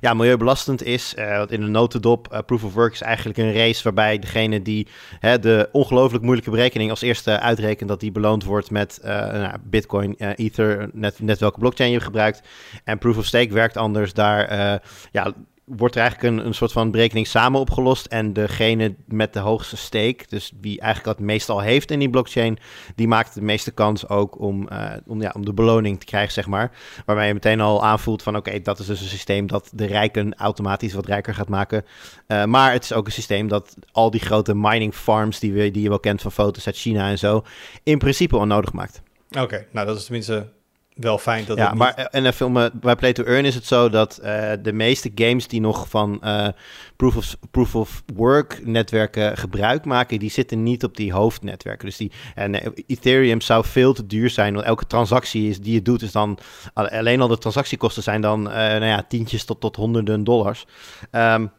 ja, 0.00 0.14
milieubelastend 0.14 0.82
is. 0.82 1.14
Want 1.16 1.52
in 1.52 1.60
de 1.60 1.66
notendop, 1.66 2.42
proof 2.46 2.64
of 2.64 2.74
work 2.74 2.92
is 2.92 3.00
eigenlijk 3.00 3.38
een 3.38 3.52
race 3.52 3.82
waarbij 3.82 4.18
degene 4.18 4.62
die 4.62 4.86
hè, 5.18 5.38
de 5.38 5.68
ongelooflijk 5.72 6.24
moeilijke 6.24 6.50
berekening 6.50 6.90
als 6.90 7.02
eerste 7.02 7.40
uitrekent, 7.40 7.88
dat 7.88 8.00
die 8.00 8.12
beloond 8.12 8.44
wordt 8.44 8.70
met 8.70 8.98
nou, 9.02 9.56
Bitcoin, 9.64 10.14
Ether, 10.14 10.90
net, 10.92 11.20
net 11.20 11.38
welke 11.38 11.58
blockchain 11.58 11.90
je 11.90 12.00
gebruikt. 12.00 12.48
En 12.84 12.98
proof 12.98 13.16
of 13.16 13.24
stake 13.24 13.52
werkt 13.52 13.76
anders. 13.76 14.12
Daar 14.12 14.80
ja, 15.12 15.34
wordt 15.66 15.94
er 15.94 16.00
eigenlijk 16.00 16.36
een, 16.36 16.46
een 16.46 16.54
soort 16.54 16.72
van 16.72 16.90
berekening 16.90 17.26
samen 17.26 17.60
opgelost. 17.60 18.06
En 18.06 18.32
degene 18.32 18.94
met 19.06 19.32
de 19.32 19.38
hoogste 19.38 19.76
stake, 19.76 20.24
dus 20.28 20.52
wie 20.60 20.80
eigenlijk 20.80 21.18
dat 21.18 21.26
meestal 21.26 21.60
heeft 21.60 21.90
in 21.90 21.98
die 21.98 22.10
blockchain, 22.10 22.58
die 22.94 23.08
maakt 23.08 23.34
de 23.34 23.42
meeste 23.42 23.70
kans 23.70 24.08
ook 24.08 24.40
om, 24.40 24.68
eh, 24.68 24.92
om, 25.06 25.22
ja, 25.22 25.32
om 25.36 25.44
de 25.44 25.52
beloning 25.52 26.00
te 26.00 26.06
krijgen, 26.06 26.32
zeg 26.32 26.46
maar. 26.46 26.70
Waarbij 27.06 27.26
je 27.26 27.34
meteen 27.34 27.60
al 27.60 27.84
aanvoelt 27.84 28.22
van 28.22 28.36
oké, 28.36 28.60
dat 28.60 28.78
is 28.78 28.86
dus 28.86 29.00
een 29.00 29.06
systeem 29.06 29.46
dat 29.46 29.70
de 29.74 29.86
rijken 29.86 30.34
automatisch 30.34 30.94
wat 30.94 31.06
rijker 31.06 31.34
gaat 31.34 31.48
maken. 31.48 31.84
Uh, 32.28 32.44
maar 32.44 32.72
het 32.72 32.82
is 32.82 32.92
ook 32.92 33.06
een 33.06 33.12
systeem 33.12 33.48
dat 33.48 33.76
al 33.92 34.10
die 34.10 34.20
grote 34.20 34.54
mining 34.54 34.94
farms 34.94 35.38
die, 35.38 35.52
we, 35.52 35.70
die 35.70 35.82
je 35.82 35.88
wel 35.88 36.00
kent 36.00 36.22
van 36.22 36.32
foto's 36.32 36.66
uit 36.66 36.76
China 36.76 37.08
en 37.08 37.18
zo, 37.18 37.44
in 37.82 37.98
principe 37.98 38.36
onnodig 38.36 38.72
maakt. 38.72 39.02
Oké, 39.38 39.66
nou 39.72 39.86
dat 39.86 39.96
is 39.96 40.04
tenminste 40.04 40.52
wel 40.96 41.18
fijn 41.18 41.44
dat 41.44 41.56
ja, 41.56 41.68
niet- 41.68 41.78
maar 41.78 41.94
en 41.94 42.26
even 42.26 42.46
om, 42.46 42.56
uh, 42.56 42.66
bij 42.72 42.96
Play 42.96 43.12
to 43.12 43.24
Earn 43.24 43.44
is 43.44 43.54
het 43.54 43.66
zo 43.66 43.88
dat 43.88 44.20
uh, 44.22 44.52
de 44.62 44.72
meeste 44.72 45.10
games 45.14 45.48
die 45.48 45.60
nog 45.60 45.88
van 45.88 46.20
uh, 46.24 46.48
proof, 46.96 47.16
of, 47.16 47.36
proof 47.50 47.74
of 47.74 48.02
work 48.14 48.60
netwerken 48.64 49.36
gebruik 49.36 49.84
maken, 49.84 50.18
die 50.18 50.30
zitten 50.30 50.62
niet 50.62 50.84
op 50.84 50.96
die 50.96 51.12
hoofdnetwerken. 51.12 51.86
Dus 51.86 51.96
die 51.96 52.12
en 52.34 52.54
uh, 52.54 52.60
Ethereum 52.86 53.40
zou 53.40 53.64
veel 53.64 53.92
te 53.92 54.06
duur 54.06 54.30
zijn, 54.30 54.54
want 54.54 54.66
elke 54.66 54.86
transactie 54.86 55.48
is, 55.48 55.60
die 55.60 55.74
je 55.74 55.82
doet 55.82 56.02
is 56.02 56.12
dan 56.12 56.38
alleen 56.74 57.20
al 57.20 57.28
de 57.28 57.38
transactiekosten 57.38 58.02
zijn 58.02 58.20
dan 58.20 58.42
nou 58.42 58.84
ja, 58.84 59.04
tientjes 59.08 59.44
tot, 59.44 59.60
tot 59.60 59.76
honderden 59.76 60.24
dollars. 60.24 60.66
Um, 61.10 61.50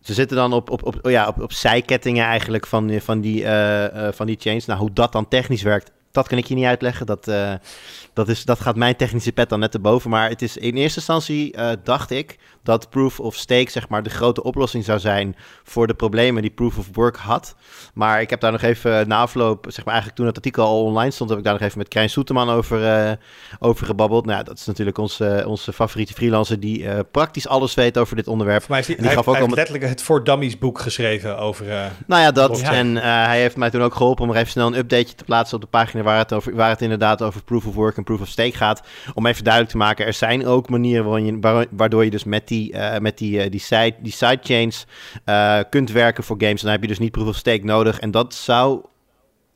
ze 0.00 0.14
zitten 0.14 0.36
dan 0.36 0.52
op, 0.52 0.70
op, 0.70 0.86
op, 0.86 0.98
ja, 1.02 1.28
op, 1.28 1.40
op 1.42 1.52
zijkettingen 1.52 2.24
eigenlijk 2.24 2.66
van, 2.66 3.00
van, 3.00 3.20
die, 3.20 3.42
uh, 3.42 3.84
uh, 3.84 4.08
van 4.12 4.26
die 4.26 4.36
chains. 4.40 4.66
Nou, 4.66 4.80
hoe 4.80 4.92
dat 4.92 5.12
dan 5.12 5.28
technisch 5.28 5.62
werkt, 5.62 5.92
dat 6.12 6.28
kan 6.28 6.38
ik 6.38 6.46
je 6.46 6.54
niet 6.54 6.64
uitleggen. 6.64 7.06
Dat, 7.06 7.28
eh, 7.28 7.52
dat, 8.12 8.28
is, 8.28 8.44
dat 8.44 8.60
gaat 8.60 8.76
mijn 8.76 8.96
technische 8.96 9.32
pet 9.32 9.48
dan 9.48 9.60
net 9.60 9.74
erboven. 9.74 10.10
Maar 10.10 10.28
het 10.28 10.42
is 10.42 10.56
in 10.56 10.76
eerste 10.76 10.98
instantie 10.98 11.56
uh, 11.56 11.70
dacht 11.84 12.10
ik 12.10 12.38
dat 12.62 12.90
proof 12.90 13.20
of 13.20 13.34
stake 13.34 13.70
zeg 13.70 13.88
maar 13.88 14.02
de 14.02 14.10
grote 14.10 14.42
oplossing 14.42 14.84
zou 14.84 14.98
zijn 14.98 15.36
voor 15.64 15.86
de 15.86 15.94
problemen 15.94 16.42
die 16.42 16.50
proof 16.50 16.78
of 16.78 16.88
work 16.92 17.16
had. 17.16 17.54
Maar 17.94 18.20
ik 18.20 18.30
heb 18.30 18.40
daar 18.40 18.52
nog 18.52 18.62
even 18.62 19.08
na 19.08 19.20
afloop, 19.20 19.64
zeg 19.68 19.84
maar 19.84 19.94
eigenlijk 19.94 20.16
toen 20.16 20.26
het 20.26 20.36
artikel 20.36 20.64
al 20.64 20.84
online 20.84 21.10
stond, 21.10 21.30
heb 21.30 21.38
ik 21.38 21.44
daar 21.44 21.52
nog 21.52 21.62
even 21.62 21.78
met 21.78 21.88
Krijn 21.88 22.10
Soeterman 22.10 22.50
over, 22.50 23.08
uh, 23.08 23.12
over 23.58 23.86
gebabbeld. 23.86 24.26
Nou, 24.26 24.44
dat 24.44 24.58
is 24.58 24.66
natuurlijk 24.66 24.98
onze, 24.98 25.44
onze 25.46 25.72
favoriete 25.72 26.12
freelancer 26.12 26.60
die 26.60 27.04
praktisch 27.04 27.48
alles 27.48 27.74
weet 27.74 27.98
over 27.98 28.16
dit 28.16 28.28
onderwerp. 28.28 28.68
Maar 28.68 28.84
hij, 28.86 28.96
hij, 29.00 29.14
gaf 29.14 29.28
ook 29.28 29.34
hij 29.34 29.42
heeft 29.42 29.54
letterlijk 29.54 29.88
het 29.88 30.02
voor 30.02 30.24
Dummies 30.24 30.58
boek 30.58 30.78
geschreven 30.78 31.38
over... 31.38 31.66
nou 32.06 32.22
ja, 32.22 32.30
dat. 32.30 32.60
En 32.60 32.96
hij 32.96 33.40
heeft 33.40 33.56
mij 33.56 33.70
toen 33.70 33.82
ook 33.82 33.94
geholpen 33.94 34.24
om 34.24 34.30
er 34.30 34.36
even 34.36 34.50
snel 34.50 34.66
een 34.66 34.78
updateje 34.78 35.14
te 35.14 35.24
plaatsen 35.24 35.56
op 35.56 35.62
de 35.62 35.68
pagina 35.68 35.99
waar 36.04 36.18
het, 36.18 36.32
over, 36.32 36.54
waar 36.54 36.70
het 36.70 36.82
inderdaad 36.82 37.22
over 37.22 37.42
proof 37.42 37.66
of 37.66 37.74
work 37.74 37.96
en 37.96 38.04
proof 38.04 38.20
of 38.20 38.28
stake 38.28 38.56
gaat. 38.56 38.82
Om 39.14 39.26
even 39.26 39.44
duidelijk 39.44 39.72
te 39.72 39.78
maken, 39.78 40.06
er 40.06 40.12
zijn 40.12 40.46
ook 40.46 40.68
manieren 40.68 41.24
je, 41.24 41.66
waardoor 41.70 42.04
je 42.04 42.10
dus 42.10 42.24
met 42.24 42.48
die, 42.48 42.72
uh, 42.72 42.98
met 42.98 43.18
die, 43.18 43.44
uh, 43.44 43.50
die, 43.50 43.60
side, 43.60 43.94
die 44.00 44.12
sidechains 44.12 44.86
uh, 45.26 45.58
kunt 45.70 45.90
werken 45.90 46.24
voor 46.24 46.36
games. 46.38 46.62
Dan 46.62 46.70
heb 46.70 46.82
je 46.82 46.88
dus 46.88 46.98
niet 46.98 47.12
proof 47.12 47.28
of 47.28 47.36
stake 47.36 47.64
nodig. 47.64 48.00
En 48.00 48.10
dat 48.10 48.34
zou 48.34 48.84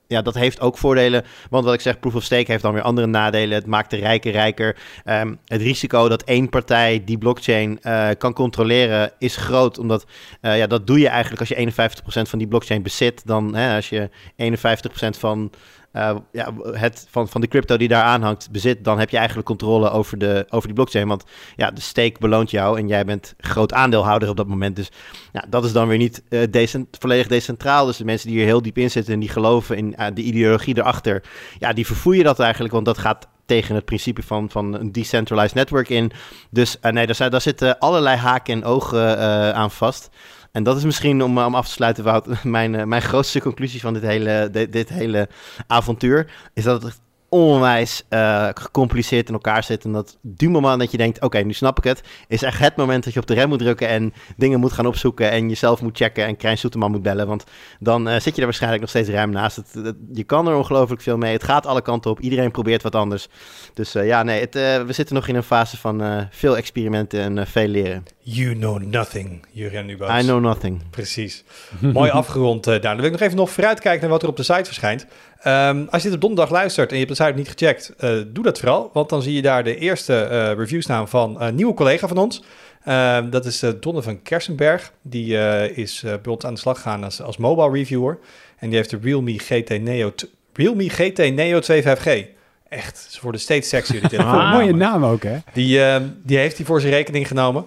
ja, 0.06 0.22
dat 0.22 0.34
heeft 0.34 0.60
ook 0.60 0.78
voordelen. 0.78 1.24
Want 1.50 1.64
wat 1.64 1.74
ik 1.74 1.80
zeg, 1.80 1.98
proof 1.98 2.14
of 2.14 2.22
stake 2.22 2.50
heeft 2.50 2.62
dan 2.62 2.72
weer 2.72 2.82
andere 2.82 3.06
nadelen. 3.06 3.54
Het 3.54 3.66
maakt 3.66 3.90
de 3.90 3.96
rijken 3.96 4.30
rijker. 4.30 4.76
Um, 5.04 5.38
het 5.44 5.60
risico 5.60 6.08
dat 6.08 6.22
één 6.22 6.48
partij 6.48 7.02
die 7.04 7.18
blockchain 7.18 7.80
kan 8.18 8.32
controleren 8.32 9.12
is 9.18 9.36
groot. 9.36 9.78
Omdat 9.78 10.06
ja, 10.40 10.66
dat 10.66 10.86
doe 10.86 10.98
je 10.98 11.08
eigenlijk 11.08 11.40
als 11.40 11.48
je 11.48 11.88
51% 12.24 12.28
van 12.28 12.38
die 12.38 12.48
blockchain 12.48 12.82
bezit. 12.82 13.26
Dan 13.26 13.54
hè, 13.54 13.74
als 13.74 13.88
je 13.88 14.10
51% 14.36 15.18
van 15.18 15.50
uh, 15.96 16.16
ja, 16.32 16.54
het, 16.72 17.06
van, 17.10 17.28
van 17.28 17.40
de 17.40 17.48
crypto 17.48 17.76
die 17.76 17.88
daar 17.88 18.02
aanhangt 18.02 18.50
bezit, 18.50 18.84
dan 18.84 18.98
heb 18.98 19.10
je 19.10 19.16
eigenlijk 19.16 19.46
controle 19.46 19.90
over, 19.90 20.18
de, 20.18 20.46
over 20.48 20.66
die 20.66 20.76
blockchain. 20.76 21.08
Want 21.08 21.24
ja, 21.56 21.70
de 21.70 21.80
stake 21.80 22.18
beloont 22.18 22.50
jou 22.50 22.78
en 22.78 22.88
jij 22.88 23.04
bent 23.04 23.34
groot 23.38 23.72
aandeelhouder 23.72 24.28
op 24.28 24.36
dat 24.36 24.46
moment. 24.46 24.76
Dus 24.76 24.88
ja, 25.32 25.44
dat 25.48 25.64
is 25.64 25.72
dan 25.72 25.88
weer 25.88 25.98
niet 25.98 26.22
uh, 26.28 26.42
decent, 26.50 26.96
volledig 26.98 27.26
decentraal. 27.26 27.86
Dus 27.86 27.96
de 27.96 28.04
mensen 28.04 28.28
die 28.28 28.36
hier 28.36 28.46
heel 28.46 28.62
diep 28.62 28.78
in 28.78 28.90
zitten 28.90 29.14
en 29.14 29.20
die 29.20 29.28
geloven 29.28 29.76
in 29.76 29.94
uh, 29.98 30.06
de 30.14 30.22
ideologie 30.22 30.78
erachter, 30.78 31.22
ja, 31.58 31.72
die 31.72 31.86
verfoeien 31.86 32.24
dat 32.24 32.40
eigenlijk, 32.40 32.74
want 32.74 32.86
dat 32.86 32.98
gaat 32.98 33.28
tegen 33.46 33.74
het 33.74 33.84
principe 33.84 34.22
van, 34.22 34.50
van 34.50 34.74
een 34.74 34.92
decentralized 34.92 35.54
network 35.54 35.88
in. 35.88 36.10
Dus 36.50 36.76
nee, 36.80 37.06
daar, 37.06 37.30
daar 37.30 37.40
zitten 37.40 37.78
allerlei 37.78 38.16
haken 38.16 38.54
en 38.54 38.64
ogen 38.64 39.18
aan 39.54 39.70
vast. 39.70 40.10
En 40.54 40.62
dat 40.62 40.76
is 40.76 40.84
misschien 40.84 41.22
om, 41.22 41.38
om 41.38 41.54
af 41.54 41.66
te 41.66 41.72
sluiten, 41.72 42.04
Wout, 42.04 42.44
mijn, 42.44 42.74
eh, 42.74 42.84
mijn 42.84 43.02
grootste 43.02 43.40
conclusie 43.40 43.80
van 43.80 43.94
dit 43.94 44.02
hele, 44.02 44.48
dit, 44.52 44.72
dit 44.72 44.88
hele 44.88 45.28
avontuur. 45.66 46.32
Is 46.52 46.64
dat 46.64 46.82
het 46.82 47.00
onwijs 47.28 48.02
uh, 48.10 48.48
gecompliceerd 48.54 49.28
in 49.28 49.34
elkaar 49.34 49.64
zit. 49.64 49.84
En 49.84 49.92
dat 49.92 50.18
du 50.20 50.48
moment 50.48 50.78
dat 50.78 50.90
je 50.90 50.96
denkt, 50.96 51.20
oké, 51.20 51.38
nu 51.38 51.52
snap 51.52 51.78
ik 51.78 51.84
het, 51.84 52.02
is 52.28 52.42
echt 52.42 52.58
het 52.58 52.76
moment 52.76 53.04
dat 53.04 53.12
je 53.12 53.20
op 53.20 53.26
de 53.26 53.34
rem 53.34 53.48
moet 53.48 53.58
drukken 53.58 53.88
en 53.88 54.12
dingen 54.36 54.60
moet 54.60 54.72
gaan 54.72 54.86
opzoeken 54.86 55.30
en 55.30 55.48
jezelf 55.48 55.82
moet 55.82 55.96
checken 55.96 56.26
en 56.26 56.36
Krijn 56.36 56.58
Soeterman 56.58 56.90
moet 56.90 57.02
bellen. 57.02 57.26
Want 57.26 57.44
dan 57.80 58.08
uh, 58.08 58.14
zit 58.14 58.34
je 58.34 58.40
er 58.40 58.46
waarschijnlijk 58.46 58.80
nog 58.80 58.90
steeds 58.90 59.08
ruim 59.08 59.30
naast. 59.30 59.56
Het, 59.56 59.94
je 60.12 60.24
kan 60.24 60.48
er 60.48 60.56
ongelooflijk 60.56 61.02
veel 61.02 61.16
mee. 61.16 61.32
Het 61.32 61.44
gaat 61.44 61.66
alle 61.66 61.82
kanten 61.82 62.10
op. 62.10 62.20
Iedereen 62.20 62.50
probeert 62.50 62.82
wat 62.82 62.94
anders. 62.94 63.28
Dus 63.74 63.94
uh, 63.94 64.06
ja, 64.06 64.22
nee, 64.22 64.40
het, 64.40 64.54
we 64.54 64.92
zitten 64.92 65.14
nog 65.14 65.28
in 65.28 65.34
een 65.34 65.42
fase 65.42 65.76
van 65.76 66.26
veel 66.30 66.56
experimenten 66.56 67.20
en 67.20 67.46
veel 67.46 67.68
leren. 67.68 68.04
You 68.26 68.54
know 68.54 68.82
nothing, 68.82 69.46
Jurgen 69.50 69.86
Nubas. 69.86 70.22
I 70.22 70.26
know 70.26 70.40
nothing. 70.40 70.82
Precies. 70.90 71.44
Mooi 71.80 72.10
afgerond, 72.10 72.66
uh, 72.66 72.80
Dan 72.80 72.96
wil 72.96 73.04
ik 73.04 73.12
nog 73.12 73.20
even 73.20 73.36
nog 73.36 73.50
vooruitkijken 73.50 74.00
naar 74.00 74.10
wat 74.10 74.22
er 74.22 74.28
op 74.28 74.36
de 74.36 74.42
site 74.42 74.64
verschijnt. 74.64 75.06
Um, 75.46 75.88
als 75.90 76.02
je 76.02 76.08
dit 76.08 76.14
op 76.14 76.20
donderdag 76.20 76.50
luistert 76.50 76.90
en 76.90 76.98
je 76.98 77.04
hebt 77.04 77.18
de 77.18 77.24
site 77.24 77.36
niet 77.36 77.48
gecheckt, 77.48 77.92
uh, 78.00 78.22
doe 78.26 78.44
dat 78.44 78.58
vooral. 78.58 78.90
Want 78.92 79.08
dan 79.08 79.22
zie 79.22 79.32
je 79.32 79.42
daar 79.42 79.64
de 79.64 79.76
eerste 79.76 80.28
uh, 80.30 80.58
review 80.58 80.82
staan 80.82 81.08
van 81.08 81.40
een 81.40 81.54
nieuwe 81.54 81.74
collega 81.74 82.08
van 82.08 82.16
ons. 82.16 82.42
Uh, 82.88 83.18
dat 83.30 83.44
is 83.44 83.62
Donne 83.80 84.02
van 84.02 84.22
Kersenberg. 84.22 84.92
Die 85.02 85.36
is 85.74 86.00
bij 86.00 86.32
ons 86.32 86.44
aan 86.44 86.54
de 86.54 86.60
slag 86.60 86.76
gegaan 86.76 87.04
als, 87.04 87.22
als 87.22 87.36
mobile 87.36 87.70
reviewer. 87.70 88.18
En 88.58 88.68
die 88.68 88.76
heeft 88.76 88.90
de 88.90 88.98
Realme 89.02 89.38
GT 89.38 89.82
Neo, 89.82 90.12
Realme 90.52 90.88
GT 90.88 91.18
Neo 91.18 91.60
25G. 91.60 92.26
Echt, 92.68 93.06
ze 93.10 93.18
worden 93.22 93.40
steeds 93.40 93.68
sexier. 93.68 94.00
Die 94.00 94.08
telefoon. 94.16 94.40
ah, 94.40 94.52
mooie 94.52 94.74
naam 94.74 95.04
ook, 95.04 95.22
hè? 95.22 95.36
Die, 95.52 95.84
ehm, 95.84 96.08
die 96.22 96.38
heeft 96.38 96.56
hij 96.56 96.66
voor 96.66 96.80
zijn 96.80 96.92
rekening 96.92 97.28
genomen. 97.28 97.64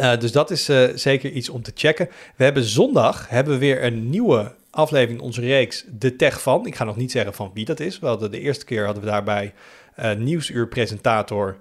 Uh, 0.00 0.18
dus 0.18 0.32
dat 0.32 0.50
is 0.50 0.68
uh, 0.68 0.84
zeker 0.94 1.30
iets 1.30 1.48
om 1.48 1.62
te 1.62 1.72
checken. 1.74 2.08
We 2.36 2.44
hebben 2.44 2.62
zondag 2.62 3.28
hebben 3.28 3.52
we 3.52 3.58
weer 3.58 3.84
een 3.84 4.10
nieuwe 4.10 4.52
aflevering 4.70 5.18
in 5.18 5.24
onze 5.24 5.40
reeks 5.40 5.84
De 5.88 6.16
Tech 6.16 6.42
van. 6.42 6.66
Ik 6.66 6.74
ga 6.74 6.84
nog 6.84 6.96
niet 6.96 7.10
zeggen 7.10 7.34
van 7.34 7.50
wie 7.54 7.64
dat 7.64 7.80
is. 7.80 7.98
We 7.98 8.06
hadden 8.06 8.30
de 8.30 8.40
eerste 8.40 8.64
keer 8.64 8.84
hadden 8.84 9.02
we 9.02 9.08
daarbij 9.08 9.54
uh, 9.98 10.12
nieuwsuurpresentator. 10.12 11.58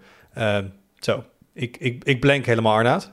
zo, 0.99 1.23
ik, 1.53 1.77
ik, 1.77 2.03
ik 2.03 2.19
blank 2.19 2.45
helemaal 2.45 2.75
Arnaud. 2.75 3.11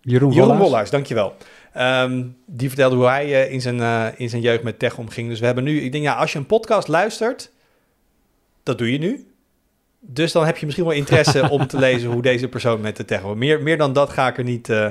Jeroen, 0.00 0.32
Jeroen 0.32 0.58
Wollaars. 0.58 0.90
dankjewel. 0.90 1.36
Um, 1.76 2.36
die 2.46 2.68
vertelde 2.68 2.96
hoe 2.96 3.06
hij 3.06 3.48
in, 3.48 3.60
zijn, 3.60 4.14
in 4.16 4.28
zijn 4.28 4.42
jeugd 4.42 4.62
met 4.62 4.78
tech 4.78 4.98
omging. 4.98 5.28
Dus 5.28 5.40
we 5.40 5.46
hebben 5.46 5.64
nu, 5.64 5.80
ik 5.80 5.92
denk 5.92 6.04
ja, 6.04 6.14
als 6.14 6.32
je 6.32 6.38
een 6.38 6.46
podcast 6.46 6.88
luistert, 6.88 7.50
dat 8.62 8.78
doe 8.78 8.92
je 8.92 8.98
nu. 8.98 9.26
Dus 10.06 10.32
dan 10.32 10.46
heb 10.46 10.56
je 10.56 10.64
misschien 10.64 10.86
wel 10.86 10.96
interesse 10.96 11.48
om 11.50 11.66
te 11.66 11.78
lezen 11.78 12.10
hoe 12.10 12.22
deze 12.22 12.48
persoon 12.48 12.80
met 12.80 12.96
de 12.96 13.04
tech 13.04 13.34
meer, 13.34 13.62
meer 13.62 13.78
dan 13.78 13.92
dat 13.92 14.10
ga 14.10 14.28
ik 14.28 14.38
er 14.38 14.44
niet, 14.44 14.68
uh, 14.68 14.90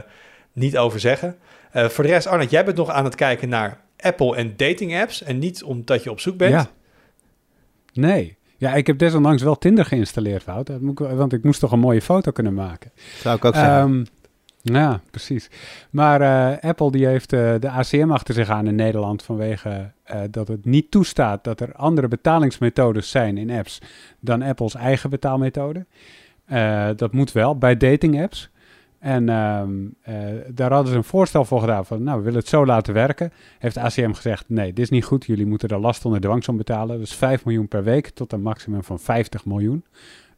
niet 0.54 0.78
over 0.78 1.00
zeggen. 1.00 1.38
Uh, 1.76 1.90
voor 1.90 2.04
de 2.04 2.10
rest, 2.10 2.28
Arnold, 2.28 2.50
jij 2.50 2.66
bent 2.66 2.78
nog 2.78 2.90
aan 2.90 3.04
het 3.04 3.16
kijken 3.16 3.50
naar 3.50 3.82
Apple 4.04 4.36
en 4.36 4.54
dating 4.58 5.00
apps. 5.02 5.24
En 5.24 5.40
niet 5.40 5.64
omdat 5.64 6.04
je 6.04 6.12
op 6.12 6.20
zoek 6.20 6.38
bent. 6.38 6.52
Ja. 6.52 6.68
Nee. 7.94 8.38
Ja, 8.58 8.74
ik 8.74 8.88
heb 8.88 8.98
desondanks 8.98 9.44
wel 9.44 9.58
Tinder 9.58 9.86
geïnstalleerd, 9.86 10.46
Wout. 10.46 10.70
Want 10.98 11.34
ik 11.34 11.44
moest 11.44 11.60
toch 11.60 11.72
een 11.72 11.80
mooie 11.80 12.02
foto 12.02 12.32
kunnen 12.32 12.54
maken. 12.54 12.92
Zou 13.22 13.36
ik 13.36 13.46
ook 13.46 13.56
zeggen. 13.56 13.82
Um, 13.82 14.06
ja, 14.64 15.02
precies. 15.12 15.50
Maar 15.90 16.22
uh, 16.22 16.70
Apple 16.70 16.92
die 16.92 17.06
heeft 17.06 17.34
uh, 17.34 17.54
de 17.60 17.70
ACM 17.70 18.12
achter 18.12 18.34
zich 18.34 18.50
aan 18.50 18.68
in 18.68 18.76
Nederland 18.76 19.24
vanwege 19.24 19.92
uh, 20.12 20.22
dat 20.30 20.48
het 20.48 20.66
niet 20.66 20.92
toestaat 20.92 21.44
dat 21.44 21.60
er 21.60 21.76
andere 21.76 22.08
betalingsmethodes 22.08 23.10
zijn 23.10 23.38
in 23.38 23.52
apps 23.52 23.80
dan 24.20 24.42
Apples 24.42 24.76
eigen 24.76 25.10
betaalmethode. 25.10 25.86
dat 26.96 27.14
moet 27.14 27.32
wel 27.32 27.58
bij 27.58 27.78
dating 27.78 28.22
apps. 28.22 28.50
En 29.04 29.30
ehm, 29.30 29.72
daar 30.56 30.72
hadden 30.72 30.92
ze 30.92 30.98
een 30.98 31.04
voorstel 31.04 31.46
voor 31.46 31.60
gedaan 31.60 31.86
van, 31.86 32.04
nou, 32.04 32.18
we 32.18 32.24
willen 32.24 32.40
het 32.40 32.48
zo 32.48 32.66
laten 32.66 32.94
werken. 32.94 33.34
Heeft 33.60 33.78
ACM 33.78 34.12
gezegd, 34.12 34.50
nee, 34.50 34.74
dit 34.74 34.84
is 34.84 34.90
niet 34.90 35.06
goed. 35.06 35.26
Jullie 35.26 35.46
moeten 35.46 35.70
er 35.70 35.80
last 35.80 36.06
onder 36.06 36.22
dwangsom 36.22 36.58
betalen. 36.58 37.00
Dus 37.00 37.14
5 37.16 37.46
miljoen 37.46 37.68
per 37.68 37.84
week 37.84 38.10
tot 38.10 38.34
een 38.34 38.42
maximum 38.42 38.84
van 38.84 39.00
50 39.00 39.46
miljoen 39.46 39.86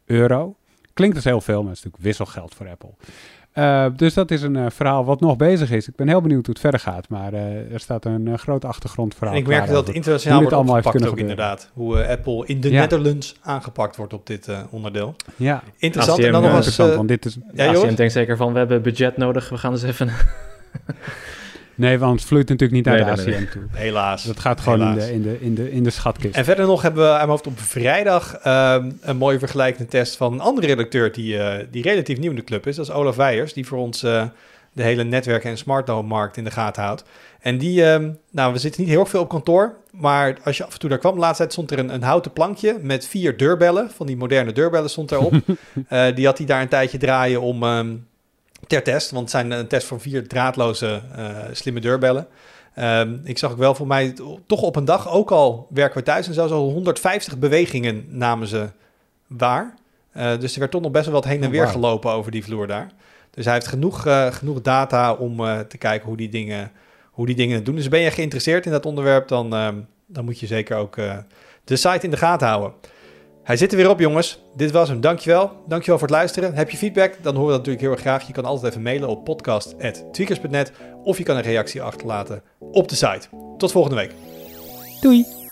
euro. 0.05 0.55
Klinkt 0.93 1.15
dus 1.15 1.23
heel 1.23 1.41
veel, 1.41 1.59
maar 1.61 1.69
het 1.69 1.77
is 1.77 1.83
natuurlijk 1.83 2.03
wisselgeld 2.03 2.55
voor 2.55 2.69
Apple. 2.69 2.93
Uh, 3.55 3.85
dus 3.95 4.13
dat 4.13 4.31
is 4.31 4.41
een 4.41 4.55
uh, 4.55 4.65
verhaal 4.69 5.05
wat 5.05 5.19
nog 5.19 5.37
bezig 5.37 5.71
is. 5.71 5.87
Ik 5.87 5.95
ben 5.95 6.07
heel 6.07 6.21
benieuwd 6.21 6.45
hoe 6.45 6.53
het 6.53 6.63
verder 6.63 6.79
gaat, 6.79 7.09
maar 7.09 7.33
uh, 7.33 7.73
er 7.73 7.79
staat 7.79 8.05
een 8.05 8.39
groot 8.39 8.65
achtergrondverhaal. 8.65 9.33
En 9.35 9.41
ik 9.41 9.47
merk 9.47 9.67
dat 9.67 9.87
het 9.87 9.95
internationaal 9.95 10.39
wordt 10.39 10.53
allemaal 10.53 10.75
opgepakt 10.75 11.07
ook 11.07 11.17
inderdaad. 11.17 11.69
Hoe 11.73 12.07
Apple 12.07 12.45
in 12.45 12.61
de 12.61 12.71
ja. 12.71 12.79
Netherlands 12.79 13.35
aangepakt 13.41 13.95
wordt 13.95 14.13
op 14.13 14.27
dit 14.27 14.49
onderdeel. 14.69 15.15
Ja. 15.35 15.63
Interessant. 15.77 16.17
ACM, 16.17 16.27
en 16.27 16.33
dan 16.33 16.41
nog 16.41 16.51
eens, 16.51 16.65
interessant, 16.65 16.95
want 16.95 17.07
dit 17.07 17.25
is... 17.25 17.37
Ja, 17.53 17.69
ACM 17.69 17.95
denkt 17.95 18.13
zeker 18.13 18.37
van, 18.37 18.51
we 18.53 18.57
hebben 18.57 18.81
budget 18.81 19.17
nodig, 19.17 19.49
we 19.49 19.57
gaan 19.57 19.71
eens 19.71 19.83
even... 19.83 20.09
Nee, 21.75 21.99
want 21.99 22.19
het 22.19 22.27
vloeit 22.27 22.49
natuurlijk 22.49 22.71
niet 22.71 22.85
naar 22.85 23.05
nee, 23.05 23.15
de 23.15 23.21
ACM 23.21 23.29
nee, 23.29 23.49
toe. 23.49 23.63
Helaas. 23.71 24.23
Dat 24.23 24.39
gaat 24.39 24.61
gewoon 24.61 24.81
in 24.81 24.93
de, 24.93 25.13
in, 25.13 25.21
de, 25.21 25.41
in, 25.41 25.55
de, 25.55 25.71
in 25.71 25.83
de 25.83 25.89
schatkist. 25.89 26.35
En 26.35 26.45
verder 26.45 26.65
nog 26.65 26.81
hebben 26.81 27.03
we 27.03 27.09
aan 27.09 27.17
mijn 27.17 27.29
hoofd 27.29 27.47
op 27.47 27.59
vrijdag 27.59 28.33
um, 28.47 28.97
een 29.01 29.17
mooie 29.17 29.39
vergelijkende 29.39 29.89
test 29.89 30.15
van 30.17 30.33
een 30.33 30.39
andere 30.39 30.67
redacteur 30.67 31.11
die, 31.11 31.35
uh, 31.35 31.53
die 31.71 31.83
relatief 31.83 32.17
nieuw 32.17 32.29
in 32.29 32.35
de 32.35 32.43
club 32.43 32.67
is. 32.67 32.75
Dat 32.75 32.87
is 32.87 32.93
Olaf 32.93 33.15
Weijers, 33.15 33.53
die 33.53 33.67
voor 33.67 33.77
ons 33.77 34.03
uh, 34.03 34.23
de 34.73 34.83
hele 34.83 35.03
netwerken- 35.03 35.49
en 35.49 35.57
smartphone-markt 35.57 36.37
in 36.37 36.43
de 36.43 36.51
gaten 36.51 36.83
houdt. 36.83 37.03
En 37.39 37.57
die, 37.57 37.85
um, 37.85 38.17
nou, 38.31 38.53
we 38.53 38.59
zitten 38.59 38.81
niet 38.81 38.89
heel 38.89 38.99
erg 38.99 39.09
veel 39.09 39.21
op 39.21 39.29
kantoor, 39.29 39.75
maar 39.91 40.37
als 40.43 40.57
je 40.57 40.65
af 40.65 40.73
en 40.73 40.79
toe 40.79 40.89
daar 40.89 40.99
kwam, 40.99 41.13
de 41.13 41.19
laatste 41.19 41.37
tijd 41.37 41.51
stond 41.51 41.71
er 41.71 41.79
een, 41.79 41.93
een 41.93 42.03
houten 42.03 42.33
plankje 42.33 42.77
met 42.81 43.07
vier 43.07 43.37
deurbellen. 43.37 43.91
Van 43.91 44.05
die 44.05 44.17
moderne 44.17 44.51
deurbellen 44.51 44.89
stond 44.89 45.11
erop. 45.11 45.33
uh, 45.33 46.05
die 46.15 46.25
had 46.25 46.37
hij 46.37 46.47
daar 46.47 46.61
een 46.61 46.67
tijdje 46.67 46.97
draaien 46.97 47.41
om... 47.41 47.63
Um, 47.63 48.07
ter 48.67 48.83
test. 48.83 49.11
Want 49.11 49.21
het 49.21 49.31
zijn 49.31 49.51
een 49.51 49.67
test 49.67 49.87
van 49.87 49.99
vier 49.99 50.27
draadloze 50.27 51.01
uh, 51.17 51.37
slimme 51.51 51.79
deurbellen. 51.79 52.27
Um, 52.79 53.21
ik 53.23 53.37
zag 53.37 53.51
ook 53.51 53.57
wel 53.57 53.75
voor 53.75 53.87
mij 53.87 54.15
toch 54.47 54.61
op 54.61 54.75
een 54.75 54.85
dag, 54.85 55.09
ook 55.09 55.31
al 55.31 55.67
werken 55.69 55.97
we 55.97 56.03
thuis 56.03 56.27
en 56.27 56.33
zo, 56.33 56.47
zo 56.47 56.57
150 56.57 57.37
bewegingen 57.37 58.05
namen 58.09 58.47
ze 58.47 58.69
waar. 59.27 59.75
Uh, 60.17 60.39
dus 60.39 60.53
er 60.53 60.59
werd 60.59 60.71
toch 60.71 60.81
nog 60.81 60.91
best 60.91 61.05
wel 61.05 61.13
wat 61.13 61.25
heen 61.25 61.43
en 61.43 61.49
weer 61.49 61.59
oh, 61.59 61.65
wow. 61.65 61.75
gelopen 61.75 62.11
over 62.11 62.31
die 62.31 62.43
vloer 62.43 62.67
daar. 62.67 62.91
Dus 63.31 63.45
hij 63.45 63.53
heeft 63.53 63.67
genoeg, 63.67 64.07
uh, 64.07 64.31
genoeg 64.31 64.61
data 64.61 65.13
om 65.13 65.39
uh, 65.39 65.59
te 65.59 65.77
kijken 65.77 66.07
hoe 66.07 66.17
die, 66.17 66.29
dingen, 66.29 66.71
hoe 67.11 67.25
die 67.25 67.35
dingen 67.35 67.63
doen. 67.63 67.75
Dus 67.75 67.87
ben 67.87 67.99
je 67.99 68.11
geïnteresseerd 68.11 68.65
in 68.65 68.71
dat 68.71 68.85
onderwerp, 68.85 69.27
dan, 69.27 69.53
um, 69.53 69.87
dan 70.05 70.25
moet 70.25 70.39
je 70.39 70.47
zeker 70.47 70.77
ook 70.77 70.95
de 71.63 71.75
site 71.75 71.99
in 72.05 72.11
de 72.11 72.17
gaten 72.17 72.47
houden. 72.47 72.73
Hij 73.45 73.57
zit 73.57 73.71
er 73.71 73.77
weer 73.77 73.89
op, 73.89 73.99
jongens. 73.99 74.43
Dit 74.55 74.71
was 74.71 74.89
hem. 74.89 75.01
Dankjewel. 75.01 75.51
Dankjewel 75.67 75.99
voor 75.99 76.07
het 76.07 76.17
luisteren. 76.17 76.53
Heb 76.53 76.69
je 76.69 76.77
feedback? 76.77 77.17
Dan 77.21 77.35
horen 77.35 77.51
we 77.51 77.57
dat 77.57 77.57
natuurlijk 77.57 77.81
heel 77.81 77.91
erg 77.91 78.01
graag. 78.01 78.27
Je 78.27 78.33
kan 78.33 78.45
altijd 78.45 78.71
even 78.71 78.83
mailen 78.83 79.09
op 79.09 79.23
podcast.tweakers.net 79.23 80.71
of 81.03 81.17
je 81.17 81.23
kan 81.23 81.35
een 81.35 81.41
reactie 81.41 81.81
achterlaten 81.81 82.41
op 82.59 82.87
de 82.87 82.95
site. 82.95 83.27
Tot 83.57 83.71
volgende 83.71 83.97
week. 83.97 84.11
Doei. 85.01 85.44